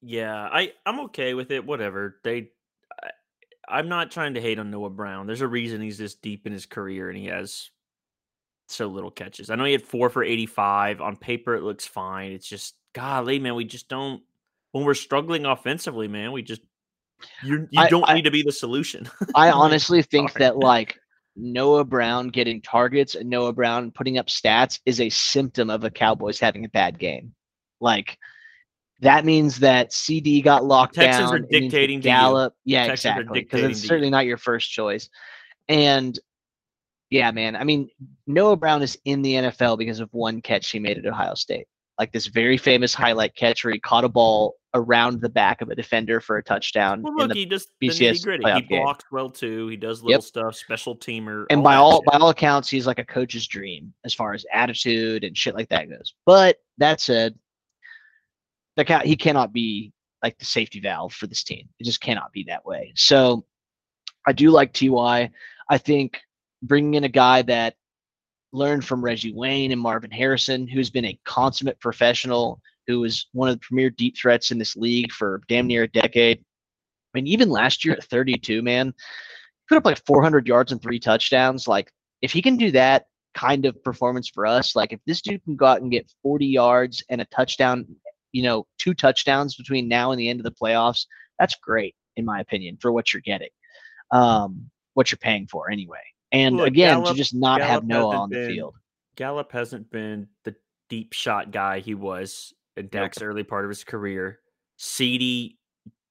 Yeah, 0.02 0.34
I 0.34 0.72
I'm 0.86 1.00
okay 1.00 1.34
with 1.34 1.50
it. 1.50 1.64
Whatever 1.64 2.18
they, 2.24 2.50
I, 3.02 3.10
I'm 3.68 3.88
not 3.88 4.10
trying 4.10 4.34
to 4.34 4.40
hate 4.40 4.58
on 4.58 4.70
Noah 4.70 4.90
Brown. 4.90 5.26
There's 5.26 5.40
a 5.40 5.48
reason 5.48 5.80
he's 5.80 5.98
this 5.98 6.14
deep 6.14 6.46
in 6.46 6.52
his 6.52 6.66
career 6.66 7.08
and 7.08 7.18
he 7.18 7.26
has 7.26 7.70
so 8.68 8.86
little 8.86 9.10
catches. 9.10 9.50
I 9.50 9.54
know 9.56 9.64
he 9.64 9.72
had 9.72 9.82
four 9.82 10.10
for 10.10 10.22
85. 10.22 11.00
On 11.00 11.16
paper, 11.16 11.54
it 11.54 11.62
looks 11.62 11.86
fine. 11.86 12.32
It's 12.32 12.48
just 12.48 12.74
golly, 12.94 13.38
man. 13.38 13.54
We 13.54 13.64
just 13.64 13.88
don't 13.88 14.22
when 14.72 14.84
we're 14.84 14.94
struggling 14.94 15.46
offensively, 15.46 16.08
man. 16.08 16.32
We 16.32 16.42
just 16.42 16.62
you 17.42 17.68
you 17.70 17.80
I- 17.80 17.88
don't 17.88 18.08
I- 18.08 18.14
need 18.14 18.24
to 18.24 18.30
be 18.30 18.42
the 18.42 18.52
solution. 18.52 19.08
I 19.34 19.50
honestly 19.50 20.02
think 20.02 20.30
sorry. 20.30 20.40
that 20.40 20.58
like 20.58 20.98
Noah 21.36 21.84
Brown 21.84 22.28
getting 22.28 22.60
targets 22.60 23.14
and 23.14 23.28
Noah 23.30 23.52
Brown 23.52 23.90
putting 23.90 24.18
up 24.18 24.26
stats 24.26 24.80
is 24.86 25.00
a 25.00 25.08
symptom 25.08 25.70
of 25.70 25.84
a 25.84 25.90
Cowboys 25.90 26.40
having 26.40 26.64
a 26.64 26.68
bad 26.68 26.98
game. 26.98 27.34
Like 27.80 28.18
that 29.00 29.24
means 29.24 29.60
that 29.60 29.90
CeeDee 29.90 30.42
got 30.42 30.64
locked 30.64 30.94
Texans 30.96 31.30
down. 31.30 31.34
are 31.34 31.36
it 31.44 31.50
means 31.50 31.72
dictating 31.72 32.02
you. 32.02 32.50
Yeah, 32.64 32.86
Texans 32.88 33.16
exactly. 33.18 33.40
Because 33.40 33.62
it's 33.62 33.86
certainly 33.86 34.10
not 34.10 34.26
your 34.26 34.38
first 34.38 34.70
choice. 34.70 35.08
And 35.68 36.18
yeah, 37.10 37.30
man. 37.30 37.56
I 37.56 37.64
mean, 37.64 37.88
Noah 38.26 38.56
Brown 38.56 38.82
is 38.82 38.98
in 39.04 39.22
the 39.22 39.34
NFL 39.34 39.78
because 39.78 40.00
of 40.00 40.12
one 40.12 40.42
catch 40.42 40.70
he 40.70 40.78
made 40.78 40.98
at 40.98 41.06
Ohio 41.06 41.34
State. 41.34 41.66
Like 41.98 42.12
this 42.12 42.26
very 42.26 42.56
famous 42.56 42.94
highlight 42.94 43.34
catch 43.34 43.64
where 43.64 43.72
he 43.72 43.80
caught 43.80 44.04
a 44.04 44.08
ball 44.08 44.54
around 44.74 45.20
the 45.20 45.28
back 45.28 45.60
of 45.60 45.70
a 45.70 45.74
defender 45.74 46.20
for 46.20 46.36
a 46.36 46.42
touchdown. 46.42 47.02
Well, 47.02 47.14
look, 47.16 47.32
he 47.32 47.46
just 47.46 47.68
the 47.80 47.88
BCS. 47.88 48.24
He 48.24 48.38
playoff 48.38 48.68
game. 48.68 48.86
well 49.10 49.30
too. 49.30 49.68
He 49.68 49.76
does 49.76 50.02
little 50.02 50.22
stuff, 50.22 50.54
special 50.54 50.96
teamer. 50.96 51.46
and 51.50 51.62
by 51.62 51.76
all 51.76 51.96
shit. 51.98 52.04
by 52.04 52.18
all 52.18 52.28
accounts, 52.28 52.68
he's 52.68 52.86
like 52.86 52.98
a 52.98 53.04
coach's 53.04 53.46
dream 53.46 53.92
as 54.04 54.14
far 54.14 54.34
as 54.34 54.44
attitude 54.52 55.24
and 55.24 55.36
shit 55.36 55.54
like 55.54 55.68
that 55.70 55.88
goes. 55.88 56.14
But 56.24 56.58
that 56.78 57.00
said, 57.00 57.34
the 58.76 58.84
cat 58.84 59.06
he 59.06 59.16
cannot 59.16 59.52
be 59.52 59.92
like 60.22 60.38
the 60.38 60.44
safety 60.44 60.80
valve 60.80 61.12
for 61.12 61.26
this 61.26 61.42
team. 61.42 61.68
It 61.78 61.84
just 61.84 62.00
cannot 62.00 62.32
be 62.32 62.44
that 62.44 62.64
way. 62.64 62.92
So 62.94 63.44
I 64.26 64.32
do 64.32 64.50
like 64.50 64.72
Ty. 64.72 65.30
I 65.70 65.78
think 65.78 66.20
bringing 66.62 66.94
in 66.94 67.04
a 67.04 67.08
guy 67.08 67.42
that 67.42 67.74
learned 68.52 68.84
from 68.84 69.04
Reggie 69.04 69.34
Wayne 69.34 69.72
and 69.72 69.80
Marvin 69.80 70.10
Harrison, 70.10 70.66
who's 70.66 70.90
been 70.90 71.04
a 71.04 71.18
consummate 71.24 71.80
professional, 71.80 72.60
who 72.86 73.00
was 73.00 73.28
one 73.32 73.48
of 73.48 73.56
the 73.56 73.66
premier 73.66 73.90
deep 73.90 74.16
threats 74.16 74.50
in 74.50 74.58
this 74.58 74.76
league 74.76 75.12
for 75.12 75.42
damn 75.48 75.66
near 75.66 75.84
a 75.84 75.88
decade. 75.88 76.38
I 76.38 77.18
mean, 77.18 77.26
even 77.26 77.50
last 77.50 77.84
year 77.84 77.94
at 77.94 78.04
32, 78.04 78.62
man, 78.62 78.94
put 79.68 79.78
up 79.78 79.84
like 79.84 80.04
400 80.06 80.46
yards 80.46 80.72
and 80.72 80.80
three 80.80 80.98
touchdowns. 80.98 81.68
Like, 81.68 81.90
if 82.22 82.32
he 82.32 82.42
can 82.42 82.56
do 82.56 82.70
that 82.72 83.06
kind 83.34 83.66
of 83.66 83.82
performance 83.84 84.28
for 84.28 84.46
us, 84.46 84.74
like 84.74 84.92
if 84.92 85.00
this 85.06 85.20
dude 85.20 85.44
can 85.44 85.56
go 85.56 85.66
out 85.66 85.80
and 85.80 85.90
get 85.90 86.10
40 86.22 86.46
yards 86.46 87.04
and 87.08 87.20
a 87.20 87.26
touchdown, 87.26 87.86
you 88.32 88.42
know, 88.42 88.66
two 88.78 88.94
touchdowns 88.94 89.54
between 89.54 89.88
now 89.88 90.10
and 90.10 90.18
the 90.18 90.28
end 90.28 90.40
of 90.40 90.44
the 90.44 90.50
playoffs, 90.50 91.06
that's 91.38 91.54
great 91.56 91.94
in 92.16 92.24
my 92.24 92.40
opinion 92.40 92.78
for 92.80 92.90
what 92.90 93.12
you're 93.12 93.22
getting, 93.22 93.50
um, 94.10 94.70
what 94.94 95.10
you're 95.10 95.18
paying 95.18 95.46
for 95.46 95.70
anyway. 95.70 96.00
And 96.32 96.56
Look, 96.56 96.66
again, 96.68 97.02
to 97.04 97.14
just 97.14 97.34
not 97.34 97.60
have 97.60 97.84
Noah 97.86 98.16
on 98.16 98.30
the 98.30 98.36
been- 98.36 98.50
field. 98.50 98.74
Gallup 99.16 99.50
hasn't 99.50 99.90
been 99.90 100.28
the 100.44 100.54
deep 100.88 101.12
shot 101.12 101.50
guy 101.50 101.80
he 101.80 101.94
was 101.94 102.52
in 102.76 102.88
Dak's 102.88 103.20
early 103.20 103.42
part 103.42 103.64
of 103.64 103.68
his 103.68 103.82
career. 103.82 104.38
CeeDee, 104.78 105.56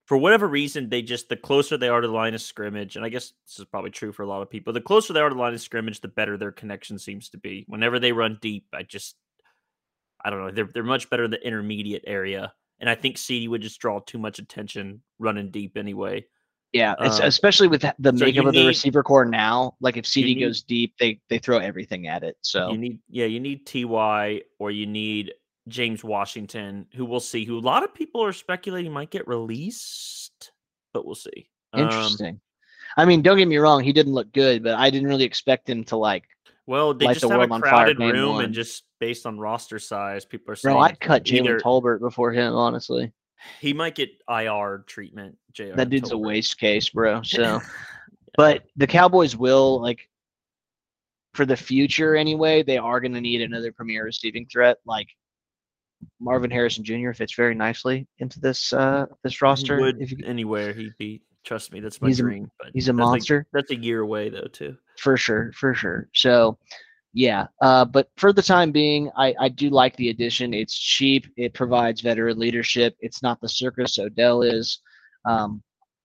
for 0.05 0.18
whatever 0.18 0.47
reason, 0.47 0.89
they 0.89 1.01
just 1.01 1.30
the 1.30 1.38
closer 1.38 1.78
they 1.78 1.88
are 1.88 2.01
to 2.01 2.07
the 2.07 2.13
line 2.13 2.34
of 2.34 2.41
scrimmage, 2.41 2.95
and 2.97 3.05
I 3.05 3.09
guess 3.09 3.32
this 3.45 3.59
is 3.59 3.65
probably 3.65 3.91
true 3.91 4.11
for 4.11 4.24
a 4.24 4.28
lot 4.28 4.41
of 4.41 4.49
people. 4.49 4.74
The 4.74 4.82
closer 4.82 5.13
they 5.13 5.22
are 5.22 5.30
to 5.30 5.36
the 5.36 5.39
line 5.41 5.53
of 5.53 5.61
scrimmage, 5.61 6.01
the 6.01 6.09
better 6.09 6.36
their 6.38 6.51
connection 6.51 6.99
seems 6.99 7.30
to 7.30 7.38
be. 7.38 7.63
Whenever 7.68 7.97
they 7.99 8.11
run 8.11 8.38
deep, 8.41 8.65
I 8.74 8.84
just 8.84 9.15
I 10.26 10.30
don't 10.30 10.39
know. 10.45 10.51
They're 10.51 10.70
they're 10.74 10.84
much 10.84 11.09
better 11.09 11.26
in 11.26 11.32
the 11.32 11.45
intermediate 11.45 12.03
area. 12.07 12.51
and 12.80 12.89
I 12.89 12.95
think 12.95 13.15
CeeDee 13.15 13.47
would 13.49 13.61
just 13.61 13.80
draw 13.80 13.99
too 13.99 14.18
much 14.18 14.38
attention 14.39 15.01
running 15.20 15.49
deep 15.51 15.78
anyway. 15.78 16.26
Yeah, 16.74 16.95
it's, 16.99 17.20
Um, 17.20 17.26
especially 17.28 17.68
with 17.70 17.82
the 17.82 17.93
so 18.18 18.26
makeup 18.26 18.45
of 18.45 18.53
the 18.53 18.59
need- 18.61 18.68
receiver 18.68 19.01
corps 19.01 19.26
now. 19.26 19.76
Like 19.80 19.97
if 19.97 20.05
CeeDee 20.05 20.36
need- 20.36 20.39
goes 20.41 20.63
deep, 20.63 20.93
they 20.99 21.20
they 21.30 21.39
throw 21.39 21.57
everything 21.59 22.07
at 22.07 22.24
it. 22.24 22.38
So 22.41 22.72
You 22.72 22.78
need 22.78 22.99
yeah, 23.09 23.26
you 23.26 23.39
need 23.39 23.65
Ty 23.65 24.41
or 24.59 24.72
you 24.72 24.86
need 24.86 25.34
James 25.68 26.03
Washington, 26.03 26.88
who 26.95 27.05
we'll 27.05 27.20
see, 27.20 27.45
who 27.45 27.57
a 27.57 27.59
lot 27.59 27.84
of 27.84 27.93
people 27.93 28.24
are 28.24 28.34
speculating 28.34 28.91
might 28.91 29.09
get 29.09 29.28
released, 29.28 30.51
but 30.93 31.05
we'll 31.05 31.15
see. 31.15 31.49
Um, 31.74 31.82
interesting. 31.84 32.39
I 32.95 33.05
mean, 33.05 33.22
don't 33.22 33.38
get 33.38 33.47
me 33.47 33.57
wrong, 33.57 33.84
he 33.84 33.93
didn't 33.93 34.13
look 34.13 34.32
good, 34.34 34.63
but 34.63 34.76
I 34.76 34.89
didn't 34.89 35.07
really 35.07 35.26
expect 35.26 35.70
him 35.70 35.84
to 35.86 35.97
like. 35.97 36.24
well, 36.65 36.93
they 36.93 37.07
just 37.07 37.22
the 37.22 37.30
have 37.30 37.49
a 37.49 37.59
crowded 37.59 37.99
room 37.99 38.39
and 38.39 38.53
just 38.53 38.84
based 38.99 39.26
on 39.26 39.39
roster 39.39 39.80
size, 39.80 40.26
people 40.26 40.51
are 40.51 40.55
saying 40.55 40.74
Bro, 40.76 40.82
I'd 40.82 40.99
cut 40.99 41.24
Jalen 41.24 41.61
Tolbert 41.61 41.99
before 41.99 42.32
him. 42.32 42.53
Honestly, 42.53 43.11
He 43.60 43.74
might 43.74 43.96
get 43.96 44.10
IR 44.30 44.84
treatment. 44.88 45.38
JR 45.54 45.74
that 45.76 45.90
dude's 45.90 46.12
a 46.12 46.18
waste 46.18 46.58
case, 46.60 46.90
bro. 46.90 47.22
So, 47.26 47.62
but 48.36 48.64
the 48.76 48.88
Cowboys 48.88 49.36
will 49.36 49.82
like 49.82 50.10
for 51.34 51.46
the 51.46 51.58
future 51.58 52.16
anyway. 52.16 52.64
They 52.64 52.78
are 52.78 53.00
going 53.00 53.14
to 53.14 53.22
need 53.22 53.42
another 53.42 53.72
premier 53.72 54.04
receiving 54.06 54.46
threat 54.52 54.78
like. 54.86 55.08
Marvin 56.20 56.52
Harrison 56.52 56.84
Jr. 56.84 57.12
fits 57.12 57.34
very 57.34 57.56
nicely 57.56 58.06
into 58.20 58.40
this 58.40 58.72
uh 58.72 59.08
this 59.24 59.34
He 59.34 59.40
roster. 59.42 59.80
would 59.82 60.00
if 60.00 60.12
you, 60.12 60.20
anywhere 60.28 60.72
he'd 60.74 60.94
be. 61.00 61.24
Trust 61.44 61.72
me, 61.74 61.80
that's 61.80 62.00
my 62.02 62.10
He's 62.10 62.20
a- 62.20 62.24
dream. 62.24 62.52
but 62.60 62.70
he's 62.74 62.88
a 62.90 62.94
monster. 62.94 63.48
that's 63.52 63.72
a 63.72 63.76
year 63.76 64.02
away 64.02 64.30
though, 64.30 64.46
too. 64.52 64.78
for 65.00 65.18
sure 65.18 65.52
for 65.54 65.74
sure 65.74 66.08
so 66.14 66.58
yeah 67.18 67.47
uh, 67.63 67.84
but 67.84 68.09
for 68.15 68.32
the 68.32 68.43
time 68.43 68.72
being 68.72 69.09
I, 69.18 69.34
I 69.39 69.49
do 69.49 69.72
like 69.72 69.95
the 69.95 70.09
addition. 70.09 70.53
It's 70.53 70.78
cheap. 70.78 71.26
It 71.36 71.55
provides 71.55 72.01
veteran 72.01 72.38
leadership. 72.38 72.95
It's 72.99 73.24
not 73.24 73.41
the 73.41 73.49
circus 73.49 73.97
odell 73.97 74.43
is. 74.43 74.80
Um, 75.26 75.63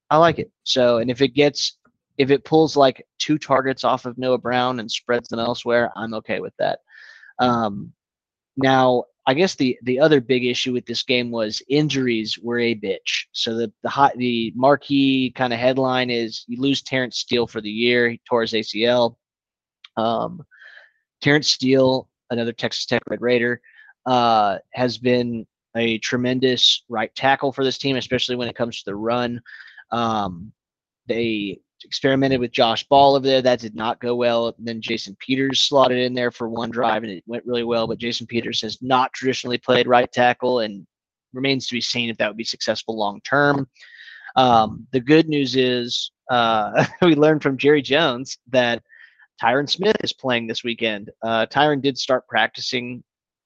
i 0.08 0.16
like 0.16 0.38
it. 0.38 0.50
So 0.64 0.98
and 0.98 1.10
if 1.10 1.20
it 1.20 1.34
gets 1.34 1.76
if 2.16 2.30
it 2.30 2.46
pulls 2.46 2.76
like 2.78 3.06
two 3.18 3.36
targets 3.36 3.84
off 3.84 4.06
of 4.06 4.16
noah 4.16 4.38
brown 4.38 4.80
and 4.80 4.90
spreads 4.90 5.28
them 5.28 5.38
elsewhere 5.38 5.92
i'm 5.96 6.14
okay 6.14 6.40
with 6.40 6.54
that. 6.58 6.78
Um, 7.38 7.92
now 8.56 9.04
i 9.26 9.34
guess 9.34 9.54
the 9.54 9.78
the 9.82 10.00
other 10.00 10.22
big 10.22 10.46
issue 10.46 10.72
with 10.72 10.86
this 10.86 11.02
game 11.02 11.30
was 11.30 11.60
injuries 11.68 12.38
were 12.38 12.58
a 12.58 12.74
bitch. 12.74 13.26
So 13.32 13.54
the 13.54 13.70
the 13.82 13.90
hot 13.90 14.16
the 14.16 14.50
marquee 14.56 15.30
kind 15.36 15.52
of 15.52 15.58
headline 15.58 16.08
is 16.08 16.46
you 16.48 16.58
lose 16.58 16.80
terence 16.80 17.18
steele 17.18 17.46
for 17.46 17.60
the 17.60 17.70
year. 17.70 18.08
He 18.08 18.20
tore 18.26 18.40
his 18.40 18.54
acl 18.54 19.16
um, 19.96 20.42
Terence 21.22 21.50
Steele, 21.50 22.08
another 22.30 22.52
Texas 22.52 22.86
Tech 22.86 23.02
Red 23.08 23.22
Raider, 23.22 23.60
uh, 24.06 24.58
has 24.72 24.98
been 24.98 25.46
a 25.76 25.98
tremendous 25.98 26.84
right 26.88 27.14
tackle 27.14 27.52
for 27.52 27.64
this 27.64 27.78
team, 27.78 27.96
especially 27.96 28.36
when 28.36 28.48
it 28.48 28.56
comes 28.56 28.78
to 28.78 28.90
the 28.90 28.96
run. 28.96 29.40
Um, 29.90 30.52
they 31.06 31.60
experimented 31.84 32.40
with 32.40 32.52
Josh 32.52 32.86
Ball 32.88 33.16
over 33.16 33.26
there. 33.26 33.42
That 33.42 33.60
did 33.60 33.74
not 33.74 34.00
go 34.00 34.14
well. 34.14 34.54
Then 34.58 34.80
Jason 34.80 35.16
Peters 35.18 35.60
slotted 35.60 35.98
in 35.98 36.14
there 36.14 36.30
for 36.30 36.48
one 36.48 36.70
drive, 36.70 37.02
and 37.02 37.12
it 37.12 37.24
went 37.26 37.46
really 37.46 37.64
well. 37.64 37.86
But 37.86 37.98
Jason 37.98 38.26
Peters 38.26 38.60
has 38.62 38.80
not 38.82 39.12
traditionally 39.12 39.58
played 39.58 39.86
right 39.86 40.10
tackle, 40.12 40.60
and 40.60 40.86
remains 41.32 41.66
to 41.66 41.74
be 41.74 41.80
seen 41.80 42.10
if 42.10 42.18
that 42.18 42.28
would 42.28 42.36
be 42.36 42.44
successful 42.44 42.96
long 42.96 43.20
term. 43.22 43.68
Um, 44.36 44.86
the 44.92 45.00
good 45.00 45.28
news 45.28 45.56
is 45.56 46.10
uh, 46.30 46.84
we 47.02 47.14
learned 47.14 47.42
from 47.42 47.58
Jerry 47.58 47.82
Jones 47.82 48.38
that 48.50 48.82
Tyron 49.40 49.68
Smith 49.68 49.96
is 50.02 50.12
playing 50.12 50.46
this 50.46 50.64
weekend. 50.64 51.10
Uh, 51.22 51.46
Tyron 51.46 51.82
did 51.82 51.98
start 51.98 52.26
practicing 52.28 53.02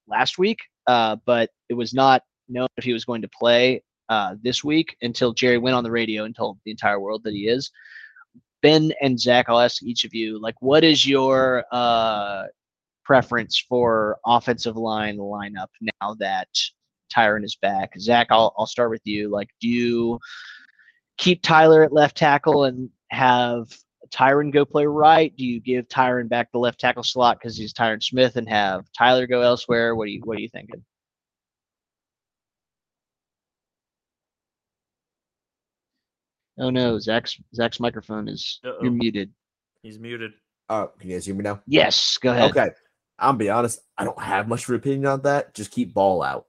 last 0.07 0.39
week, 0.39 0.59
uh, 0.87 1.16
but 1.24 1.51
it 1.68 1.74
was 1.74 1.95
not 1.95 2.22
known 2.49 2.68
if 2.76 2.84
he 2.84 2.93
was 2.93 3.05
going 3.05 3.22
to 3.22 3.28
play 3.28 3.82
uh, 4.09 4.37
this 4.43 4.62
week 4.62 4.97
until 5.03 5.32
Jerry 5.32 5.59
went 5.59 5.74
on 5.74 5.84
the 5.84 5.91
radio 5.91 6.24
and 6.24 6.34
told 6.34 6.59
the 6.64 6.70
entire 6.70 7.01
world 7.01 7.22
that 7.24 7.32
he 7.32 7.49
is. 7.49 7.70
Ben 8.62 8.93
and 9.01 9.18
Zach, 9.18 9.47
I'll 9.49 9.61
ask 9.61 9.82
each 9.82 10.05
of 10.05 10.14
you, 10.14 10.41
like, 10.41 10.55
what 10.61 10.84
is 10.84 11.07
your 11.07 11.64
uh, 11.72 12.45
preference 13.05 13.59
for 13.68 14.18
offensive 14.26 14.76
line 14.76 15.18
lineup 15.18 15.68
now 15.80 16.14
that 16.18 16.49
Tyron 17.14 17.45
is 17.45 17.57
back? 17.57 17.93
Zach, 17.99 18.28
I'll, 18.30 18.55
I'll 18.59 18.66
start 18.66 18.91
with 18.91 19.03
you. 19.05 19.28
Like, 19.28 19.49
do 19.61 19.68
you 19.68 20.18
keep 21.16 21.43
Tyler 21.43 21.82
at 21.82 21.93
left 21.93 22.16
tackle 22.16 22.64
and 22.64 22.91
have 23.11 23.68
Tyron 24.11 24.52
go 24.52 24.64
play 24.64 24.86
right? 24.86 25.34
Do 25.36 25.44
you 25.44 25.61
give 25.61 25.88
Tyron 25.88 26.28
back 26.28 26.50
the 26.52 26.59
left 26.59 26.80
tackle 26.80 27.02
slot 27.02 27.38
because 27.38 27.57
he's 27.57 27.72
Tyron 27.72 28.02
Smith 28.02 28.36
and 28.36 28.48
have 28.48 28.84
Tyler 28.96 29.26
go 29.26 29.40
elsewhere? 29.42 29.94
What 29.94 30.04
are 30.04 30.11
you 30.11 30.20
What 30.24 30.38
are 30.38 30.40
you 30.40 30.48
thinking? 30.48 30.84
Oh 36.59 36.70
no, 36.70 36.98
Zach's 36.98 37.38
Zach's 37.54 37.80
microphone 37.80 38.28
is 38.28 38.61
Uh-oh. 38.64 38.78
you're 38.82 38.92
muted. 38.92 39.30
He's 39.82 39.98
muted. 39.98 40.32
Uh, 40.68 40.86
can 40.98 41.11
you 41.11 41.16
guys 41.16 41.26
hear 41.26 41.34
me 41.34 41.42
now? 41.44 41.61
Yes, 41.66 42.18
go 42.18 42.30
ahead. 42.32 42.50
Okay. 42.50 42.70
I'll 43.18 43.32
be 43.34 43.50
honest. 43.50 43.80
I 43.96 44.04
don't 44.04 44.20
have 44.20 44.48
much 44.48 44.64
of 44.64 44.70
an 44.70 44.74
opinion 44.76 45.07
on 45.07 45.22
that. 45.22 45.54
Just 45.54 45.70
keep 45.70 45.94
ball 45.94 46.22
out. 46.22 46.46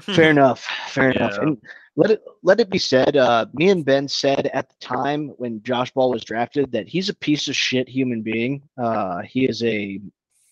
Fair 0.00 0.30
enough. 0.30 0.66
Fair 0.88 1.10
enough. 1.10 1.38
And 1.38 1.58
let 1.98 2.12
it 2.12 2.22
let 2.44 2.60
it 2.60 2.70
be 2.70 2.78
said. 2.78 3.16
Uh, 3.16 3.46
me 3.52 3.70
and 3.70 3.84
Ben 3.84 4.06
said 4.06 4.46
at 4.54 4.68
the 4.68 4.76
time 4.80 5.30
when 5.36 5.60
Josh 5.64 5.90
Ball 5.90 6.10
was 6.10 6.24
drafted 6.24 6.70
that 6.70 6.86
he's 6.86 7.08
a 7.08 7.14
piece 7.14 7.48
of 7.48 7.56
shit 7.56 7.88
human 7.88 8.22
being. 8.22 8.62
Uh, 8.80 9.22
he 9.22 9.46
is 9.46 9.64
a 9.64 10.00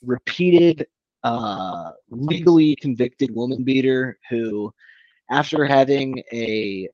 repeated, 0.03 0.89
uh, 1.23 1.93
legally 2.11 2.75
convicted 2.75 3.33
woman 3.33 3.63
beater 3.63 4.19
who, 4.29 4.75
after 5.31 5.65
having 5.65 6.21
a 6.33 6.89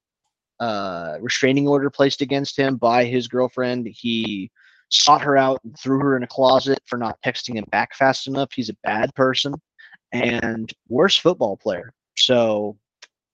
uh, 0.60 1.16
restraining 1.22 1.66
order 1.66 1.88
placed 1.88 2.20
against 2.20 2.58
him 2.58 2.76
by 2.76 3.06
his 3.06 3.28
girlfriend, 3.28 3.88
he 3.90 4.50
sought 4.90 5.22
her 5.22 5.38
out 5.38 5.60
and 5.64 5.78
threw 5.78 5.98
her 5.98 6.14
in 6.14 6.24
a 6.24 6.26
closet 6.26 6.78
for 6.84 6.98
not 6.98 7.18
texting 7.24 7.54
him 7.54 7.64
back 7.70 7.94
fast 7.94 8.26
enough. 8.26 8.50
He's 8.54 8.68
a 8.68 8.76
bad 8.84 9.14
person 9.14 9.54
and 10.12 10.70
worse 10.90 11.16
football 11.16 11.56
player. 11.56 11.94
So 12.18 12.76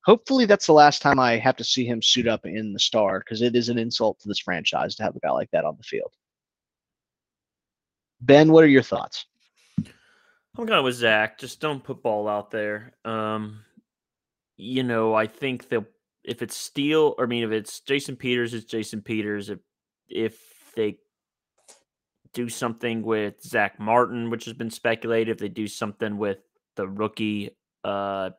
hopefully 0.08 0.46
that's 0.46 0.66
the 0.66 0.72
last 0.72 1.02
time 1.02 1.20
I 1.20 1.36
have 1.36 1.56
to 1.56 1.64
see 1.64 1.84
him 1.84 2.00
suit 2.00 2.26
up 2.26 2.46
in 2.46 2.72
the 2.72 2.78
star 2.78 3.18
because 3.18 3.42
it 3.42 3.54
is 3.54 3.68
an 3.68 3.78
insult 3.78 4.18
to 4.20 4.28
this 4.28 4.38
franchise 4.38 4.94
to 4.96 5.02
have 5.02 5.14
a 5.14 5.20
guy 5.20 5.30
like 5.30 5.50
that 5.50 5.66
on 5.66 5.76
the 5.76 5.82
field. 5.82 6.10
Ben, 8.22 8.50
what 8.50 8.64
are 8.64 8.68
your 8.68 8.82
thoughts? 8.82 9.26
I'm 10.56 10.64
going 10.64 10.82
with 10.82 10.94
Zach. 10.94 11.38
Just 11.38 11.60
don't 11.60 11.84
put 11.84 12.02
ball 12.02 12.26
out 12.26 12.50
there. 12.50 12.94
Um, 13.04 13.60
you 14.56 14.82
know, 14.82 15.14
I 15.14 15.26
think 15.26 15.68
that 15.68 15.84
if 16.24 16.40
it's 16.40 16.56
Steele, 16.56 17.14
I 17.18 17.26
mean, 17.26 17.44
if 17.44 17.50
it's 17.50 17.80
Jason 17.80 18.16
Peters, 18.16 18.54
it's 18.54 18.64
Jason 18.64 19.02
Peters. 19.02 19.50
If 19.50 19.58
if 20.08 20.38
they 20.74 20.96
do 22.32 22.48
something 22.48 23.02
with 23.02 23.42
Zack 23.42 23.78
Martin, 23.78 24.30
which 24.30 24.46
has 24.46 24.54
been 24.54 24.70
speculated, 24.70 25.30
if 25.30 25.38
they 25.38 25.48
do 25.48 25.68
something 25.68 26.16
with 26.16 26.38
the 26.76 26.88
rookie 26.88 27.50
uh, 27.84 28.30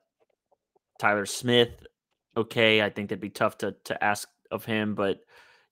Tyler 1.00 1.26
Smith, 1.26 1.72
okay, 2.38 2.82
I 2.82 2.90
think 2.90 3.10
that'd 3.10 3.22
be 3.22 3.30
tough 3.30 3.58
to 3.60 3.76
to 3.86 4.04
ask 4.04 4.30
of 4.52 4.66
him. 4.66 4.94
But 4.94 5.22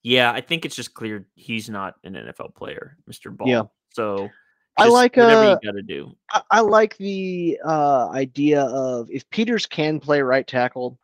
yeah, 0.02 0.32
I 0.32 0.42
think 0.42 0.66
it's 0.66 0.76
just 0.76 0.94
clear 0.94 1.28
he's 1.36 1.70
not 1.70 1.96
an 2.04 2.14
NFL 2.14 2.56
player, 2.56 2.98
Mr. 3.10 3.36
Ball. 3.36 3.50
Yeah. 3.50 3.64
So 3.92 4.30
I 4.78 4.88
like, 4.88 5.18
whatever 5.18 5.42
uh, 5.42 5.50
you 5.52 5.72
got 5.72 5.76
to 5.76 5.82
do. 5.82 6.16
I, 6.32 6.42
I 6.52 6.60
like 6.62 6.98
the 6.98 7.60
uh, 7.66 8.10
idea 8.10 8.62
of 8.62 9.10
if 9.12 9.30
Peters 9.30 9.66
can 9.66 10.00
play 10.00 10.22
right 10.22 10.48
tackle, 10.48 11.00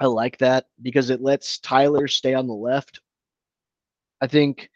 I 0.00 0.06
like 0.06 0.38
that 0.38 0.66
because 0.82 1.10
it 1.10 1.20
lets 1.20 1.58
Tyler 1.58 2.08
stay 2.08 2.34
on 2.34 2.46
the 2.46 2.54
left. 2.54 3.00
I 4.20 4.26
think 4.26 4.70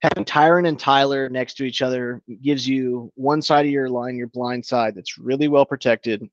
having 0.00 0.24
Tyron 0.24 0.66
and 0.66 0.78
Tyler 0.78 1.28
next 1.28 1.54
to 1.54 1.64
each 1.64 1.82
other 1.82 2.22
gives 2.42 2.66
you 2.66 3.12
one 3.14 3.42
side 3.42 3.66
of 3.66 3.72
your 3.72 3.88
line, 3.88 4.16
your 4.16 4.28
blind 4.28 4.64
side, 4.64 4.94
that's 4.94 5.18
really 5.18 5.48
well 5.48 5.66
protected. 5.66 6.28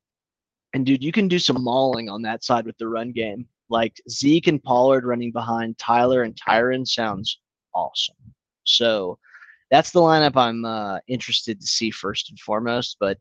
And 0.73 0.85
dude, 0.85 1.03
you 1.03 1.11
can 1.11 1.27
do 1.27 1.39
some 1.39 1.63
mauling 1.63 2.09
on 2.09 2.21
that 2.23 2.43
side 2.43 2.65
with 2.65 2.77
the 2.77 2.87
run 2.87 3.11
game. 3.11 3.47
Like 3.69 3.99
Zeke 4.09 4.47
and 4.47 4.63
Pollard 4.63 5.05
running 5.05 5.31
behind 5.31 5.77
Tyler 5.77 6.23
and 6.23 6.35
Tyron 6.35 6.87
sounds 6.87 7.39
awesome. 7.73 8.15
So 8.63 9.17
that's 9.71 9.91
the 9.91 9.99
lineup 9.99 10.35
I'm 10.35 10.65
uh, 10.65 10.99
interested 11.07 11.59
to 11.59 11.67
see 11.67 11.91
first 11.91 12.29
and 12.29 12.39
foremost. 12.39 12.97
But 12.99 13.17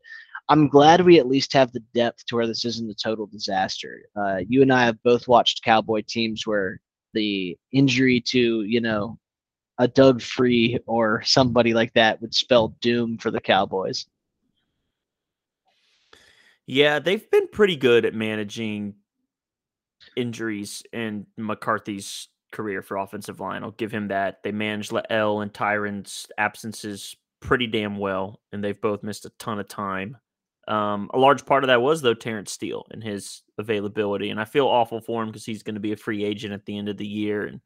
I'm 0.49 0.69
glad 0.69 1.01
we 1.01 1.19
at 1.19 1.27
least 1.27 1.51
have 1.53 1.71
the 1.73 1.83
depth 1.93 2.25
to 2.27 2.35
where 2.35 2.47
this 2.47 2.63
isn't 2.63 2.89
a 2.89 2.95
total 2.95 3.27
disaster. 3.27 4.03
Uh, 4.15 4.37
you 4.47 4.61
and 4.61 4.71
I 4.71 4.85
have 4.85 5.01
both 5.03 5.27
watched 5.27 5.63
Cowboy 5.63 6.03
teams 6.07 6.47
where 6.47 6.79
the 7.13 7.57
injury 7.71 8.21
to 8.21 8.63
you 8.63 8.81
know 8.81 9.17
a 9.79 9.87
Doug 9.87 10.21
Free 10.21 10.79
or 10.87 11.21
somebody 11.23 11.73
like 11.73 11.93
that 11.93 12.21
would 12.21 12.33
spell 12.33 12.69
doom 12.81 13.17
for 13.17 13.31
the 13.31 13.41
Cowboys. 13.41 14.05
Yeah, 16.67 16.99
they've 16.99 17.29
been 17.31 17.47
pretty 17.47 17.77
good 17.77 18.05
at 18.05 18.13
managing 18.13 18.95
injuries 20.15 20.83
in 20.91 21.25
McCarthy's 21.37 22.27
career 22.51 22.81
for 22.81 22.97
offensive 22.97 23.39
line. 23.39 23.63
I'll 23.63 23.71
give 23.71 23.91
him 23.91 24.09
that. 24.09 24.43
They 24.43 24.51
managed 24.51 24.93
L 25.09 25.41
and 25.41 25.53
Tyron's 25.53 26.27
absences 26.37 27.15
pretty 27.39 27.67
damn 27.67 27.97
well, 27.97 28.41
and 28.51 28.63
they've 28.63 28.79
both 28.79 29.03
missed 29.03 29.25
a 29.25 29.31
ton 29.39 29.59
of 29.59 29.67
time. 29.67 30.17
Um, 30.67 31.09
a 31.13 31.17
large 31.17 31.45
part 31.45 31.63
of 31.63 31.69
that 31.69 31.81
was 31.81 32.01
though 32.01 32.13
Terence 32.13 32.51
Steele 32.51 32.85
and 32.91 33.01
his 33.01 33.43
availability, 33.57 34.29
and 34.29 34.39
I 34.39 34.45
feel 34.45 34.67
awful 34.67 34.99
for 34.99 35.23
him 35.23 35.29
because 35.29 35.45
he's 35.45 35.63
going 35.63 35.75
to 35.75 35.81
be 35.81 35.93
a 35.93 35.97
free 35.97 36.25
agent 36.25 36.53
at 36.53 36.65
the 36.65 36.77
end 36.77 36.89
of 36.89 36.97
the 36.97 37.07
year, 37.07 37.45
and 37.45 37.61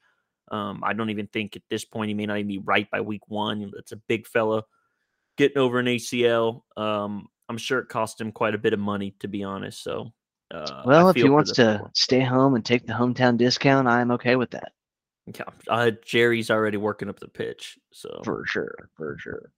um, 0.51 0.83
I 0.83 0.93
don't 0.93 1.09
even 1.09 1.27
think 1.27 1.55
at 1.55 1.63
this 1.69 1.85
point 1.85 2.09
he 2.09 2.13
may 2.13 2.27
not 2.27 2.37
even 2.37 2.47
be 2.47 2.59
right 2.59 2.89
by 2.91 3.01
week 3.01 3.27
one. 3.27 3.71
That's 3.73 3.93
a 3.93 4.01
big 4.07 4.27
fella 4.27 4.63
getting 5.37 5.57
over 5.57 5.79
an 5.79 5.87
ACL. 5.87 6.61
Um, 6.77 7.27
I'm 7.51 7.57
sure 7.57 7.79
it 7.79 7.89
cost 7.89 8.21
him 8.21 8.31
quite 8.31 8.55
a 8.55 8.57
bit 8.57 8.71
of 8.71 8.79
money 8.79 9.13
to 9.19 9.27
be 9.27 9.43
honest. 9.43 9.83
So, 9.83 10.13
uh, 10.51 10.83
well, 10.85 11.09
if 11.09 11.17
he 11.17 11.27
wants 11.27 11.51
to 11.53 11.81
stay 11.93 12.21
home 12.21 12.55
and 12.55 12.63
take 12.63 12.87
the 12.87 12.93
hometown 12.93 13.37
discount, 13.37 13.89
I'm 13.89 14.11
okay 14.11 14.37
with 14.37 14.51
that. 14.51 14.71
Yeah, 15.27 15.43
uh, 15.67 15.91
Jerry's 16.05 16.49
already 16.49 16.77
working 16.77 17.09
up 17.09 17.19
the 17.19 17.27
pitch, 17.27 17.77
so 17.91 18.21
for 18.23 18.45
sure, 18.47 18.89
for 18.95 19.17
sure. 19.19 19.51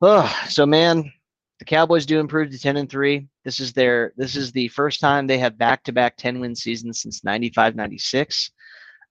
Oh, 0.00 0.34
so 0.48 0.64
man, 0.64 1.12
the 1.58 1.66
Cowboys 1.66 2.06
do 2.06 2.20
improve 2.20 2.50
to 2.52 2.58
10 2.58 2.78
and 2.78 2.88
3. 2.88 3.28
This 3.44 3.60
is 3.60 3.74
their 3.74 4.14
this 4.16 4.34
is 4.34 4.50
the 4.50 4.68
first 4.68 5.00
time 5.00 5.26
they 5.26 5.38
have 5.38 5.58
back-to-back 5.58 6.16
10-win 6.16 6.54
seasons 6.56 7.02
since 7.02 7.20
95-96. 7.20 8.50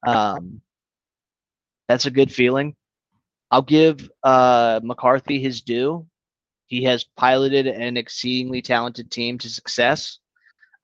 Um, 0.05 0.61
that's 1.87 2.07
a 2.07 2.11
good 2.11 2.31
feeling. 2.31 2.75
I'll 3.51 3.61
give 3.61 4.09
uh, 4.23 4.79
McCarthy 4.83 5.39
his 5.39 5.61
due. 5.61 6.07
He 6.67 6.83
has 6.83 7.03
piloted 7.03 7.67
an 7.67 7.97
exceedingly 7.97 8.61
talented 8.61 9.09
team 9.09 9.37
to 9.39 9.49
success. 9.49 10.19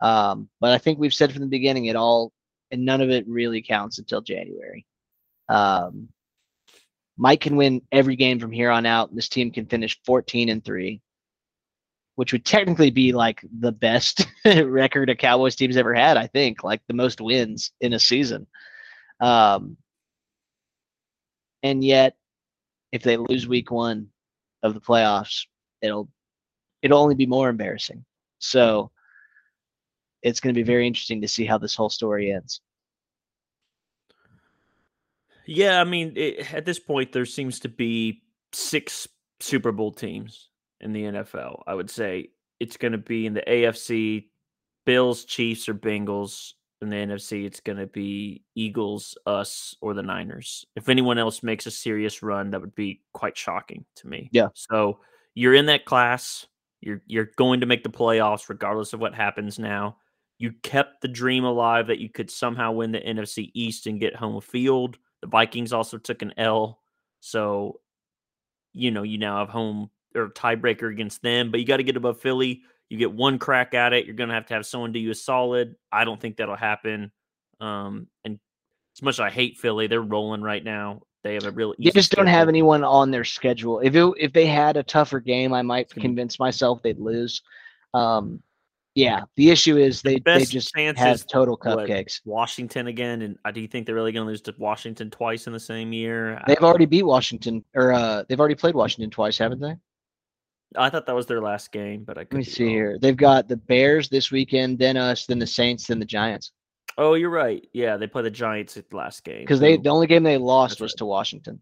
Um, 0.02 0.50
but 0.60 0.72
I 0.72 0.78
think 0.78 1.00
we've 1.00 1.14
said 1.14 1.32
from 1.32 1.42
the 1.42 1.48
beginning 1.48 1.86
it 1.86 1.96
all 1.96 2.34
and 2.72 2.86
none 2.86 3.02
of 3.02 3.10
it 3.10 3.28
really 3.28 3.62
counts 3.62 4.00
until 4.00 4.22
January. 4.22 4.86
Um, 5.48 6.10
Mike 7.18 7.42
can 7.42 7.56
win 7.56 7.82
every 7.92 8.16
game 8.16 8.40
from 8.40 8.52
here 8.52 8.72
on 8.72 8.86
out. 8.86 9.14
This 9.14 9.30
team 9.30 9.52
can 9.52 9.68
finish 9.68 10.00
14 10.04 10.50
and 10.50 10.66
3 10.66 11.02
which 12.16 12.32
would 12.32 12.46
technically 12.46 12.92
be 12.92 13.12
like 13.12 13.44
the 13.60 13.72
best 13.72 14.28
record 14.46 15.10
a 15.10 15.16
Cowboys 15.16 15.56
team's 15.56 15.78
ever 15.78 15.94
had, 15.94 16.18
I 16.18 16.28
think, 16.28 16.64
like 16.64 16.82
the 16.88 16.94
most 16.94 17.20
wins 17.20 17.72
in 17.82 17.94
a 17.94 18.00
season. 18.00 18.48
Um, 19.20 19.78
and 21.64 21.84
yet, 21.84 22.16
if 22.92 23.04
they 23.04 23.18
lose 23.18 23.48
week 23.48 23.72
one 23.72 24.10
of 24.62 24.74
the 24.74 24.82
playoffs, 24.82 25.46
it'll 25.84 26.10
it'll 26.82 27.00
only 27.00 27.16
be 27.16 27.26
more 27.26 27.50
embarrassing. 27.50 28.04
So 28.40 28.92
it's 30.24 30.40
going 30.40 30.56
to 30.56 30.58
be 30.58 30.64
hmm. 30.64 30.74
very 30.74 30.88
interesting 30.88 31.22
to 31.22 31.28
see 31.28 31.46
how 31.46 31.58
this 31.58 31.76
whole 31.76 31.90
story 31.90 32.32
ends. 32.32 32.62
Yeah, 35.46 35.82
I 35.82 35.84
mean, 35.84 36.14
it, 36.16 36.54
at 36.54 36.66
this 36.66 36.80
point, 36.80 37.12
there 37.12 37.26
seems 37.26 37.60
to 37.62 37.70
be 37.70 38.24
six 38.54 39.08
Super 39.42 39.74
Bowl 39.74 39.92
teams 39.92 40.50
in 40.80 40.94
the 40.94 41.04
NFL. 41.04 41.64
I 41.68 41.74
would 41.74 41.90
say 41.90 42.30
it's 42.62 42.78
going 42.78 42.94
to 42.94 42.98
be 42.98 43.26
in 43.26 43.34
the 43.34 43.44
AFC, 43.46 44.28
Bills, 44.86 45.26
Chiefs, 45.26 45.68
or 45.68 45.74
Bengals. 45.74 46.54
In 46.82 46.90
the 46.90 46.98
NFC, 46.98 47.46
it's 47.46 47.62
going 47.62 47.78
to 47.78 47.88
be 47.88 48.44
Eagles, 48.56 49.18
us, 49.26 49.74
or 49.80 49.94
the 49.94 50.04
Niners. 50.04 50.66
If 50.76 50.90
anyone 50.90 51.18
else 51.18 51.42
makes 51.42 51.66
a 51.66 51.72
serious 51.72 52.22
run, 52.22 52.52
that 52.52 52.60
would 52.60 52.76
be 52.76 53.02
quite 53.14 53.38
shocking 53.38 53.86
to 53.98 54.08
me. 54.08 54.30
Yeah. 54.34 54.50
So 54.54 55.00
you're 55.36 55.54
in 55.54 55.68
that 55.68 55.86
class. 55.86 56.46
You're 56.82 57.02
you're 57.08 57.30
going 57.38 57.62
to 57.62 57.66
make 57.66 57.84
the 57.84 57.90
playoffs 57.90 58.50
regardless 58.50 58.94
of 58.94 59.00
what 59.00 59.16
happens 59.16 59.58
now. 59.58 59.98
You 60.38 60.52
kept 60.64 61.02
the 61.02 61.08
dream 61.08 61.46
alive 61.46 61.88
that 61.88 62.00
you 62.00 62.10
could 62.10 62.30
somehow 62.30 62.72
win 62.72 62.92
the 62.92 63.00
NFC 63.00 63.52
East 63.54 63.88
and 63.88 64.00
get 64.00 64.16
home 64.16 64.42
field. 64.42 64.98
The 65.22 65.28
Vikings 65.28 65.72
also 65.72 65.98
took 65.98 66.22
an 66.22 66.34
L. 66.38 66.82
So, 67.22 67.80
you 68.74 68.92
know, 68.92 69.04
you 69.04 69.18
now 69.18 69.40
have 69.40 69.50
home 69.50 69.90
or 70.16 70.30
tiebreaker 70.30 70.92
against 70.92 71.22
them, 71.22 71.50
but 71.52 71.60
you 71.60 71.66
got 71.66 71.78
to 71.78 71.84
get 71.84 71.96
above 71.96 72.20
Philly. 72.20 72.64
You 72.90 72.98
get 72.98 73.14
one 73.14 73.40
crack 73.40 73.74
at 73.74 73.94
it. 73.94 74.06
You're 74.06 74.16
going 74.16 74.30
to 74.30 74.36
have 74.36 74.48
to 74.48 74.54
have 74.54 74.66
someone 74.66 74.92
do 74.92 75.00
you 75.00 75.12
a 75.12 75.16
solid. 75.16 75.76
I 75.92 76.04
don't 76.04 76.20
think 76.20 76.38
that'll 76.38 76.56
happen. 76.56 77.12
Um, 77.62 78.08
and 78.26 78.40
as 78.98 79.02
much 79.02 79.16
as 79.16 79.20
I 79.22 79.30
hate 79.30 79.58
Philly, 79.58 79.88
they're 79.88 80.02
rolling 80.02 80.42
right 80.42 80.64
now. 80.64 81.04
They 81.24 81.36
have 81.36 81.46
a 81.46 81.52
real. 81.52 81.74
They 81.80 81.92
just 81.92 82.12
don't 82.12 82.28
have 82.28 82.50
anyone 82.50 82.84
on 82.84 83.10
their 83.10 83.24
schedule. 83.24 83.80
If 83.80 83.96
it, 83.96 84.14
if 84.18 84.34
they 84.34 84.46
had 84.46 84.76
a 84.76 84.84
tougher 84.84 85.20
game, 85.20 85.54
I 85.54 85.62
might 85.62 85.90
convince 85.90 86.38
myself 86.38 86.82
they'd 86.82 87.00
lose. 87.00 87.42
Um, 87.94 88.42
yeah, 88.96 89.22
the 89.38 89.50
issue 89.50 89.78
is 89.78 90.02
they, 90.02 90.20
they 90.20 90.46
just 90.46 90.72
have 90.78 91.26
total 91.26 91.58
cupcakes. 91.58 92.22
What, 92.24 92.36
Washington 92.36 92.88
again, 92.88 93.24
and 93.24 93.38
uh, 93.44 93.52
do 93.52 93.62
you 93.62 93.68
think 93.68 93.86
they're 93.86 93.96
really 93.96 94.12
going 94.12 94.26
to 94.26 94.30
lose 94.30 94.42
to 94.42 94.54
Washington 94.58 95.10
twice 95.10 95.48
in 95.48 95.54
the 95.54 95.60
same 95.60 95.94
year? 95.94 96.40
They've 96.46 96.58
already 96.62 96.86
beat 96.86 97.04
Washington, 97.04 97.64
or 97.74 97.94
uh, 97.94 98.24
they've 98.28 98.40
already 98.40 98.56
played 98.56 98.76
Washington 98.76 99.10
twice, 99.10 99.38
haven't 99.38 99.62
they? 99.62 99.76
I 100.76 100.90
thought 100.90 101.06
that 101.08 101.16
was 101.16 101.26
their 101.26 101.42
last 101.42 101.72
game, 101.72 102.04
but 102.04 102.18
I 102.18 102.22
let 102.22 102.34
me 102.34 102.44
see 102.44 102.66
wrong. 102.66 102.74
here. 102.74 102.98
They've 103.00 103.18
got 103.18 103.48
the 103.48 103.58
Bears 103.58 104.10
this 104.10 104.32
weekend, 104.32 104.78
then 104.78 104.98
us, 104.98 105.26
then 105.26 105.40
the 105.40 105.48
Saints, 105.48 105.88
then 105.88 106.00
the 106.00 106.06
Giants. 106.06 106.52
Oh, 106.98 107.16
you're 107.16 107.30
right. 107.30 107.68
Yeah, 107.74 107.98
they 107.98 108.08
play 108.08 108.24
the 108.24 108.32
Giants 108.32 108.78
at 108.78 108.90
the 108.90 108.98
last 108.98 109.24
game 109.24 109.42
because 109.42 109.60
they 109.60 109.78
the 109.78 109.90
only 109.90 110.08
game 110.08 110.24
they 110.24 110.38
lost 110.38 110.82
was 110.82 110.92
right. 110.92 110.98
to 111.00 111.06
Washington. 111.06 111.60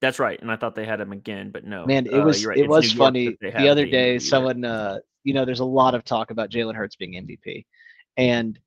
That's 0.00 0.18
right, 0.18 0.40
and 0.40 0.50
I 0.50 0.56
thought 0.56 0.74
they 0.74 0.86
had 0.86 1.00
him 1.00 1.12
again, 1.12 1.50
but 1.50 1.64
no. 1.64 1.86
Man, 1.86 2.06
it 2.06 2.14
uh, 2.14 2.24
was 2.24 2.44
right. 2.44 2.56
it 2.56 2.62
it's 2.62 2.68
was 2.68 2.92
funny 2.92 3.36
the 3.40 3.68
other 3.68 3.86
day. 3.86 4.18
Someone, 4.18 4.64
uh, 4.64 4.98
you 5.22 5.34
know, 5.34 5.44
there's 5.44 5.60
a 5.60 5.64
lot 5.64 5.94
of 5.94 6.04
talk 6.04 6.30
about 6.30 6.50
Jalen 6.50 6.74
Hurts 6.74 6.96
being 6.96 7.12
MVP, 7.12 7.64
and 8.16 8.58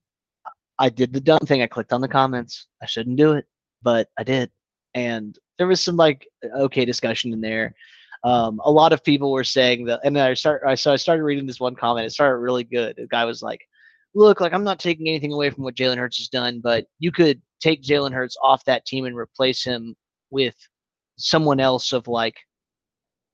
I 0.79 0.89
did 0.89 1.13
the 1.13 1.21
dumb 1.21 1.39
thing. 1.39 1.61
I 1.61 1.67
clicked 1.67 1.93
on 1.93 2.01
the 2.01 2.07
comments. 2.07 2.67
I 2.81 2.85
shouldn't 2.85 3.17
do 3.17 3.33
it, 3.33 3.45
but 3.83 4.09
I 4.17 4.23
did, 4.23 4.51
and 4.93 5.37
there 5.57 5.67
was 5.67 5.81
some 5.81 5.95
like 5.95 6.27
okay 6.55 6.85
discussion 6.85 7.33
in 7.33 7.41
there 7.41 7.75
um, 8.23 8.59
a 8.63 8.71
lot 8.71 8.93
of 8.93 9.03
people 9.03 9.31
were 9.31 9.43
saying 9.43 9.85
that, 9.85 10.01
and 10.03 10.17
I 10.17 10.33
start, 10.33 10.63
I 10.65 10.75
so 10.75 10.91
I 10.91 10.95
started 10.95 11.23
reading 11.23 11.45
this 11.45 11.59
one 11.59 11.75
comment. 11.75 12.05
It 12.05 12.11
started 12.11 12.37
really 12.37 12.63
good. 12.63 12.95
The 12.97 13.07
guy 13.07 13.25
was 13.25 13.41
like, 13.41 13.61
"Look, 14.17 14.41
like 14.41 14.51
I'm 14.51 14.63
not 14.63 14.79
taking 14.79 15.07
anything 15.07 15.31
away 15.31 15.51
from 15.51 15.63
what 15.63 15.75
Jalen 15.75 15.97
Hurts 15.97 16.17
has 16.17 16.27
done, 16.27 16.59
but 16.59 16.87
you 16.97 17.11
could 17.11 17.39
take 17.59 17.83
Jalen 17.83 18.13
Hurts 18.13 18.35
off 18.41 18.65
that 18.65 18.83
team 18.83 19.05
and 19.05 19.15
replace 19.15 19.63
him 19.63 19.95
with 20.31 20.55
someone 21.17 21.59
else 21.59 21.93
of 21.93 22.07
like 22.07 22.35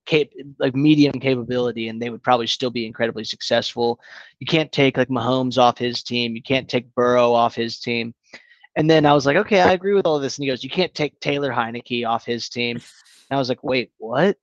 cap- 0.05 0.27
like 0.59 0.75
medium 0.75 1.21
capability 1.21 1.87
and 1.87 2.01
they 2.01 2.09
would 2.09 2.21
probably 2.21 2.47
still 2.47 2.69
be 2.69 2.85
incredibly 2.85 3.23
successful. 3.23 3.97
You 4.39 4.45
can't 4.45 4.73
take 4.73 4.97
like 4.97 5.07
Mahomes 5.07 5.57
off 5.57 5.77
his 5.77 6.03
team. 6.03 6.35
You 6.35 6.43
can't 6.43 6.67
take 6.67 6.93
Burrow 6.95 7.31
off 7.31 7.55
his 7.55 7.79
team. 7.79 8.13
And 8.75 8.89
then 8.89 9.05
I 9.05 9.13
was 9.13 9.25
like, 9.25 9.37
okay, 9.37 9.61
I 9.61 9.71
agree 9.71 9.93
with 9.93 10.05
all 10.05 10.19
this. 10.19 10.37
And 10.37 10.43
he 10.43 10.49
goes, 10.49 10.65
you 10.65 10.69
can't 10.69 10.93
take 10.93 11.17
Taylor 11.21 11.53
Heinicke 11.53 12.05
off 12.05 12.25
his 12.25 12.49
team. 12.49 12.81
And 13.29 13.37
I 13.37 13.39
was 13.39 13.47
like, 13.47 13.63
wait, 13.63 13.93
what? 13.99 14.35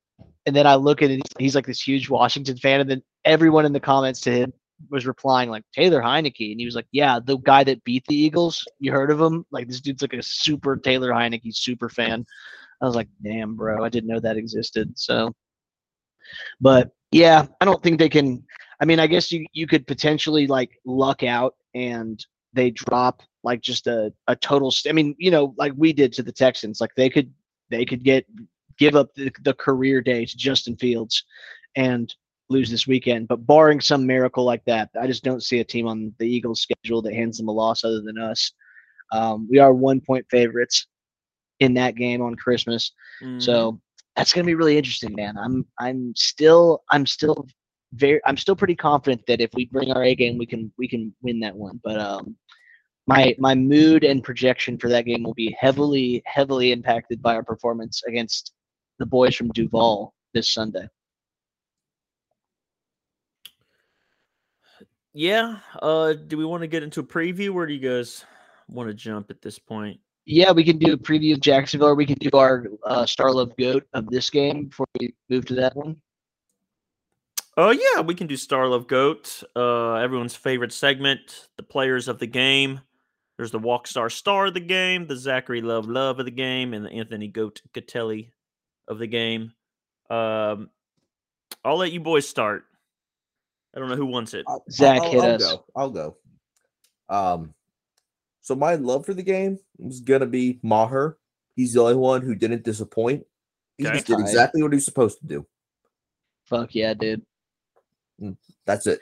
And 0.47 0.55
then 0.55 0.65
I 0.65 0.73
look 0.73 1.03
at 1.03 1.11
it, 1.11 1.21
he's 1.37 1.53
like 1.53 1.67
this 1.67 1.87
huge 1.87 2.09
Washington 2.09 2.57
fan, 2.57 2.81
and 2.81 2.89
then 2.89 3.03
everyone 3.23 3.63
in 3.63 3.73
the 3.73 3.79
comments 3.79 4.21
to 4.21 4.31
him 4.31 4.51
was 4.89 5.05
replying 5.05 5.49
like 5.49 5.63
Taylor 5.73 6.01
Heinicke, 6.01 6.51
and 6.51 6.59
he 6.59 6.65
was 6.65 6.75
like, 6.75 6.87
"Yeah, 6.91 7.19
the 7.23 7.37
guy 7.37 7.63
that 7.63 7.83
beat 7.83 8.05
the 8.07 8.15
Eagles. 8.15 8.65
You 8.79 8.91
heard 8.91 9.11
of 9.11 9.19
him? 9.21 9.45
Like 9.51 9.67
this 9.67 9.81
dude's 9.81 10.01
like 10.01 10.13
a 10.13 10.23
super 10.23 10.77
Taylor 10.77 11.11
Heinicke 11.11 11.55
super 11.55 11.89
fan." 11.89 12.25
I 12.81 12.85
was 12.85 12.95
like, 12.95 13.09
"Damn, 13.23 13.55
bro, 13.55 13.83
I 13.83 13.89
didn't 13.89 14.09
know 14.09 14.19
that 14.19 14.37
existed." 14.37 14.97
So, 14.97 15.33
but 16.59 16.91
yeah, 17.11 17.47
I 17.59 17.65
don't 17.65 17.81
think 17.83 17.99
they 17.99 18.09
can. 18.09 18.43
I 18.79 18.85
mean, 18.85 18.99
I 18.99 19.07
guess 19.07 19.31
you 19.31 19.45
you 19.53 19.67
could 19.67 19.87
potentially 19.87 20.47
like 20.47 20.71
luck 20.85 21.23
out 21.23 21.55
and 21.75 22.23
they 22.53 22.71
drop 22.71 23.21
like 23.43 23.61
just 23.61 23.87
a 23.87 24.13
a 24.27 24.35
total. 24.35 24.71
St- 24.71 24.91
I 24.91 24.95
mean, 24.95 25.15
you 25.17 25.31
know, 25.31 25.53
like 25.57 25.73
we 25.75 25.93
did 25.93 26.13
to 26.13 26.23
the 26.23 26.31
Texans. 26.31 26.81
Like 26.81 26.95
they 26.95 27.09
could 27.09 27.31
they 27.69 27.85
could 27.85 28.03
get 28.03 28.25
give 28.77 28.95
up 28.95 29.13
the, 29.15 29.31
the 29.43 29.53
career 29.53 30.01
day 30.01 30.25
to 30.25 30.37
Justin 30.37 30.75
Fields 30.75 31.23
and 31.75 32.13
lose 32.51 32.69
this 32.69 32.87
weekend. 32.87 33.27
But 33.27 33.45
barring 33.45 33.81
some 33.81 34.05
miracle 34.05 34.43
like 34.43 34.63
that, 34.65 34.89
I 34.99 35.07
just 35.07 35.23
don't 35.23 35.43
see 35.43 35.59
a 35.59 35.63
team 35.63 35.87
on 35.87 36.13
the 36.19 36.27
Eagles' 36.27 36.61
schedule 36.61 37.01
that 37.03 37.13
hands 37.13 37.37
them 37.37 37.47
a 37.47 37.51
loss 37.51 37.83
other 37.83 38.01
than 38.01 38.17
us. 38.17 38.51
Um, 39.11 39.47
we 39.49 39.59
are 39.59 39.73
one 39.73 40.01
point 40.01 40.25
favorites 40.29 40.87
in 41.59 41.73
that 41.75 41.95
game 41.95 42.21
on 42.21 42.35
Christmas, 42.35 42.91
mm. 43.21 43.41
so 43.41 43.79
that's 44.15 44.33
going 44.33 44.45
to 44.45 44.49
be 44.49 44.55
really 44.55 44.77
interesting, 44.77 45.13
man. 45.15 45.37
I'm 45.37 45.65
I'm 45.79 46.13
still 46.15 46.83
I'm 46.91 47.05
still 47.05 47.45
very 47.93 48.21
I'm 48.25 48.37
still 48.37 48.55
pretty 48.55 48.75
confident 48.75 49.25
that 49.27 49.41
if 49.41 49.51
we 49.53 49.65
bring 49.65 49.91
our 49.91 50.03
A 50.03 50.15
game, 50.15 50.37
we 50.37 50.45
can 50.45 50.71
we 50.77 50.87
can 50.87 51.13
win 51.21 51.39
that 51.41 51.55
one. 51.55 51.79
But 51.83 51.99
um, 51.99 52.35
my 53.07 53.35
my 53.39 53.55
mood 53.55 54.03
and 54.03 54.23
projection 54.23 54.77
for 54.77 54.89
that 54.89 55.05
game 55.05 55.23
will 55.23 55.33
be 55.33 55.55
heavily 55.59 56.21
heavily 56.25 56.71
impacted 56.71 57.21
by 57.21 57.35
our 57.35 57.43
performance 57.43 58.01
against 58.07 58.53
the 58.99 59.05
boys 59.05 59.35
from 59.35 59.49
Duval 59.49 60.13
this 60.33 60.53
Sunday. 60.53 60.87
Yeah. 65.13 65.57
Uh, 65.81 66.13
do 66.13 66.37
we 66.37 66.45
want 66.45 66.61
to 66.61 66.67
get 66.67 66.83
into 66.83 67.01
a 67.01 67.03
preview? 67.03 67.51
Where 67.51 67.65
do 67.65 67.73
you 67.73 67.79
guys 67.79 68.25
want 68.69 68.89
to 68.89 68.93
jump 68.93 69.29
at 69.29 69.41
this 69.41 69.59
point? 69.59 69.99
Yeah, 70.25 70.51
we 70.51 70.63
can 70.63 70.77
do 70.77 70.93
a 70.93 70.97
preview 70.97 71.33
of 71.33 71.41
Jacksonville, 71.41 71.89
or 71.89 71.95
we 71.95 72.05
can 72.05 72.17
do 72.19 72.29
our 72.33 72.67
uh, 72.85 73.05
Star 73.05 73.31
Love 73.31 73.55
Goat 73.57 73.87
of 73.93 74.07
this 74.07 74.29
game 74.29 74.65
before 74.65 74.87
we 74.99 75.13
move 75.29 75.45
to 75.45 75.55
that 75.55 75.75
one. 75.75 75.97
Oh 77.57 77.69
uh, 77.69 77.71
yeah, 77.71 78.01
we 78.01 78.15
can 78.15 78.27
do 78.27 78.37
Star 78.37 78.67
Love 78.67 78.87
Goat. 78.87 79.43
Uh, 79.55 79.95
everyone's 79.95 80.35
favorite 80.35 80.71
segment, 80.71 81.49
the 81.57 81.63
players 81.63 82.07
of 82.07 82.19
the 82.19 82.27
game. 82.27 82.79
There's 83.35 83.51
the 83.51 83.59
Walk 83.59 83.87
Star 83.87 84.09
Star 84.09 84.45
of 84.45 84.53
the 84.53 84.59
game, 84.59 85.07
the 85.07 85.17
Zachary 85.17 85.61
Love 85.61 85.87
Love 85.87 86.19
of 86.19 86.25
the 86.25 86.31
game, 86.31 86.73
and 86.73 86.85
the 86.85 86.91
Anthony 86.91 87.27
Goat 87.27 87.61
Catelli 87.73 88.29
of 88.87 88.99
the 88.99 89.07
game. 89.07 89.53
Um, 90.09 90.69
I'll 91.65 91.77
let 91.77 91.91
you 91.91 91.99
boys 91.99 92.27
start. 92.27 92.65
I 93.75 93.79
don't 93.79 93.89
know 93.89 93.95
who 93.95 94.05
wants 94.05 94.33
it. 94.33 94.45
I'll, 94.47 94.63
Zach, 94.69 95.01
I'll, 95.01 95.11
hit 95.11 95.21
I'll 95.21 95.35
us. 95.35 95.43
go. 95.43 95.65
I'll 95.75 95.89
go. 95.89 96.17
Um, 97.09 97.53
so 98.41 98.55
my 98.55 98.75
love 98.75 99.05
for 99.05 99.13
the 99.13 99.23
game 99.23 99.59
is 99.79 100.01
gonna 100.01 100.25
be 100.25 100.59
Maher. 100.63 101.17
He's 101.55 101.73
the 101.73 101.81
only 101.81 101.95
one 101.95 102.21
who 102.21 102.35
didn't 102.35 102.63
disappoint. 102.63 103.23
He 103.77 103.85
Okay. 103.87 103.95
just 103.95 104.07
did 104.07 104.19
exactly 104.19 104.61
what 104.61 104.71
he 104.71 104.77
was 104.77 104.85
supposed 104.85 105.19
to 105.19 105.25
do. 105.25 105.45
Fuck 106.45 106.75
yeah, 106.75 106.93
dude. 106.93 107.25
That's 108.65 108.87
it. 108.87 108.99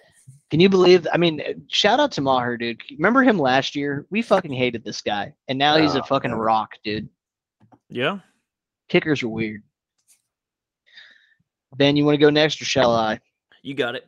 Can 0.51 0.59
you 0.59 0.69
believe? 0.69 1.07
I 1.11 1.17
mean, 1.17 1.41
shout 1.69 1.99
out 1.99 2.11
to 2.13 2.21
Maher, 2.21 2.57
dude. 2.57 2.81
Remember 2.91 3.23
him 3.23 3.37
last 3.37 3.75
year? 3.75 4.05
We 4.09 4.21
fucking 4.21 4.53
hated 4.53 4.83
this 4.83 5.01
guy, 5.01 5.33
and 5.47 5.57
now 5.59 5.77
he's 5.77 5.95
a 5.95 6.03
fucking 6.03 6.31
man. 6.31 6.39
rock, 6.39 6.71
dude. 6.83 7.09
Yeah. 7.89 8.19
Kickers 8.87 9.21
are 9.23 9.29
weird. 9.29 9.63
Ben, 11.75 11.95
you 11.95 12.05
want 12.05 12.15
to 12.15 12.19
go 12.25 12.29
next, 12.29 12.61
or 12.61 12.65
shall 12.65 12.91
I? 12.95 13.19
You 13.61 13.73
got 13.75 13.95
it. 13.95 14.07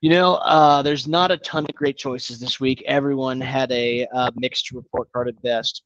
You 0.00 0.10
know, 0.10 0.34
uh, 0.36 0.80
there's 0.82 1.06
not 1.06 1.30
a 1.30 1.36
ton 1.36 1.66
of 1.68 1.74
great 1.74 1.98
choices 1.98 2.40
this 2.40 2.58
week. 2.58 2.82
Everyone 2.86 3.40
had 3.40 3.70
a 3.70 4.06
uh, 4.06 4.30
mixed 4.34 4.70
report 4.72 5.12
card 5.12 5.28
at 5.28 5.42
best. 5.42 5.82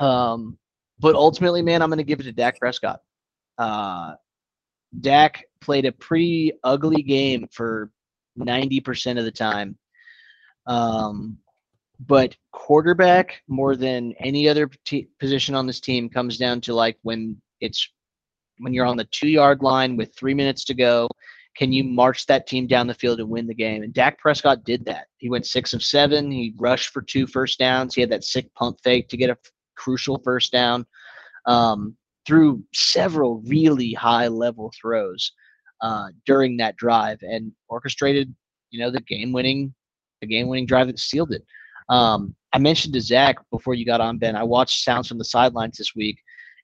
Um, 0.00 0.58
but 0.98 1.14
ultimately, 1.14 1.62
man, 1.62 1.82
I'm 1.82 1.88
going 1.88 1.98
to 1.98 2.04
give 2.04 2.18
it 2.20 2.24
to 2.24 2.32
Dak 2.32 2.58
Prescott. 2.58 3.00
Uh, 3.58 4.14
Dak 5.00 5.44
played 5.60 5.84
a 5.84 5.92
pretty 5.92 6.52
ugly 6.64 7.02
game 7.02 7.48
for 7.52 7.90
90% 8.38 9.18
of 9.18 9.24
the 9.24 9.30
time. 9.30 9.78
Um, 10.66 11.38
but 12.00 12.36
quarterback, 12.52 13.42
more 13.46 13.76
than 13.76 14.14
any 14.18 14.48
other 14.48 14.68
t- 14.84 15.08
position 15.20 15.54
on 15.54 15.66
this 15.66 15.80
team, 15.80 16.08
comes 16.08 16.38
down 16.38 16.60
to 16.62 16.74
like 16.74 16.98
when 17.02 17.40
it's 17.60 17.88
when 18.58 18.74
you're 18.74 18.86
on 18.86 18.96
the 18.96 19.08
two 19.10 19.28
yard 19.28 19.62
line 19.62 19.96
with 19.96 20.14
three 20.16 20.34
minutes 20.34 20.64
to 20.64 20.74
go 20.74 21.08
can 21.56 21.72
you 21.72 21.84
march 21.84 22.26
that 22.26 22.46
team 22.46 22.66
down 22.66 22.86
the 22.86 22.94
field 22.94 23.20
and 23.20 23.28
win 23.28 23.46
the 23.46 23.54
game? 23.54 23.82
And 23.82 23.92
Dak 23.92 24.18
Prescott 24.18 24.64
did 24.64 24.84
that. 24.86 25.08
He 25.18 25.28
went 25.28 25.46
six 25.46 25.74
of 25.74 25.82
seven. 25.82 26.30
He 26.30 26.54
rushed 26.56 26.90
for 26.90 27.02
two 27.02 27.26
first 27.26 27.58
downs. 27.58 27.94
He 27.94 28.00
had 28.00 28.10
that 28.10 28.24
sick 28.24 28.52
pump 28.54 28.78
fake 28.82 29.08
to 29.08 29.16
get 29.16 29.30
a 29.30 29.36
crucial 29.76 30.18
first 30.24 30.52
down. 30.52 30.86
Um, 31.46 31.96
threw 32.26 32.62
several 32.72 33.42
really 33.46 33.92
high 33.92 34.28
level 34.28 34.72
throws 34.80 35.32
uh, 35.82 36.08
during 36.24 36.56
that 36.56 36.76
drive 36.76 37.18
and 37.22 37.52
orchestrated, 37.68 38.34
you 38.70 38.80
know, 38.80 38.90
the 38.90 39.00
game 39.00 39.32
winning, 39.32 39.74
the 40.20 40.26
game 40.26 40.46
winning 40.46 40.66
drive 40.66 40.86
that 40.86 40.98
sealed 40.98 41.32
it. 41.32 41.44
Um, 41.88 42.34
I 42.52 42.58
mentioned 42.58 42.94
to 42.94 43.00
Zach 43.00 43.36
before 43.50 43.74
you 43.74 43.84
got 43.84 44.00
on, 44.00 44.18
Ben. 44.18 44.36
I 44.36 44.44
watched 44.44 44.84
Sounds 44.84 45.08
from 45.08 45.18
the 45.18 45.24
Sidelines 45.24 45.76
this 45.76 45.94
week, 45.94 46.18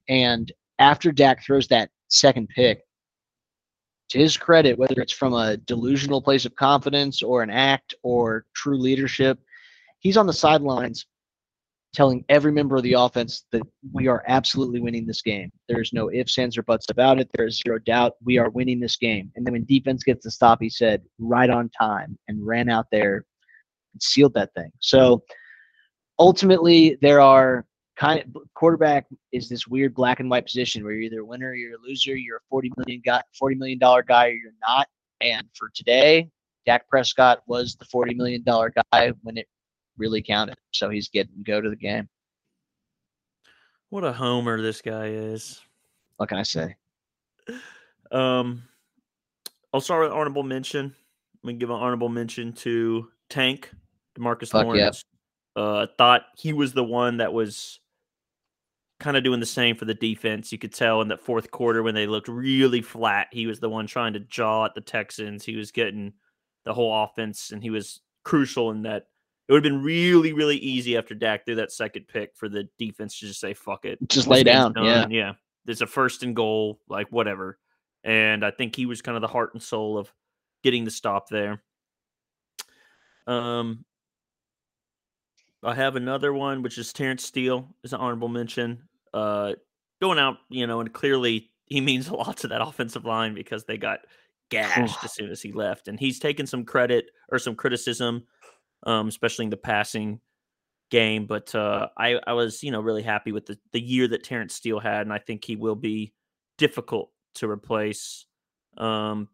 and 0.09 0.51
after 0.79 1.11
Dak 1.11 1.45
throws 1.45 1.67
that 1.69 1.91
second 2.09 2.49
pick, 2.49 2.83
to 4.11 4.19
his 4.19 4.37
credit, 4.37 4.79
whether 4.79 5.01
it's 5.01 5.13
from 5.13 5.35
a 5.35 5.57
delusional 5.57 6.23
place 6.23 6.45
of 6.47 6.55
confidence 6.55 7.23
or 7.23 7.43
an 7.43 7.51
act 7.51 7.95
or 8.03 8.47
true 8.55 8.79
leadership, 8.79 9.39
he's 9.99 10.17
on 10.17 10.27
the 10.27 10.33
sidelines 10.33 11.07
telling 11.95 12.25
every 12.29 12.53
member 12.53 12.77
of 12.77 12.83
the 12.83 12.93
offense 12.93 13.45
that 13.51 13.63
we 13.93 14.09
are 14.09 14.23
absolutely 14.29 14.81
winning 14.81 15.07
this 15.07 15.23
game. 15.23 15.51
There's 15.69 15.93
no 15.93 16.11
ifs, 16.11 16.37
ands, 16.39 16.59
or 16.59 16.63
buts 16.63 16.91
about 16.91 17.19
it. 17.19 17.31
There's 17.35 17.63
zero 17.65 17.79
doubt 17.79 18.17
we 18.23 18.39
are 18.39 18.51
winning 18.51 18.79
this 18.79 18.97
game. 18.97 19.33
And 19.37 19.47
then 19.47 19.53
when 19.53 19.65
defense 19.65 20.03
gets 20.05 20.25
the 20.25 20.31
stop, 20.31 20.59
he 20.61 20.69
said, 20.69 21.03
right 21.19 21.49
on 21.49 21.71
time 21.71 22.19
and 22.29 22.47
ran 22.47 22.69
out 22.69 22.87
there 22.93 23.25
and 23.95 24.03
sealed 24.03 24.35
that 24.35 24.53
thing. 24.55 24.71
So 24.81 25.23
ultimately, 26.19 26.99
there 27.01 27.21
are 27.21 27.65
kind 27.99 28.21
of 28.21 28.43
quarterback 28.55 29.07
is 29.33 29.49
this 29.49 29.67
weird 29.67 29.95
black 29.95 30.21
and 30.21 30.31
white 30.31 30.47
position 30.47 30.85
where 30.85 30.93
you're 30.93 31.03
either 31.03 31.21
a 31.21 31.25
winner 31.25 31.49
or 31.49 31.55
you're 31.55 31.75
a 31.75 31.83
loser. 31.83 32.17
You're 32.17 32.37
a 32.37 32.49
forty 32.49 32.73
million 32.77 33.03
guy, 33.05 33.23
forty 33.37 33.57
million 33.57 33.79
dollar 33.79 34.03
guy, 34.03 34.29
or 34.29 34.33
you're 34.33 34.53
not. 34.67 34.89
And 35.21 35.47
for 35.55 35.71
today, 35.75 36.31
Dak 36.65 36.89
Prescott 36.89 37.43
was 37.47 37.75
the 37.75 37.85
forty 37.85 38.15
million 38.15 38.43
dollar 38.45 38.73
guy 38.93 39.13
when 39.23 39.37
it 39.37 39.49
really 39.97 40.23
counted. 40.23 40.57
So 40.71 40.89
he's 40.89 41.09
getting 41.09 41.43
go 41.43 41.61
to 41.61 41.69
the 41.69 41.77
game. 41.77 42.09
What 43.91 44.05
a 44.05 44.13
homer 44.13 44.61
this 44.63 44.81
guy 44.81 45.07
is. 45.07 45.61
What 46.17 46.29
can 46.29 46.39
I 46.39 46.43
say? 46.45 46.77
Um, 48.13 48.63
I'll 49.73 49.81
start 49.81 50.03
with 50.03 50.13
honorable 50.13 50.43
mention. 50.43 50.95
I'm 51.43 51.49
gonna 51.51 51.59
give 51.59 51.71
an 51.71 51.77
honorable 51.77 52.09
mention 52.09 52.53
to 52.55 53.09
Tank 53.29 53.71
DeMarcus 54.17 54.51
Fuck 54.51 54.67
yeah. 54.67 54.73
Lawrence. 54.73 55.05
Uh, 55.57 55.87
thought 55.97 56.23
he 56.37 56.53
was 56.53 56.73
the 56.73 56.85
one 56.85 57.17
that 57.17 57.33
was 57.33 57.81
kind 59.01 59.17
of 59.17 59.25
doing 59.25 59.41
the 59.41 59.47
same 59.47 59.77
for 59.77 59.85
the 59.85 59.95
defense. 59.95 60.51
You 60.51 60.59
could 60.59 60.73
tell 60.73 61.01
in 61.03 61.09
that 61.09 61.21
fourth 61.21 61.51
quarter 61.51 61.83
when 61.83 61.95
they 61.95 62.07
looked 62.07 62.29
really 62.29 62.83
flat, 62.83 63.29
he 63.31 63.47
was 63.47 63.61
the 63.61 63.69
one 63.69 63.87
trying 63.87 64.13
to 64.15 64.21
jaw 64.21 64.65
at 64.65 64.75
the 64.75 64.81
Texans. 64.81 65.45
He 65.45 65.57
was 65.57 65.71
getting 65.71 66.13
the 66.65 66.75
whole 66.75 67.05
offense, 67.05 67.51
and 67.53 67.63
he 67.63 67.71
was 67.71 68.01
crucial 68.25 68.71
in 68.71 68.83
that. 68.83 69.07
It 69.49 69.53
would 69.53 69.65
have 69.65 69.73
been 69.73 69.83
really, 69.83 70.35
really 70.35 70.57
easy 70.57 70.97
after 70.97 71.15
Dak 71.15 71.47
threw 71.47 71.55
that 71.55 71.73
second 71.73 72.07
pick 72.07 72.37
for 72.37 72.49
the 72.49 72.69
defense 72.79 73.19
to 73.19 73.27
just 73.27 73.41
say 73.41 73.55
"fuck 73.55 73.85
it," 73.85 73.99
Just 74.09 74.27
lay 74.27 74.43
down. 74.43 74.75
Yeah. 74.77 75.07
yeah. 75.09 75.33
There's 75.65 75.81
a 75.81 75.87
first 75.87 76.23
and 76.23 76.37
goal, 76.37 76.81
like 76.89 77.09
whatever. 77.11 77.59
And 78.05 78.45
I 78.45 78.51
think 78.51 78.77
he 78.77 78.87
was 78.87 79.03
kind 79.03 79.17
of 79.17 79.23
the 79.23 79.29
heart 79.29 79.55
and 79.55 79.63
soul 79.63 79.99
of 79.99 80.13
getting 80.63 80.85
the 80.85 80.91
stop 80.91 81.29
there. 81.29 81.63
Um, 83.27 83.85
I 85.63 85.75
have 85.75 85.97
another 85.97 86.33
one, 86.33 86.63
which 86.63 86.79
is 86.79 86.93
Terence 86.93 87.25
Steele 87.25 87.69
is 87.83 87.93
an 87.93 88.01
honorable 88.01 88.29
mention. 88.29 88.88
Uh, 89.13 89.53
going 90.01 90.19
out, 90.19 90.37
you 90.49 90.67
know, 90.67 90.81
and 90.81 90.93
clearly 90.93 91.51
he 91.67 91.81
means 91.81 92.09
a 92.09 92.15
lot 92.15 92.37
to 92.39 92.49
that 92.49 92.63
offensive 92.63 93.05
line 93.05 93.35
because 93.35 93.65
they 93.65 93.77
got 93.77 94.01
gashed 94.51 95.05
as 95.05 95.13
soon 95.13 95.31
as 95.31 95.43
he 95.43 95.53
left, 95.53 95.89
and 95.89 95.99
he's 95.99 96.19
taken 96.19 96.47
some 96.47 96.65
credit 96.65 97.11
or 97.31 97.39
some 97.39 97.55
criticism, 97.55 98.25
um, 98.87 99.09
especially 99.09 99.45
in 99.45 99.51
the 99.51 99.57
passing 99.57 100.21
game. 100.91 101.27
But 101.27 101.55
uh, 101.55 101.89
I, 101.97 102.19
I 102.27 102.33
was, 102.33 102.63
you 102.63 102.71
know, 102.71 102.81
really 102.81 103.03
happy 103.03 103.33
with 103.33 103.47
the 103.47 103.59
the 103.73 103.81
year 103.81 104.09
that 104.09 104.25
Terence 104.25 104.55
Steele 104.55 104.81
had, 104.81 105.03
and 105.03 105.13
I 105.13 105.19
think 105.19 105.45
he 105.45 105.57
will 105.57 105.77
be 105.77 106.13
difficult 106.57 107.11
to 107.35 107.49
replace. 107.49 108.27
Um, 108.77 109.29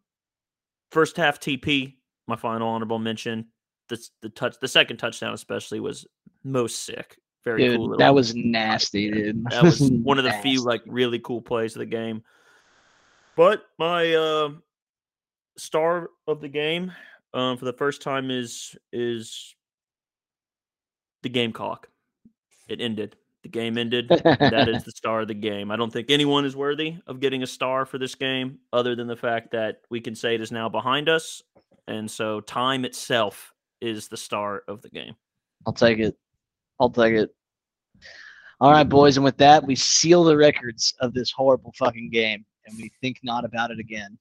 first 0.90 1.16
half 1.16 1.40
TP, 1.40 1.94
my 2.26 2.36
final 2.36 2.68
honorable 2.68 2.98
mention. 2.98 3.48
The 3.88 3.98
the 4.22 4.30
touch, 4.30 4.56
the 4.60 4.68
second 4.68 4.96
touchdown 4.96 5.34
especially 5.34 5.80
was 5.80 6.06
most 6.42 6.84
sick. 6.84 7.18
Very 7.44 7.62
Dude, 7.62 7.76
cool. 7.76 7.84
little- 7.90 7.98
that 8.04 8.14
was 8.14 8.34
nasty, 8.34 9.10
dude. 9.10 9.44
that 9.50 9.62
was 9.62 9.80
one 9.90 10.18
of 10.18 10.24
the 10.24 10.32
few 10.32 10.62
like 10.62 10.82
really 10.86 11.18
cool 11.18 11.42
plays 11.42 11.74
of 11.76 11.80
the 11.80 11.86
game. 11.86 12.22
But 13.36 13.64
my 13.78 14.14
uh, 14.14 14.50
star 15.58 16.08
of 16.26 16.40
the 16.40 16.48
game 16.48 16.92
um, 17.34 17.56
for 17.56 17.64
the 17.64 17.72
first 17.72 18.00
time 18.02 18.30
is 18.30 18.76
is 18.92 19.54
the 21.22 21.28
Gamecock. 21.28 21.88
It 22.68 22.80
ended. 22.80 23.16
The 23.42 23.48
game 23.50 23.76
ended. 23.76 24.08
that 24.08 24.68
is 24.70 24.84
the 24.84 24.90
star 24.92 25.20
of 25.20 25.28
the 25.28 25.34
game. 25.34 25.70
I 25.70 25.76
don't 25.76 25.92
think 25.92 26.10
anyone 26.10 26.46
is 26.46 26.56
worthy 26.56 26.96
of 27.06 27.20
getting 27.20 27.42
a 27.42 27.46
star 27.46 27.84
for 27.84 27.98
this 27.98 28.14
game, 28.14 28.58
other 28.72 28.94
than 28.96 29.06
the 29.06 29.16
fact 29.16 29.50
that 29.50 29.82
we 29.90 30.00
can 30.00 30.14
say 30.14 30.34
it 30.34 30.40
is 30.40 30.50
now 30.50 30.70
behind 30.70 31.10
us, 31.10 31.42
and 31.86 32.10
so 32.10 32.40
time 32.40 32.86
itself 32.86 33.52
is 33.82 34.08
the 34.08 34.16
star 34.16 34.62
of 34.66 34.80
the 34.80 34.88
game. 34.88 35.14
I'll 35.66 35.74
take 35.74 35.98
it. 35.98 36.16
I'll 36.80 36.90
take 36.90 37.14
it. 37.14 37.30
All 38.60 38.70
right, 38.70 38.88
boys, 38.88 39.16
and 39.16 39.24
with 39.24 39.36
that, 39.38 39.66
we 39.66 39.74
seal 39.74 40.24
the 40.24 40.36
records 40.36 40.94
of 41.00 41.12
this 41.12 41.30
horrible 41.30 41.72
fucking 41.78 42.10
game, 42.10 42.44
and 42.66 42.76
we 42.76 42.90
think 43.00 43.18
not 43.22 43.44
about 43.44 43.70
it 43.70 43.78
again. 43.78 44.16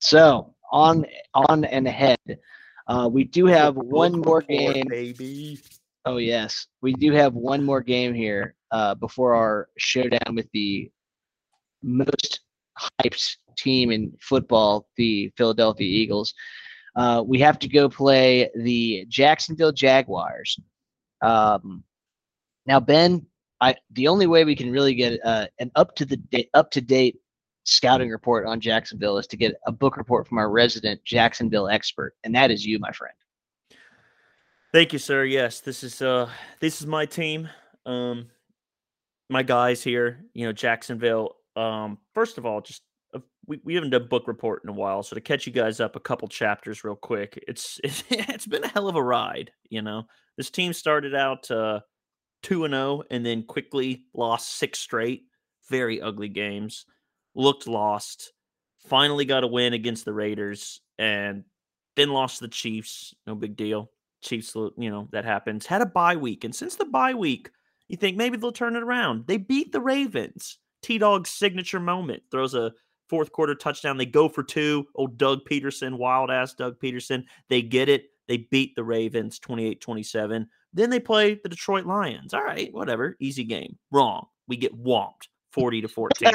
So 0.00 0.54
on, 0.72 1.04
on 1.34 1.64
and 1.64 1.86
ahead, 1.86 2.18
uh, 2.86 3.08
we 3.12 3.24
do 3.24 3.46
have 3.46 3.76
one 3.76 4.20
more 4.20 4.42
game. 4.42 4.86
baby. 4.88 5.58
Oh 6.04 6.18
yes, 6.18 6.68
we 6.82 6.92
do 6.92 7.12
have 7.12 7.34
one 7.34 7.64
more 7.64 7.80
game 7.80 8.14
here 8.14 8.54
uh, 8.70 8.94
before 8.94 9.34
our 9.34 9.68
showdown 9.76 10.36
with 10.36 10.48
the 10.52 10.90
most 11.82 12.40
hyped 13.02 13.36
team 13.58 13.90
in 13.90 14.12
football, 14.20 14.88
the 14.96 15.32
Philadelphia 15.36 15.86
Eagles. 15.86 16.32
Uh, 16.94 17.22
we 17.26 17.40
have 17.40 17.58
to 17.58 17.68
go 17.68 17.88
play 17.88 18.48
the 18.54 19.04
Jacksonville 19.08 19.72
Jaguars. 19.72 20.58
Um, 21.22 21.84
now, 22.66 22.80
Ben, 22.80 23.26
I 23.60 23.76
the 23.92 24.08
only 24.08 24.26
way 24.26 24.44
we 24.44 24.56
can 24.56 24.70
really 24.70 24.94
get 24.94 25.20
uh, 25.24 25.46
an 25.58 25.70
up 25.76 25.94
to 25.96 26.04
the 26.04 26.48
up 26.54 26.70
to 26.72 26.80
date 26.80 27.20
scouting 27.64 28.10
report 28.10 28.46
on 28.46 28.60
Jacksonville 28.60 29.18
is 29.18 29.26
to 29.26 29.36
get 29.36 29.56
a 29.66 29.72
book 29.72 29.96
report 29.96 30.26
from 30.26 30.38
our 30.38 30.50
resident 30.50 31.02
Jacksonville 31.04 31.68
expert, 31.68 32.14
and 32.24 32.34
that 32.34 32.50
is 32.50 32.64
you, 32.64 32.78
my 32.78 32.92
friend. 32.92 33.14
Thank 34.72 34.92
you, 34.92 34.98
sir. 34.98 35.24
Yes, 35.24 35.60
this 35.60 35.82
is 35.82 36.02
uh 36.02 36.28
this 36.60 36.80
is 36.80 36.86
my 36.86 37.06
team. 37.06 37.48
Um 37.86 38.26
my 39.28 39.42
guys 39.42 39.82
here, 39.82 40.24
you 40.34 40.46
know, 40.46 40.52
Jacksonville. 40.52 41.36
Um 41.56 41.98
first 42.14 42.38
of 42.38 42.46
all, 42.46 42.60
just 42.60 42.82
uh, 43.14 43.20
we, 43.46 43.60
we 43.64 43.74
haven't 43.74 43.90
done 43.90 44.08
book 44.08 44.28
report 44.28 44.62
in 44.64 44.70
a 44.70 44.74
while, 44.74 45.02
so 45.02 45.14
to 45.14 45.20
catch 45.20 45.46
you 45.46 45.52
guys 45.52 45.80
up 45.80 45.96
a 45.96 46.00
couple 46.00 46.28
chapters 46.28 46.84
real 46.84 46.96
quick. 46.96 47.42
it's 47.48 47.80
It's 47.82 48.04
it's 48.10 48.46
been 48.46 48.64
a 48.64 48.68
hell 48.68 48.88
of 48.88 48.96
a 48.96 49.02
ride, 49.02 49.50
you 49.70 49.82
know. 49.82 50.06
This 50.36 50.50
team 50.50 50.72
started 50.72 51.14
out 51.14 51.50
uh 51.50 51.80
2 52.42 52.64
and 52.64 52.74
0 52.74 53.02
and 53.10 53.24
then 53.24 53.42
quickly 53.42 54.04
lost 54.14 54.54
six 54.56 54.78
straight, 54.78 55.24
very 55.68 56.00
ugly 56.00 56.28
games. 56.28 56.86
Looked 57.34 57.66
lost. 57.66 58.32
finally 58.86 59.24
got 59.24 59.42
a 59.44 59.48
win 59.48 59.72
against 59.72 60.04
the 60.04 60.12
Raiders, 60.12 60.80
and 60.98 61.44
then 61.96 62.10
lost 62.10 62.40
the 62.40 62.48
Chiefs. 62.48 63.14
No 63.26 63.34
big 63.34 63.56
deal. 63.56 63.90
Chiefs, 64.22 64.54
you 64.54 64.90
know, 64.90 65.08
that 65.12 65.24
happens. 65.24 65.66
Had 65.66 65.82
a 65.82 65.86
bye 65.86 66.16
week. 66.16 66.44
And 66.44 66.54
since 66.54 66.76
the 66.76 66.84
bye 66.84 67.14
week, 67.14 67.50
you 67.88 67.96
think 67.96 68.16
maybe 68.16 68.36
they'll 68.36 68.52
turn 68.52 68.76
it 68.76 68.82
around. 68.82 69.26
They 69.26 69.36
beat 69.38 69.72
the 69.72 69.80
Ravens. 69.80 70.58
T 70.82 70.98
Dog's 70.98 71.30
signature 71.30 71.80
moment 71.80 72.22
throws 72.30 72.54
a 72.54 72.72
fourth 73.08 73.32
quarter 73.32 73.54
touchdown. 73.54 73.96
They 73.96 74.06
go 74.06 74.28
for 74.28 74.42
two. 74.42 74.86
Old 74.94 75.18
Doug 75.18 75.40
Pederson, 75.48 75.98
wild 75.98 76.30
ass 76.30 76.54
Doug 76.54 76.78
Pederson. 76.80 77.24
They 77.48 77.62
get 77.62 77.88
it. 77.88 78.06
They 78.28 78.48
beat 78.50 78.74
the 78.74 78.84
Ravens 78.84 79.38
28 79.38 79.80
27. 79.80 80.48
Then 80.72 80.90
they 80.90 81.00
play 81.00 81.38
the 81.42 81.48
Detroit 81.48 81.86
Lions. 81.86 82.34
All 82.34 82.44
right, 82.44 82.72
whatever. 82.72 83.16
Easy 83.20 83.44
game. 83.44 83.78
Wrong. 83.90 84.26
We 84.48 84.56
get 84.56 84.76
whomped 84.76 85.28
40 85.52 85.80
to 85.82 85.88
14. 85.88 86.32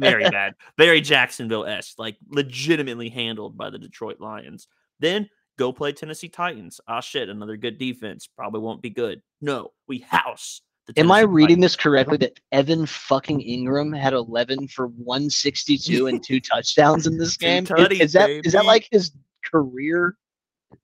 Very 0.00 0.24
bad. 0.30 0.54
Very 0.78 1.00
Jacksonville 1.00 1.66
esque, 1.66 1.98
like 1.98 2.16
legitimately 2.28 3.10
handled 3.10 3.56
by 3.56 3.70
the 3.70 3.78
Detroit 3.78 4.18
Lions. 4.18 4.66
Then 4.98 5.28
go 5.58 5.72
play 5.72 5.92
Tennessee 5.92 6.28
Titans. 6.28 6.80
Ah, 6.88 7.00
shit, 7.00 7.28
another 7.28 7.56
good 7.56 7.78
defense. 7.78 8.28
Probably 8.34 8.60
won't 8.60 8.82
be 8.82 8.90
good. 8.90 9.20
No, 9.42 9.72
we 9.86 9.98
house. 9.98 10.62
Am 10.96 11.12
I 11.12 11.20
reading 11.20 11.56
Titans. 11.56 11.62
this 11.62 11.76
correctly 11.76 12.16
that 12.16 12.40
Evan 12.50 12.86
fucking 12.86 13.40
Engram 13.40 13.96
had 13.96 14.14
11 14.14 14.68
for 14.68 14.88
162 14.88 16.06
and 16.06 16.24
two 16.24 16.40
touchdowns 16.52 17.06
in 17.06 17.18
this 17.18 17.36
game? 17.36 17.64
Is, 17.64 18.00
is, 18.00 18.12
that 18.14 18.30
is 18.30 18.54
that 18.54 18.64
like 18.64 18.88
his 18.90 19.12
career 19.44 20.16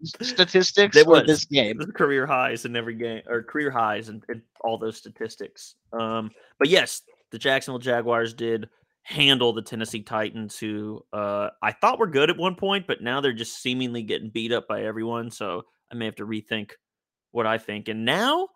statistics 0.03 0.95
they 0.95 1.03
was 1.03 1.27
this 1.27 1.45
game. 1.45 1.79
Career 1.95 2.27
highs 2.27 2.65
in 2.65 2.77
every 2.77 2.95
game, 2.95 3.23
or 3.29 3.43
career 3.43 3.71
highs 3.71 4.09
in, 4.09 4.23
in 4.29 4.43
all 4.61 4.79
those 4.79 4.97
statistics. 4.97 5.75
Um, 5.93 6.31
but 6.59 6.69
yes, 6.69 7.03
the 7.31 7.39
Jacksonville 7.39 7.79
Jaguars 7.79 8.35
did 8.35 8.69
handle 9.03 9.53
the 9.53 9.63
Tennessee 9.63 10.03
Titans, 10.03 10.59
who 10.59 11.05
uh, 11.13 11.51
I 11.63 11.73
thought 11.73 11.99
were 11.99 12.09
good 12.09 12.29
at 12.29 12.37
one 12.37 12.57
point, 12.57 12.87
but 12.87 13.03
now 13.03 13.21
they're 13.21 13.33
just 13.33 13.63
seemingly 13.63 14.03
getting 14.03 14.31
beat 14.31 14.53
up 14.53 14.67
by 14.67 14.83
everyone. 14.83 15.31
So 15.31 15.63
I 15.93 15.95
may 15.95 16.07
have 16.07 16.17
to 16.17 16.27
rethink 16.27 16.73
what 17.31 17.47
I 17.47 17.59
think. 17.59 17.89
And 17.89 18.05
now 18.05 18.49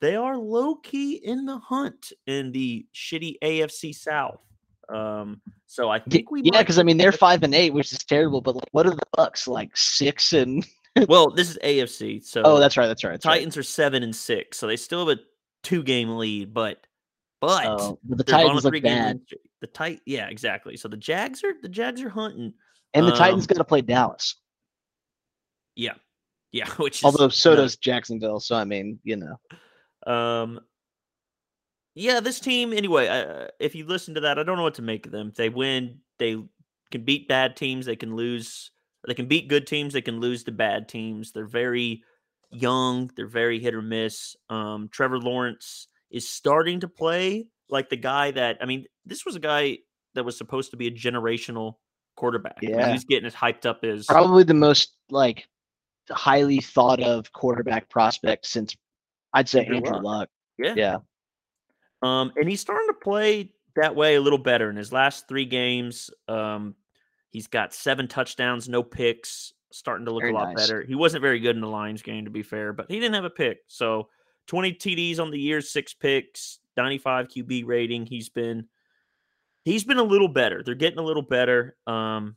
they 0.00 0.14
are 0.14 0.36
low 0.36 0.76
key 0.76 1.14
in 1.14 1.44
the 1.44 1.58
hunt 1.58 2.12
in 2.26 2.52
the 2.52 2.86
shitty 2.94 3.36
AFC 3.42 3.94
South. 3.94 4.40
Um, 4.88 5.40
so 5.66 5.90
I 5.90 5.98
think 5.98 6.30
we 6.30 6.42
yeah, 6.44 6.60
because 6.60 6.78
I 6.78 6.84
mean 6.84 6.96
they're 6.96 7.10
five 7.10 7.42
and 7.42 7.54
eight, 7.54 7.74
which 7.74 7.92
is 7.92 7.98
terrible. 7.98 8.40
But 8.40 8.54
like, 8.54 8.68
what 8.70 8.86
are 8.86 8.94
the 8.94 9.02
Bucks 9.16 9.48
like 9.48 9.76
six 9.76 10.32
and? 10.32 10.64
Well, 11.08 11.30
this 11.30 11.50
is 11.50 11.58
AFC, 11.62 12.24
so 12.24 12.42
oh, 12.44 12.58
that's 12.58 12.76
right, 12.76 12.86
that's 12.86 13.04
right. 13.04 13.12
That's 13.12 13.24
Titans 13.24 13.56
right. 13.56 13.60
are 13.60 13.64
seven 13.64 14.02
and 14.02 14.14
six, 14.14 14.58
so 14.58 14.66
they 14.66 14.76
still 14.76 15.06
have 15.06 15.18
a 15.18 15.20
two 15.62 15.82
game 15.82 16.16
lead, 16.16 16.54
but 16.54 16.86
but, 17.40 17.66
oh, 17.66 17.98
but 18.04 18.18
the 18.18 18.24
Titans 18.24 18.64
look 18.64 18.82
bad. 18.82 19.20
The 19.60 19.66
tight, 19.66 20.00
yeah, 20.06 20.28
exactly. 20.28 20.76
So 20.76 20.88
the 20.88 20.96
Jags 20.96 21.44
are 21.44 21.52
the 21.60 21.68
Jags 21.68 22.00
are 22.02 22.08
hunting, 22.08 22.54
and 22.94 23.06
the 23.06 23.12
um, 23.12 23.18
Titans 23.18 23.46
got 23.46 23.56
to 23.56 23.64
play 23.64 23.82
Dallas. 23.82 24.36
Yeah, 25.74 25.94
yeah. 26.52 26.68
Which 26.76 27.04
although 27.04 27.28
so 27.28 27.54
does 27.54 27.76
Jacksonville, 27.76 28.40
so 28.40 28.56
I 28.56 28.64
mean, 28.64 28.98
you 29.04 29.16
know. 29.16 30.12
Um, 30.12 30.60
yeah, 31.94 32.20
this 32.20 32.40
team 32.40 32.72
anyway. 32.72 33.08
Uh, 33.08 33.48
if 33.58 33.74
you 33.74 33.86
listen 33.86 34.14
to 34.14 34.20
that, 34.22 34.38
I 34.38 34.42
don't 34.42 34.56
know 34.56 34.62
what 34.62 34.74
to 34.74 34.82
make 34.82 35.06
of 35.06 35.12
them. 35.12 35.32
They 35.34 35.48
win. 35.48 36.00
They 36.18 36.36
can 36.90 37.04
beat 37.04 37.28
bad 37.28 37.56
teams. 37.56 37.86
They 37.86 37.96
can 37.96 38.14
lose. 38.14 38.70
They 39.06 39.14
can 39.14 39.26
beat 39.26 39.48
good 39.48 39.66
teams. 39.66 39.92
They 39.92 40.02
can 40.02 40.20
lose 40.20 40.44
to 40.44 40.52
bad 40.52 40.88
teams. 40.88 41.32
They're 41.32 41.46
very 41.46 42.02
young. 42.50 43.10
They're 43.16 43.26
very 43.26 43.58
hit 43.58 43.74
or 43.74 43.82
miss. 43.82 44.36
Um, 44.48 44.88
Trevor 44.90 45.18
Lawrence 45.18 45.88
is 46.10 46.28
starting 46.28 46.80
to 46.80 46.88
play 46.88 47.46
like 47.68 47.88
the 47.88 47.96
guy 47.96 48.30
that 48.32 48.58
I 48.60 48.66
mean, 48.66 48.86
this 49.04 49.24
was 49.24 49.36
a 49.36 49.40
guy 49.40 49.78
that 50.14 50.24
was 50.24 50.36
supposed 50.36 50.70
to 50.70 50.76
be 50.76 50.86
a 50.86 50.90
generational 50.90 51.76
quarterback. 52.16 52.58
Yeah, 52.62 52.92
he's 52.92 53.04
getting 53.04 53.26
as 53.26 53.34
hyped 53.34 53.66
up 53.66 53.84
as 53.84 54.06
probably 54.06 54.44
the 54.44 54.54
most 54.54 54.94
like 55.10 55.46
highly 56.10 56.60
thought 56.60 57.00
of 57.00 57.32
quarterback 57.32 57.88
prospect 57.88 58.46
since 58.46 58.76
I'd 59.32 59.48
say 59.48 59.60
Andrew, 59.60 59.76
Andrew 59.76 59.92
Luck. 59.92 60.04
Luck. 60.04 60.28
Yeah, 60.58 60.74
yeah. 60.76 60.96
Um, 62.02 62.32
and 62.36 62.48
he's 62.48 62.60
starting 62.60 62.88
to 62.88 62.94
play 62.94 63.50
that 63.74 63.94
way 63.94 64.16
a 64.16 64.20
little 64.20 64.38
better 64.38 64.70
in 64.70 64.76
his 64.76 64.92
last 64.92 65.28
three 65.28 65.44
games. 65.44 66.10
Um, 66.28 66.74
he's 67.36 67.48
got 67.48 67.74
seven 67.74 68.08
touchdowns, 68.08 68.66
no 68.66 68.82
picks, 68.82 69.52
starting 69.70 70.06
to 70.06 70.10
look 70.10 70.22
very 70.22 70.32
a 70.32 70.34
lot 70.34 70.54
nice. 70.54 70.66
better. 70.66 70.82
He 70.82 70.94
wasn't 70.94 71.20
very 71.20 71.38
good 71.38 71.54
in 71.54 71.60
the 71.60 71.68
Lions 71.68 72.00
game, 72.00 72.24
to 72.24 72.30
be 72.30 72.42
fair, 72.42 72.72
but 72.72 72.90
he 72.90 72.98
didn't 72.98 73.14
have 73.14 73.26
a 73.26 73.30
pick. 73.30 73.58
So 73.68 74.08
20 74.46 74.72
TDs 74.72 75.20
on 75.20 75.30
the 75.30 75.38
year, 75.38 75.60
six 75.60 75.92
picks, 75.92 76.60
95 76.78 77.28
QB 77.28 77.66
rating. 77.66 78.06
He's 78.06 78.30
been 78.30 78.68
he's 79.66 79.84
been 79.84 79.98
a 79.98 80.02
little 80.02 80.28
better. 80.28 80.62
They're 80.62 80.74
getting 80.74 80.98
a 80.98 81.04
little 81.04 81.20
better. 81.20 81.76
Um, 81.86 82.36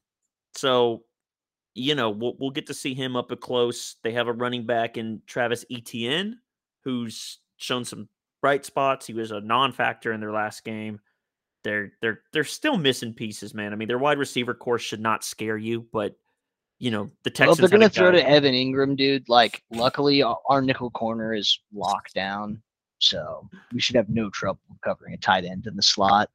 so 0.54 1.04
you 1.76 1.96
know, 1.96 2.10
we'll 2.10 2.36
we'll 2.38 2.52
get 2.52 2.68
to 2.68 2.74
see 2.74 2.94
him 2.94 3.16
up 3.16 3.32
at 3.32 3.40
close. 3.40 3.96
They 4.04 4.12
have 4.12 4.28
a 4.28 4.34
running 4.34 4.66
back 4.66 4.98
in 4.98 5.22
Travis 5.28 5.64
Etienne, 5.72 6.40
who's 6.84 7.40
shown 7.56 7.86
some 7.86 8.10
bright 8.42 8.66
spots. 8.66 9.08
He 9.08 9.14
was 9.14 9.32
a 9.32 9.40
non-factor 9.40 10.12
in 10.12 10.20
their 10.20 10.34
last 10.34 10.66
game. 10.66 11.00
They're 11.64 11.94
they're 12.02 12.22
they're 12.32 12.44
still 12.44 12.78
missing 12.78 13.14
pieces, 13.14 13.54
man. 13.54 13.74
I 13.74 13.76
mean, 13.76 13.88
their 13.88 13.98
wide 13.98 14.18
receiver 14.18 14.54
course 14.54 14.82
should 14.82 15.02
not 15.02 15.24
scare 15.24 15.58
you, 15.58 15.86
but 15.92 16.16
you 16.80 16.92
know 16.92 17.12
the 17.24 17.30
Texans. 17.30 17.60
Well, 17.60 17.68
they're 17.68 17.78
going 17.78 17.90
to 17.90 17.94
throw 17.94 18.12
to 18.12 18.28
Evan 18.28 18.54
Engram, 18.54 18.96
dude. 18.96 19.28
Like, 19.28 19.64
luckily, 19.72 20.24
our 20.24 20.62
nickel 20.62 20.90
corner 20.92 21.34
is 21.34 21.60
locked 21.74 22.14
down, 22.14 22.62
so 23.00 23.50
we 23.74 23.82
should 23.82 23.96
have 23.96 24.10
no 24.10 24.30
trouble 24.30 24.62
covering 24.84 25.14
a 25.14 25.18
tight 25.18 25.44
end 25.44 25.68
in 25.68 25.76
the 25.76 25.84
slot. 25.84 26.30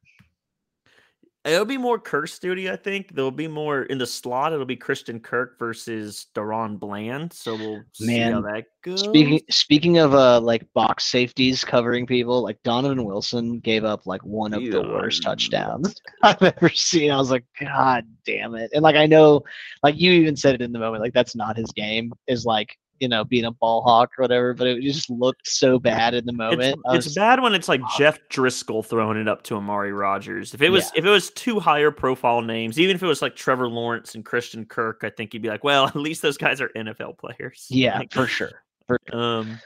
It'll 1.45 1.63
be 1.63 1.77
more 1.77 1.99
Kirk 1.99 2.25
Studi, 2.25 2.71
I 2.71 2.75
think. 2.75 3.13
There'll 3.13 3.29
be 3.29 3.47
more 3.47 3.83
in 3.83 3.99
the 3.99 4.07
slot. 4.07 4.51
It'll 4.51 4.65
be 4.65 4.75
Christian 4.75 5.19
Kirk 5.19 5.59
versus 5.59 6.25
DaRon 6.33 6.79
Bland. 6.79 7.31
So 7.31 7.55
we'll 7.55 7.83
see 7.93 8.17
how 8.17 8.41
that 8.41 8.65
goes. 8.83 9.01
Speaking 9.01 9.39
speaking 9.51 9.97
of 9.99 10.15
uh 10.15 10.41
like 10.41 10.65
box 10.73 11.05
safeties 11.05 11.63
covering 11.63 12.07
people, 12.07 12.41
like 12.41 12.57
Donovan 12.63 13.05
Wilson 13.05 13.59
gave 13.59 13.83
up 13.83 14.07
like 14.07 14.23
one 14.23 14.55
of 14.55 14.63
yeah. 14.63 14.71
the 14.71 14.81
worst 14.81 15.21
touchdowns 15.21 16.01
I've 16.23 16.41
ever 16.41 16.69
seen. 16.69 17.11
I 17.11 17.17
was 17.17 17.29
like, 17.29 17.45
God 17.59 18.05
damn 18.25 18.55
it. 18.55 18.71
And 18.73 18.81
like 18.81 18.95
I 18.95 19.05
know, 19.05 19.43
like 19.83 19.99
you 19.99 20.13
even 20.13 20.35
said 20.35 20.55
it 20.55 20.63
in 20.63 20.71
the 20.71 20.79
moment, 20.79 21.03
like 21.03 21.13
that's 21.13 21.35
not 21.35 21.57
his 21.57 21.71
game. 21.73 22.11
Is 22.25 22.45
like 22.45 22.75
you 22.99 23.07
know, 23.07 23.23
being 23.23 23.45
a 23.45 23.51
ball 23.51 23.81
hawk 23.81 24.11
or 24.17 24.23
whatever, 24.23 24.53
but 24.53 24.67
it 24.67 24.81
just 24.81 25.09
looked 25.09 25.47
so 25.47 25.79
bad 25.79 26.13
in 26.13 26.25
the 26.25 26.33
moment. 26.33 26.79
It's, 26.85 27.07
it's 27.07 27.15
bad 27.15 27.41
when 27.41 27.53
it's 27.53 27.67
like 27.67 27.81
Jeff 27.97 28.19
Driskel 28.29 28.85
throwing 28.85 29.17
it 29.17 29.27
up 29.27 29.43
to 29.43 29.55
Amari 29.55 29.91
Rodgers. 29.91 30.53
If 30.53 30.61
it 30.61 30.69
was 30.69 30.91
yeah. 30.93 30.99
if 30.99 31.05
it 31.05 31.09
was 31.09 31.31
two 31.31 31.59
higher 31.59 31.91
profile 31.91 32.41
names, 32.41 32.79
even 32.79 32.95
if 32.95 33.03
it 33.03 33.07
was 33.07 33.21
like 33.21 33.35
Trevor 33.35 33.67
Lawrence 33.67 34.15
and 34.15 34.23
Christian 34.23 34.65
Kirk, 34.65 35.01
I 35.03 35.09
think 35.09 35.33
you'd 35.33 35.43
be 35.43 35.49
like, 35.49 35.63
well, 35.63 35.85
at 35.87 35.95
least 35.95 36.21
those 36.21 36.37
guys 36.37 36.61
are 36.61 36.69
NFL 36.69 37.17
players. 37.17 37.67
Yeah, 37.75 37.99
like, 37.99 38.13
for 38.13 38.27
sure. 38.27 38.63
For 38.87 38.99
sure. 39.09 39.19
Um 39.19 39.59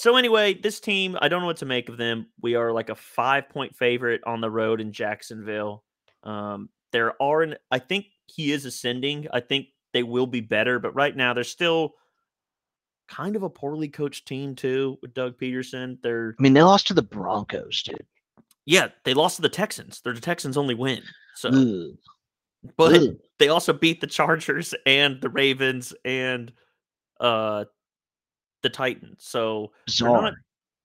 so 0.00 0.16
anyway, 0.16 0.54
this 0.54 0.80
team, 0.80 1.18
I 1.20 1.28
don't 1.28 1.40
know 1.40 1.46
what 1.46 1.58
to 1.58 1.66
make 1.66 1.90
of 1.90 1.98
them. 1.98 2.26
We 2.40 2.54
are 2.54 2.72
like 2.72 2.88
a 2.88 2.94
five 2.94 3.50
point 3.50 3.76
favorite 3.76 4.22
on 4.24 4.40
the 4.40 4.50
road 4.50 4.80
in 4.80 4.92
Jacksonville. 4.92 5.84
Um, 6.22 6.70
there 6.90 7.20
are, 7.22 7.48
I 7.70 7.80
think 7.80 8.06
he 8.24 8.50
is 8.50 8.64
ascending. 8.64 9.28
I 9.30 9.40
think 9.40 9.66
they 9.92 10.02
will 10.02 10.26
be 10.26 10.40
better, 10.40 10.78
but 10.78 10.94
right 10.94 11.14
now 11.14 11.34
they're 11.34 11.44
still 11.44 11.94
kind 13.10 13.34
of 13.36 13.42
a 13.42 13.50
poorly 13.50 13.88
coached 13.88 14.26
team 14.26 14.54
too 14.54 14.96
with 15.02 15.12
Doug 15.12 15.36
Pederson. 15.38 15.98
They're 16.02 16.34
I 16.38 16.42
mean, 16.42 16.54
they 16.54 16.62
lost 16.62 16.86
to 16.86 16.94
the 16.94 17.02
Broncos, 17.02 17.82
dude. 17.82 18.06
Yeah, 18.64 18.88
they 19.04 19.14
lost 19.14 19.36
to 19.36 19.42
the 19.42 19.48
Texans. 19.48 20.00
They're 20.00 20.14
the 20.14 20.20
Texans 20.20 20.56
only 20.56 20.74
win. 20.74 21.02
So 21.34 21.48
Ugh. 21.48 21.98
but 22.76 22.94
Ugh. 22.94 23.16
they 23.38 23.48
also 23.48 23.72
beat 23.72 24.00
the 24.00 24.06
Chargers 24.06 24.74
and 24.86 25.20
the 25.20 25.28
Ravens 25.28 25.92
and 26.04 26.52
uh 27.18 27.64
the 28.62 28.70
Titans. 28.70 29.24
So 29.24 29.72
they're 29.98 30.08
not, 30.08 30.34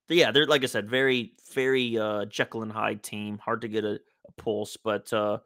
yeah, 0.10 0.32
they're 0.32 0.48
like 0.48 0.64
I 0.64 0.68
said, 0.68 0.90
very, 0.90 1.34
very 1.54 1.98
uh 1.98 2.26
Jekyll 2.26 2.64
and 2.64 2.72
Hyde 2.72 3.04
team. 3.04 3.38
Hard 3.38 3.62
to 3.62 3.68
get 3.68 3.86
a, 3.86 4.00
a 4.28 4.32
pulse, 4.42 4.78
but 4.84 5.14
uh 5.14 5.38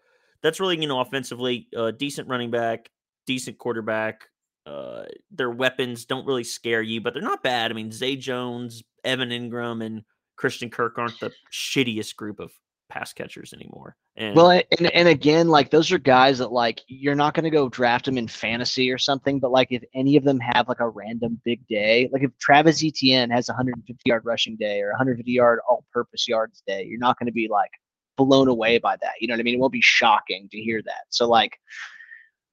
that's 0.42 0.62
really, 0.62 0.80
you 0.80 0.88
know, 0.88 1.02
offensively, 1.02 1.68
uh 1.76 1.92
decent 1.92 2.30
running 2.30 2.52
back, 2.52 2.90
decent 3.28 3.58
quarterback, 3.58 4.29
uh, 4.66 5.03
their 5.32 5.49
weapons 5.49 6.05
don't 6.05 6.26
really 6.26 6.43
scare 6.43 6.82
you, 6.82 7.01
but 7.01 7.14
they're 7.14 7.24
not 7.24 7.43
bad. 7.43 7.72
I 7.72 7.74
mean, 7.74 7.91
Zay 7.91 8.16
Jones, 8.16 8.84
Evan 9.03 9.30
Engram, 9.30 9.84
and 9.84 10.03
Christian 10.36 10.70
Kirk 10.70 10.97
aren't 10.97 11.20
the 11.20 11.32
shittiest 11.51 12.16
group 12.16 12.39
of 12.39 12.51
pass 12.89 13.14
catchers 13.14 13.53
anymore. 13.53 13.95
And 14.16 14.36
well, 14.36 14.51
and, 14.51 14.91
and 14.91 15.07
again, 15.07 15.47
like 15.47 15.70
those 15.70 15.91
are 15.91 15.97
guys 15.97 16.39
that 16.39 16.51
like 16.51 16.82
you're 16.88 17.16
not 17.16 17.34
going 17.34 17.45
to 17.45 17.49
go 17.49 17.70
draft 17.70 18.05
them 18.05 18.18
in 18.18 18.28
fantasy 18.28 18.91
or 18.91 18.97
something, 18.97 19.39
but 19.39 19.51
like 19.51 19.68
if 19.72 19.84
any 19.93 20.18
of 20.18 20.24
them 20.24 20.39
have 20.39 20.68
like 20.68 20.82
a 20.82 20.89
random 20.89 21.39
big 21.45 21.66
day, 21.68 22.10
like 22.12 22.24
if 22.24 22.32
Travis 22.39 22.84
Etienne 22.84 23.30
has 23.30 23.47
a 23.47 23.53
150 23.53 24.01
yard 24.05 24.26
rushing 24.26 24.57
day 24.57 24.82
or 24.82 24.89
150 24.89 25.32
yard 25.32 25.60
all 25.70 25.86
purpose 25.93 26.28
yards 26.28 26.62
day, 26.68 26.84
you're 26.84 26.99
not 26.99 27.18
going 27.18 27.28
to 27.28 27.34
be 27.34 27.47
like 27.47 27.72
blown 28.18 28.49
away 28.49 28.78
by 28.78 28.97
that. 29.01 29.14
You 29.22 29.28
know 29.28 29.34
what 29.34 29.39
I 29.39 29.43
mean? 29.43 29.55
It 29.55 29.60
won't 29.60 29.72
be 29.72 29.82
shocking 29.82 30.49
to 30.51 30.57
hear 30.57 30.82
that. 30.82 31.05
So 31.10 31.28
like 31.30 31.57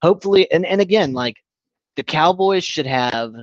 hopefully 0.02 0.50
and, 0.52 0.64
and 0.64 0.80
again, 0.80 1.14
like 1.14 1.36
the 1.96 2.02
Cowboys 2.02 2.64
should 2.64 2.86
have 2.86 3.34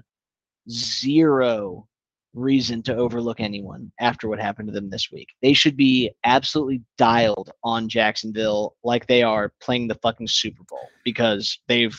zero 0.70 1.88
reason 2.34 2.82
to 2.84 2.96
overlook 2.96 3.40
anyone 3.40 3.92
after 4.00 4.28
what 4.28 4.40
happened 4.40 4.68
to 4.68 4.74
them 4.74 4.90
this 4.90 5.12
week. 5.12 5.30
They 5.42 5.54
should 5.54 5.78
be 5.78 6.12
absolutely 6.24 6.82
dialed 6.98 7.52
on 7.64 7.90
Jacksonville 7.90 8.76
like 8.84 9.08
they 9.08 9.24
are 9.24 9.54
playing 9.62 9.88
the 9.88 9.96
fucking 9.96 10.28
Super 10.28 10.64
Bowl 10.70 10.90
because 11.04 11.60
they've 11.68 11.96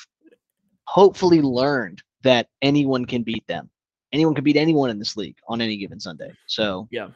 hopefully 0.86 1.40
learned 1.40 2.02
that 2.22 2.48
anyone 2.62 3.04
can 3.04 3.22
beat 3.22 3.46
them. 3.46 3.70
Anyone 4.12 4.34
can 4.34 4.44
beat 4.44 4.56
anyone 4.56 4.90
in 4.90 4.98
this 4.98 5.16
league 5.16 5.36
on 5.48 5.60
any 5.60 5.76
given 5.76 6.00
Sunday. 6.00 6.32
So 6.46 6.88
yeah. 6.90 7.08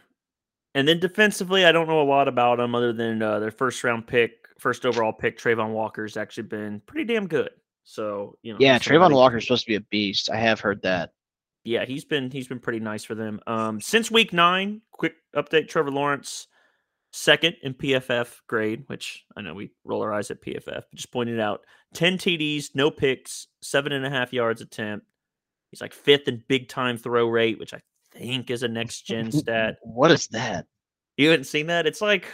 And 0.74 0.86
then 0.86 1.00
defensively, 1.00 1.64
I 1.64 1.72
don't 1.72 1.88
know 1.88 2.02
a 2.02 2.04
lot 2.04 2.28
about 2.28 2.58
them 2.58 2.74
other 2.74 2.92
than 2.92 3.22
uh, 3.22 3.38
their 3.40 3.50
first 3.50 3.82
round 3.82 4.06
pick, 4.06 4.46
first 4.58 4.84
overall 4.84 5.12
pick, 5.12 5.38
Travon 5.38 5.70
Walker's 5.70 6.16
actually 6.16 6.44
been 6.44 6.80
pretty 6.86 7.12
damn 7.12 7.26
good. 7.26 7.50
So 7.88 8.36
you 8.42 8.52
know, 8.52 8.58
yeah, 8.60 8.78
Travon 8.78 9.14
Walker's 9.14 9.44
supposed 9.44 9.64
to 9.64 9.70
be 9.70 9.76
a 9.76 9.80
beast. 9.80 10.28
I 10.30 10.36
have 10.36 10.60
heard 10.60 10.82
that. 10.82 11.12
Yeah, 11.64 11.86
he's 11.86 12.04
been 12.04 12.30
he's 12.30 12.46
been 12.46 12.60
pretty 12.60 12.80
nice 12.80 13.02
for 13.02 13.14
them. 13.14 13.40
Um, 13.46 13.80
since 13.80 14.10
week 14.10 14.34
nine, 14.34 14.82
quick 14.92 15.14
update: 15.34 15.68
Trevor 15.68 15.90
Lawrence 15.90 16.48
second 17.14 17.56
in 17.62 17.72
PFF 17.72 18.40
grade, 18.46 18.84
which 18.88 19.24
I 19.34 19.40
know 19.40 19.54
we 19.54 19.70
roll 19.84 20.02
our 20.02 20.12
eyes 20.12 20.30
at 20.30 20.42
PFF. 20.42 20.82
Just 20.94 21.10
pointed 21.10 21.40
out 21.40 21.62
10 21.94 22.18
TDs, 22.18 22.74
no 22.74 22.90
picks, 22.90 23.46
seven 23.62 23.92
and 23.92 24.04
a 24.04 24.10
half 24.10 24.34
yards 24.34 24.60
attempt. 24.60 25.06
He's 25.70 25.80
like 25.80 25.94
fifth 25.94 26.28
in 26.28 26.44
big 26.46 26.68
time 26.68 26.98
throw 26.98 27.26
rate, 27.26 27.58
which 27.58 27.72
I 27.72 27.80
think 28.12 28.50
is 28.50 28.62
a 28.62 28.68
next 28.68 29.06
gen 29.06 29.32
stat. 29.32 29.76
What 29.80 30.10
is 30.10 30.26
that? 30.28 30.66
You 31.16 31.30
haven't 31.30 31.44
seen 31.44 31.68
that? 31.68 31.86
It's 31.86 32.02
like 32.02 32.26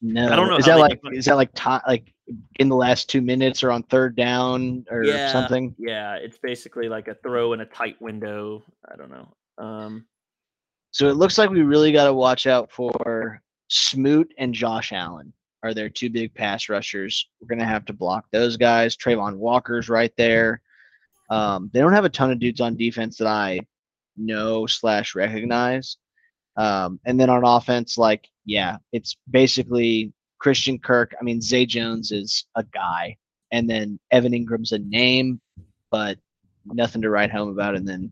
no. 0.00 0.30
I 0.30 0.36
don't 0.36 0.48
know. 0.48 0.56
Is 0.56 0.66
that 0.66 0.78
like 0.78 1.00
is 1.12 1.24
that 1.26 1.36
like 1.36 1.52
to, 1.54 1.82
like 1.86 2.12
in 2.58 2.68
the 2.68 2.76
last 2.76 3.08
two 3.08 3.20
minutes 3.20 3.62
or 3.62 3.70
on 3.70 3.82
third 3.84 4.16
down 4.16 4.84
or 4.90 5.04
yeah, 5.04 5.32
something? 5.32 5.74
Yeah, 5.78 6.14
it's 6.14 6.38
basically 6.38 6.88
like 6.88 7.08
a 7.08 7.14
throw 7.14 7.52
in 7.52 7.60
a 7.60 7.66
tight 7.66 8.00
window. 8.00 8.62
I 8.90 8.96
don't 8.96 9.10
know. 9.10 9.28
Um, 9.58 10.06
so 10.90 11.08
it 11.08 11.16
looks 11.16 11.38
like 11.38 11.50
we 11.50 11.62
really 11.62 11.92
got 11.92 12.04
to 12.04 12.12
watch 12.12 12.46
out 12.46 12.70
for 12.70 13.42
Smoot 13.68 14.32
and 14.38 14.54
Josh 14.54 14.92
Allen 14.92 15.32
are 15.62 15.74
their 15.74 15.88
two 15.88 16.10
big 16.10 16.34
pass 16.34 16.68
rushers. 16.68 17.28
We're 17.40 17.48
gonna 17.48 17.66
have 17.66 17.84
to 17.86 17.92
block 17.92 18.26
those 18.30 18.56
guys. 18.56 18.96
Travon 18.96 19.36
Walker's 19.36 19.88
right 19.88 20.12
there. 20.16 20.62
Um, 21.30 21.70
they 21.72 21.80
don't 21.80 21.92
have 21.92 22.04
a 22.04 22.10
ton 22.10 22.30
of 22.30 22.38
dudes 22.38 22.60
on 22.60 22.76
defense 22.76 23.18
that 23.18 23.26
I 23.26 23.60
know 24.16 24.66
slash 24.66 25.14
recognize. 25.14 25.96
Um, 26.56 27.00
and 27.04 27.20
then 27.20 27.30
on 27.30 27.44
offense, 27.44 27.98
like 27.98 28.28
yeah, 28.48 28.78
it's 28.92 29.14
basically 29.30 30.12
Christian 30.38 30.78
Kirk. 30.78 31.14
I 31.20 31.22
mean, 31.22 31.42
Zay 31.42 31.66
Jones 31.66 32.10
is 32.12 32.46
a 32.54 32.64
guy, 32.64 33.16
and 33.52 33.68
then 33.68 34.00
Evan 34.10 34.32
Engram's 34.32 34.72
a 34.72 34.78
name, 34.78 35.38
but 35.90 36.16
nothing 36.64 37.02
to 37.02 37.10
write 37.10 37.30
home 37.30 37.50
about. 37.50 37.76
And 37.76 37.86
then 37.86 38.10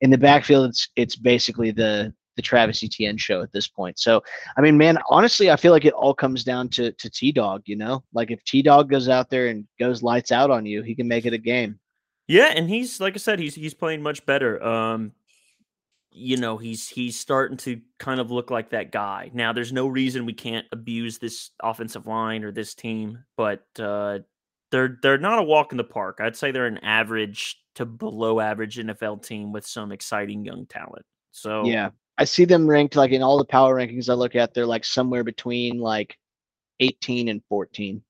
in 0.00 0.10
the 0.10 0.18
backfield, 0.18 0.68
it's 0.68 0.88
it's 0.96 1.14
basically 1.14 1.70
the 1.70 2.12
the 2.34 2.42
Travis 2.42 2.82
Etienne 2.82 3.18
show 3.18 3.40
at 3.40 3.52
this 3.52 3.68
point. 3.68 4.00
So, 4.00 4.22
I 4.56 4.62
mean, 4.62 4.76
man, 4.76 4.98
honestly, 5.08 5.50
I 5.50 5.56
feel 5.56 5.70
like 5.70 5.84
it 5.84 5.92
all 5.92 6.14
comes 6.14 6.42
down 6.42 6.68
to 6.70 6.90
to 6.90 7.08
T 7.08 7.30
Dog. 7.30 7.62
You 7.66 7.76
know, 7.76 8.02
like 8.12 8.32
if 8.32 8.42
T 8.42 8.62
Dog 8.62 8.90
goes 8.90 9.08
out 9.08 9.30
there 9.30 9.46
and 9.46 9.64
goes 9.78 10.02
lights 10.02 10.32
out 10.32 10.50
on 10.50 10.66
you, 10.66 10.82
he 10.82 10.96
can 10.96 11.06
make 11.06 11.24
it 11.24 11.34
a 11.34 11.38
game. 11.38 11.78
Yeah, 12.26 12.52
and 12.56 12.68
he's 12.68 13.00
like 13.00 13.14
I 13.14 13.18
said, 13.18 13.38
he's 13.38 13.54
he's 13.54 13.74
playing 13.74 14.02
much 14.02 14.26
better. 14.26 14.60
Um, 14.60 15.12
you 16.12 16.36
know, 16.36 16.56
he's 16.56 16.88
he's 16.88 17.18
starting 17.18 17.56
to 17.58 17.80
kind 17.98 18.20
of 18.20 18.30
look 18.30 18.50
like 18.50 18.70
that 18.70 18.92
guy. 18.92 19.30
Now, 19.32 19.52
there's 19.52 19.72
no 19.72 19.86
reason 19.86 20.26
we 20.26 20.32
can't 20.32 20.66
abuse 20.72 21.18
this 21.18 21.50
offensive 21.62 22.06
line 22.06 22.44
or 22.44 22.52
this 22.52 22.74
team, 22.74 23.24
but 23.36 23.64
uh, 23.78 24.20
they're 24.70 24.98
they're 25.02 25.18
not 25.18 25.38
a 25.38 25.42
walk 25.42 25.72
in 25.72 25.78
the 25.78 25.84
park. 25.84 26.18
I'd 26.20 26.36
say 26.36 26.50
they're 26.50 26.66
an 26.66 26.78
average 26.78 27.58
to 27.76 27.86
below 27.86 28.40
average 28.40 28.76
NFL 28.76 29.24
team 29.24 29.52
with 29.52 29.66
some 29.66 29.92
exciting 29.92 30.44
young 30.44 30.66
talent. 30.66 31.04
So 31.30 31.64
yeah, 31.64 31.90
I 32.18 32.24
see 32.24 32.44
them 32.44 32.66
ranked 32.66 32.96
like 32.96 33.12
in 33.12 33.22
all 33.22 33.38
the 33.38 33.44
power 33.44 33.76
rankings 33.76 34.08
I 34.08 34.14
look 34.14 34.36
at, 34.36 34.54
they're 34.54 34.66
like 34.66 34.84
somewhere 34.84 35.24
between 35.24 35.78
like 35.78 36.18
18 36.80 37.28
and 37.28 37.42
14. 37.48 38.02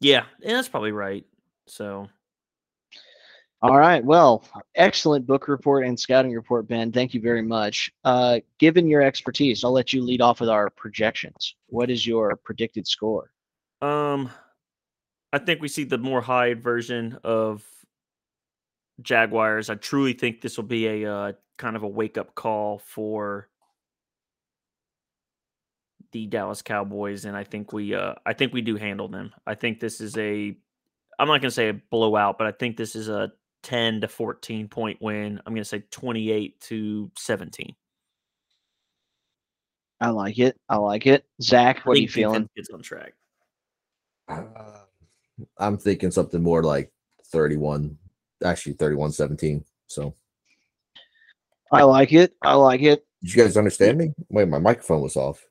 Yeah, 0.00 0.24
and 0.42 0.56
that's 0.56 0.68
probably 0.68 0.92
right. 0.92 1.24
So, 1.66 2.08
all 3.62 3.78
right. 3.78 4.04
Well, 4.04 4.44
excellent 4.74 5.26
book 5.26 5.48
report 5.48 5.86
and 5.86 5.98
scouting 5.98 6.32
report, 6.32 6.68
Ben. 6.68 6.92
Thank 6.92 7.14
you 7.14 7.20
very 7.20 7.42
much. 7.42 7.90
Uh, 8.04 8.40
given 8.58 8.86
your 8.86 9.02
expertise, 9.02 9.64
I'll 9.64 9.72
let 9.72 9.92
you 9.92 10.02
lead 10.02 10.20
off 10.20 10.40
with 10.40 10.50
our 10.50 10.68
projections. 10.70 11.54
What 11.68 11.90
is 11.90 12.06
your 12.06 12.36
predicted 12.36 12.86
score? 12.86 13.30
Um, 13.80 14.30
I 15.32 15.38
think 15.38 15.62
we 15.62 15.68
see 15.68 15.84
the 15.84 15.98
more 15.98 16.20
high 16.20 16.54
version 16.54 17.18
of 17.24 17.64
Jaguars. 19.00 19.70
I 19.70 19.74
truly 19.74 20.12
think 20.12 20.40
this 20.40 20.56
will 20.56 20.64
be 20.64 20.86
a 20.86 21.12
uh, 21.12 21.32
kind 21.56 21.76
of 21.76 21.82
a 21.82 21.88
wake 21.88 22.18
up 22.18 22.34
call 22.34 22.78
for 22.78 23.48
the 26.12 26.26
Dallas 26.26 26.62
Cowboys, 26.62 27.24
and 27.24 27.36
I 27.36 27.44
think 27.44 27.72
we 27.72 27.94
uh, 27.94 28.14
I 28.24 28.32
think 28.32 28.52
we 28.52 28.60
do 28.60 28.76
handle 28.76 29.08
them. 29.08 29.32
I 29.46 29.54
think 29.54 29.80
this 29.80 30.00
is 30.00 30.16
a 30.16 30.56
I'm 31.18 31.28
not 31.28 31.40
going 31.40 31.42
to 31.42 31.50
say 31.50 31.70
a 31.70 31.74
blowout, 31.74 32.38
but 32.38 32.46
I 32.46 32.52
think 32.52 32.76
this 32.76 32.94
is 32.94 33.08
a 33.08 33.32
10 33.66 34.02
to 34.02 34.08
14 34.08 34.68
point 34.68 35.02
win. 35.02 35.40
I'm 35.44 35.52
going 35.52 35.62
to 35.62 35.68
say 35.68 35.82
28 35.90 36.60
to 36.60 37.10
17. 37.18 37.74
I 40.00 40.10
like 40.10 40.38
it. 40.38 40.56
I 40.68 40.76
like 40.76 41.08
it. 41.08 41.24
Zach, 41.42 41.84
what 41.84 41.96
are 41.96 42.00
you 42.00 42.08
feeling? 42.08 42.48
It's 42.54 42.70
on 42.70 42.80
track. 42.80 43.14
Uh, 44.28 44.44
I'm 45.58 45.78
thinking 45.78 46.12
something 46.12 46.40
more 46.40 46.62
like 46.62 46.92
31, 47.32 47.98
actually 48.44 48.74
31 48.74 49.10
17. 49.10 49.64
So 49.88 50.14
I 51.72 51.82
like 51.82 52.12
it. 52.12 52.34
I 52.42 52.54
like 52.54 52.82
it. 52.82 53.04
Did 53.20 53.34
you 53.34 53.42
guys 53.42 53.56
understand 53.56 53.98
me? 53.98 54.12
Wait, 54.28 54.46
my 54.46 54.60
microphone 54.60 55.00
was 55.00 55.16
off. 55.16 55.44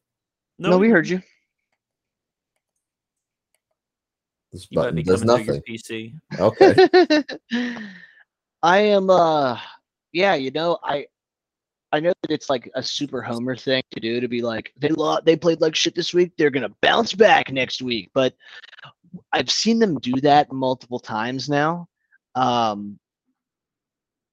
No, 0.57 0.69
no 0.69 0.77
we 0.77 0.87
heard 0.87 1.09
you. 1.09 1.21
This 4.53 4.67
button 4.67 5.03
does 5.03 5.25
nothing. 5.25 5.61
PC. 5.67 6.13
Okay. 6.39 7.23
I 8.65 8.79
am 8.79 9.11
uh 9.11 9.59
yeah, 10.11 10.33
you 10.33 10.49
know, 10.49 10.79
I 10.83 11.05
I 11.91 11.99
know 11.99 12.13
that 12.23 12.31
it's 12.31 12.49
like 12.49 12.71
a 12.73 12.81
super 12.81 13.21
homer 13.21 13.55
thing 13.55 13.83
to 13.91 13.99
do 13.99 14.19
to 14.19 14.27
be 14.27 14.41
like 14.41 14.73
they 14.75 14.89
lost, 14.89 15.25
they 15.25 15.35
played 15.35 15.61
like 15.61 15.75
shit 15.75 15.93
this 15.93 16.15
week, 16.15 16.31
they're 16.35 16.49
going 16.49 16.67
to 16.67 16.75
bounce 16.81 17.13
back 17.13 17.51
next 17.51 17.83
week, 17.83 18.09
but 18.15 18.33
I've 19.31 19.51
seen 19.51 19.77
them 19.77 19.99
do 19.99 20.19
that 20.21 20.51
multiple 20.51 20.99
times 20.99 21.47
now. 21.47 21.87
Um 22.33 22.99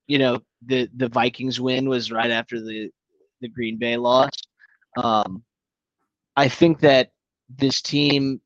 you 0.06 0.18
know, 0.18 0.40
the 0.66 0.88
the 0.96 1.08
Vikings 1.08 1.60
win 1.60 1.88
was 1.88 2.10
right 2.10 2.30
after 2.30 2.58
the 2.60 2.90
the 3.42 3.48
Green 3.48 3.78
Bay 3.78 3.98
loss. 3.98 4.30
Um, 4.96 5.42
I 6.36 6.48
think 6.48 6.80
that 6.80 7.12
this 7.48 7.82
team 7.82 8.41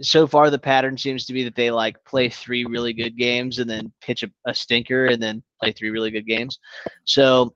so 0.00 0.26
far 0.26 0.50
the 0.50 0.58
pattern 0.58 0.96
seems 0.96 1.26
to 1.26 1.32
be 1.32 1.44
that 1.44 1.54
they 1.54 1.70
like 1.70 2.02
play 2.04 2.28
three 2.28 2.64
really 2.64 2.92
good 2.92 3.16
games 3.16 3.58
and 3.58 3.68
then 3.68 3.92
pitch 4.00 4.22
a, 4.22 4.30
a 4.46 4.54
stinker 4.54 5.06
and 5.06 5.22
then 5.22 5.42
play 5.60 5.72
three 5.72 5.90
really 5.90 6.10
good 6.10 6.26
games. 6.26 6.58
So 7.04 7.54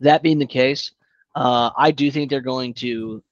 that 0.00 0.22
being 0.22 0.38
the 0.38 0.46
case, 0.46 0.92
uh, 1.34 1.70
I 1.76 1.90
do 1.90 2.10
think 2.10 2.30
they're 2.30 2.40
going 2.40 2.74
to 2.74 3.22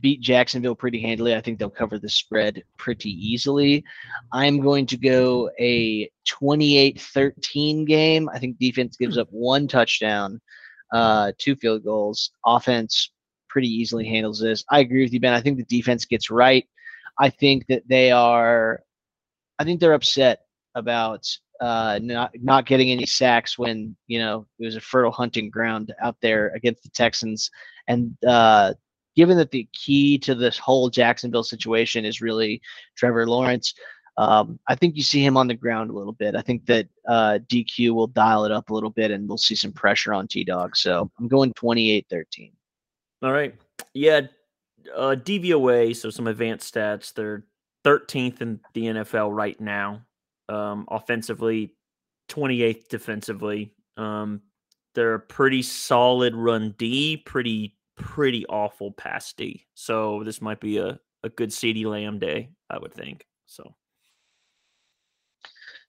beat 0.00 0.20
Jacksonville 0.20 0.74
pretty 0.74 1.00
handily. 1.00 1.34
I 1.34 1.40
think 1.40 1.58
they'll 1.58 1.70
cover 1.70 1.98
the 1.98 2.08
spread 2.08 2.62
pretty 2.76 3.10
easily. 3.10 3.84
I'm 4.32 4.60
going 4.60 4.86
to 4.86 4.96
go 4.96 5.50
a 5.58 6.10
28-13 6.28 7.86
game. 7.86 8.28
I 8.32 8.38
think 8.38 8.58
defense 8.58 8.96
gives 8.96 9.16
up 9.16 9.28
one 9.30 9.68
touchdown, 9.68 10.40
uh, 10.92 11.32
two 11.38 11.56
field 11.56 11.84
goals. 11.84 12.30
Offense 12.44 13.10
pretty 13.48 13.68
easily 13.68 14.06
handles 14.06 14.40
this. 14.40 14.64
I 14.70 14.80
agree 14.80 15.02
with 15.04 15.12
you, 15.12 15.20
Ben. 15.20 15.32
I 15.32 15.40
think 15.40 15.56
the 15.56 15.64
defense 15.64 16.04
gets 16.04 16.30
right. 16.30 16.66
I 17.18 17.30
think 17.30 17.66
that 17.68 17.88
they 17.88 18.10
are. 18.10 18.82
I 19.58 19.64
think 19.64 19.80
they're 19.80 19.94
upset 19.94 20.40
about 20.74 21.26
uh, 21.60 21.98
not 22.02 22.32
not 22.34 22.66
getting 22.66 22.90
any 22.90 23.06
sacks 23.06 23.58
when 23.58 23.96
you 24.06 24.18
know 24.18 24.46
it 24.58 24.64
was 24.64 24.76
a 24.76 24.80
fertile 24.80 25.12
hunting 25.12 25.50
ground 25.50 25.94
out 26.02 26.16
there 26.20 26.52
against 26.54 26.82
the 26.82 26.90
Texans, 26.90 27.50
and 27.88 28.16
uh, 28.26 28.74
given 29.16 29.36
that 29.38 29.50
the 29.50 29.68
key 29.72 30.18
to 30.18 30.34
this 30.34 30.58
whole 30.58 30.90
Jacksonville 30.90 31.44
situation 31.44 32.04
is 32.04 32.20
really 32.20 32.60
Trevor 32.96 33.26
Lawrence, 33.26 33.74
um, 34.18 34.58
I 34.68 34.74
think 34.74 34.96
you 34.96 35.02
see 35.02 35.24
him 35.24 35.36
on 35.36 35.46
the 35.46 35.54
ground 35.54 35.90
a 35.90 35.94
little 35.94 36.12
bit. 36.12 36.34
I 36.36 36.42
think 36.42 36.64
that 36.66 36.86
uh, 37.08 37.38
DQ 37.48 37.90
will 37.90 38.06
dial 38.06 38.44
it 38.44 38.52
up 38.52 38.70
a 38.70 38.74
little 38.74 38.90
bit 38.90 39.10
and 39.10 39.28
we'll 39.28 39.38
see 39.38 39.54
some 39.54 39.72
pressure 39.72 40.14
on 40.14 40.28
T 40.28 40.44
Dog. 40.44 40.76
So 40.76 41.10
I'm 41.18 41.28
going 41.28 41.52
28 41.54 42.06
13. 42.08 42.52
All 43.22 43.32
right. 43.32 43.54
Yeah. 43.94 44.22
Uh, 44.94 45.16
DVOA, 45.16 45.94
so 45.94 46.10
some 46.10 46.26
advanced 46.26 46.72
stats. 46.72 47.12
They're 47.12 47.44
13th 47.84 48.40
in 48.40 48.60
the 48.74 48.82
NFL 48.82 49.34
right 49.34 49.60
now. 49.60 50.02
Um, 50.48 50.86
offensively, 50.90 51.74
28th 52.28 52.88
defensively. 52.88 53.72
Um, 53.96 54.42
they're 54.94 55.14
a 55.14 55.20
pretty 55.20 55.62
solid 55.62 56.34
run 56.34 56.74
D, 56.78 57.18
pretty 57.18 57.76
pretty 57.96 58.44
awful 58.46 58.92
pass 58.92 59.32
D. 59.32 59.66
So 59.74 60.22
this 60.24 60.42
might 60.42 60.60
be 60.60 60.78
a, 60.78 60.98
a 61.22 61.28
good 61.28 61.50
CeeDee 61.50 61.86
Lamb 61.86 62.18
day, 62.18 62.50
I 62.68 62.78
would 62.78 62.92
think. 62.92 63.26
So 63.46 63.74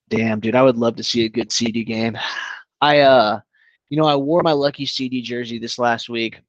damn 0.08 0.40
dude, 0.40 0.54
I 0.54 0.62
would 0.62 0.76
love 0.76 0.96
to 0.96 1.02
see 1.02 1.24
a 1.24 1.28
good 1.28 1.50
CeeDee 1.50 1.86
game. 1.86 2.16
I 2.80 3.00
uh 3.00 3.40
You 3.90 3.98
know, 3.98 4.06
I 4.06 4.16
wore 4.16 4.42
my 4.42 4.52
lucky 4.52 4.86
CeeDee 4.86 5.22
jersey 5.22 5.58
this 5.58 5.78
last 5.78 6.08
week. 6.08 6.40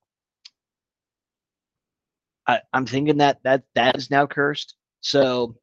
I, 2.50 2.62
I'm 2.74 2.88
thinking 2.88 3.18
that 3.18 3.38
that 3.44 3.64
that 3.76 3.96
is 3.96 4.10
now 4.10 4.26
cursed. 4.26 4.76
So 5.02 5.56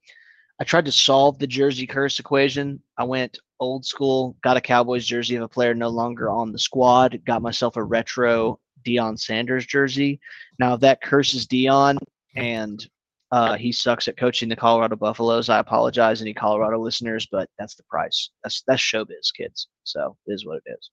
I 0.61 0.65
tried 0.65 0.85
to 0.85 0.93
solve 0.93 1.39
the 1.39 1.47
jersey 1.47 1.87
curse 1.87 2.21
equation. 2.21 2.81
I 2.97 3.05
went 3.05 3.39
old 3.59 3.85
school, 3.85 4.37
got 4.45 4.57
a 4.57 4.61
Cowboys 4.61 5.05
jersey 5.05 5.35
of 5.35 5.43
a 5.43 5.49
player 5.49 5.75
no 5.75 5.89
longer 5.89 6.31
on 6.31 6.53
the 6.53 6.59
squad, 6.59 7.21
got 7.27 7.43
myself 7.43 7.77
a 7.77 7.83
retro 7.83 8.61
Deion 8.87 9.19
Sanders 9.19 9.67
jersey. 9.67 10.21
Now, 10.61 10.75
if 10.75 10.81
that 10.81 11.03
curses 11.03 11.47
Deion 11.47 11.99
and 12.37 12.87
uh, 13.33 13.57
he 13.57 13.73
sucks 13.73 14.07
at 14.07 14.17
coaching 14.17 14.49
the 14.49 14.55
Colorado 14.55 14.95
Buffaloes, 14.95 15.49
I 15.49 15.59
apologize, 15.59 16.23
any 16.23 16.33
Colorado 16.33 16.79
listeners, 16.79 17.27
but 17.31 17.51
that's 17.59 17.75
the 17.75 17.83
price. 17.91 18.31
That's 18.45 18.63
that's 18.67 18.81
showbiz, 18.81 19.35
kids. 19.37 19.67
So 19.83 20.17
it 20.27 20.33
is 20.35 20.47
what 20.47 20.61
it 20.65 20.71
is. 20.79 20.91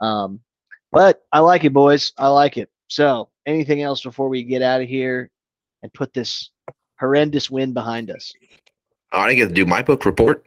Um, 0.00 0.40
but 0.92 1.22
I 1.30 1.40
like 1.40 1.64
it, 1.64 1.74
boys. 1.74 2.12
I 2.16 2.28
like 2.28 2.56
it. 2.56 2.70
So, 2.88 3.29
anything 3.46 3.82
else 3.82 4.02
before 4.02 4.28
we 4.28 4.42
get 4.42 4.62
out 4.62 4.80
of 4.80 4.88
here 4.88 5.30
and 5.82 5.92
put 5.92 6.12
this 6.12 6.50
horrendous 6.98 7.50
win 7.50 7.72
behind 7.72 8.10
us? 8.10 8.32
I 9.12 9.28
didn't 9.28 9.38
get 9.38 9.48
to 9.48 9.54
do 9.54 9.66
my 9.66 9.82
book 9.82 10.04
report. 10.04 10.46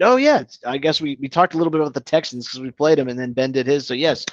Oh 0.00 0.16
yeah, 0.16 0.42
I 0.66 0.76
guess 0.76 1.00
we, 1.00 1.16
we 1.20 1.28
talked 1.28 1.54
a 1.54 1.56
little 1.56 1.70
bit 1.70 1.80
about 1.80 1.94
the 1.94 2.00
Texans 2.00 2.46
because 2.46 2.60
we 2.60 2.70
played 2.70 2.98
them, 2.98 3.08
and 3.08 3.18
then 3.18 3.32
Ben 3.32 3.52
did 3.52 3.66
his. 3.66 3.86
So 3.86 3.94
yes, 3.94 4.26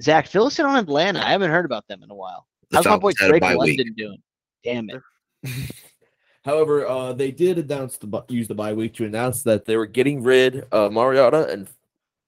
Zach, 0.00 0.28
fill 0.28 0.46
us 0.46 0.58
in 0.58 0.66
on 0.66 0.76
Atlanta. 0.76 1.20
I 1.26 1.30
haven't 1.30 1.50
heard 1.50 1.64
about 1.64 1.86
them 1.88 2.02
in 2.02 2.10
a 2.10 2.14
while. 2.14 2.46
The 2.70 2.76
How's 2.76 2.86
my 2.86 2.98
boy 2.98 3.12
Falcons 3.12 3.40
Drake 3.40 3.42
London 3.42 3.86
week. 3.86 3.96
doing? 3.96 4.22
Damn 4.62 4.88
it. 4.90 5.02
However, 6.44 6.86
uh, 6.86 7.12
they 7.14 7.30
did 7.30 7.58
announce 7.58 7.96
the 7.96 8.24
use 8.28 8.48
the 8.48 8.54
bye 8.54 8.74
week 8.74 8.94
to 8.94 9.04
announce 9.04 9.42
that 9.44 9.64
they 9.64 9.76
were 9.76 9.86
getting 9.86 10.22
rid 10.22 10.66
of 10.70 10.92
Mariota 10.92 11.48
and 11.48 11.68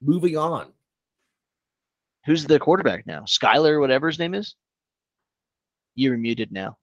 moving 0.01 0.37
on. 0.37 0.73
Who's 2.27 2.45
the 2.45 2.59
quarterback 2.59 3.07
now? 3.07 3.21
Skyler, 3.23 3.81
whatever 3.81 4.09
his 4.09 4.19
name 4.19 4.35
is. 4.35 4.57
You're 5.95 6.19
muted 6.19 6.53
now. 6.53 6.77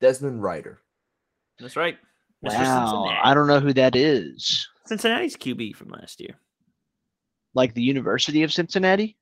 Desmond 0.00 0.42
Ridder. 0.42 0.80
That's 1.58 1.74
right. 1.74 1.96
Mr. 2.44 2.54
Wow, 2.54 3.18
I 3.20 3.34
don't 3.34 3.48
know 3.48 3.58
who 3.58 3.72
that 3.72 3.96
is. 3.96 4.68
Cincinnati's 4.86 5.36
QB 5.36 5.74
from 5.74 5.88
last 5.88 6.20
year. 6.20 6.34
Like 7.54 7.74
the 7.74 7.82
University 7.82 8.44
of 8.44 8.52
Cincinnati. 8.52 9.16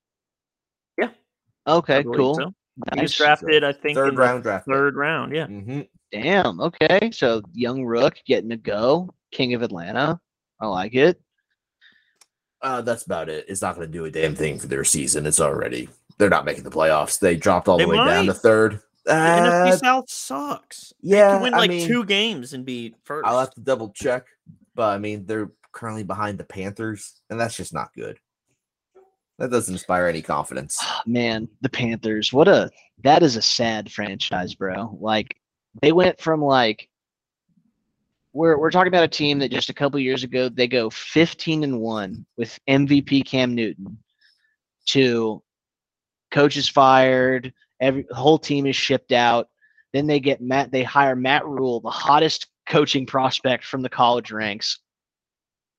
Yeah. 0.99 1.11
Okay, 1.67 2.03
cool. 2.03 2.35
so. 2.35 2.53
He 2.95 3.01
was 3.01 3.15
drafted, 3.15 3.65
I 3.65 3.73
think, 3.73 3.97
Third 3.97 4.11
in 4.11 4.15
the 4.17 4.21
round 4.21 4.43
draft. 4.43 4.67
Third 4.67 4.97
round, 4.97 5.35
yeah. 5.35 5.47
Mm-hmm. 5.47 5.81
Damn. 6.13 6.61
Okay. 6.61 7.11
So 7.11 7.41
young 7.55 7.85
Rook 7.85 8.17
getting 8.27 8.53
a 8.53 8.57
go. 8.57 9.15
King 9.33 9.55
of 9.55 9.63
Atlanta. 9.63 10.21
I 10.61 10.67
like 10.67 10.95
it. 10.95 11.19
Uh, 12.63 12.81
that's 12.81 13.05
about 13.05 13.29
it. 13.29 13.45
It's 13.49 13.63
not 13.63 13.75
going 13.77 13.87
to 13.87 13.93
do 13.93 14.05
a 14.07 14.11
damn 14.11 14.35
thing 14.35 14.59
for 14.59 14.67
their 14.67 14.85
season. 14.85 15.27
It's 15.27 15.41
already 15.41 15.89
they're 16.19 16.31
not 16.31 16.45
making 16.45 16.65
the 16.65 16.71
playoffs. 16.71 17.19
They 17.19 17.37
dropped 17.37 17.69
all 17.69 17.77
the 17.79 17.85
They 17.85 17.91
way 17.91 17.97
down 17.97 18.27
to 18.27 18.33
might. 18.33 18.37
third. 18.41 18.81
The 19.05 19.13
Uh, 19.15 19.67
NFC 19.67 19.79
South 19.79 20.11
sucks. 20.11 20.93
They 21.03 21.17
yeah, 21.19 21.35
could 21.35 21.43
win 21.43 21.55
I 21.55 21.59
like 21.59 21.71
mean, 21.71 21.87
two 21.87 22.05
games 22.05 22.55
and 22.55 22.65
be 22.65 22.95
first. 23.05 23.27
I'll 23.27 23.39
have 23.39 23.55
to 23.55 23.61
double 23.61 23.91
check, 23.91 24.27
but 24.75 24.89
I 24.95 24.99
mean 24.99 25.27
they're 25.27 25.51
currently 25.73 26.03
behind 26.03 26.39
the 26.39 26.45
Panthers, 26.45 27.21
and 27.31 27.39
that's 27.39 27.57
just 27.57 27.73
not 27.75 27.93
good. 27.95 28.19
That 29.39 29.51
doesn't 29.51 29.75
inspire 29.75 30.07
any 30.07 30.23
confidence. 30.23 30.83
Man, 31.07 31.47
the 31.61 31.69
Panthers. 31.69 32.33
What 32.33 32.49
a 32.49 32.71
that 33.05 33.23
is 33.23 33.37
a 33.37 33.43
sad 33.43 33.93
franchise, 33.93 34.55
bro. 34.55 34.97
Like 34.99 35.37
they 35.83 35.93
went 35.93 36.19
from 36.21 36.43
like 36.43 36.89
we're 38.37 38.59
we're 38.59 38.71
talking 38.71 38.89
about 38.89 39.03
a 39.03 39.09
team 39.09 39.39
that 39.39 39.51
just 39.51 39.71
a 39.71 39.75
couple 39.75 39.99
years 39.99 40.23
ago 40.23 40.51
they 40.51 40.69
go 40.69 40.91
15 40.91 41.65
and 41.65 41.81
1 41.81 42.27
with 42.37 42.59
MVP 42.69 43.25
Cam 43.25 43.55
Newton 43.55 43.99
to 44.89 45.43
coaches 46.31 46.69
fired, 46.69 47.53
every 47.81 48.05
whole 48.11 48.39
team 48.39 48.67
is 48.67 48.77
shipped 48.77 49.13
out. 49.13 49.49
Then 49.95 50.07
they 50.07 50.21
get 50.21 50.43
Matt 50.43 50.71
they 50.71 50.83
hire 50.83 51.17
Matt 51.17 51.47
Rhule, 51.47 51.81
the 51.81 51.89
hottest 51.89 52.49
coaching 52.69 53.07
prospect 53.07 53.65
from 53.65 53.81
the 53.81 53.89
college 53.89 54.31
ranks. 54.31 54.81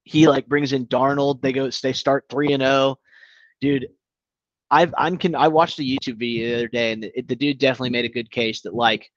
He 0.03 0.27
like 0.27 0.47
brings 0.47 0.73
in 0.73 0.87
Darnold, 0.87 1.41
they 1.41 1.53
go 1.53 1.69
they 1.69 1.93
start 1.93 2.25
3 2.29 2.53
and 2.53 2.63
0. 2.63 2.95
Dude, 3.61 3.87
I've 4.71 4.95
I'm 4.97 5.17
can 5.17 5.35
I 5.35 5.47
watched 5.47 5.77
a 5.77 5.83
YouTube 5.83 6.17
video 6.17 6.47
the 6.47 6.55
other 6.55 6.67
day, 6.69 6.91
and 6.91 7.03
the, 7.03 7.21
the 7.21 7.35
dude 7.35 7.59
definitely 7.59 7.91
made 7.91 8.05
a 8.05 8.09
good 8.09 8.31
case 8.31 8.61
that 8.61 8.73
like 8.73 9.11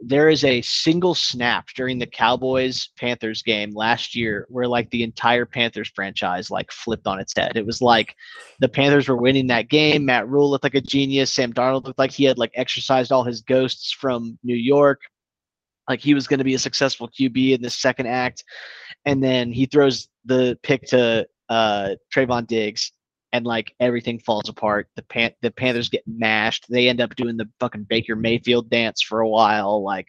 there 0.00 0.28
is 0.28 0.44
a 0.44 0.62
single 0.62 1.14
snap 1.14 1.68
during 1.74 1.98
the 1.98 2.06
Cowboys 2.06 2.88
Panthers 2.96 3.42
game 3.42 3.74
last 3.74 4.14
year 4.14 4.46
where 4.48 4.68
like 4.68 4.88
the 4.90 5.02
entire 5.02 5.44
Panthers 5.44 5.90
franchise 5.94 6.50
like 6.50 6.70
flipped 6.70 7.06
on 7.06 7.18
its 7.18 7.34
head. 7.36 7.56
It 7.56 7.66
was 7.66 7.82
like 7.82 8.14
the 8.60 8.68
Panthers 8.68 9.08
were 9.08 9.16
winning 9.16 9.48
that 9.48 9.68
game. 9.68 10.04
Matt 10.04 10.28
Rhule 10.28 10.50
looked 10.50 10.64
like 10.64 10.76
a 10.76 10.80
genius. 10.80 11.32
Sam 11.32 11.52
Darnold 11.52 11.84
looked 11.84 11.98
like 11.98 12.12
he 12.12 12.24
had 12.24 12.38
like 12.38 12.52
exercised 12.54 13.10
all 13.10 13.24
his 13.24 13.40
ghosts 13.42 13.92
from 13.92 14.38
New 14.44 14.56
York. 14.56 15.00
Like 15.88 16.00
he 16.00 16.14
was 16.14 16.28
going 16.28 16.38
to 16.38 16.44
be 16.44 16.54
a 16.54 16.58
successful 16.58 17.08
QB 17.08 17.54
in 17.54 17.62
the 17.62 17.70
second 17.70 18.06
act, 18.06 18.44
and 19.04 19.22
then 19.22 19.50
he 19.50 19.66
throws 19.66 20.08
the 20.26 20.58
pick 20.62 20.82
to 20.88 21.26
uh, 21.48 21.90
Trevon 22.14 22.46
Diggs, 22.46 22.92
and 23.32 23.44
like 23.46 23.74
everything 23.80 24.18
falls 24.18 24.48
apart. 24.48 24.88
The 24.96 25.02
pan- 25.02 25.34
the 25.42 25.50
Panthers 25.50 25.88
get 25.88 26.02
mashed. 26.06 26.66
They 26.68 26.88
end 26.88 27.00
up 27.00 27.16
doing 27.16 27.36
the 27.36 27.48
fucking 27.60 27.84
Baker 27.84 28.16
Mayfield 28.16 28.70
dance 28.70 29.02
for 29.02 29.20
a 29.20 29.28
while. 29.28 29.82
Like, 29.82 30.08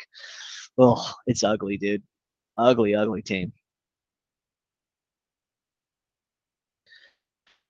oh, 0.78 1.14
it's 1.28 1.44
ugly, 1.44 1.78
dude. 1.78 2.04
Ugly, 2.58 2.96
ugly 2.96 3.22
team. 3.22 3.54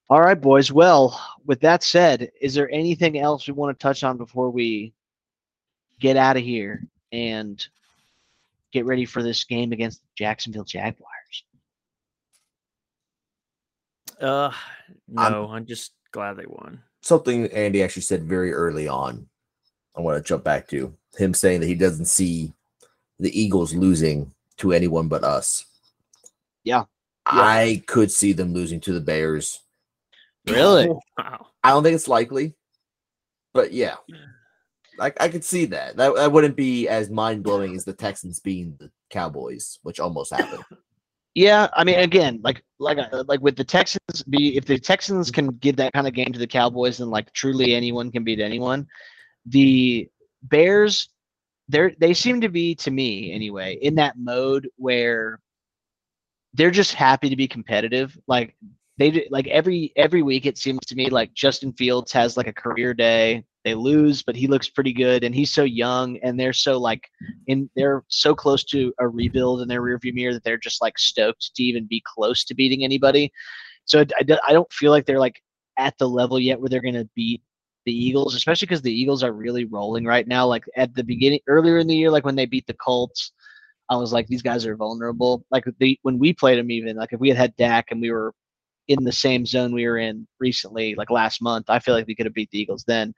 All 0.10 0.22
right, 0.22 0.40
boys. 0.40 0.72
Well, 0.72 1.22
with 1.46 1.60
that 1.62 1.84
said, 1.84 2.32
is 2.42 2.56
there 2.56 2.70
anything 2.72 3.20
else 3.20 3.46
we 3.46 3.54
want 3.54 3.78
to 3.78 3.82
touch 3.82 4.04
on 4.04 4.18
before 4.18 4.50
we 4.50 4.94
get 6.00 6.18
out 6.18 6.38
of 6.38 6.44
here 6.44 6.84
and 7.12 7.64
get 8.72 8.86
ready 8.86 9.06
for 9.06 9.22
this 9.22 9.44
game 9.44 9.72
against 9.72 10.02
the 10.02 10.08
Jacksonville 10.16 10.64
Jaguars? 10.64 11.19
Uh, 14.22 14.52
I'm- 15.18 15.32
no, 15.32 15.48
I'm 15.50 15.66
just 15.66 15.94
glad 16.12 16.38
they 16.38 16.46
won. 16.48 16.82
Something 17.02 17.48
Andy 17.54 17.82
actually 17.82 18.02
said 18.02 18.24
very 18.24 18.54
early 18.54 18.88
on. 18.88 19.28
I 19.96 20.02
want 20.02 20.18
to 20.18 20.28
jump 20.28 20.44
back 20.44 20.68
to 20.70 20.94
him 21.18 21.34
saying 21.34 21.62
that 21.62 21.68
he 21.68 21.76
doesn't 21.76 22.06
see 22.06 22.54
the 23.20 23.38
Eagles 23.40 23.74
losing 23.74 24.34
to 24.58 24.74
anyone 24.74 25.08
but 25.08 25.24
us. 25.24 25.66
Yeah. 26.64 26.84
I 27.26 27.84
could 27.88 28.12
see 28.12 28.34
them 28.34 28.54
losing 28.54 28.80
to 28.82 28.94
the 28.94 29.02
Bears. 29.02 29.60
Really? 30.48 30.90
Wow. 31.18 31.48
I 31.64 31.70
don't 31.72 31.84
think 31.84 31.96
it's 31.96 32.08
likely, 32.08 32.56
but 33.54 33.74
yeah, 33.74 33.96
I, 35.00 35.12
I 35.20 35.28
could 35.28 35.44
see 35.44 35.66
that. 35.66 35.98
that. 35.98 36.16
That 36.16 36.32
wouldn't 36.32 36.56
be 36.56 36.88
as 36.88 37.10
mind 37.10 37.44
blowing 37.44 37.76
as 37.76 37.84
the 37.84 37.92
Texans 37.94 38.40
being 38.40 38.76
the 38.80 38.90
Cowboys, 39.10 39.80
which 39.84 40.00
almost 40.00 40.34
happened. 40.34 40.64
Yeah, 41.36 41.68
I 41.74 41.84
mean, 41.84 42.00
again, 42.00 42.40
like 42.44 42.64
like 42.80 42.98
uh, 42.98 43.24
like 43.28 43.40
with 43.42 43.56
the 43.56 43.64
Texans, 43.64 44.24
be 44.28 44.58
if 44.58 44.66
the 44.66 44.80
Texans 44.80 45.32
can 45.32 45.48
give 45.58 45.76
that 45.78 45.94
kind 45.94 46.08
of 46.08 46.14
game 46.14 46.32
to 46.34 46.40
the 46.40 46.48
Cowboys, 46.48 46.98
then 46.98 47.10
like 47.10 47.32
truly 47.34 47.74
anyone 47.76 48.12
can 48.12 48.24
beat 48.24 48.40
anyone. 48.40 48.88
The 49.46 50.10
Bears, 50.44 51.10
they're 51.70 51.94
they 52.00 52.14
seem 52.14 52.42
to 52.42 52.50
be 52.50 52.76
to 52.76 52.92
me 52.92 53.32
anyway 53.32 53.78
in 53.82 53.96
that 53.96 54.18
mode 54.18 54.70
where 54.78 55.40
they're 56.54 56.72
just 56.72 56.94
happy 56.94 57.30
to 57.30 57.36
be 57.36 57.48
competitive. 57.48 58.18
Like 58.28 58.56
they 58.98 59.28
like 59.30 59.48
every 59.48 59.94
every 59.96 60.24
week 60.24 60.46
it 60.46 60.58
seems 60.58 60.80
to 60.88 60.96
me 60.96 61.10
like 61.10 61.34
Justin 61.34 61.74
Fields 61.74 62.12
has 62.14 62.38
like 62.38 62.48
a 62.48 62.54
career 62.54 62.94
day. 62.94 63.46
They 63.66 63.76
lose, 63.76 64.24
but 64.24 64.36
he 64.38 64.48
looks 64.48 64.70
pretty 64.70 64.94
good, 64.94 65.24
and 65.24 65.36
he's 65.36 65.52
so 65.52 65.64
young, 65.64 66.18
and 66.20 66.40
they're 66.40 66.54
so 66.54 66.78
like 66.78 67.10
in 67.48 67.70
they're 67.76 68.04
so 68.08 68.34
close 68.34 68.64
to 68.66 68.94
a 69.00 69.08
rebuild 69.08 69.62
in 69.62 69.68
their 69.68 69.82
rearview 69.82 70.14
mirror 70.14 70.34
that 70.34 70.44
they're 70.46 70.58
just 70.58 70.82
like 70.82 70.98
stoked 70.98 71.54
to 71.56 71.64
even 71.64 71.86
be 71.86 72.02
close 72.06 72.46
to 72.46 72.56
beating 72.56 72.84
anybody. 72.86 73.32
So 73.86 74.00
I, 74.00 74.06
I 74.20 74.24
do- 74.24 74.40
I 74.48 74.54
don't 74.54 74.72
feel 74.72 74.92
like 74.92 75.06
they're 75.06 75.20
like 75.20 75.42
at 75.78 75.98
the 75.98 76.08
level 76.08 76.40
yet 76.40 76.60
where 76.60 76.70
they're 76.70 76.82
going 76.82 76.94
to 76.94 77.10
beat 77.16 77.42
the 77.86 77.94
Eagles, 77.94 78.36
especially 78.36 78.66
because 78.68 78.82
the 78.82 78.94
Eagles 78.94 79.24
are 79.24 79.34
really 79.34 79.66
rolling 79.66 80.06
right 80.06 80.28
now. 80.28 80.46
Like 80.46 80.64
at 80.76 80.94
the 80.96 81.04
beginning, 81.04 81.40
earlier 81.48 81.80
in 81.80 81.88
the 81.88 81.96
year, 81.96 82.12
like 82.12 82.26
when 82.26 82.36
they 82.36 82.46
beat 82.46 82.68
the 82.68 82.74
Colts, 82.76 83.32
I 83.90 83.96
was 83.98 84.14
like, 84.14 84.28
these 84.28 84.42
guys 84.44 84.66
are 84.66 84.76
vulnerable. 84.76 85.44
Like 85.52 85.66
they, 85.80 85.98
when 86.04 86.20
we 86.20 86.34
played 86.34 86.60
them, 86.60 86.72
even 86.72 86.98
like 86.98 87.14
if 87.14 87.20
we 87.20 87.30
had 87.30 87.38
had 87.38 87.56
Dak 87.56 87.88
and 87.92 88.02
we 88.02 88.12
were 88.12 88.34
in 88.88 89.04
the 89.04 89.12
same 89.12 89.46
zone 89.46 89.74
we 89.74 89.88
were 89.88 89.98
in 89.98 90.28
recently, 90.40 90.96
like 90.96 91.10
last 91.10 91.42
month, 91.42 91.70
I 91.70 91.80
feel 91.80 91.96
like 91.96 92.08
we 92.08 92.16
could 92.16 92.26
have 92.26 92.34
beat 92.34 92.50
the 92.52 92.60
Eagles 92.60 92.84
then. 92.88 93.14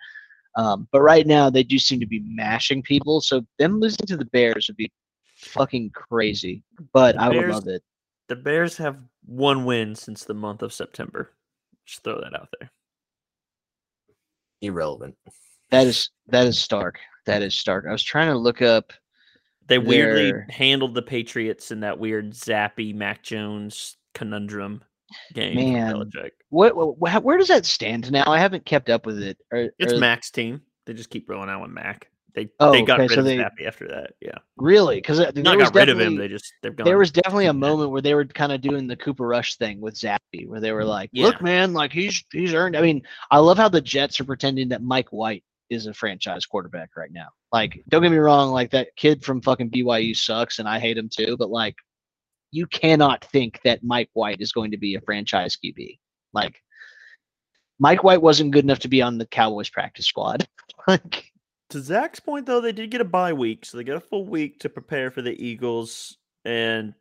Um, 0.56 0.88
but 0.92 1.02
right 1.02 1.26
now, 1.26 1.50
they 1.50 1.64
do 1.64 1.78
seem 1.80 2.00
to 2.02 2.06
be 2.08 2.22
mashing 2.26 2.82
people. 2.84 3.22
So 3.22 3.46
them 3.58 3.80
losing 3.80 4.06
to 4.08 4.18
the 4.18 4.26
Bears 4.26 4.68
would 4.68 4.78
be 4.78 4.92
fucking 5.38 5.92
crazy. 5.92 6.64
But 6.94 7.16
The 7.16 7.22
I 7.22 7.30
would 7.30 7.50
love 7.50 7.68
it. 7.68 7.84
The 8.28 8.36
Bears 8.36 8.78
have 8.78 9.00
one 9.26 9.66
win 9.66 9.96
since 9.96 10.24
the 10.24 10.34
month 10.34 10.62
of 10.62 10.74
September. 10.74 11.32
Just 11.86 12.04
throw 12.04 12.20
that 12.22 12.34
out 12.36 12.50
there. 12.60 12.70
Irrelevant. 14.62 15.16
That 15.72 15.88
is 15.88 16.10
that 16.28 16.46
is 16.48 16.60
stark. 16.60 17.00
That 17.26 17.42
is 17.42 17.58
stark. 17.58 17.86
I 17.88 17.92
was 17.92 18.04
trying 18.04 18.28
to 18.28 18.38
look 18.38 18.62
up. 18.62 18.94
They 19.68 19.78
weirdly 19.80 20.32
They're- 20.32 20.48
handled 20.50 20.94
the 20.96 21.02
Patriots 21.02 21.72
in 21.72 21.80
that 21.82 21.98
weird 22.00 22.32
Zappe 22.32 22.94
Mac 22.94 23.24
Jones 23.24 23.98
conundrum 24.14 24.84
game. 25.34 25.56
Man. 25.56 26.12
What, 26.50 26.76
what 26.76 27.24
where 27.24 27.38
does 27.38 27.48
that 27.48 27.66
stand 27.66 28.12
now? 28.12 28.24
I 28.28 28.40
haven't 28.40 28.66
kept 28.66 28.90
up 28.90 29.06
with 29.06 29.22
it. 29.22 29.38
Or, 29.52 29.70
It's 29.80 29.94
or- 29.94 30.00
Mac's 30.00 30.32
team. 30.32 30.62
They 30.86 30.94
just 30.94 31.10
keep 31.10 31.30
rolling 31.30 31.50
out 31.50 31.62
with 31.62 31.72
Mac. 31.72 32.08
They 32.34 32.50
Oh, 32.60 32.72
they 32.72 32.82
got 32.82 33.00
okay, 33.00 33.08
rid 33.08 33.12
so 33.12 33.20
of 33.20 33.26
they- 33.26 33.38
Zappe 33.38 33.68
after 33.68 33.88
that. 33.90 34.14
Yeah, 34.22 34.38
really 34.58 34.96
because 34.96 35.20
uh, 35.20 35.32
there 35.32 35.44
not 35.44 35.58
was 35.58 35.70
got 35.70 35.76
rid 35.76 35.90
of 35.90 36.00
him. 36.00 36.16
They 36.16 36.28
just 36.28 36.54
they've 36.64 36.76
gone. 36.76 36.86
there 36.86 36.98
was 36.98 37.12
definitely 37.12 37.48
a 37.48 37.54
moment 37.54 37.92
where 37.92 38.02
they 38.02 38.14
were 38.14 38.26
kind 38.26 38.52
of 38.54 38.62
doing 38.62 38.88
the 38.88 38.96
Cooper 38.96 39.28
Rush 39.28 39.58
thing 39.58 39.82
with 39.82 39.96
Zappe, 39.96 40.48
where 40.48 40.62
they 40.62 40.72
were 40.72 40.84
mm, 40.84 40.88
like, 40.88 41.10
Yeah. 41.12 41.26
"Look, 41.26 41.42
man, 41.42 41.74
like 41.74 41.92
he's 41.92 42.24
he's 42.32 42.54
earned." 42.54 42.78
I 42.78 42.82
mean, 42.82 43.02
I 43.32 43.40
love 43.40 43.58
how 43.58 43.68
the 43.70 43.82
Jets 43.82 44.20
are 44.22 44.26
pretending 44.26 44.70
that 44.70 44.82
Mike 44.82 45.10
White 45.10 45.44
is 45.70 45.88
a 45.88 45.94
franchise 45.94 46.46
quarterback 46.46 46.92
right 46.96 47.12
now. 47.12 47.28
Like, 47.52 47.84
don't 47.90 48.02
get 48.02 48.12
me 48.12 48.18
wrong, 48.18 48.52
like 48.52 48.72
that 48.72 48.96
kid 48.96 49.24
from 49.24 49.42
fucking 49.42 49.70
BYU 49.70 50.16
sucks, 50.16 50.60
and 50.60 50.70
I 50.70 50.80
hate 50.80 50.98
him 50.98 51.10
too. 51.10 51.36
But 51.38 51.50
like, 51.50 51.76
you 52.52 52.68
cannot 52.68 53.24
think 53.26 53.60
that 53.64 53.84
Mike 53.84 54.10
White 54.14 54.42
is 54.42 54.52
going 54.52 54.72
to 54.72 54.78
be 54.78 54.96
a 54.96 55.02
franchise 55.02 55.58
QB. 55.64 56.00
Like, 56.34 56.62
Mike 57.80 58.04
White 58.04 58.22
wasn't 58.22 58.52
good 58.52 58.64
enough 58.64 58.80
to 58.80 58.88
be 58.88 59.02
on 59.02 59.18
the 59.18 59.26
Cowboys 59.26 59.70
practice 59.70 60.06
squad. 60.06 60.48
like, 60.88 61.32
to 61.70 61.82
Zach's 61.82 62.20
point, 62.20 62.46
though, 62.46 62.62
they 62.62 62.72
did 62.72 62.92
get 62.92 63.02
a 63.02 63.06
bye 63.06 63.34
week, 63.34 63.66
so 63.66 63.78
they 63.78 63.84
got 63.84 63.98
a 63.98 64.02
full 64.02 64.26
week 64.26 64.60
to 64.60 64.70
prepare 64.70 65.10
for 65.10 65.22
the 65.22 65.44
Eagles. 65.44 66.18
And 66.44 66.94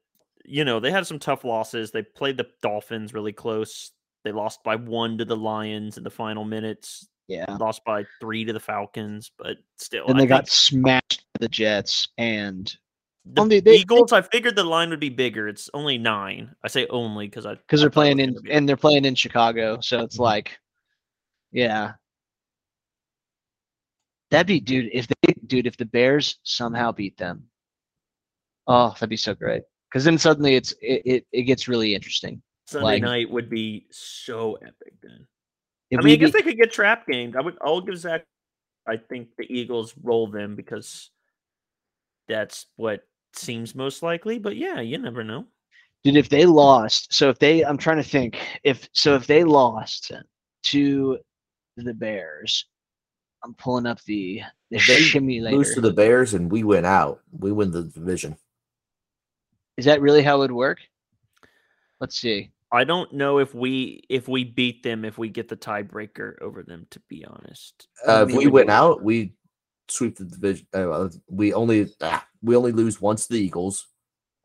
you 0.45 0.65
know 0.65 0.81
they 0.81 0.91
had 0.91 1.07
some 1.07 1.19
tough 1.19 1.45
losses. 1.45 1.91
They 1.91 2.03
played 2.03 2.37
the 2.37 2.47
Dolphins 2.63 3.15
really 3.15 3.33
close. 3.33 3.93
They 4.25 4.33
lost 4.33 4.63
by 4.65 4.77
one 4.77 5.19
to 5.19 5.25
the 5.25 5.37
Lions 5.37 5.97
in 5.97 6.05
the 6.05 6.11
final 6.11 6.45
minutes. 6.45 7.09
yeah. 7.29 7.57
Lost 7.59 7.85
by 7.85 8.05
three 8.21 8.45
to 8.45 8.53
the 8.53 8.61
Falcons, 8.61 9.31
but 9.39 9.57
still. 9.79 10.07
And 10.09 10.21
they 10.21 10.27
got 10.27 10.49
smashed 10.49 11.25
by 11.35 11.39
the 11.41 11.49
Jets, 11.49 12.09
and 12.19 12.73
the 13.25 13.41
only- 13.41 13.61
they- 13.61 13.73
they- 13.73 13.77
Eagles. 13.81 14.13
I 14.13 14.23
figured 14.23 14.57
the 14.57 14.65
line 14.65 14.91
would 14.91 15.01
be 15.01 15.09
bigger. 15.11 15.49
It's 15.49 15.69
only 15.75 15.99
nine. 15.99 16.55
I 16.65 16.69
say 16.69 16.87
only 16.89 17.27
because 17.27 17.47
I 17.47 17.55
because 17.55 17.81
they're 17.81 17.91
playing 17.91 18.19
in 18.21 18.37
be- 18.43 18.51
and 18.51 18.69
they're 18.69 18.77
playing 18.77 19.05
in 19.05 19.15
Chicago, 19.15 19.79
so 19.81 20.01
it's 20.03 20.17
Mhm. 20.17 20.21
like, 20.21 20.59
yeah, 21.53 21.95
that'd 24.31 24.47
be 24.47 24.61
dude. 24.61 24.91
If 24.93 25.07
they 25.09 25.35
dude, 25.47 25.67
if 25.67 25.77
the 25.77 25.85
Bears 25.87 26.39
somehow 26.43 26.93
beat 26.93 27.17
them, 27.17 27.51
oh, 28.67 28.91
that'd 28.91 29.09
be 29.09 29.17
so 29.17 29.35
great. 29.35 29.63
Because 29.91 30.05
then 30.05 30.19
suddenly 30.19 30.55
it's 30.55 30.73
it, 30.81 31.03
it, 31.05 31.27
it 31.33 31.43
gets 31.43 31.69
really 31.69 31.95
interesting. 31.95 32.43
Sunday 32.67 32.85
like- 32.85 33.03
night 33.03 33.31
would 33.31 33.51
be 33.51 33.87
so 33.91 34.55
epic. 34.55 34.95
Then 35.03 35.27
I 35.93 36.03
mean, 36.03 36.13
I 36.13 36.17
guess 36.17 36.31
beat- 36.33 36.45
they 36.45 36.51
could 36.51 36.57
get 36.59 36.73
trap 36.73 37.07
gamed. 37.07 37.37
I 37.37 37.41
would. 37.41 37.59
I'll 37.61 37.81
give 37.81 37.99
Zach. 37.99 38.25
I 38.87 38.97
think 38.97 39.31
the 39.37 39.45
Eagles 39.53 39.93
roll 40.03 40.29
them 40.29 40.55
because 40.57 41.11
that's 42.31 42.67
what 42.77 43.03
seems 43.35 43.75
most 43.75 44.03
likely. 44.03 44.39
But 44.39 44.57
yeah, 44.57 44.81
you 44.81 44.97
never 44.99 45.23
know. 45.25 45.47
dude, 46.05 46.17
if 46.17 46.29
they 46.29 46.47
lost, 46.47 47.13
so 47.13 47.29
if 47.29 47.39
they, 47.39 47.63
I'm 47.65 47.77
trying 47.77 47.99
to 47.99 48.03
think, 48.03 48.39
if 48.65 48.89
so, 48.93 49.15
if 49.17 49.27
they 49.27 49.45
lost 49.45 50.13
to 50.63 51.19
the 51.77 51.95
Bears, 51.95 52.67
I'm 53.45 53.55
pulling 53.55 53.87
up 53.87 54.03
the 54.05 54.43
the 54.71 54.77
If 54.77 54.87
they 54.87 55.03
simulator. 55.03 55.57
Lose 55.57 55.75
to 55.75 55.81
the 55.81 55.93
Bears 55.93 56.35
and 56.35 56.51
we 56.51 56.63
win 56.63 56.85
out. 56.85 57.21
We 57.33 57.53
win 57.53 57.71
the 57.71 57.85
division. 57.85 58.37
Is 59.77 59.85
that 59.87 60.01
really 60.01 60.23
how 60.23 60.37
it 60.37 60.39
would 60.41 60.53
work? 60.53 60.79
Let's 62.01 62.17
see. 62.17 62.51
I 62.73 62.85
don't 62.85 63.13
know 63.13 63.39
if 63.39 63.53
we 63.55 64.05
if 64.09 64.29
we 64.29 64.45
beat 64.45 64.83
them 64.85 65.05
if 65.05 65.19
we 65.19 65.29
get 65.29 65.49
the 65.49 65.57
tiebreaker 65.57 66.41
over 66.41 66.63
them. 66.63 66.87
To 66.91 67.01
be 67.09 67.25
honest, 67.25 67.89
Uh, 68.07 68.27
if 68.29 68.37
we 68.37 68.45
we 68.45 68.51
win 68.51 68.71
out, 68.71 69.03
we 69.03 69.33
sweep 69.91 70.17
the 70.17 70.25
division. 70.25 70.67
Uh, 70.73 71.09
we 71.29 71.53
only 71.53 71.93
ah, 72.01 72.27
we 72.43 72.57
only 72.57 72.73
lose 72.73 73.01
once 73.01 73.27
to 73.27 73.35
the 73.35 73.41
Eagles, 73.41 73.87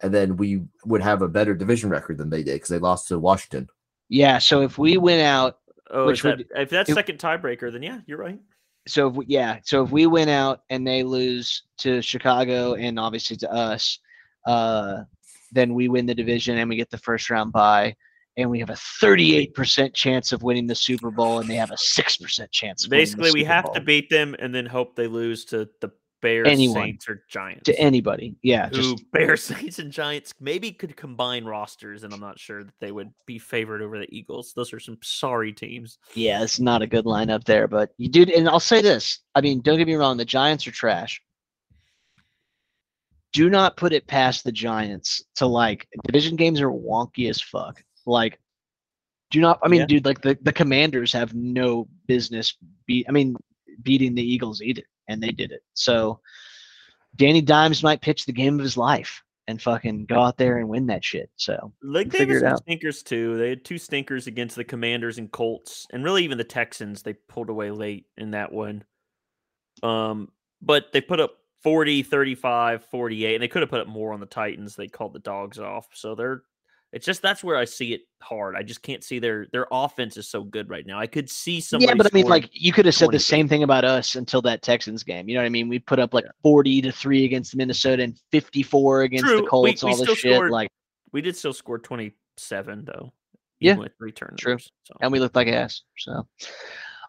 and 0.01 0.13
then 0.13 0.37
we 0.37 0.63
would 0.85 1.01
have 1.01 1.21
a 1.21 1.27
better 1.27 1.53
division 1.55 1.89
record 1.89 2.17
than 2.17 2.29
they 2.29 2.43
did 2.43 2.53
because 2.55 2.69
they 2.69 2.79
lost 2.79 3.07
to 3.09 3.19
Washington. 3.19 3.67
Yeah. 4.09 4.37
So 4.39 4.61
if 4.61 4.77
we 4.77 4.97
win 4.97 5.19
out, 5.19 5.59
oh, 5.91 6.07
Which 6.07 6.19
is 6.19 6.23
that, 6.23 6.37
would- 6.37 6.47
if 6.55 6.69
that's 6.69 6.89
it- 6.89 6.93
second 6.95 7.19
tiebreaker, 7.19 7.71
then 7.71 7.83
yeah, 7.83 7.99
you're 8.05 8.17
right. 8.19 8.39
so 8.87 9.07
if 9.07 9.15
we, 9.15 9.25
yeah, 9.27 9.59
so 9.63 9.83
if 9.83 9.91
we 9.91 10.05
win 10.05 10.29
out 10.29 10.61
and 10.69 10.85
they 10.85 11.03
lose 11.03 11.63
to 11.79 12.01
Chicago 12.01 12.75
and 12.75 12.99
obviously 12.99 13.35
to 13.37 13.51
us, 13.51 13.99
uh, 14.45 15.03
then 15.51 15.73
we 15.73 15.87
win 15.89 16.05
the 16.05 16.13
division 16.13 16.57
and 16.57 16.69
we 16.69 16.75
get 16.75 16.91
the 16.91 16.97
first 16.99 17.29
round 17.31 17.51
bye, 17.51 17.95
and 18.37 18.49
we 18.49 18.59
have 18.59 18.69
a 18.69 18.73
38% 18.73 19.93
chance 19.93 20.31
of 20.31 20.43
winning 20.43 20.67
the 20.67 20.75
Super 20.75 21.11
Bowl, 21.11 21.39
and 21.39 21.49
they 21.49 21.55
have 21.55 21.71
a 21.71 21.77
six 21.77 22.17
percent 22.17 22.51
chance. 22.51 22.85
Of 22.85 22.91
winning 22.91 23.01
the 23.01 23.17
Basically, 23.17 23.31
we 23.31 23.41
Super 23.41 23.53
have 23.53 23.73
to 23.73 23.81
beat 23.81 24.09
them 24.09 24.35
and 24.39 24.53
then 24.53 24.65
hope 24.65 24.95
they 24.95 25.07
lose 25.07 25.45
to 25.45 25.69
the 25.81 25.91
Bears, 26.21 26.47
Anyone. 26.47 26.83
Saints, 26.85 27.07
or 27.07 27.23
Giants. 27.29 27.65
to 27.65 27.79
anybody. 27.79 28.35
Yeah, 28.41 28.69
who 28.69 28.75
just 28.75 29.11
Bears, 29.11 29.43
Saints, 29.43 29.77
and 29.77 29.91
Giants 29.91 30.33
maybe 30.39 30.71
could 30.71 30.97
combine 30.97 31.45
rosters, 31.45 32.03
and 32.03 32.11
I'm 32.11 32.19
not 32.19 32.39
sure 32.39 32.63
that 32.63 32.73
they 32.79 32.91
would 32.91 33.11
be 33.27 33.37
favored 33.37 33.83
over 33.83 33.99
the 33.99 34.07
Eagles. 34.09 34.51
Those 34.55 34.73
are 34.73 34.79
some 34.79 34.97
sorry 35.03 35.53
teams. 35.53 35.99
yeah, 36.15 36.41
it's 36.41 36.59
not 36.59 36.81
a 36.81 36.87
good 36.87 37.05
lineup 37.05 37.43
there, 37.43 37.67
but 37.67 37.91
you 37.97 38.09
dude, 38.09 38.31
and 38.31 38.49
I'll 38.49 38.59
say 38.59 38.81
this. 38.81 39.19
I 39.35 39.41
mean, 39.41 39.61
don't 39.61 39.77
get 39.77 39.87
me 39.87 39.93
wrong, 39.93 40.17
the 40.17 40.25
Giants 40.25 40.65
are 40.65 40.71
trash. 40.71 41.21
Do 43.33 43.49
not 43.49 43.77
put 43.77 43.93
it 43.93 44.07
past 44.07 44.45
the 44.45 44.51
Giants 44.51 45.23
to 45.35 45.45
like 45.45 45.87
division 46.05 46.37
games 46.37 46.59
are 46.59 46.71
wonky 46.71 47.29
as 47.29 47.39
fuck. 47.39 47.83
Like, 48.05 48.39
do 49.31 49.41
not. 49.41 49.59
I 49.63 49.67
mean, 49.67 49.81
Yeah. 49.81 49.85
dude, 49.87 50.05
like 50.05 50.21
the 50.21 50.37
the 50.41 50.53
Commanders 50.53 51.11
have 51.13 51.33
no 51.33 51.87
business 52.07 52.55
beat. 52.85 53.05
I 53.09 53.11
mean, 53.11 53.35
beating 53.81 54.15
the 54.15 54.23
Eagles 54.23 54.61
either, 54.61 54.83
and 55.07 55.21
they 55.21 55.31
did 55.31 55.51
it. 55.51 55.61
So, 55.73 56.19
Danny 57.15 57.41
Dimes 57.41 57.83
might 57.83 58.01
pitch 58.01 58.25
the 58.25 58.31
game 58.33 58.59
of 58.59 58.63
his 58.63 58.77
life 58.77 59.21
and 59.47 59.61
fucking 59.61 60.05
go 60.05 60.21
out 60.21 60.37
there 60.37 60.57
and 60.57 60.67
win 60.69 60.87
that 60.87 61.03
shit. 61.03 61.29
So, 61.35 61.71
Like 61.83 62.09
they 62.09 62.25
had 62.25 62.57
stinkers 62.57 63.03
too. 63.03 63.37
They 63.37 63.49
had 63.49 63.63
two 63.65 63.77
stinkers 63.77 64.27
against 64.27 64.55
the 64.55 64.63
Commanders 64.63 65.17
and 65.17 65.31
Colts, 65.31 65.85
and 65.91 66.03
really 66.03 66.23
even 66.23 66.37
the 66.37 66.43
Texans. 66.43 67.03
They 67.03 67.13
pulled 67.13 67.49
away 67.49 67.71
late 67.71 68.05
in 68.17 68.31
that 68.31 68.51
one. 68.51 68.83
Um, 69.83 70.31
but 70.61 70.91
they 70.93 71.01
put 71.01 71.19
up 71.19 71.37
40, 71.63 72.03
35, 72.03 72.85
48, 72.85 73.35
and 73.35 73.43
they 73.43 73.47
could 73.47 73.61
have 73.61 73.69
put 73.69 73.81
up 73.81 73.87
more 73.87 74.13
on 74.13 74.19
the 74.19 74.25
Titans. 74.25 74.75
They 74.75 74.87
called 74.87 75.13
the 75.13 75.19
dogs 75.19 75.59
off. 75.59 75.87
So 75.93 76.15
they're 76.15 76.43
it's 76.95 77.05
just 77.05 77.21
that's 77.21 77.43
where 77.43 77.57
I 77.57 77.65
see 77.65 77.93
it 77.93 78.03
hard. 78.21 78.55
I 78.55 78.63
just 78.63 78.81
can't 78.81 79.03
see 79.03 79.19
their 79.19 79.47
their 79.51 79.67
offense 79.69 80.15
is 80.15 80.29
so 80.29 80.43
good 80.43 80.69
right 80.69 80.87
now. 80.87 80.97
I 80.97 81.07
could 81.07 81.29
see 81.29 81.59
somebody. 81.59 81.89
yeah, 81.89 81.93
but 81.93 82.05
I 82.07 82.09
mean, 82.13 82.25
like 82.25 82.49
you 82.53 82.71
could 82.71 82.85
have 82.85 82.95
said 82.95 83.07
20 83.07 83.15
the 83.17 83.19
same 83.19 83.49
thing 83.49 83.63
about 83.63 83.83
us 83.83 84.15
until 84.15 84.41
that 84.43 84.61
Texans 84.61 85.03
game. 85.03 85.27
You 85.27 85.35
know 85.35 85.41
what 85.41 85.47
I 85.47 85.49
mean? 85.49 85.67
We 85.67 85.77
put 85.77 85.99
up 85.99 86.13
like 86.13 86.23
forty 86.41 86.81
to 86.81 86.93
three 86.93 87.25
against 87.25 87.53
Minnesota 87.53 88.03
and 88.03 88.17
fifty-four 88.31 89.01
against 89.01 89.25
True, 89.25 89.35
the 89.35 89.41
we- 89.43 89.47
Colts 89.49 89.83
we 89.83 89.91
and 89.91 89.99
all 89.99 90.05
this 90.05 90.17
shit. 90.17 90.33
scored- 90.35 90.51
Like, 90.51 90.69
we 91.11 91.21
did 91.21 91.35
still 91.35 91.51
score 91.51 91.79
27 91.79 92.85
though. 92.85 93.11
Yeah, 93.59 93.75
with 93.75 93.91
three 93.97 94.13
turnovers. 94.13 94.71
So. 94.85 94.93
and 95.01 95.11
we 95.11 95.19
looked 95.19 95.35
like 95.35 95.49
ass. 95.49 95.81
So, 95.97 96.25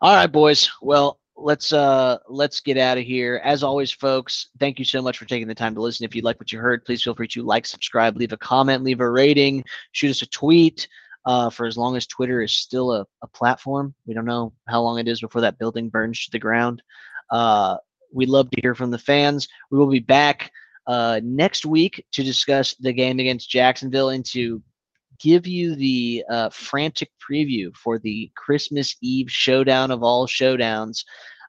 all 0.02 0.14
right, 0.16 0.26
boys. 0.26 0.68
Well, 0.82 1.20
let's 1.36 1.72
uh 1.72 2.18
let's 2.28 2.60
get 2.60 2.78
out 2.78 2.98
of 2.98 3.04
here. 3.04 3.40
As 3.44 3.62
always, 3.62 3.90
folks, 3.90 4.48
thank 4.58 4.78
you 4.78 4.84
so 4.84 5.02
much 5.02 5.18
for 5.18 5.26
taking 5.26 5.48
the 5.48 5.54
time 5.54 5.74
to 5.74 5.80
listen. 5.80 6.04
If 6.04 6.14
you 6.14 6.22
like 6.22 6.38
what 6.40 6.52
you 6.52 6.58
heard, 6.58 6.84
please 6.84 7.02
feel 7.02 7.14
free 7.14 7.28
to 7.28 7.42
like, 7.42 7.66
subscribe, 7.66 8.16
leave 8.16 8.32
a 8.32 8.38
comment, 8.38 8.82
leave 8.82 9.00
a 9.00 9.10
rating, 9.10 9.64
shoot 9.92 10.10
us 10.10 10.22
a 10.22 10.26
tweet. 10.26 10.88
Uh, 11.24 11.50
for 11.50 11.66
as 11.66 11.76
long 11.76 11.96
as 11.96 12.06
Twitter 12.06 12.40
is 12.40 12.56
still 12.56 12.92
a, 12.92 13.04
a 13.22 13.26
platform, 13.26 13.92
we 14.06 14.14
don't 14.14 14.24
know 14.24 14.52
how 14.68 14.80
long 14.80 15.00
it 15.00 15.08
is 15.08 15.20
before 15.20 15.40
that 15.40 15.58
building 15.58 15.88
burns 15.88 16.24
to 16.24 16.30
the 16.30 16.38
ground. 16.38 16.80
Uh, 17.32 17.76
we 18.12 18.26
love 18.26 18.48
to 18.50 18.60
hear 18.60 18.76
from 18.76 18.92
the 18.92 18.98
fans. 18.98 19.48
We 19.72 19.78
will 19.78 19.88
be 19.88 19.98
back 19.98 20.52
uh, 20.86 21.20
next 21.24 21.66
week 21.66 22.04
to 22.12 22.22
discuss 22.22 22.74
the 22.74 22.92
game 22.92 23.18
against 23.18 23.50
Jacksonville 23.50 24.10
and 24.10 24.24
to 24.26 24.62
give 25.18 25.46
you 25.46 25.74
the 25.74 26.24
uh, 26.30 26.50
frantic 26.50 27.10
preview 27.20 27.74
for 27.76 27.98
the 27.98 28.30
Christmas 28.36 28.96
Eve 29.02 29.30
showdown 29.30 29.90
of 29.90 30.02
all 30.02 30.26
showdowns, 30.26 31.04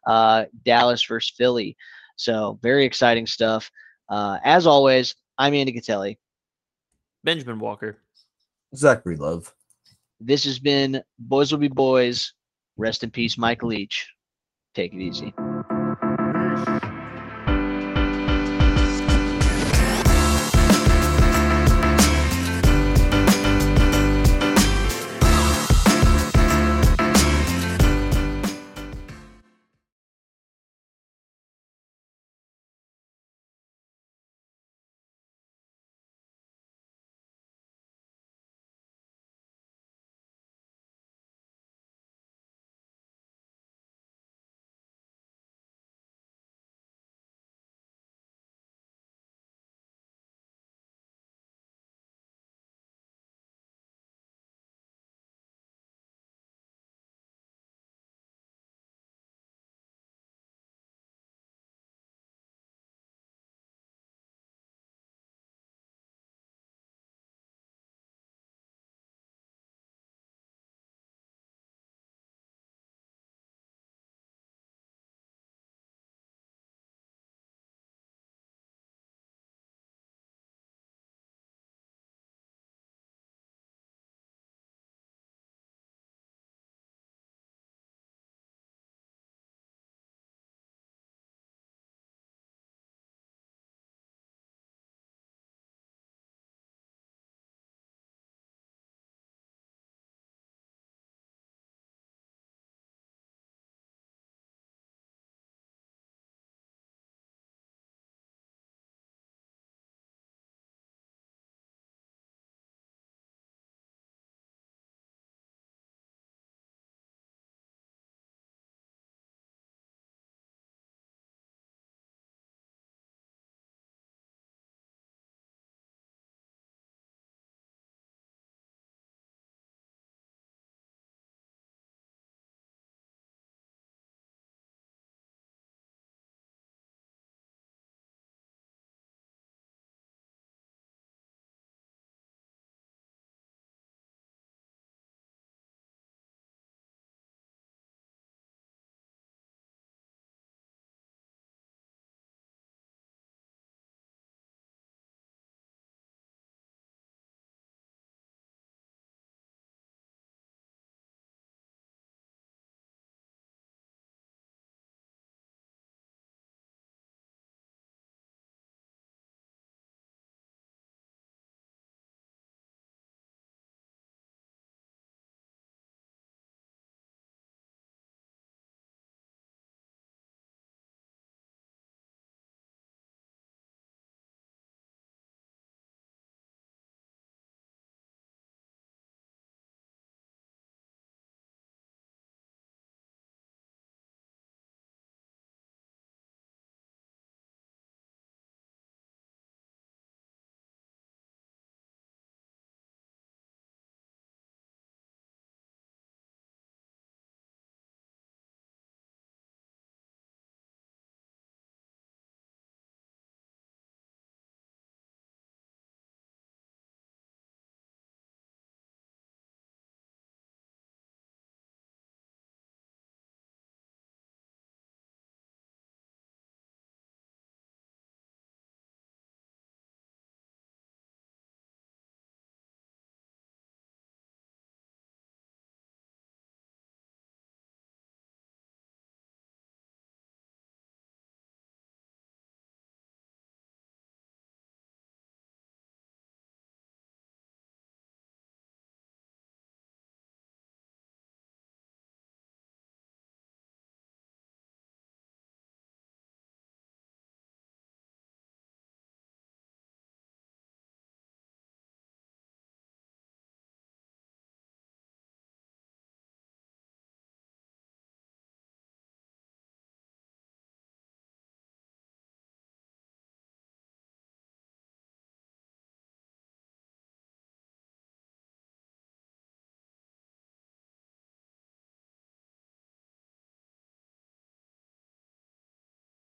uh, 0.07 0.45
Dallas 0.65 1.03
versus 1.03 1.33
Philly. 1.37 1.75
So 2.15 2.59
very 2.61 2.85
exciting 2.85 3.27
stuff. 3.27 3.69
Uh, 4.09 4.37
as 4.43 4.67
always, 4.67 5.15
I'm 5.37 5.53
Andy 5.53 5.73
Catelli. 5.73 6.17
Benjamin 7.23 7.59
Walker. 7.59 7.97
Zachary 8.75 9.17
Love. 9.17 9.53
This 10.19 10.43
has 10.45 10.59
been 10.59 11.01
Boys 11.19 11.51
Will 11.51 11.59
Be 11.59 11.67
Boys. 11.67 12.33
Rest 12.77 13.03
in 13.03 13.11
peace, 13.11 13.37
Michael 13.37 13.69
Leach. 13.69 14.07
Take 14.73 14.93
it 14.93 14.99
easy. 14.99 15.31
Peace. 15.31 15.46